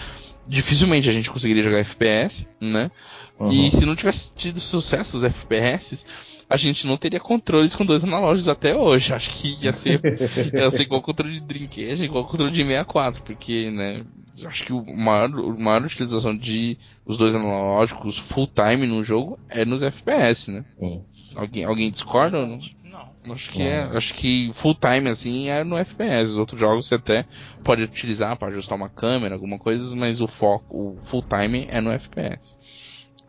dificilmente 0.47 1.09
a 1.09 1.13
gente 1.13 1.31
conseguiria 1.31 1.63
jogar 1.63 1.79
FPS, 1.79 2.49
né? 2.61 2.91
Uhum. 3.39 3.51
E 3.51 3.71
se 3.71 3.85
não 3.85 3.97
tivesse 3.97 4.35
tido 4.35 4.61
sucesso 4.61 5.17
os 5.17 5.25
FPS, 5.25 6.05
a 6.49 6.57
gente 6.57 6.87
não 6.87 6.97
teria 6.97 7.19
controles 7.19 7.75
com 7.75 7.85
dois 7.85 8.05
analógicos 8.05 8.49
até 8.49 8.77
hoje. 8.77 9.13
Acho 9.13 9.31
que 9.31 9.57
ia 9.61 9.73
ser, 9.73 10.01
ia 10.55 10.71
ser 10.71 10.83
igual 10.83 11.03
controle 11.03 11.35
de 11.35 11.41
Dreamcast, 11.41 12.05
igual 12.05 12.25
controle 12.25 12.53
de 12.53 12.63
64, 12.63 13.23
porque, 13.23 13.71
né, 13.71 14.05
eu 14.41 14.49
acho 14.49 14.65
que 14.65 14.73
o 14.73 14.85
maior, 14.85 15.31
a 15.31 15.61
maior 15.61 15.85
utilização 15.85 16.37
de 16.37 16.79
os 17.05 17.17
dois 17.17 17.35
analógicos 17.35 18.19
full 18.19 18.49
time 18.49 18.87
no 18.87 19.03
jogo 19.03 19.39
é 19.49 19.65
nos 19.65 19.83
FPS, 19.83 20.51
né? 20.51 20.65
Sim. 20.79 21.03
Alguém, 21.35 21.65
alguém 21.65 21.91
discorda 21.91 22.39
ou 22.39 22.47
não? 22.47 22.61
Não. 22.85 23.33
Acho 23.33 23.51
que 23.51 23.63
é, 23.63 23.81
acho 23.81 24.15
que 24.15 24.51
full 24.53 24.75
time 24.75 25.09
assim 25.09 25.49
é 25.49 25.65
no 25.65 25.77
FPS. 25.77 26.33
Os 26.33 26.39
outros 26.39 26.61
jogos 26.61 26.87
você 26.87 26.97
até 26.97 27.27
pode 27.63 27.83
utilizar 27.83 28.37
para 28.37 28.49
ajustar 28.49 28.77
uma 28.77 28.89
câmera, 28.89 29.35
alguma 29.35 29.59
coisa, 29.59 29.95
mas 29.97 30.21
o 30.21 30.29
foco, 30.29 30.95
o 30.95 30.99
full 31.03 31.23
time 31.23 31.67
é 31.69 31.81
no 31.81 31.91
FPS. 31.91 32.57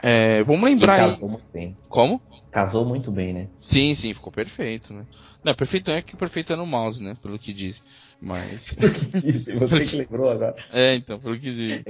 É, 0.02 0.44
vamos 0.44 0.62
E 0.62 0.66
lembrar 0.74 0.96
aí. 0.96 1.10
casou 1.12 1.30
muito 1.30 1.46
bem. 1.54 1.76
Como? 1.90 2.22
Casou 2.52 2.86
muito 2.86 3.12
bem, 3.12 3.34
né? 3.34 3.48
Sim, 3.60 3.94
sim, 3.96 4.14
ficou 4.14 4.32
perfeito, 4.32 4.94
né? 4.94 5.06
Não, 5.44 5.54
perfeito 5.54 5.92
é 5.92 6.02
que 6.02 6.16
perfeito 6.16 6.54
é 6.54 6.56
no 6.56 6.66
mouse, 6.66 7.02
né? 7.04 7.16
Pelo 7.22 7.38
que 7.38 7.52
dizem. 7.54 7.82
Mas. 8.22 8.76
Você 9.60 9.86
que 9.86 9.96
lembrou 9.98 10.30
agora. 10.30 10.56
É, 10.72 10.96
então, 10.96 11.20
pelo 11.20 11.38
que 11.38 11.54
dizem. 11.54 11.84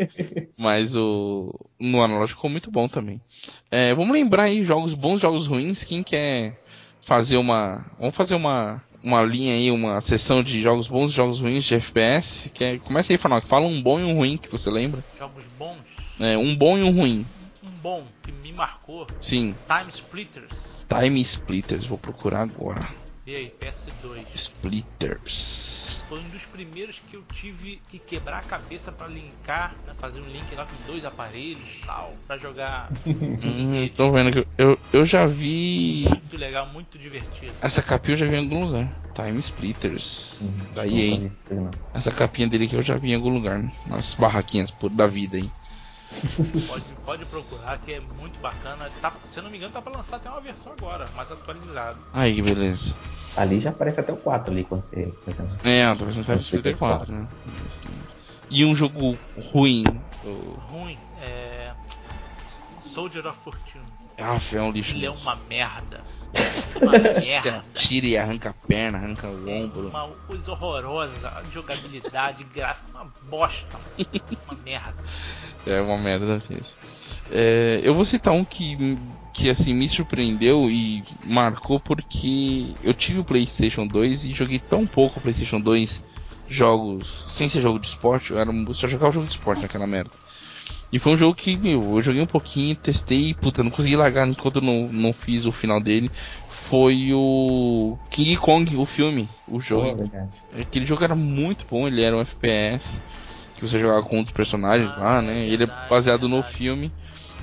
Mas 0.58 0.96
o. 0.96 1.54
No 1.80 2.02
analógico 2.04 2.38
ficou 2.40 2.50
muito 2.50 2.72
bom 2.72 2.88
também. 2.88 3.22
É, 3.70 3.94
vamos 3.94 4.12
lembrar 4.14 4.44
aí 4.44 4.66
jogos 4.66 4.94
bons, 4.94 5.22
jogos 5.22 5.46
ruins. 5.48 5.84
Quem 5.84 6.02
quer 6.04 6.60
fazer 7.02 7.38
uma. 7.38 7.86
Vamos 8.00 8.16
fazer 8.16 8.36
uma. 8.36 8.84
Uma 9.04 9.22
linha 9.22 9.54
aí, 9.54 9.70
uma 9.70 10.02
sessão 10.02 10.42
de 10.42 10.64
jogos 10.64 10.88
bons 10.88 11.12
e 11.12 11.14
jogos 11.14 11.40
ruins 11.40 11.64
de 11.64 11.76
FPS. 11.76 12.50
Quer... 12.52 12.80
Começa 12.80 13.14
aí, 13.14 13.18
Fanok. 13.20 13.48
Fala 13.48 13.68
um 13.68 13.80
bom 13.80 14.00
e 14.00 14.04
um 14.04 14.16
ruim 14.16 14.36
que 14.36 14.50
você 14.50 14.68
lembra. 14.72 15.04
Jogos 15.20 15.44
bons. 15.60 15.78
É, 16.20 16.36
um 16.36 16.56
bom 16.56 16.76
e 16.76 16.82
um 16.82 16.92
ruim. 16.92 17.24
Bom 17.86 18.04
que 18.24 18.32
me 18.32 18.52
marcou. 18.52 19.06
Sim. 19.22 19.56
Time 19.68 19.92
Splitters. 19.92 20.52
Time 20.90 21.22
Splitters. 21.22 21.86
Vou 21.86 22.00
procurar 22.00 22.42
agora. 22.42 22.82
E 23.28 23.36
aí, 23.36 23.54
PS2. 23.62 24.26
Splitters. 24.34 26.02
foi 26.10 26.20
um 26.20 26.30
dos 26.30 26.44
primeiros 26.46 27.00
que 27.08 27.16
eu 27.16 27.24
tive 27.32 27.80
que 27.88 28.00
quebrar 28.00 28.40
a 28.40 28.42
cabeça 28.42 28.92
pra 28.92 29.08
linkar, 29.08 29.76
né, 29.86 29.94
fazer 30.00 30.20
um 30.20 30.26
link 30.26 30.56
lá 30.56 30.66
com 30.66 30.92
dois 30.92 31.06
aparelhos 31.06 31.62
e 31.80 31.86
tal, 31.86 32.16
pra 32.26 32.38
jogar. 32.38 32.90
Hum, 33.06 33.88
tô 33.96 34.12
vendo 34.12 34.32
que 34.32 34.48
eu, 34.58 34.80
eu, 34.92 35.06
já 35.06 35.28
vi. 35.28 36.06
Muito 36.10 36.38
legal, 36.38 36.66
muito 36.66 36.98
divertido. 36.98 37.54
Essa 37.62 37.84
capinha 37.84 38.14
eu 38.14 38.18
já 38.18 38.26
vi 38.26 38.36
em 38.36 38.40
algum 38.40 38.66
lugar. 38.66 38.92
Time 39.14 39.40
Splitters. 39.40 40.56
Da 40.74 40.88
EA. 40.88 41.20
Não 41.20 41.30
sabia, 41.30 41.32
não. 41.52 41.72
Essa 41.94 42.12
capinha 42.12 42.48
dele 42.48 42.68
que 42.68 42.76
eu 42.76 42.82
já 42.82 42.96
vi 42.96 43.12
em 43.12 43.16
algum 43.16 43.30
lugar. 43.30 43.64
Nas 43.86 44.16
barraquinhas 44.16 44.74
da 44.92 45.06
vida 45.06 45.38
aí. 45.38 45.48
Pode, 46.68 46.84
pode 47.06 47.26
procurar 47.26 47.78
que 47.80 47.94
é 47.94 48.00
muito 48.00 48.40
bacana. 48.40 48.90
Tá, 49.02 49.14
se 49.30 49.40
eu 49.40 49.44
não 49.44 49.50
me 49.52 49.58
engano, 49.58 49.72
tá 49.74 49.82
pra 49.82 49.94
lançar 49.96 50.18
até 50.18 50.30
uma 50.30 50.42
versão 50.42 50.72
agora, 50.74 51.06
mais 51.16 51.32
atualizada. 51.32 51.98
Aí, 52.14 52.34
que 52.36 52.42
beleza. 52.42 52.96
Ali 53.38 53.60
já 53.60 53.70
aparece 53.72 54.00
até 54.00 54.14
o 54.14 54.18
4 54.18 54.52
ali 54.52 54.64
quando 54.64 54.82
você. 54.82 55.14
É, 55.64 55.94
tô 55.96 56.06
pensando 56.06 56.22
em 56.22 56.24
Time 56.24 56.40
Splitter 56.40 56.78
4, 56.78 57.12
né? 57.14 57.28
E 58.50 58.64
um 58.64 58.76
jogo 58.76 59.18
ruim. 59.52 59.84
o- 60.24 60.60
Ruim, 60.72 60.98
é. 61.20 61.74
Soldier 62.82 63.26
of 63.28 63.38
Fortune. 63.40 63.84
Ah, 64.18 64.38
é 64.54 64.62
um 64.62 64.72
lixo. 64.72 64.96
Ele 64.96 65.06
é 65.06 65.12
uma 65.12 65.36
merda. 65.50 66.02
Uma 66.82 66.92
merda. 66.92 67.64
atira 67.74 68.06
e 68.06 68.18
arranca 68.18 68.50
a 68.50 68.54
perna, 68.68 68.98
arranca 68.98 69.28
o 69.30 69.50
ombro. 69.50 69.88
Uma 69.88 70.10
coisa 70.28 70.52
horrorosa, 70.52 71.44
jogabilidade, 71.54 72.44
gráfico, 72.54 72.90
uma 72.90 73.10
bosta. 73.24 73.80
Uma 74.46 74.58
merda. 74.62 74.96
É 75.66 75.80
uma 75.80 75.98
merda 75.98 76.38
daqueles. 76.38 76.76
É, 77.32 77.80
eu 77.82 77.96
vou 77.96 78.04
citar 78.04 78.34
um 78.34 78.44
que, 78.44 78.98
que 79.32 79.50
assim 79.50 79.74
me 79.74 79.88
surpreendeu 79.88 80.70
e 80.70 81.06
marcou 81.24 81.80
porque 81.80 82.76
eu 82.84 82.94
tive 82.94 83.20
o 83.20 83.26
PlayStation 83.26 83.88
2 83.88 84.26
e 84.26 84.34
joguei 84.34 84.60
tão 84.60 84.86
pouco 84.86 85.20
o 85.20 85.22
PlayStation 85.22 85.62
2 85.62 86.04
jogos 86.48 87.26
sem 87.30 87.50
ser 87.50 87.62
jogo 87.62 87.80
de 87.80 87.88
esporte, 87.88 88.32
eu 88.32 88.40
era, 88.40 88.52
só 88.74 88.88
jogava 88.88 89.12
jogo 89.12 89.26
de 89.26 89.32
esporte 89.32 89.62
naquela 89.62 89.88
merda. 89.88 90.12
E 90.96 91.00
foi 91.00 91.12
um 91.12 91.18
jogo 91.18 91.36
que, 91.36 91.58
meu, 91.58 91.98
eu 91.98 92.02
joguei 92.02 92.22
um 92.22 92.26
pouquinho, 92.26 92.74
testei, 92.74 93.34
puta, 93.34 93.62
não 93.62 93.70
consegui 93.70 93.98
largar 93.98 94.26
enquanto 94.30 94.56
eu 94.56 94.62
não, 94.62 94.88
não 94.88 95.12
fiz 95.12 95.46
o 95.46 95.52
final 95.52 95.82
dele. 95.82 96.10
Foi 96.48 97.10
o 97.12 97.98
King 98.10 98.38
Kong, 98.38 98.78
o 98.78 98.86
filme, 98.86 99.28
o 99.46 99.60
jogo. 99.60 100.10
Aquele 100.58 100.86
jogo 100.86 101.04
era 101.04 101.14
muito 101.14 101.66
bom, 101.70 101.86
ele 101.86 102.02
era 102.02 102.16
um 102.16 102.22
FPS 102.22 103.02
que 103.58 103.68
você 103.68 103.78
jogava 103.78 104.04
com 104.04 104.20
um 104.20 104.24
dos 104.24 104.32
personagens 104.32 104.96
lá, 104.96 105.22
né? 105.22 105.46
Ele 105.46 105.66
é 105.66 105.90
baseado 105.90 106.30
no 106.30 106.42
filme. 106.42 106.90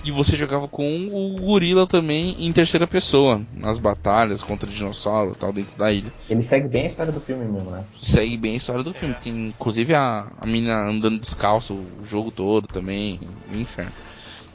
E 0.04 0.10
você 0.10 0.36
jogava 0.36 0.66
com 0.66 1.06
o 1.06 1.38
gorila 1.40 1.86
também 1.86 2.34
em 2.38 2.52
terceira 2.52 2.86
pessoa, 2.88 3.40
nas 3.54 3.78
batalhas 3.78 4.42
contra 4.42 4.68
dinossauro 4.68 5.32
e 5.32 5.38
tal, 5.38 5.52
dentro 5.52 5.76
da 5.76 5.92
ilha. 5.92 6.12
Ele 6.28 6.42
segue 6.42 6.66
bem 6.66 6.82
a 6.82 6.86
história 6.86 7.12
do 7.12 7.20
filme 7.20 7.46
mesmo, 7.46 7.70
né? 7.70 7.84
Segue 7.98 8.36
bem 8.36 8.54
a 8.54 8.56
história 8.56 8.82
do 8.82 8.92
filme. 8.92 9.14
Tem 9.14 9.48
inclusive 9.48 9.94
a, 9.94 10.26
a 10.38 10.46
menina 10.46 10.90
andando 10.90 11.20
descalço 11.20 11.74
o 11.74 12.04
jogo 12.04 12.32
todo 12.32 12.66
também, 12.66 13.20
o 13.52 13.56
inferno. 13.56 13.92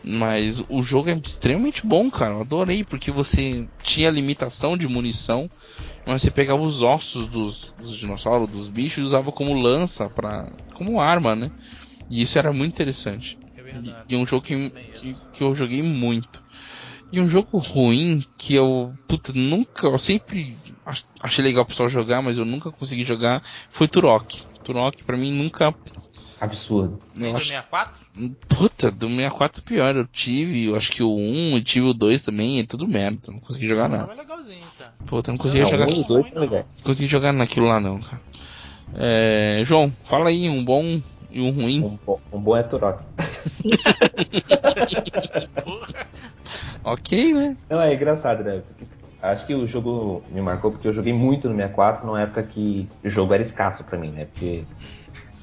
Mas 0.04 0.64
o 0.70 0.82
jogo 0.82 1.10
é 1.10 1.20
extremamente 1.26 1.86
bom, 1.86 2.10
cara. 2.10 2.36
Eu 2.36 2.42
adorei, 2.42 2.84
porque 2.84 3.12
você 3.12 3.68
tinha 3.82 4.10
limitação 4.10 4.78
de 4.78 4.88
munição, 4.88 5.50
mas 6.06 6.22
você 6.22 6.32
pegava 6.32 6.62
os 6.62 6.82
ossos 6.82 7.28
dos, 7.28 7.74
dos 7.78 7.98
dinossauros, 7.98 8.50
dos 8.50 8.70
bichos, 8.70 9.00
e 9.00 9.02
usava 9.02 9.32
como 9.32 9.54
lança, 9.54 10.10
pra, 10.10 10.50
como 10.76 11.02
arma, 11.02 11.36
né? 11.36 11.52
E 12.10 12.22
isso 12.22 12.38
era 12.38 12.54
muito 12.54 12.74
interessante. 12.74 13.38
É 13.78 13.82
E, 13.82 13.84
verdade. 13.86 14.06
e 14.10 14.16
um 14.18 14.26
jogo 14.26 14.44
que, 14.46 14.70
que, 14.70 15.16
que 15.34 15.44
eu 15.44 15.54
joguei 15.56 15.82
muito. 15.82 16.42
E 17.12 17.22
um 17.22 17.30
jogo 17.30 17.58
ruim 17.58 18.24
que 18.38 18.54
eu, 18.56 18.94
puta, 19.08 19.32
nunca, 19.34 19.88
eu 19.88 19.98
sempre 19.98 20.58
ach- 20.86 21.04
achei 21.22 21.44
legal 21.44 21.64
o 21.64 21.66
pessoal 21.66 21.88
jogar, 21.88 22.22
mas 22.22 22.38
eu 22.38 22.44
nunca 22.46 22.70
consegui 22.70 23.04
jogar, 23.06 23.42
foi 23.70 23.88
Turok. 23.88 24.44
Turok 24.64 25.04
pra 25.06 25.16
mim 25.16 25.32
nunca. 25.32 25.74
Absurdo. 26.40 27.02
Nem 27.16 27.32
do 27.32 27.38
acho, 27.38 27.48
64? 27.48 28.00
puta, 28.50 28.92
do 28.92 29.08
64 29.08 29.64
pior. 29.64 29.96
Eu 29.96 30.06
tive, 30.06 30.66
eu 30.66 30.76
acho 30.76 30.92
que 30.92 31.02
o 31.02 31.16
1 31.16 31.58
e 31.58 31.64
tive 31.64 31.88
o 31.88 31.94
2 31.94 32.22
também, 32.22 32.60
é 32.60 32.64
tudo 32.66 32.88
merda. 32.88 33.32
Não 33.32 33.40
consegui 33.40 33.68
jogar 33.68 33.88
nada. 33.90 34.12
é 34.12 34.16
legalzinho, 34.16 34.68
cara. 34.78 34.94
Puta, 35.08 35.32
não 35.32 35.38
conseguia 35.38 35.64
Não, 35.64 35.70
jogar. 35.72 35.90
um 35.90 36.02
dois 36.04 36.32
Não. 36.34 36.46
Não 36.46 36.66
consegui 36.84 37.08
jogar 37.10 37.32
naquilo 37.32 37.68
lá 37.68 37.80
não, 37.80 38.00
cara. 38.02 38.22
É, 38.96 39.62
João, 39.66 39.92
fala 40.06 40.30
aí 40.30 40.48
um 40.50 40.64
bom 40.64 41.02
e 41.30 41.42
um 41.42 41.52
ruim. 41.52 41.84
Um, 41.84 41.98
bo- 42.06 42.22
um 42.32 42.42
bom 42.42 42.56
é 42.58 42.64
Turok. 42.64 43.04
Porra. 45.64 46.08
Ok, 46.84 47.34
né? 47.34 47.58
Não, 47.70 47.82
é 47.82 47.94
engraçado, 47.94 48.44
né? 48.44 48.62
Porque 48.62 48.88
Acho 49.20 49.46
que 49.48 49.54
o 49.56 49.66
jogo 49.66 50.24
me 50.30 50.42
marcou 50.42 50.72
porque 50.72 50.88
eu 50.88 50.94
joguei 50.94 51.12
muito 51.12 51.50
no 51.50 51.56
64 51.56 52.06
numa 52.06 52.22
época 52.22 52.44
que 52.44 52.88
o 53.04 53.10
jogo 53.10 53.34
era 53.34 53.42
escasso 53.42 53.84
pra 53.84 53.98
mim, 53.98 54.12
né? 54.12 54.26
Porque 54.26 54.64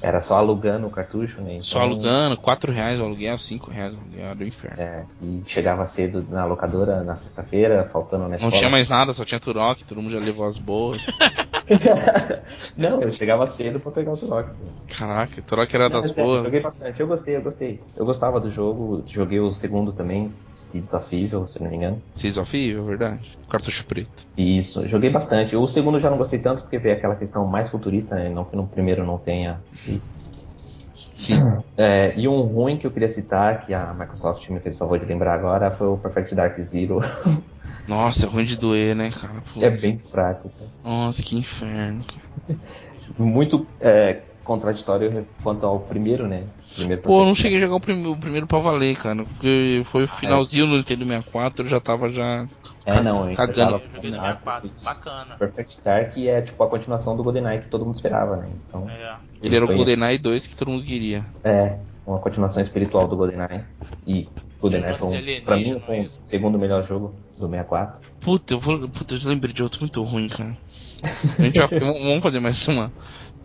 era 0.05 0.21
só 0.21 0.37
alugando 0.37 0.85
o 0.85 0.91
cartucho, 0.91 1.41
né? 1.41 1.57
Só 1.61 1.79
Então, 1.79 1.89
alugando, 1.89 2.37
4 2.37 2.71
reais 2.71 2.99
o 2.99 3.03
aluguel, 3.03 3.35
5 3.39 3.71
reais 3.71 3.91
o 3.91 3.97
aluguel, 3.97 4.25
era 4.25 4.35
do 4.35 4.43
inferno. 4.45 4.79
É, 4.79 5.03
e 5.19 5.41
chegava 5.47 5.83
cedo 5.87 6.23
na 6.29 6.45
locadora 6.45 7.03
na 7.03 7.17
sexta-feira, 7.17 7.89
faltando 7.91 8.23
na 8.23 8.29
Não 8.29 8.35
escola. 8.35 8.51
tinha 8.53 8.69
mais 8.69 8.87
nada, 8.87 9.13
só 9.13 9.25
tinha 9.25 9.39
Turok, 9.39 9.83
todo 9.83 10.01
mundo 10.03 10.11
já 10.11 10.19
levou 10.19 10.47
as 10.47 10.59
boas. 10.59 11.01
Não, 12.77 13.01
eu 13.01 13.11
chegava 13.11 13.47
cedo 13.47 13.79
pra 13.79 13.91
pegar 13.91 14.11
o 14.13 14.17
Turok. 14.17 14.49
Caraca, 14.95 15.41
Turok 15.41 15.75
era 15.75 15.89
Não, 15.89 15.99
das 15.99 16.15
é 16.15 16.21
boas. 16.23 16.43
Joguei 16.43 16.61
bastante, 16.61 16.99
eu 16.99 17.07
gostei, 17.07 17.35
eu 17.37 17.41
gostei. 17.41 17.81
Eu 17.95 18.05
gostava 18.05 18.39
do 18.39 18.51
jogo, 18.51 19.03
joguei 19.07 19.39
o 19.39 19.51
segundo 19.51 19.91
também, 19.91 20.29
se 20.75 20.81
desafível, 20.81 21.47
se 21.47 21.61
não 21.61 21.69
me 21.69 21.77
engano. 21.77 22.01
Seas 22.13 22.37
of 22.37 22.55
Evil, 22.57 22.83
é 22.83 22.87
verdade. 22.87 23.37
Cartucho 23.49 23.85
preto. 23.85 24.25
Isso, 24.37 24.87
joguei 24.87 25.09
bastante. 25.09 25.55
O 25.55 25.67
segundo 25.67 25.99
já 25.99 26.09
não 26.09 26.17
gostei 26.17 26.39
tanto 26.39 26.63
porque 26.63 26.77
veio 26.77 26.95
aquela 26.95 27.15
questão 27.15 27.45
mais 27.45 27.69
futurista, 27.69 28.15
né? 28.15 28.29
Não 28.29 28.43
que 28.43 28.55
no 28.55 28.67
primeiro 28.67 29.05
não 29.05 29.17
tenha. 29.17 29.59
Sim. 31.15 31.35
É, 31.77 32.17
e 32.17 32.25
um 32.25 32.41
ruim 32.41 32.77
que 32.77 32.87
eu 32.87 32.91
queria 32.91 33.09
citar, 33.09 33.65
que 33.65 33.73
a 33.73 33.93
Microsoft 33.93 34.49
me 34.49 34.61
fez 34.61 34.75
o 34.75 34.77
favor 34.77 34.97
de 34.97 35.05
lembrar 35.05 35.33
agora, 35.33 35.71
foi 35.71 35.87
o 35.87 35.97
Perfect 35.97 36.33
Dark 36.33 36.57
Zero. 36.61 37.01
Nossa, 37.87 38.25
é 38.25 38.29
ruim 38.29 38.45
de 38.45 38.57
doer, 38.57 38.95
né, 38.95 39.09
cara? 39.11 39.33
Putz. 39.53 39.61
é 39.61 39.69
bem 39.69 39.99
fraco. 39.99 40.49
cara. 40.57 40.69
Nossa, 40.83 41.21
que 41.21 41.37
inferno. 41.37 42.03
cara. 42.05 42.59
Muito 43.17 43.67
é, 43.81 44.21
contraditório 44.45 45.27
quanto 45.43 45.65
ao 45.65 45.79
primeiro, 45.81 46.27
né? 46.27 46.47
Primeiro 46.75 47.01
Pô, 47.01 47.21
eu 47.21 47.25
não 47.25 47.35
cheguei 47.35 47.57
a 47.57 47.61
jogar 47.61 47.75
o, 47.75 47.79
prim- 47.81 48.05
o 48.07 48.15
primeiro 48.15 48.47
pra 48.47 48.59
valer, 48.59 48.95
cara. 48.95 49.25
Porque 49.25 49.81
foi 49.83 50.03
o 50.03 50.07
finalzinho 50.07 50.67
do 50.67 50.77
Nintendo 50.77 51.03
64, 51.05 51.65
eu 51.65 51.69
já 51.69 51.79
tava 51.81 52.09
já. 52.09 52.47
É, 52.85 53.01
não, 53.01 53.29
eu 53.29 53.35
Cagando. 53.35 53.71
no 53.73 53.79
com 53.79 54.01
64. 54.01 54.71
Bacana. 54.83 55.35
Perfect 55.37 55.81
Dark 55.83 56.17
é 56.17 56.41
tipo 56.41 56.63
a 56.63 56.69
continuação 56.69 57.17
do 57.17 57.23
GoldenEye 57.23 57.61
que 57.61 57.69
todo 57.69 57.83
mundo 57.83 57.95
esperava, 57.95 58.37
né? 58.37 58.49
Então, 58.69 58.87
É. 58.89 59.15
Ele 59.41 59.55
era 59.55 59.65
o 59.65 59.67
GoldenEye 59.75 60.17
2 60.19 60.47
que 60.47 60.55
todo 60.55 60.69
mundo 60.71 60.85
queria. 60.85 61.25
é 61.43 61.79
uma 62.05 62.19
continuação 62.19 62.61
espiritual 62.61 63.07
do 63.07 63.15
GoldenEye. 63.17 63.65
E 64.05 64.27
GoldenEye 64.61 64.95
foi, 64.97 65.07
um, 65.07 65.11
pra 65.11 65.55
mim, 65.57 65.63
alienígena, 65.71 65.79
foi 65.79 65.97
é 65.97 66.01
o 66.03 66.09
segundo 66.21 66.59
melhor 66.59 66.85
jogo 66.85 67.15
do 67.37 67.47
64. 67.49 68.01
Puta, 68.19 68.53
eu 68.53 68.59
vou. 68.59 68.87
Puta, 68.87 69.15
eu 69.15 69.19
lembrei 69.29 69.51
de 69.53 69.63
outro 69.63 69.79
muito 69.81 70.01
ruim, 70.03 70.27
cara. 70.29 70.55
A 71.03 71.41
gente 71.43 71.59
vai, 71.59 71.67
vamos 71.79 72.21
fazer 72.23 72.39
mais 72.39 72.67
uma. 72.67 72.91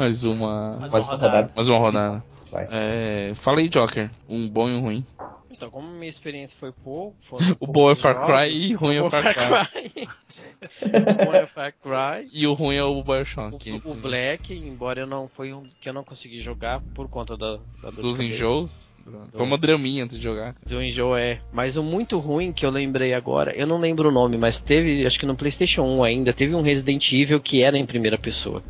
Mais 0.01 0.25
uma. 0.25 0.79
Mais 0.79 0.93
Mais 0.93 1.05
uma 1.05 1.13
rodada. 1.13 1.27
rodada. 1.37 1.53
Mais 1.55 1.69
uma 1.69 1.79
rodada. 1.79 2.25
Vai. 2.51 2.67
É, 2.71 3.33
fala 3.35 3.59
aí, 3.59 3.69
Joker. 3.69 4.09
Um 4.27 4.49
bom 4.49 4.67
e 4.67 4.73
um 4.73 4.81
ruim. 4.81 5.05
Então, 5.51 5.71
como 5.71 5.91
minha 5.91 6.09
experiência 6.09 6.57
foi 6.59 6.73
pouco, 6.73 7.15
O 7.61 7.67
bom 7.67 7.83
é 7.91 7.95
poucos 7.95 8.01
Far 8.01 8.15
jogos, 8.15 8.27
Cry 8.29 8.51
e 8.51 8.73
ruim 8.73 8.95
é 8.95 9.03
o 9.03 9.11
Far 9.11 9.35
Cry. 9.35 10.09
o 10.81 11.27
bom 11.27 11.35
é 11.35 11.47
Far 11.47 11.75
Cry. 11.75 12.27
E 12.33 12.47
o 12.47 12.55
ruim 12.55 12.77
é 12.77 12.83
o 12.83 12.99
O, 12.99 13.05
Bioshock. 13.05 13.83
o 13.85 13.95
Black, 13.97 14.55
embora 14.55 15.01
eu 15.03 15.07
não 15.07 15.29
foi 15.29 15.53
um 15.53 15.65
que 15.79 15.87
eu 15.87 15.93
não 15.93 16.03
consegui 16.03 16.41
jogar 16.41 16.81
por 16.95 17.07
conta 17.07 17.37
da, 17.37 17.59
da 17.83 17.91
Dos 17.91 18.23
enjoos. 18.23 18.91
Toma 19.37 19.59
draminha 19.59 20.05
antes 20.05 20.17
de 20.17 20.25
jogar. 20.25 20.55
Do 20.67 20.83
enjoo 20.83 21.15
é. 21.15 21.43
Mas 21.53 21.77
o 21.77 21.83
muito 21.83 22.19
ruim 22.19 22.55
que 22.55 22.65
eu 22.65 22.71
lembrei 22.71 23.13
agora, 23.13 23.55
eu 23.55 23.67
não 23.67 23.79
lembro 23.79 24.09
o 24.09 24.13
nome, 24.13 24.39
mas 24.39 24.63
teve, 24.63 25.05
acho 25.05 25.19
que 25.19 25.27
no 25.27 25.37
PlayStation 25.37 25.83
1 25.83 26.05
ainda, 26.05 26.33
teve 26.33 26.55
um 26.55 26.63
Resident 26.63 27.13
Evil 27.13 27.41
que 27.41 27.63
era 27.63 27.77
em 27.77 27.85
primeira 27.85 28.17
pessoa. 28.17 28.63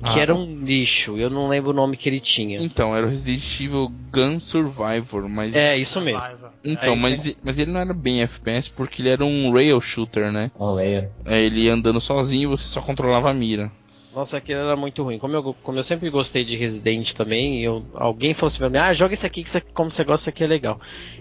Que 0.00 0.20
Ah, 0.20 0.22
era 0.22 0.34
sim. 0.34 0.40
um 0.40 0.64
lixo, 0.64 1.16
eu 1.18 1.28
não 1.28 1.48
lembro 1.48 1.70
o 1.70 1.74
nome 1.74 1.96
que 1.96 2.08
ele 2.08 2.20
tinha. 2.20 2.60
Então, 2.62 2.94
era 2.94 3.04
o 3.04 3.10
Resident 3.10 3.60
Evil 3.60 3.90
Gun 4.12 4.38
Survivor, 4.38 5.28
mas. 5.28 5.56
É, 5.56 5.76
isso 5.76 6.00
mesmo. 6.00 6.22
Então, 6.62 6.94
Aí- 6.94 7.00
mas, 7.00 7.36
mas 7.42 7.58
ele 7.58 7.72
não 7.72 7.80
era 7.80 7.92
bem 7.92 8.22
FPS 8.22 8.70
porque 8.70 9.02
ele 9.02 9.08
era 9.08 9.24
um 9.24 9.52
rail 9.52 9.80
shooter, 9.80 10.30
né? 10.30 10.52
Olha, 10.56 11.10
É, 11.24 11.42
ele 11.42 11.68
andando 11.68 12.00
sozinho 12.00 12.50
você 12.50 12.68
só 12.68 12.80
controlava 12.80 13.30
a 13.30 13.34
mira. 13.34 13.72
Nossa, 14.14 14.36
aquele 14.38 14.58
era 14.58 14.74
muito 14.76 15.02
ruim. 15.02 15.18
Como 15.18 15.34
eu, 15.34 15.54
como 15.62 15.78
eu 15.78 15.84
sempre 15.84 16.08
gostei 16.10 16.44
de 16.44 16.56
Resident 16.56 17.12
também, 17.12 17.62
eu, 17.62 17.84
alguém 17.94 18.34
falou 18.34 18.48
assim 18.48 18.58
pra 18.58 18.70
mim, 18.70 18.78
ah, 18.78 18.92
joga 18.92 19.14
esse 19.14 19.26
aqui, 19.26 19.42
que 19.42 19.48
isso 19.48 19.58
aqui- 19.58 19.72
como 19.72 19.90
você 19.90 20.02
gosta, 20.02 20.22
isso 20.22 20.30
aqui 20.30 20.42
é 20.44 20.46
legal. 20.46 20.80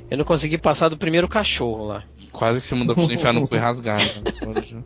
Eu 0.10 0.18
não 0.18 0.26
consegui 0.26 0.58
passar 0.58 0.88
do 0.90 0.98
primeiro 0.98 1.28
cachorro 1.28 1.86
lá. 1.88 2.04
Quase 2.32 2.62
que 2.62 2.66
você 2.66 2.76
mandou 2.76 2.96
pra 2.96 3.04
você 3.04 3.14
enfiar 3.16 3.34
no 3.34 3.48
cu 3.48 3.56
e 3.56 3.60
rasgar. 3.60 4.00
né? 4.00 4.24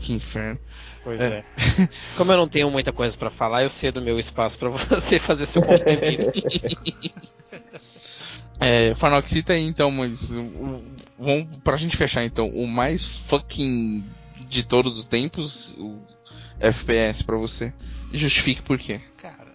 que 0.00 0.12
inferno. 0.12 0.58
Pois 1.02 1.20
É. 1.20 1.38
é. 1.38 1.44
Como 2.16 2.32
eu 2.32 2.36
não 2.36 2.48
tenho 2.48 2.70
muita 2.70 2.92
coisa 2.92 3.16
pra 3.16 3.30
falar, 3.30 3.62
eu 3.62 3.70
cedo 3.70 4.00
meu 4.02 4.18
espaço 4.18 4.58
pra 4.58 4.68
você 4.70 5.18
fazer 5.18 5.46
seu 5.46 5.62
complemento. 5.62 6.32
É, 8.60 8.94
Farnock, 8.94 9.28
cita 9.28 9.52
aí 9.52 9.62
então, 9.62 9.90
mas. 9.90 10.30
Vamos, 11.18 11.48
pra 11.62 11.76
gente 11.76 11.96
fechar 11.96 12.24
então, 12.24 12.48
o 12.48 12.66
mais 12.66 13.06
fucking 13.06 14.04
de 14.48 14.64
todos 14.64 14.98
os 14.98 15.04
tempos, 15.04 15.76
o 15.78 15.98
FPS 16.58 17.22
pra 17.22 17.36
você. 17.36 17.72
Justifique 18.12 18.62
por 18.62 18.78
quê. 18.78 19.00
Cara, 19.16 19.46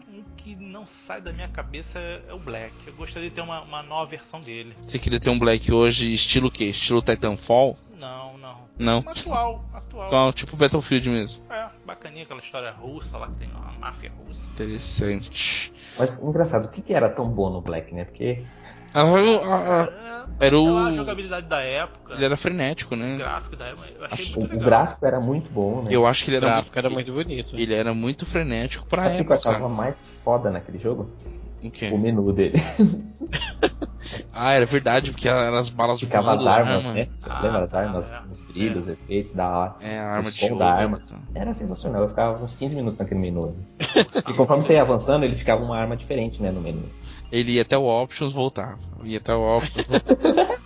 não 0.59 0.87
sai 0.87 1.21
da 1.21 1.31
minha 1.31 1.47
cabeça 1.47 1.99
é 1.99 2.33
o 2.33 2.39
Black. 2.39 2.73
Eu 2.87 2.93
gostaria 2.93 3.29
de 3.29 3.35
ter 3.35 3.41
uma, 3.41 3.61
uma 3.61 3.83
nova 3.83 4.09
versão 4.09 4.41
dele. 4.41 4.73
Você 4.85 4.97
queria 4.97 5.19
ter 5.19 5.29
um 5.29 5.37
Black 5.37 5.71
hoje, 5.71 6.11
estilo 6.11 6.47
o 6.47 6.51
quê? 6.51 6.65
Estilo 6.65 7.01
Titanfall? 7.01 7.77
Não, 8.01 8.35
não. 8.39 8.57
Não. 8.79 8.97
Atual, 9.07 9.63
atual. 9.71 10.05
Atual, 10.07 10.33
tipo 10.33 10.57
Battlefield 10.57 11.07
mesmo. 11.07 11.43
É, 11.51 11.67
bacaninha 11.85 12.23
aquela 12.23 12.39
história 12.39 12.71
russa 12.71 13.15
lá 13.17 13.27
que 13.27 13.35
tem 13.35 13.47
uma 13.51 13.71
máfia 13.79 14.09
russa. 14.17 14.43
Interessante. 14.49 15.71
Mas 15.99 16.17
engraçado, 16.17 16.65
o 16.65 16.69
que, 16.69 16.81
que 16.81 16.93
era 16.95 17.09
tão 17.09 17.29
bom 17.29 17.51
no 17.51 17.61
Black, 17.61 17.93
né? 17.93 18.05
Porque 18.05 18.43
ah, 18.95 19.03
ah, 19.03 20.27
É, 20.39 20.47
Era 20.47 20.59
o- 20.59 20.77
a 20.77 20.91
jogabilidade 20.91 21.47
da 21.47 21.61
época, 21.61 22.15
Ele 22.15 22.25
era 22.25 22.35
frenético, 22.35 22.95
o 22.95 22.97
né? 22.97 23.17
gráfico 23.17 23.55
da 23.55 23.65
época. 23.67 23.87
Eu 23.95 24.05
achei 24.05 24.25
Acho- 24.25 24.37
o, 24.37 24.39
muito 24.39 24.51
o 24.51 24.55
legal. 24.55 24.69
gráfico 24.69 25.05
era 25.05 25.19
muito 25.19 25.51
bom, 25.51 25.83
né? 25.83 25.89
Eu 25.91 26.07
acho 26.07 26.23
que 26.25 26.31
ele 26.31 26.37
O 26.37 26.39
era, 26.39 26.47
gráfico 26.47 26.79
era 26.79 26.89
muito, 26.89 27.13
muito 27.13 27.27
bonito. 27.27 27.55
ele 27.55 27.73
era 27.75 27.93
muito 27.93 28.25
frenético 28.25 28.87
pra 28.87 29.03
Sabe 29.03 29.21
o 29.21 29.25
que 29.25 29.31
eu 29.31 29.35
época. 29.35 29.49
achava 29.49 29.69
mais 29.69 30.07
foda 30.23 30.49
naquele 30.49 30.79
jogo? 30.79 31.11
O 31.63 31.69
quê? 31.69 31.89
O 31.93 31.97
menu 31.99 32.33
dele. 32.33 32.55
Ah, 34.43 34.53
era 34.53 34.65
verdade, 34.65 35.11
porque 35.11 35.27
eram 35.27 35.55
as 35.55 35.69
balas 35.69 35.99
Ficava 35.99 36.31
as 36.31 36.41
voando 36.41 36.43
lá, 36.45 36.55
armas, 36.55 36.85
né? 36.95 37.07
Ah, 37.29 37.41
Lembra 37.41 37.63
as 37.65 37.75
armas, 37.75 38.11
é. 38.11 38.19
os 38.31 38.39
brilhos, 38.39 38.81
os 38.81 38.87
efeitos 38.87 39.35
da 39.35 39.47
hora. 39.47 39.75
É, 39.81 39.99
a 39.99 40.07
arma 40.13 40.29
O 40.29 40.31
de 40.31 40.37
som 40.39 40.47
jogo. 40.47 40.59
da 40.59 40.73
arma. 40.73 40.99
então. 41.05 41.19
Era 41.35 41.53
sensacional, 41.53 42.01
eu 42.01 42.09
ficava 42.09 42.43
uns 42.43 42.55
15 42.55 42.75
minutos 42.75 42.97
naquele 42.97 43.19
menu. 43.19 43.55
E 44.27 44.33
conforme 44.33 44.63
você 44.63 44.73
ia 44.73 44.81
avançando, 44.81 45.25
ele 45.25 45.35
ficava 45.35 45.63
uma 45.63 45.77
arma 45.77 45.95
diferente, 45.95 46.41
né, 46.41 46.49
no 46.49 46.59
menu. 46.59 46.89
Ele 47.31 47.51
ia 47.51 47.61
até 47.61 47.77
o 47.77 47.83
Options 47.85 48.33
voltar. 48.33 48.79
Ia 49.03 49.19
até 49.19 49.31
o 49.35 49.41
Options 49.57 49.85
voltar. 49.87 50.17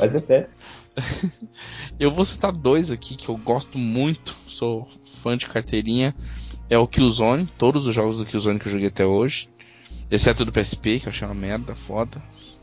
Mas 0.00 0.12
é 0.12 0.20
sério. 0.20 0.48
Eu 2.00 2.12
vou 2.12 2.24
citar 2.24 2.50
dois 2.50 2.90
aqui 2.90 3.14
que 3.16 3.28
eu 3.28 3.36
gosto 3.36 3.78
muito, 3.78 4.34
sou 4.48 4.88
fã 5.22 5.36
de 5.36 5.46
carteirinha. 5.46 6.14
É 6.68 6.76
o 6.78 6.88
Killzone, 6.88 7.46
todos 7.58 7.86
os 7.86 7.94
jogos 7.94 8.18
do 8.18 8.24
Killzone 8.26 8.58
que 8.58 8.66
eu 8.66 8.72
joguei 8.72 8.88
até 8.88 9.06
hoje. 9.06 9.48
Exceto 10.10 10.44
do 10.44 10.50
PSP, 10.52 10.98
que 10.98 11.06
eu 11.06 11.10
achei 11.10 11.26
uma 11.26 11.34
merda 11.34 11.74
foda, 11.74 12.20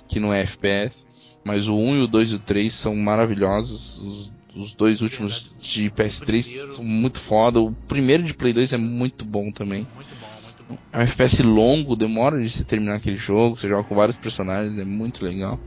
que 0.07 0.19
não 0.19 0.33
é 0.33 0.41
FPS. 0.41 1.07
Mas 1.43 1.67
o 1.67 1.75
1 1.75 1.95
e 1.95 2.01
o 2.01 2.07
2 2.07 2.31
e 2.31 2.35
o 2.35 2.39
3 2.39 2.73
são 2.73 2.95
maravilhosos. 2.95 4.01
Os, 4.01 4.31
os 4.55 4.73
dois 4.73 5.01
últimos 5.01 5.51
de 5.59 5.89
PS3 5.91 6.25
primeiro. 6.25 6.67
são 6.67 6.83
muito 6.83 7.19
foda. 7.19 7.59
O 7.59 7.71
primeiro 7.71 8.23
de 8.23 8.33
Play 8.33 8.53
2 8.53 8.73
é 8.73 8.77
muito 8.77 9.23
bom 9.23 9.51
também. 9.51 9.87
Muito 9.95 10.15
bom, 10.19 10.27
muito 10.43 10.65
bom. 10.67 10.77
É 10.91 10.97
um 10.97 11.01
FPS 11.01 11.43
longo, 11.43 11.95
demora 11.95 12.41
de 12.41 12.49
você 12.49 12.63
terminar 12.63 12.95
aquele 12.95 13.17
jogo, 13.17 13.55
você 13.55 13.69
joga 13.69 13.83
com 13.83 13.95
vários 13.95 14.17
personagens, 14.17 14.77
é 14.77 14.83
muito 14.83 15.23
legal. 15.23 15.59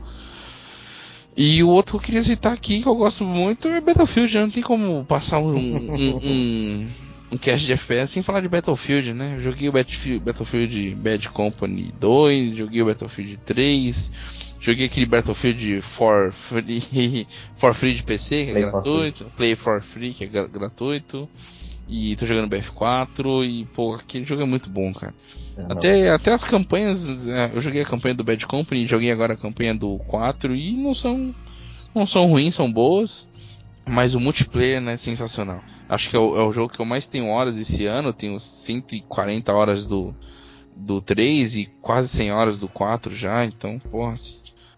E 1.35 1.63
o 1.63 1.69
outro 1.69 1.93
que 1.93 1.97
eu 1.97 2.05
queria 2.05 2.23
citar 2.23 2.53
aqui, 2.53 2.81
que 2.81 2.87
eu 2.87 2.95
gosto 2.95 3.25
muito, 3.25 3.67
é 3.67 3.79
Battlefield. 3.79 4.37
Não 4.37 4.49
tem 4.49 4.61
como 4.61 5.05
passar 5.05 5.39
um, 5.39 5.55
um, 5.55 6.17
um, 6.21 6.87
um 7.31 7.37
cast 7.37 7.65
de 7.65 7.73
FPS 7.73 8.11
sem 8.11 8.21
falar 8.23 8.41
de 8.41 8.49
Battlefield, 8.49 9.13
né? 9.13 9.35
Eu 9.35 9.39
joguei 9.41 9.69
o 9.69 9.71
Battlefield, 9.71 10.23
Battlefield 10.23 10.95
Bad 10.95 11.29
Company 11.29 11.93
2, 11.99 12.57
joguei 12.57 12.81
o 12.81 12.85
Battlefield 12.85 13.37
3, 13.45 14.11
joguei 14.59 14.85
aquele 14.87 15.05
Battlefield 15.05 15.81
for 15.81 16.31
free, 16.31 17.25
for 17.55 17.73
free 17.73 17.93
de 17.95 18.03
PC, 18.03 18.45
que 18.45 18.51
é 18.51 18.53
Play 18.53 18.63
for 18.63 18.71
gratuito, 18.71 19.25
Play 19.37 19.55
for 19.55 19.81
Free, 19.81 20.13
que 20.13 20.23
é 20.23 20.27
gra- 20.27 20.47
gratuito. 20.47 21.29
E 21.93 22.15
tô 22.15 22.25
jogando 22.25 22.49
BF4 22.49 23.43
e, 23.43 23.65
pô, 23.65 23.95
aquele 23.95 24.23
jogo 24.23 24.41
é 24.41 24.45
muito 24.45 24.69
bom, 24.69 24.93
cara. 24.93 25.13
Não, 25.57 25.65
Até, 25.71 26.09
até 26.09 26.31
as 26.31 26.41
campanhas, 26.43 27.05
é, 27.27 27.51
eu 27.53 27.59
joguei 27.59 27.81
a 27.81 27.85
campanha 27.85 28.15
do 28.15 28.23
Bad 28.23 28.45
Company, 28.45 28.87
joguei 28.87 29.11
agora 29.11 29.33
a 29.33 29.37
campanha 29.37 29.75
do 29.75 29.97
4 30.07 30.55
e 30.55 30.71
não 30.77 30.93
são 30.93 31.35
não 31.93 32.05
são 32.05 32.27
ruins, 32.27 32.55
são 32.55 32.71
boas, 32.71 33.29
mas 33.85 34.15
o 34.15 34.21
multiplayer 34.21 34.79
né, 34.79 34.93
é 34.93 34.97
sensacional. 34.97 35.61
Acho 35.91 36.09
que 36.09 36.15
é 36.15 36.19
o, 36.19 36.37
é 36.37 36.43
o 36.43 36.53
jogo 36.53 36.71
que 36.71 36.79
eu 36.79 36.85
mais 36.85 37.05
tenho 37.05 37.27
horas 37.27 37.57
esse 37.57 37.85
ano, 37.85 38.13
tenho 38.13 38.39
140 38.39 39.51
horas 39.51 39.85
do 39.85 40.15
do 40.73 41.01
3 41.01 41.57
e 41.57 41.65
quase 41.81 42.07
100 42.07 42.31
horas 42.31 42.57
do 42.57 42.69
4 42.69 43.13
já, 43.13 43.43
então, 43.43 43.77
porra, 43.77 44.15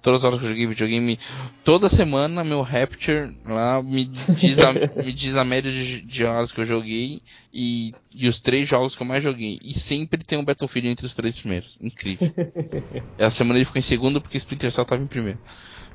todas 0.01 0.19
as 0.19 0.25
horas 0.25 0.39
que 0.39 0.45
eu 0.45 0.49
joguei 0.49 0.65
videogame, 0.65 1.19
toda 1.63 1.87
semana 1.87 2.43
meu 2.43 2.63
Rapture 2.63 3.31
lá 3.45 3.81
me 3.83 4.05
diz 4.05 4.57
a, 4.57 4.73
me 5.03 5.13
diz 5.13 5.37
a 5.37 5.45
média 5.45 5.71
de, 5.71 6.01
de 6.01 6.25
horas 6.25 6.51
que 6.51 6.61
eu 6.61 6.65
joguei 6.65 7.21
e, 7.53 7.91
e 8.11 8.27
os 8.27 8.39
três 8.39 8.67
jogos 8.67 8.95
que 8.95 9.03
eu 9.03 9.07
mais 9.07 9.23
joguei. 9.23 9.59
E 9.63 9.71
sempre 9.77 10.17
tem 10.23 10.39
um 10.39 10.43
Battlefield 10.43 10.89
entre 10.89 11.05
os 11.05 11.13
três 11.13 11.35
primeiros. 11.35 11.77
Incrível. 11.79 12.33
Essa 13.19 13.37
semana 13.37 13.59
ele 13.59 13.65
ficou 13.65 13.79
em 13.79 13.83
segundo 13.83 14.19
porque 14.19 14.37
Splinter 14.37 14.71
Cell 14.71 14.83
tava 14.83 15.03
em 15.03 15.07
primeiro. 15.07 15.39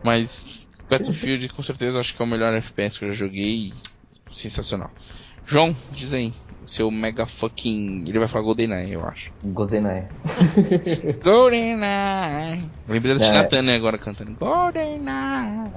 Mas 0.03 0.55
Battlefield 0.89 1.49
com 1.49 1.63
certeza 1.65 1.99
acho 1.99 2.15
que 2.15 2.23
é 2.23 2.25
o 2.25 2.29
melhor 2.29 2.55
FPS 2.55 3.01
que 3.01 3.05
eu 3.05 3.13
já 3.13 3.19
joguei. 3.27 3.73
Sensacional. 4.33 4.91
João, 5.47 5.75
diz 5.93 6.13
aí. 6.13 6.33
Seu 6.67 6.91
mega 6.91 7.25
fucking. 7.25 8.05
Ele 8.07 8.19
vai 8.19 8.29
falar 8.29 8.45
GoldenEye, 8.45 8.93
eu 8.93 9.03
acho. 9.05 9.33
GoldenEye. 9.43 10.05
GoldenEye. 11.25 12.69
Lembrei 12.87 13.15
da 13.17 13.25
É. 13.25 13.33
Tina 13.33 13.45
Turner 13.45 13.75
agora 13.77 13.97
cantando. 13.97 14.33
GoldenEye. 14.33 15.71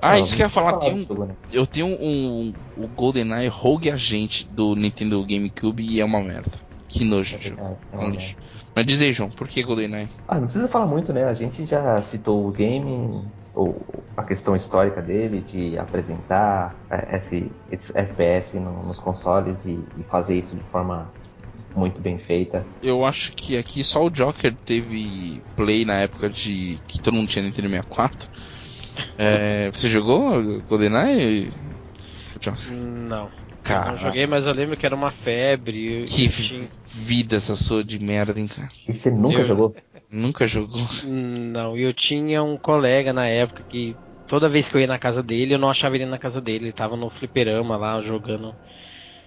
Ah, 0.00 0.18
isso 0.18 0.34
que 0.34 0.40
eu 0.42 0.46
ia 0.46 0.48
falar. 0.48 0.78
Tem 0.78 1.06
um, 1.10 1.24
né? 1.26 1.34
eu 1.52 1.66
tenho 1.66 1.86
um, 1.86 2.54
o 2.76 2.88
GoldenEye 2.88 3.48
Rogue 3.48 3.90
Agente 3.90 4.48
do 4.50 4.74
Nintendo 4.74 5.22
GameCube 5.26 5.84
e 5.84 6.00
é 6.00 6.04
uma 6.04 6.22
merda. 6.22 6.52
Que 6.88 7.04
nojo 7.04 7.36
de 7.38 7.48
jogo. 7.48 7.76
É, 7.92 8.04
é 8.04 8.10
lixo. 8.10 8.36
Mas 8.74 8.86
diz 8.86 9.02
aí, 9.02 9.12
João, 9.12 9.30
por 9.30 9.46
que 9.46 9.62
GoldenEye? 9.62 10.08
Ah, 10.26 10.36
não 10.36 10.44
precisa 10.44 10.68
falar 10.68 10.86
muito, 10.86 11.12
né? 11.12 11.24
A 11.24 11.34
gente 11.34 11.66
já 11.66 12.00
citou 12.02 12.46
o 12.46 12.50
game, 12.50 13.22
ou 13.54 13.86
a 14.16 14.22
questão 14.24 14.54
histórica 14.56 15.00
dele, 15.02 15.40
de 15.40 15.78
apresentar 15.78 16.80
é, 16.90 17.16
esse, 17.16 17.50
esse 17.70 17.96
FPS 17.96 18.58
no- 18.58 18.82
nos 18.86 18.98
consoles 18.98 19.64
e, 19.64 19.84
e 20.00 20.04
fazer 20.04 20.38
isso 20.38 20.56
de 20.56 20.64
forma 20.70 21.12
muito 21.74 22.00
bem 22.00 22.18
feita. 22.18 22.66
Eu 22.82 23.04
acho 23.04 23.32
que 23.36 23.56
aqui 23.56 23.82
só 23.82 24.04
o 24.04 24.10
Joker 24.10 24.54
teve 24.64 25.42
play 25.56 25.84
na 25.84 25.94
época 25.94 26.28
de 26.28 26.78
que 26.86 27.00
todo 27.00 27.14
mundo 27.14 27.28
tinha 27.28 27.44
Nintendo 27.44 27.68
64. 27.68 28.28
É, 29.18 29.70
você 29.72 29.88
jogou 29.88 30.62
GoldenEye? 30.62 31.52
Joker? 32.40 32.72
Não. 32.72 33.30
Cara, 33.62 33.92
Não 33.92 33.98
joguei, 33.98 34.26
mas 34.26 34.46
eu 34.46 34.52
lembro 34.52 34.76
que 34.76 34.84
era 34.84 34.94
uma 34.94 35.10
febre. 35.10 36.04
que 36.04 36.28
tinha- 36.28 36.68
vida 36.92 37.36
essa 37.36 37.56
sua 37.56 37.82
de 37.82 37.98
merda, 37.98 38.38
hein, 38.38 38.46
cara? 38.46 38.68
E 38.86 38.92
você 38.92 39.10
nunca 39.10 39.38
Eu- 39.40 39.44
jogou? 39.46 39.74
Nunca 40.14 40.46
jogou. 40.46 40.80
Não, 41.00 41.76
eu 41.76 41.92
tinha 41.92 42.42
um 42.42 42.58
colega 42.58 43.12
na 43.12 43.26
época 43.28 43.64
que 43.68 43.98
toda 44.26 44.48
vez 44.48 44.68
que 44.68 44.76
eu 44.76 44.80
ia 44.80 44.86
na 44.86 44.98
casa 44.98 45.22
dele, 45.22 45.54
eu 45.54 45.58
não 45.58 45.68
achava 45.70 45.96
ele 45.96 46.06
na 46.06 46.18
casa 46.18 46.40
dele. 46.40 46.66
Ele 46.66 46.72
tava 46.72 46.96
no 46.96 47.10
fliperama 47.10 47.76
lá 47.76 48.00
jogando 48.00 48.58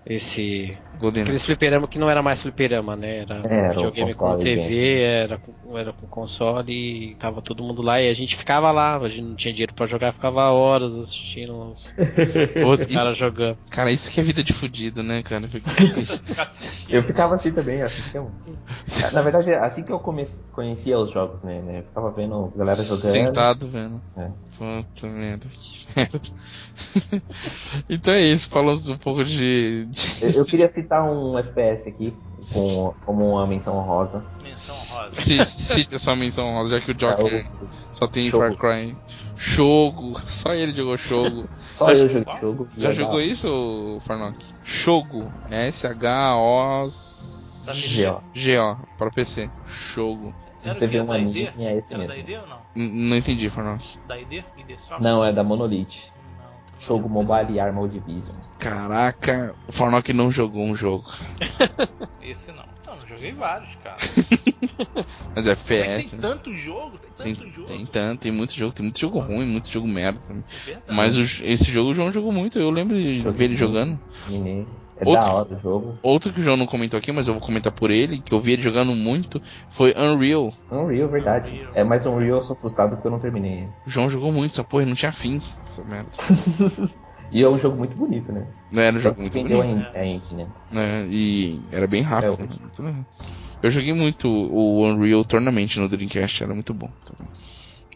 esse. 0.10 0.78
GoldenEye. 1.00 1.24
Aqueles 1.26 1.44
fliperama 1.44 1.88
que 1.88 2.00
não 2.00 2.10
era 2.10 2.24
mais 2.24 2.42
fliperama, 2.42 2.96
né? 2.96 3.20
Era, 3.20 3.42
É, 3.48 3.56
era 3.60 3.70
videogame 3.74 4.14
com 4.16 4.38
TV, 4.40 5.00
era 5.02 5.38
com, 5.38 5.78
era 5.78 5.94
com 5.94 6.08
console 6.08 6.72
e 7.12 7.16
tava 7.16 7.40
todo 7.42 7.62
mundo 7.62 7.82
lá 7.84 8.02
e 8.02 8.10
a 8.10 8.14
gente 8.14 8.36
ficava 8.36 8.72
lá. 8.72 8.98
A 8.98 9.08
gente 9.10 9.22
não 9.22 9.36
tinha 9.36 9.54
dinheiro 9.54 9.74
pra 9.76 9.86
jogar, 9.86 10.12
ficava 10.12 10.50
horas 10.52 10.94
assistindo 10.96 11.74
os 11.74 11.84
isso- 12.82 12.94
caras 12.94 13.18
jogando. 13.18 13.58
cara, 13.70 13.92
isso 13.92 14.10
que 14.12 14.20
é 14.20 14.24
vida 14.24 14.44
de 14.44 14.54
fudido, 14.54 15.04
né, 15.04 15.22
cara? 15.22 15.48
Eu 16.90 17.04
ficava 17.04 17.36
assim 17.36 17.52
também, 17.52 17.82
assistia 17.84 18.22
um. 18.22 18.32
Na 19.14 19.22
verdade, 19.22 19.54
assim 19.54 19.84
que 19.84 19.92
eu 19.92 20.00
comece, 20.00 20.42
conhecia 20.52 20.98
os 20.98 21.12
jogos, 21.12 21.42
né, 21.44 21.62
né? 21.62 21.80
Eu 21.80 21.84
ficava 21.84 22.10
vendo 22.12 22.52
a 22.56 22.58
galera 22.58 22.82
jogando. 22.82 23.12
Sentado 23.12 23.68
vendo. 23.68 24.02
É. 24.18 24.30
Puta 24.58 25.08
merda, 25.08 25.46
que 25.48 25.86
merda. 25.96 26.20
então 27.90 28.14
é 28.14 28.22
isso, 28.22 28.50
falamos 28.50 28.90
um 28.90 28.98
pouco 28.98 29.24
de. 29.24 29.86
Eu, 30.22 30.30
eu 30.32 30.46
queria 30.46 30.68
citar 30.70 31.04
um 31.04 31.38
FPS 31.38 31.90
aqui, 31.90 32.14
com, 32.54 32.94
como 33.06 33.32
uma 33.32 33.48
menção 33.48 33.76
honrosa. 33.78 34.24
Menção 34.44 34.76
rosa. 34.76 35.12
Se- 35.16 35.46
Cite 35.46 35.96
a 35.96 36.00
sua 36.00 36.16
menção 36.16 36.54
rosa, 36.54 36.80
já 36.80 36.86
que 36.86 36.92
o 36.92 36.94
Joker 36.94 37.34
É 37.34 37.46
só 37.92 38.08
tem 38.08 38.30
Shogo. 38.30 38.44
Far 38.44 38.56
Cry. 38.58 38.96
Shogo, 39.38 40.20
só 40.26 40.54
ele 40.54 40.74
jogou 40.74 40.98
Shogo. 40.98 41.50
Só 41.72 41.92
eu 41.92 42.08
joguei 42.10 42.34
jogo. 42.40 42.68
e 42.78 42.82
Já 42.82 42.90
é 42.90 42.92
jogou 42.92 43.22
isso, 43.22 44.00
Farnock? 44.02 44.38
Shogo, 44.64 45.32
S-H-O. 45.50 46.88
G.O. 48.34 48.76
Para 48.98 49.12
PC. 49.12 49.50
Shogo. 49.68 50.34
Você 50.60 50.88
vê 50.88 51.00
um 51.02 51.06
Da 51.06 51.18
ID? 51.20 51.48
anime, 51.48 51.66
é 51.66 51.78
esse 51.78 51.94
Era 51.94 52.08
mesmo. 52.08 52.14
da 52.14 52.18
ID 52.20 52.42
ou 52.42 52.48
não? 52.48 52.60
N- 52.76 53.10
Não 53.10 53.16
entendi, 53.18 53.50
Farnock. 53.50 53.98
Da 54.08 54.18
ID? 54.20 54.44
ID 54.58 54.78
só? 54.88 55.00
Não, 55.00 55.24
é 55.24 55.32
da 55.32 55.44
Monolith. 55.44 56.12
Jogo. 56.80 57.10
Mobile 57.10 57.60
Armor 57.60 57.90
Division. 57.90 58.36
Caraca, 58.60 59.56
o 59.68 59.72
Farnock 59.72 60.12
não 60.14 60.32
jogou 60.32 60.64
um 60.66 60.76
jogo. 60.76 61.10
Esse 62.22 62.52
não. 62.52 62.66
Não, 62.86 63.06
joguei 63.06 63.34
vários, 63.34 63.76
cara. 63.84 63.98
Mas 65.36 65.46
é 65.46 65.50
Mas 65.50 65.60
FPS. 65.62 66.10
tem 66.12 66.20
né? 66.20 66.28
tanto 66.28 66.56
jogo, 66.56 66.98
tem 66.98 67.12
Tem, 67.12 67.36
tanto 67.36 67.50
jogo. 67.52 67.68
tem 67.68 67.86
tanto, 67.86 68.22
tem 68.22 68.32
muito 68.32 68.54
jogo, 68.54 68.74
tem 68.74 68.84
muito 68.84 69.00
jogo 69.00 69.20
ruim, 69.20 69.46
muito 69.46 69.70
jogo 69.72 69.88
merda 69.88 70.20
também. 70.26 70.44
É 70.50 70.66
verdade. 70.66 70.84
Mas 70.96 71.18
o- 71.18 71.44
esse 71.46 71.72
jogo 71.72 71.92
o 71.92 71.94
João 71.94 72.12
jogou 72.12 72.32
muito, 72.32 72.58
eu 72.60 72.70
lembro 72.70 72.96
de 72.96 73.22
Joguei 73.22 73.40
ver 73.40 73.46
ele 73.46 73.56
jogando. 73.56 74.00
É 75.00 75.06
Outro- 75.06 75.24
da 75.26 75.32
hora 75.34 75.56
o 75.56 75.60
jogo. 75.60 75.98
Outro 76.02 76.34
que 76.34 76.40
o 76.40 76.44
João 76.44 76.58
não 76.58 76.66
comentou 76.66 76.98
aqui, 76.98 77.12
mas 77.12 77.28
eu 77.28 77.34
vou 77.34 77.42
comentar 77.42 77.72
por 77.72 77.92
ele, 77.92 78.20
que 78.20 78.34
eu 78.34 78.40
vi 78.40 78.54
ele 78.54 78.64
jogando 78.64 78.96
muito, 78.96 79.42
foi 79.70 79.94
Unreal. 79.96 80.52
Unreal, 80.72 81.08
verdade. 81.10 81.52
Unreal. 81.52 81.72
É, 81.76 81.84
mas 81.84 82.06
Unreal 82.06 82.38
eu 82.38 82.44
sou 82.44 82.56
frustrado 82.56 82.96
porque 82.96 83.08
eu 83.08 83.12
não 83.12 83.20
terminei. 83.20 83.60
ele. 83.60 83.70
O 83.86 83.90
João 83.90 84.10
jogou 84.10 84.32
muito 84.32 84.52
essa 84.54 84.64
porra, 84.64 84.86
não 84.86 84.96
tinha 84.96 85.12
fim. 85.12 85.42
Essa 85.66 85.84
merda. 85.84 86.10
E 87.30 87.44
é 87.44 87.50
um 87.50 87.58
jogo 87.58 87.76
muito 87.78 87.96
bonito, 87.96 88.32
né? 88.32 88.48
Não 88.72 88.82
era 88.82 88.96
um 88.96 89.00
jogo 89.02 89.20
muito 89.20 89.34
bonito. 89.38 89.86
a, 89.94 90.00
a 90.00 90.06
engine, 90.06 90.46
né? 90.46 90.50
né? 90.72 91.08
E 91.10 91.60
era 91.72 91.86
bem 91.86 92.02
rápido. 92.02 92.36
É, 92.42 92.44
né? 92.48 92.56
Muito 92.62 92.82
legal. 92.82 93.06
Eu 93.62 93.70
joguei 93.70 93.94
muito 93.94 94.30
o 94.30 94.86
Unreal 94.88 95.26
Tournament 95.26 95.76
no 95.76 95.90
Dreamcast, 95.90 96.44
era 96.44 96.54
muito 96.54 96.74
bom 96.74 96.90
também. 97.06 97.30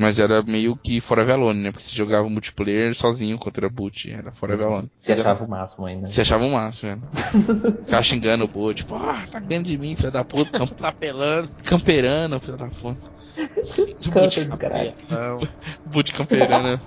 Mas 0.01 0.17
era 0.17 0.41
meio 0.41 0.75
que 0.75 0.99
Forever 0.99 1.35
Alone, 1.35 1.61
né? 1.61 1.71
Porque 1.71 1.83
você 1.85 1.95
jogava 1.95 2.27
multiplayer 2.27 2.95
sozinho 2.95 3.37
contra 3.37 3.69
boot, 3.69 4.11
era 4.11 4.31
Forever 4.31 4.65
Alone. 4.65 4.91
Você 4.97 5.11
achava 5.11 5.43
o 5.43 5.47
máximo 5.47 5.85
ainda. 5.85 6.07
Você 6.07 6.21
achava 6.21 6.43
o 6.43 6.51
máximo, 6.51 6.95
né? 6.95 7.01
Ficava 7.85 8.01
xingando 8.01 8.45
o 8.45 8.47
boot, 8.47 8.77
tipo, 8.77 8.95
ah, 8.95 9.23
tá 9.29 9.39
ganhando 9.39 9.67
de 9.67 9.77
mim, 9.77 9.95
filho 9.95 10.11
da 10.11 10.23
puta, 10.23 10.49
camp 10.57 10.71
Tá 10.81 10.91
pelando. 10.91 11.49
camperando, 11.63 12.39
filho 12.39 12.57
da 12.57 12.67
puta. 12.67 13.11
Caralho. 14.57 14.93
Não. 15.07 15.39
Boot 15.85 16.11
camperando. 16.13 16.81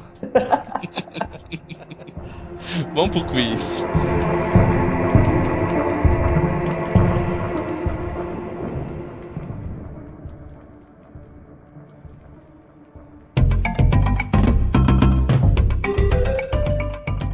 Vamos 2.93 3.11
pro 3.11 3.24
quiz. 3.27 3.85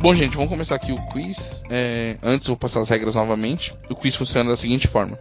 Bom, 0.00 0.14
gente, 0.14 0.34
vamos 0.34 0.48
começar 0.48 0.76
aqui 0.76 0.92
o 0.92 1.06
quiz. 1.08 1.62
É, 1.68 2.16
antes, 2.22 2.48
vou 2.48 2.56
passar 2.56 2.80
as 2.80 2.88
regras 2.88 3.16
novamente. 3.16 3.74
O 3.90 3.94
quiz 3.94 4.16
funciona 4.16 4.48
da 4.48 4.56
seguinte 4.56 4.88
forma: 4.88 5.18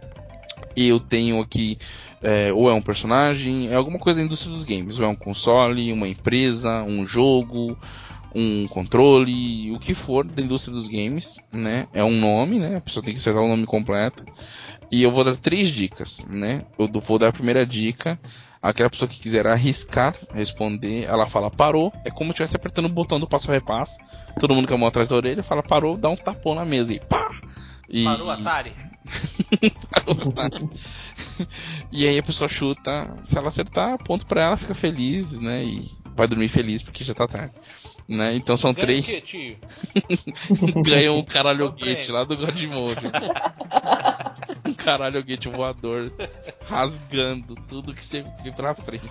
eu 0.74 0.98
tenho 0.98 1.38
aqui, 1.38 1.76
é, 2.22 2.50
ou 2.50 2.70
é 2.70 2.72
um 2.72 2.80
personagem, 2.80 3.68
é 3.68 3.74
alguma 3.74 3.98
coisa 3.98 4.18
da 4.18 4.24
indústria 4.24 4.50
dos 4.50 4.64
games, 4.64 4.98
ou 4.98 5.04
é 5.04 5.08
um 5.08 5.14
console, 5.14 5.92
uma 5.92 6.08
empresa, 6.08 6.82
um 6.82 7.06
jogo, 7.06 7.76
um 8.34 8.66
controle, 8.68 9.70
o 9.70 9.78
que 9.78 9.92
for 9.92 10.24
da 10.24 10.42
indústria 10.42 10.74
dos 10.74 10.88
games, 10.88 11.36
né? 11.52 11.86
É 11.92 12.02
um 12.02 12.18
nome, 12.18 12.58
né? 12.58 12.76
A 12.76 12.80
pessoa 12.80 13.04
tem 13.04 13.12
que 13.12 13.20
acertar 13.20 13.42
o 13.42 13.48
nome 13.48 13.66
completo. 13.66 14.24
E 14.90 15.02
eu 15.02 15.12
vou 15.12 15.24
dar 15.24 15.36
três 15.36 15.68
dicas, 15.68 16.24
né? 16.26 16.64
Eu 16.78 16.88
vou 17.02 17.18
dar 17.18 17.28
a 17.28 17.32
primeira 17.32 17.66
dica. 17.66 18.18
Aquela 18.62 18.90
pessoa 18.90 19.08
que 19.08 19.18
quiser 19.18 19.46
arriscar 19.46 20.14
responder, 20.34 21.04
ela 21.04 21.26
fala 21.26 21.50
parou. 21.50 21.92
É 22.04 22.10
como 22.10 22.26
se 22.26 22.32
estivesse 22.32 22.56
apertando 22.56 22.86
o 22.86 22.92
botão 22.92 23.18
do 23.18 23.26
passo 23.26 23.50
a 23.50 23.54
repasso. 23.54 23.98
Todo 24.38 24.54
mundo 24.54 24.68
com 24.68 24.74
a 24.74 24.78
mão 24.78 24.88
atrás 24.88 25.08
da 25.08 25.16
orelha 25.16 25.42
fala 25.42 25.62
parou, 25.62 25.96
dá 25.96 26.10
um 26.10 26.16
tapão 26.16 26.54
na 26.54 26.64
mesa 26.64 26.92
e 26.92 27.00
pá! 27.00 27.30
E, 27.88 28.04
Parou 28.04 28.30
Atari? 28.30 28.72
Parou, 29.90 30.32
tá? 30.32 30.48
e 31.90 32.06
aí 32.06 32.18
a 32.18 32.22
pessoa 32.22 32.48
chuta, 32.48 33.16
se 33.24 33.36
ela 33.36 33.48
acertar, 33.48 33.98
ponto 34.04 34.26
pra 34.26 34.44
ela, 34.44 34.56
fica 34.56 34.74
feliz, 34.74 35.40
né? 35.40 35.64
E 35.64 35.90
vai 36.14 36.28
dormir 36.28 36.48
feliz 36.48 36.82
porque 36.82 37.02
já 37.02 37.14
tá 37.14 37.26
tarde. 37.26 37.54
Né? 38.06 38.34
Então 38.34 38.56
são 38.56 38.74
Ganha 38.74 38.86
três. 38.86 39.24
Ganham 40.84 41.18
um 41.18 41.24
caralho 41.24 41.68
Qual 41.68 41.72
guete 41.72 42.06
prêmio? 42.06 42.12
lá 42.12 42.24
do 42.24 42.36
Godmode. 42.36 43.06
um 44.70 44.74
caralho 44.74 45.22
guete 45.22 45.48
voador 45.48 46.12
rasgando 46.68 47.54
tudo 47.68 47.92
que 47.94 48.04
você 48.04 48.24
vê 48.42 48.52
pra 48.52 48.74
frente. 48.74 49.10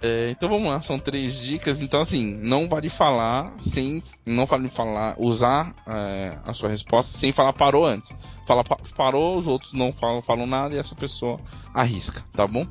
É, 0.00 0.30
então 0.30 0.48
vamos 0.48 0.68
lá, 0.70 0.80
são 0.80 0.96
três 0.98 1.40
dicas. 1.40 1.80
Então 1.80 1.98
assim, 2.00 2.32
não 2.40 2.68
vale 2.68 2.88
falar 2.88 3.52
sem, 3.56 4.00
não 4.24 4.46
vale 4.46 4.68
falar, 4.68 5.16
usar 5.18 5.74
é, 5.88 6.38
a 6.44 6.52
sua 6.52 6.68
resposta 6.68 7.16
sem 7.18 7.32
falar 7.32 7.52
parou 7.52 7.84
antes. 7.84 8.14
Fala 8.46 8.62
pa- 8.62 8.78
parou, 8.96 9.36
os 9.36 9.48
outros 9.48 9.72
não 9.72 9.92
falam, 9.92 10.22
falam 10.22 10.46
nada 10.46 10.74
e 10.74 10.78
essa 10.78 10.94
pessoa 10.94 11.40
arrisca, 11.74 12.24
tá 12.32 12.46
bom? 12.46 12.64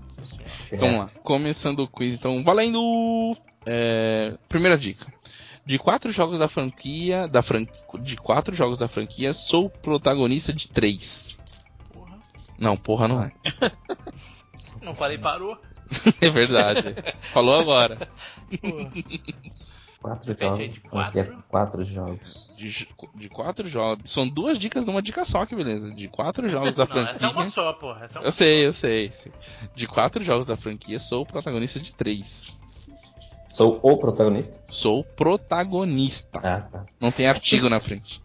Então 0.71 0.79
vamos 0.87 0.97
lá, 0.99 1.09
começando 1.21 1.81
o 1.81 1.87
quiz, 1.87 2.15
então 2.15 2.43
valendo! 2.43 3.35
É, 3.65 4.37
primeira 4.47 4.77
dica. 4.77 5.05
De 5.65 5.77
quatro 5.77 6.09
jogos 6.13 6.39
da 6.39 6.47
franquia, 6.47 7.27
da 7.27 7.41
fran... 7.41 7.65
de 7.99 8.15
quatro 8.15 8.55
jogos 8.55 8.77
da 8.77 8.87
franquia, 8.87 9.33
sou 9.33 9.69
protagonista 9.69 10.53
de 10.53 10.69
três. 10.69 11.37
Não, 12.57 12.75
porra 12.77 13.07
não 13.07 13.23
é. 13.23 13.31
Não 14.81 14.95
falei 14.95 15.17
parou? 15.17 15.57
É 16.21 16.29
verdade. 16.29 16.95
Falou 17.33 17.59
agora. 17.59 18.09
Porra. 18.61 18.91
Quatro 20.01 20.31
aí, 20.31 20.37
jogos. 20.39 20.73
de 20.73 20.79
franquia, 20.79 21.23
quatro? 21.25 21.43
quatro 21.49 21.85
jogos. 21.85 22.55
De, 22.57 22.87
de 23.15 23.29
quatro 23.29 23.67
jogos. 23.67 24.09
São 24.11 24.27
duas 24.27 24.57
dicas 24.59 24.85
numa 24.85 25.01
dica 25.01 25.25
só, 25.25 25.45
que 25.45 25.55
beleza. 25.55 25.89
De 25.91 26.07
quatro 26.07 26.47
jogos 26.47 26.75
da 26.75 26.83
Não, 26.85 26.91
franquia. 26.91 27.11
essa 27.15 27.25
é 27.25 27.29
uma 27.29 27.49
só, 27.49 27.73
porra. 27.73 28.05
Essa 28.05 28.17
é 28.17 28.21
uma 28.21 28.27
Eu 28.27 28.31
sei, 28.31 28.65
eu 28.65 28.73
sei, 28.73 29.11
sei. 29.11 29.31
De 29.75 29.87
quatro 29.87 30.23
jogos 30.23 30.45
da 30.45 30.55
franquia, 30.55 30.99
sou 30.99 31.25
protagonista 31.25 31.79
de 31.79 31.93
três. 31.93 32.55
Sou 33.49 33.79
o 33.81 33.97
protagonista? 33.97 34.55
Sou 34.69 35.03
protagonista. 35.03 36.39
Ah, 36.43 36.61
tá. 36.61 36.85
Não 37.01 37.11
tem 37.11 37.27
artigo 37.27 37.67
na 37.69 37.79
frente. 37.79 38.21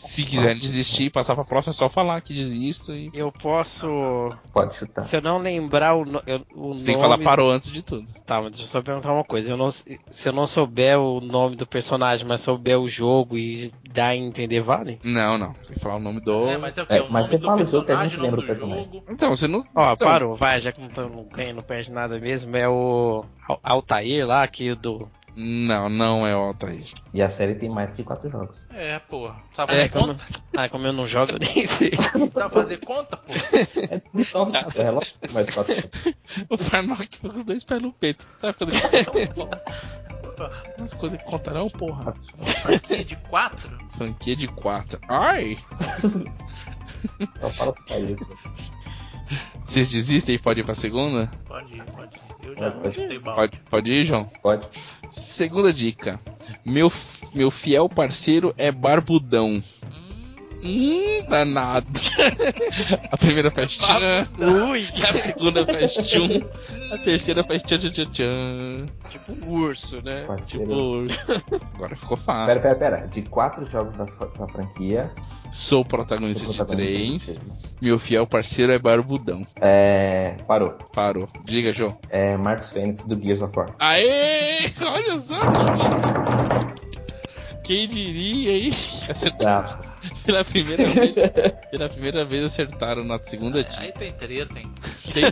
Se 0.00 0.24
quiser 0.24 0.54
desistir 0.56 1.04
e 1.04 1.10
passar 1.10 1.34
pra 1.34 1.44
próxima, 1.44 1.70
é 1.72 1.74
só 1.74 1.88
falar 1.88 2.20
que 2.20 2.32
desisto 2.32 2.94
e. 2.94 3.10
Eu 3.12 3.32
posso. 3.32 3.86
Pode 4.52 4.76
chutar. 4.76 5.02
Se 5.04 5.16
eu 5.16 5.20
não 5.20 5.38
lembrar 5.38 5.94
o, 5.96 6.04
no- 6.04 6.22
eu- 6.24 6.46
o 6.54 6.74
Você 6.74 6.86
tem 6.86 6.94
que 6.94 7.02
nome- 7.02 7.14
falar 7.16 7.18
parou 7.18 7.50
antes 7.50 7.68
de 7.70 7.82
tudo. 7.82 8.06
Tá, 8.24 8.40
mas 8.40 8.52
deixa 8.52 8.64
eu 8.64 8.68
só 8.68 8.80
perguntar 8.80 9.12
uma 9.12 9.24
coisa. 9.24 9.50
Eu 9.50 9.56
não, 9.56 9.70
se 9.72 9.88
eu 10.24 10.32
não 10.32 10.46
souber 10.46 10.98
o 11.00 11.20
nome 11.20 11.56
do 11.56 11.66
personagem, 11.66 12.24
mas 12.26 12.40
souber 12.42 12.78
o 12.78 12.88
jogo 12.88 13.36
e 13.36 13.72
dar 13.92 14.08
a 14.10 14.16
entender, 14.16 14.60
vale? 14.60 15.00
Não, 15.02 15.36
não. 15.36 15.52
Tem 15.54 15.74
que 15.74 15.80
falar 15.80 15.96
o 15.96 16.00
nome 16.00 16.20
do. 16.20 16.46
É, 16.48 16.56
mas 16.58 16.78
é 16.78 16.82
o 16.82 16.86
que? 16.86 16.94
É, 16.94 17.00
o 17.02 17.10
mas 17.10 17.26
nome 17.26 17.30
você 17.30 17.38
do 17.38 17.46
fala 17.46 17.62
o 17.62 17.66
jogo 17.66 17.86
que 17.86 17.92
a 17.92 17.96
gente 18.04 18.16
nome 18.16 18.22
lembra 18.28 18.40
o 18.40 18.46
personagem. 18.46 18.84
jogo. 18.84 19.02
Então, 19.08 19.30
você 19.30 19.48
não. 19.48 19.64
Ó, 19.74 19.92
então, 19.92 20.06
parou, 20.06 20.36
vai, 20.36 20.60
já 20.60 20.70
que 20.70 20.80
não, 20.80 20.88
tô- 20.88 21.08
não 21.08 21.24
ganha, 21.24 21.52
não 21.54 21.62
perde 21.62 21.90
nada 21.90 22.20
mesmo. 22.20 22.56
É 22.56 22.68
o 22.68 23.24
Al- 23.48 23.60
Altair 23.64 24.24
lá, 24.24 24.46
que 24.46 24.74
do. 24.76 25.08
Não, 25.40 25.88
não 25.88 26.26
é 26.26 26.34
o 26.34 26.40
Altair. 26.40 26.84
E 27.14 27.22
a 27.22 27.30
série 27.30 27.54
tem 27.54 27.68
mais 27.68 27.92
que 27.92 28.02
quatro 28.02 28.28
jogos. 28.28 28.66
É, 28.70 28.98
porra. 28.98 29.36
Sabe 29.54 29.72
É, 29.72 29.88
fazer 29.88 30.00
como, 30.00 30.06
conta? 30.14 30.24
ah, 30.58 30.68
como 30.68 30.86
eu 30.88 30.92
não 30.92 31.06
jogo, 31.06 31.32
eu 31.34 31.38
nem 31.38 31.64
sei. 31.64 31.92
Sabe 31.96 32.52
fazer 32.52 32.78
conta, 32.78 33.16
porra? 33.16 33.38
É 34.18 34.38
um 34.38 34.52
é 34.52 34.82
relógio 34.82 35.12
que 35.12 35.18
tem 35.20 35.30
mais 35.32 35.48
quatro 35.48 35.74
jogos. 35.76 36.14
O 36.50 36.56
Farnock 36.56 37.16
foi 37.18 37.30
com 37.30 37.36
os 37.36 37.44
dois 37.44 37.62
pés 37.62 37.80
no 37.80 37.92
peito. 37.92 38.28
Sabe 38.40 38.58
quando 38.58 38.72
ele 38.74 39.26
conta? 39.28 39.62
Mas 40.76 40.92
quando 40.94 41.14
ele 41.14 41.22
conta, 41.22 41.52
não, 41.52 41.70
porra. 41.70 42.14
Franquia 42.62 43.04
de 43.04 43.16
quatro? 43.16 43.78
Franquia 43.90 44.34
de 44.34 44.48
quatro. 44.48 45.00
Ai! 45.08 45.56
Só 47.40 47.48
fala 47.50 47.72
pra 47.72 47.98
isso. 48.00 48.26
Vocês 49.64 49.88
desistem 49.88 50.34
e 50.34 50.38
podem 50.38 50.62
ir 50.62 50.64
pra 50.64 50.74
segunda? 50.74 51.30
Pode 51.46 51.74
ir, 51.74 51.84
pode 51.84 52.16
ir. 52.16 52.46
Eu 52.46 52.56
já 52.56 52.70
Pode, 52.70 52.96
pode. 52.96 53.20
Pode, 53.20 53.60
pode 53.70 53.90
ir, 53.90 54.04
João? 54.04 54.30
Pode. 54.42 54.66
Segunda 55.08 55.72
dica. 55.72 56.18
Meu, 56.64 56.90
meu 57.34 57.50
fiel 57.50 57.88
parceiro 57.88 58.54
é 58.56 58.72
barbudão. 58.72 59.62
Hum, 59.84 60.07
Hum, 60.62 61.24
danado. 61.28 61.86
A 63.12 63.16
primeira 63.16 63.50
faz 63.50 63.76
tchan. 63.76 64.26
Ui, 64.70 64.88
A 65.08 65.12
segunda 65.12 65.64
faz 65.64 65.94
tchum. 65.94 66.40
A 66.92 66.98
terceira 66.98 67.44
faz 67.44 67.62
tchan 67.62 67.78
tchan 67.78 68.10
tchan 68.10 68.86
tipo 69.08 69.32
um 69.32 69.50
urso, 69.60 70.02
né? 70.02 70.24
Parceiro. 70.26 71.06
Tipo, 71.06 71.60
agora 71.74 71.94
ficou 71.96 72.16
Pera, 72.16 72.46
fácil. 72.46 72.62
pera, 72.62 72.74
pera. 72.76 73.06
De 73.06 73.22
quatro 73.22 73.64
jogos 73.66 73.94
da, 73.94 74.04
da 74.04 74.48
franquia. 74.48 75.08
Sou 75.52 75.82
protagonista 75.84 76.44
sou 76.44 76.52
de 76.52 76.58
protagonista 76.58 77.32
três. 77.34 77.34
de 77.34 77.40
três. 77.40 77.74
Meu 77.80 77.98
fiel 77.98 78.26
parceiro 78.26 78.72
é 78.72 78.78
barbudão. 78.78 79.46
É. 79.60 80.34
Parou. 80.46 80.72
Parou. 80.92 81.28
Diga, 81.44 81.72
João. 81.72 81.96
É 82.10 82.36
Marcos 82.36 82.70
Fênix 82.70 83.04
do 83.04 83.18
Gears 83.18 83.40
of 83.42 83.56
War. 83.56 83.74
Aê! 83.78 84.70
Olha 84.82 85.18
só! 85.18 85.36
Quem 87.64 87.86
diria, 87.88 88.58
hein? 88.58 88.70
Acertaram. 89.08 89.68
Tá. 89.68 89.87
Pela 90.24 90.44
primeira 90.44 90.86
vez. 90.88 91.14
Pela 91.70 91.88
primeira 91.88 92.24
vez 92.24 92.44
acertaram 92.44 93.04
na 93.04 93.18
segunda 93.22 93.62
dica. 93.64 93.82
Aí 93.82 93.92
tem 93.92 94.12
treta, 94.12 94.58
hein? 94.58 94.70
Tem- 95.12 95.24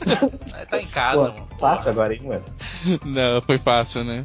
Aí 0.55 0.66
tá 0.66 0.80
em 0.80 0.86
casa, 0.86 1.30
Pô, 1.30 1.38
mano. 1.38 1.48
fácil 1.59 1.90
agora, 1.90 2.14
hein, 2.14 2.22
mano? 2.22 2.44
Não, 3.05 3.43
foi 3.43 3.59
fácil, 3.59 4.05
né? 4.05 4.24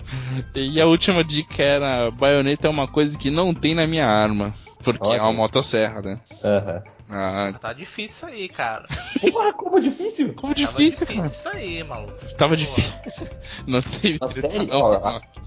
E 0.55 0.80
a 0.81 0.85
última 0.85 1.23
dica 1.23 1.61
era: 1.63 2.09
baioneta 2.11 2.68
é 2.68 2.69
uma 2.69 2.88
coisa 2.88 3.18
que 3.18 3.30
não 3.30 3.53
tem 3.53 3.76
na 3.76 3.85
minha 3.88 4.07
arma. 4.07 4.53
Porque 4.84 5.07
é 5.09 5.11
Olha. 5.11 5.23
uma 5.23 5.34
motosserra, 5.34 6.01
né? 6.01 6.19
Aham. 6.43 6.84
Ah, 7.13 7.53
Tá 7.59 7.73
difícil 7.73 8.07
isso 8.09 8.26
aí, 8.26 8.47
cara. 8.49 8.85
Porra, 9.19 9.51
como 9.53 9.80
difícil! 9.81 10.34
como 10.34 10.55
Tava 10.55 10.68
difícil, 10.68 11.05
cara. 11.07 11.27
Isso 11.27 11.49
aí, 11.49 11.84
maluco. 11.84 12.13
Tava 12.38 12.55
Pô, 12.55 12.61
difícil. 12.61 13.27
Não 13.68 13.81
teve 13.81 14.18
treta, 14.18 14.49
sério? 14.49 14.65
não, 14.68 14.99
fácil. 15.01 15.41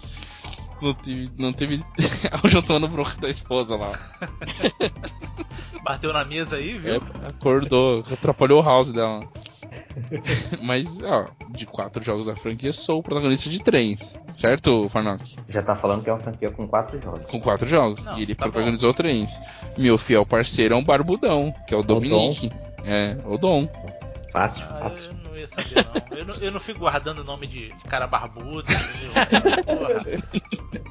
Não 0.85 0.95
teve. 0.95 1.31
Não 1.39 1.53
teve. 1.53 1.83
o 2.45 2.49
João 2.49 2.63
tomando 2.63 2.89
bronca 2.89 3.17
da 3.21 3.31
esposa 3.31 3.77
lá. 3.77 3.93
Bateu 5.83 6.13
na 6.13 6.25
mesa 6.25 6.57
aí, 6.57 6.79
viu? 6.79 6.95
É, 6.95 7.01
acordou, 7.27 8.05
atrapalhou 8.11 8.61
o 8.61 8.65
house 8.65 8.93
dela. 8.93 9.27
Mas, 10.63 10.99
ó, 11.03 11.29
de 11.51 11.67
quatro 11.67 12.03
jogos 12.03 12.27
da 12.27 12.35
franquia, 12.35 12.73
sou 12.73 12.99
o 12.99 13.03
protagonista 13.03 13.51
de 13.51 13.63
três. 13.63 14.17
Certo, 14.33 14.89
Farnock? 14.89 15.37
Já 15.49 15.63
tá 15.63 15.77
falando 15.77 16.03
que 16.03 16.11
é 16.11 16.13
uma 16.13 16.19
franquia 16.21 16.51
com 16.51 16.67
quatro 16.67 17.01
jogos. 17.01 17.25
Com 17.27 17.41
quatro 17.41 17.69
jogos. 17.69 18.05
Não, 18.05 18.19
e 18.19 18.23
ele 18.23 18.35
tá 18.35 18.49
protagonizou 18.49 18.93
três. 18.95 19.41
Meu 19.77 19.99
fiel 19.99 20.25
parceiro 20.27 20.75
é 20.75 20.77
um 20.77 20.85
barbudão, 20.85 21.55
que 21.67 21.75
é 21.75 21.77
o 21.77 21.83
Dominique. 21.83 22.51
É, 22.85 23.17
o 23.25 23.39
Dom. 23.39 23.69
Fácil, 24.33 24.65
Ah, 24.69 24.81
fácil. 24.81 25.24
Eu 25.45 25.57
não 25.57 25.73
ia 25.75 25.83
saber, 25.83 25.87
não. 25.87 26.19
Eu 26.19 26.25
não, 26.25 26.35
eu 26.35 26.53
não 26.53 26.61
fico 26.61 26.81
guardando 26.81 27.19
o 27.21 27.25
nome 27.25 27.47
de, 27.47 27.69
de 27.69 27.85
cara 27.85 28.07
barbudo. 28.07 28.67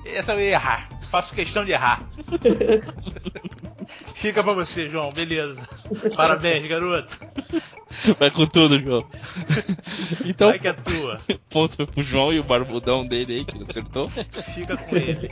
Essa 0.06 0.34
eu 0.34 0.40
ia 0.42 0.52
errar. 0.52 0.90
Faço 1.10 1.34
questão 1.34 1.66
de 1.66 1.72
errar. 1.72 2.02
Fica 4.16 4.44
pra 4.44 4.54
você, 4.54 4.90
João, 4.90 5.10
beleza. 5.12 5.62
Parabéns, 6.16 6.68
garoto. 6.68 7.18
Vai 8.20 8.32
com 8.32 8.45
tudo, 8.45 8.80
João. 8.80 9.06
Então, 10.26 10.49
Vai 10.49 10.60
que 10.60 10.68
é 10.68 10.74
tua. 10.74 11.20
ponto 11.49 11.76
foi 11.76 11.86
pro 11.86 12.02
João 12.02 12.34
e 12.34 12.40
o 12.40 12.44
barbudão 12.44 13.06
dele 13.06 13.34
aí, 13.34 13.45
que 13.45 13.57
não 13.57 13.68
acertou. 13.68 14.10
Fica 14.56 14.78
com 14.78 14.95
ele. 14.95 15.32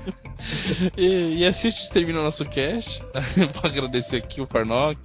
E, 0.97 1.39
e 1.39 1.45
assim 1.45 1.69
a 1.69 1.71
gente 1.71 1.91
termina 1.91 2.19
o 2.19 2.23
nosso 2.23 2.45
cast. 2.45 3.01
Vou 3.53 3.69
agradecer 3.69 4.17
aqui 4.17 4.41
o 4.41 4.47
Farnock, 4.47 4.99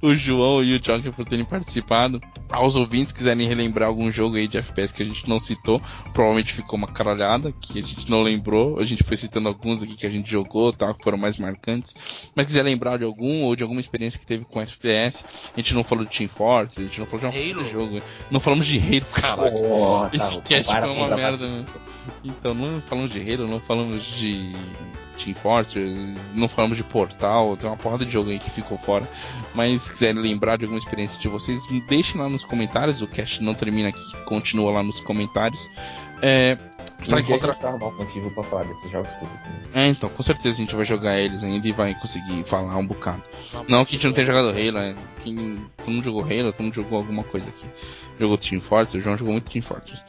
o 0.00 0.14
João 0.14 0.62
e 0.62 0.74
o 0.74 0.80
Joker 0.80 1.12
por 1.12 1.24
terem 1.26 1.44
participado. 1.44 2.20
Aos 2.48 2.76
ouvintes 2.76 3.12
quiserem 3.12 3.48
relembrar 3.48 3.88
algum 3.88 4.10
jogo 4.10 4.36
aí 4.36 4.46
de 4.46 4.58
FPS 4.58 4.92
que 4.92 5.02
a 5.02 5.06
gente 5.06 5.28
não 5.28 5.40
citou, 5.40 5.80
provavelmente 6.12 6.54
ficou 6.54 6.78
uma 6.78 6.88
caralhada 6.88 7.52
que 7.52 7.80
a 7.80 7.82
gente 7.82 8.10
não 8.10 8.22
lembrou. 8.22 8.78
A 8.78 8.84
gente 8.84 9.02
foi 9.02 9.16
citando 9.16 9.48
alguns 9.48 9.82
aqui 9.82 9.96
que 9.96 10.06
a 10.06 10.10
gente 10.10 10.30
jogou, 10.30 10.72
tal, 10.72 10.94
que 10.94 11.02
foram 11.02 11.18
mais 11.18 11.38
marcantes. 11.38 12.30
Mas 12.34 12.46
quiser 12.46 12.62
lembrar 12.62 12.98
de 12.98 13.04
algum 13.04 13.42
ou 13.42 13.56
de 13.56 13.62
alguma 13.62 13.80
experiência 13.80 14.18
que 14.20 14.26
teve 14.26 14.44
com 14.44 14.60
FPS, 14.60 15.24
a 15.54 15.60
gente 15.60 15.74
não 15.74 15.84
falou 15.84 16.04
de 16.04 16.16
Team 16.16 16.28
Fortress, 16.28 16.93
gente 16.94 17.00
não 17.00 17.06
falou 17.06 17.30
de 17.30 17.38
uma 17.38 17.60
Halo. 17.60 17.70
jogo. 17.70 18.02
Não 18.30 18.40
falamos 18.40 18.66
de 18.66 18.78
Halo, 18.78 19.06
caralho. 19.12 19.56
Oh, 19.56 20.08
Esse 20.12 20.36
tá, 20.36 20.42
cast 20.42 20.72
foi 20.72 20.90
uma 20.90 21.16
merda, 21.16 21.48
né? 21.48 21.64
Então, 22.22 22.54
não 22.54 22.80
falamos 22.80 23.12
de 23.12 23.20
Halo, 23.20 23.48
não 23.48 23.60
falamos 23.60 24.02
de 24.02 24.52
Team 25.16 25.34
Fortress, 25.34 26.14
não 26.34 26.48
falamos 26.48 26.76
de 26.76 26.84
Portal, 26.84 27.56
tem 27.56 27.68
uma 27.68 27.76
porrada 27.76 28.04
de 28.04 28.12
jogo 28.12 28.30
aí 28.30 28.38
que 28.38 28.50
ficou 28.50 28.78
fora. 28.78 29.08
Mas 29.54 29.82
se 29.82 29.92
quiserem 29.92 30.20
lembrar 30.20 30.56
de 30.56 30.64
alguma 30.64 30.78
experiência 30.78 31.20
de 31.20 31.28
vocês, 31.28 31.66
deixem 31.88 32.20
lá 32.20 32.28
nos 32.28 32.44
comentários. 32.44 33.02
O 33.02 33.06
cast 33.06 33.42
não 33.42 33.54
termina 33.54 33.88
aqui, 33.88 34.16
continua 34.24 34.72
lá 34.72 34.82
nos 34.82 35.00
comentários. 35.00 35.70
É, 36.22 36.56
E 37.02 37.06
pra 37.06 37.18
um 37.18 37.22
dia 37.22 37.34
a 37.34 37.38
encontrar. 37.38 37.74
um 37.74 37.96
motivo 37.96 38.30
pra 38.30 38.42
falar 38.44 38.64
desses 38.64 38.90
jogos 38.90 39.12
tudo. 39.14 39.30
né? 39.30 39.62
É, 39.74 39.86
então, 39.88 40.08
com 40.08 40.22
certeza 40.22 40.56
a 40.56 40.58
gente 40.58 40.74
vai 40.74 40.84
jogar 40.84 41.18
eles 41.18 41.44
ainda 41.44 41.68
e 41.68 41.72
vai 41.72 41.94
conseguir 41.94 42.44
falar 42.44 42.76
um 42.76 42.86
bocado. 42.86 43.22
Não 43.68 43.84
que 43.84 43.94
a 43.94 43.98
gente 43.98 44.06
não 44.06 44.12
tenha 44.12 44.26
jogado 44.26 44.48
Halo, 44.48 44.72
né? 44.72 44.94
Quem, 45.22 45.60
todo 45.76 45.90
mundo 45.90 46.04
jogou 46.04 46.22
Halo, 46.22 46.52
todo 46.52 46.62
mundo 46.62 46.74
jogou 46.74 46.98
alguma 46.98 47.24
coisa 47.24 47.48
aqui. 47.48 47.66
Jogou 48.18 48.38
Team 48.38 48.60
Fortress, 48.60 48.96
o 48.96 49.00
João 49.00 49.16
jogou 49.16 49.32
muito 49.32 49.50
Team 49.50 49.62
Fortress. 49.62 50.02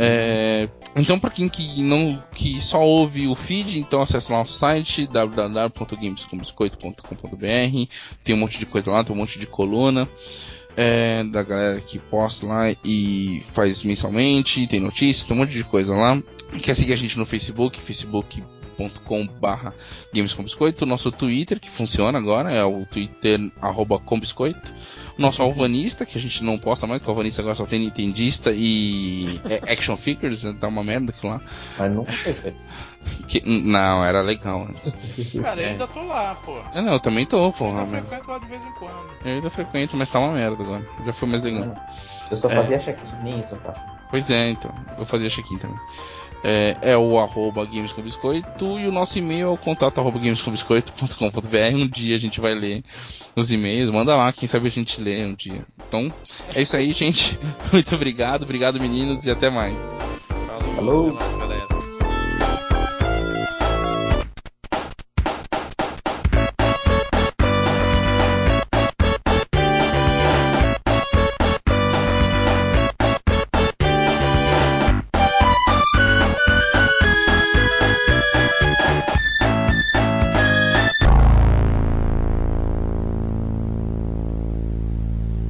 É, 0.00 0.68
então, 0.94 1.18
pra 1.18 1.28
quem 1.28 1.48
que 1.48 1.82
não 1.82 2.22
que 2.32 2.60
só 2.60 2.80
ouve 2.80 3.26
o 3.26 3.34
feed, 3.34 3.80
então 3.80 4.00
acessa 4.00 4.32
lá 4.32 4.42
o 4.42 4.46
site 4.46 5.08
www.gamescombiscoito.com.br. 5.08 7.92
Tem 8.22 8.34
um 8.34 8.38
monte 8.38 8.60
de 8.60 8.66
coisa 8.66 8.92
lá, 8.92 9.02
tem 9.02 9.12
um 9.14 9.18
monte 9.18 9.40
de 9.40 9.46
coluna. 9.46 10.08
É, 10.80 11.24
da 11.24 11.42
galera 11.42 11.80
que 11.80 11.98
posta 11.98 12.46
lá 12.46 12.70
e 12.84 13.42
faz 13.52 13.82
mensalmente, 13.82 14.64
tem 14.68 14.78
notícias, 14.78 15.26
tem 15.26 15.36
um 15.36 15.40
monte 15.40 15.50
de 15.50 15.64
coisa 15.64 15.92
lá. 15.92 16.22
Quer 16.62 16.74
seguir 16.76 16.92
a 16.92 16.96
gente 16.96 17.18
no 17.18 17.26
Facebook, 17.26 17.80
facebook.com 17.80 19.26
barra 19.40 19.74
Games 20.14 20.32
com 20.32 20.44
Biscoito, 20.44 20.86
nosso 20.86 21.10
Twitter, 21.10 21.58
que 21.58 21.68
funciona 21.68 22.16
agora, 22.16 22.52
é 22.52 22.62
o 22.62 22.86
Twitter 22.86 23.50
arroba 23.60 23.98
com 23.98 24.20
biscoito. 24.20 24.72
Nosso 25.18 25.42
alvanista, 25.42 26.06
que 26.06 26.16
a 26.16 26.20
gente 26.20 26.44
não 26.44 26.56
posta 26.56 26.86
mais, 26.86 27.00
porque 27.00 27.10
o 27.10 27.12
alvanista 27.12 27.42
agora 27.42 27.56
só 27.56 27.66
tem 27.66 27.80
Nintendista 27.80 28.52
e 28.54 29.40
é, 29.50 29.72
Action 29.72 29.96
Figures, 29.96 30.44
né, 30.44 30.54
tá 30.60 30.68
uma 30.68 30.84
merda 30.84 31.10
aquilo 31.10 31.32
lá. 31.32 31.40
Mas 31.76 31.92
nunca 31.92 32.12
foi 32.12 32.32
feito. 32.32 32.56
Que- 33.26 33.42
não, 33.44 34.04
era 34.04 34.20
legal 34.22 34.68
antes. 34.68 34.92
Cara, 35.40 35.60
eu 35.60 35.66
É. 35.66 35.70
ainda 35.70 35.86
tô 35.88 36.02
lá, 36.04 36.34
pô. 36.44 36.56
É, 36.72 36.80
não, 36.80 36.92
eu 36.92 37.00
também 37.00 37.26
tô, 37.26 37.50
porra, 37.52 37.80
Eu 37.80 37.86
mas 37.86 37.90
frequento 37.90 38.30
lá 38.30 38.38
de 38.38 38.46
vez 38.46 38.62
em 38.62 38.72
quando. 38.72 39.10
eu 39.24 39.32
ainda 39.34 39.50
frequento, 39.50 39.96
mas 39.96 40.08
tá 40.10 40.18
uma 40.20 40.32
merda 40.32 40.62
agora. 40.62 40.86
Já 41.04 41.12
foi 41.12 41.28
mais 41.28 41.42
legal. 41.42 41.74
Eu 42.30 42.36
só 42.36 42.48
É. 42.50 42.54
fazia 42.54 42.78
check-in, 42.78 43.24
nem 43.24 43.40
isso 43.40 43.48
eu 43.52 43.58
faço. 43.58 43.80
Pois 44.10 44.30
é, 44.30 44.50
então. 44.50 44.72
Eu 44.98 45.04
fazia 45.04 45.28
check-in 45.28 45.58
também. 45.58 45.76
É, 46.42 46.76
é 46.82 46.96
o 46.96 47.18
arroba 47.18 47.64
Games 47.64 47.92
com 47.92 48.00
Biscoito 48.00 48.78
e 48.78 48.86
o 48.86 48.92
nosso 48.92 49.18
e-mail 49.18 49.48
é 49.48 49.50
o 49.50 49.56
contato 49.56 49.98
arroba 49.98 50.18
gamescombiscoito.com.br. 50.18 51.74
Um 51.74 51.88
dia 51.88 52.14
a 52.14 52.18
gente 52.18 52.40
vai 52.40 52.54
ler 52.54 52.84
os 53.34 53.50
e-mails, 53.50 53.90
manda 53.90 54.16
lá, 54.16 54.32
quem 54.32 54.46
sabe 54.46 54.68
a 54.68 54.70
gente 54.70 55.00
lê 55.00 55.24
um 55.24 55.34
dia. 55.34 55.64
Então, 55.88 56.12
é 56.54 56.62
isso 56.62 56.76
aí, 56.76 56.92
gente. 56.92 57.38
Muito 57.72 57.94
obrigado, 57.94 58.42
obrigado 58.42 58.80
meninos 58.80 59.24
e 59.26 59.30
até 59.30 59.50
mais. 59.50 59.74
Falou. 60.46 61.10
Falou. 61.10 61.18
Até 61.18 61.46
mais. 61.46 61.57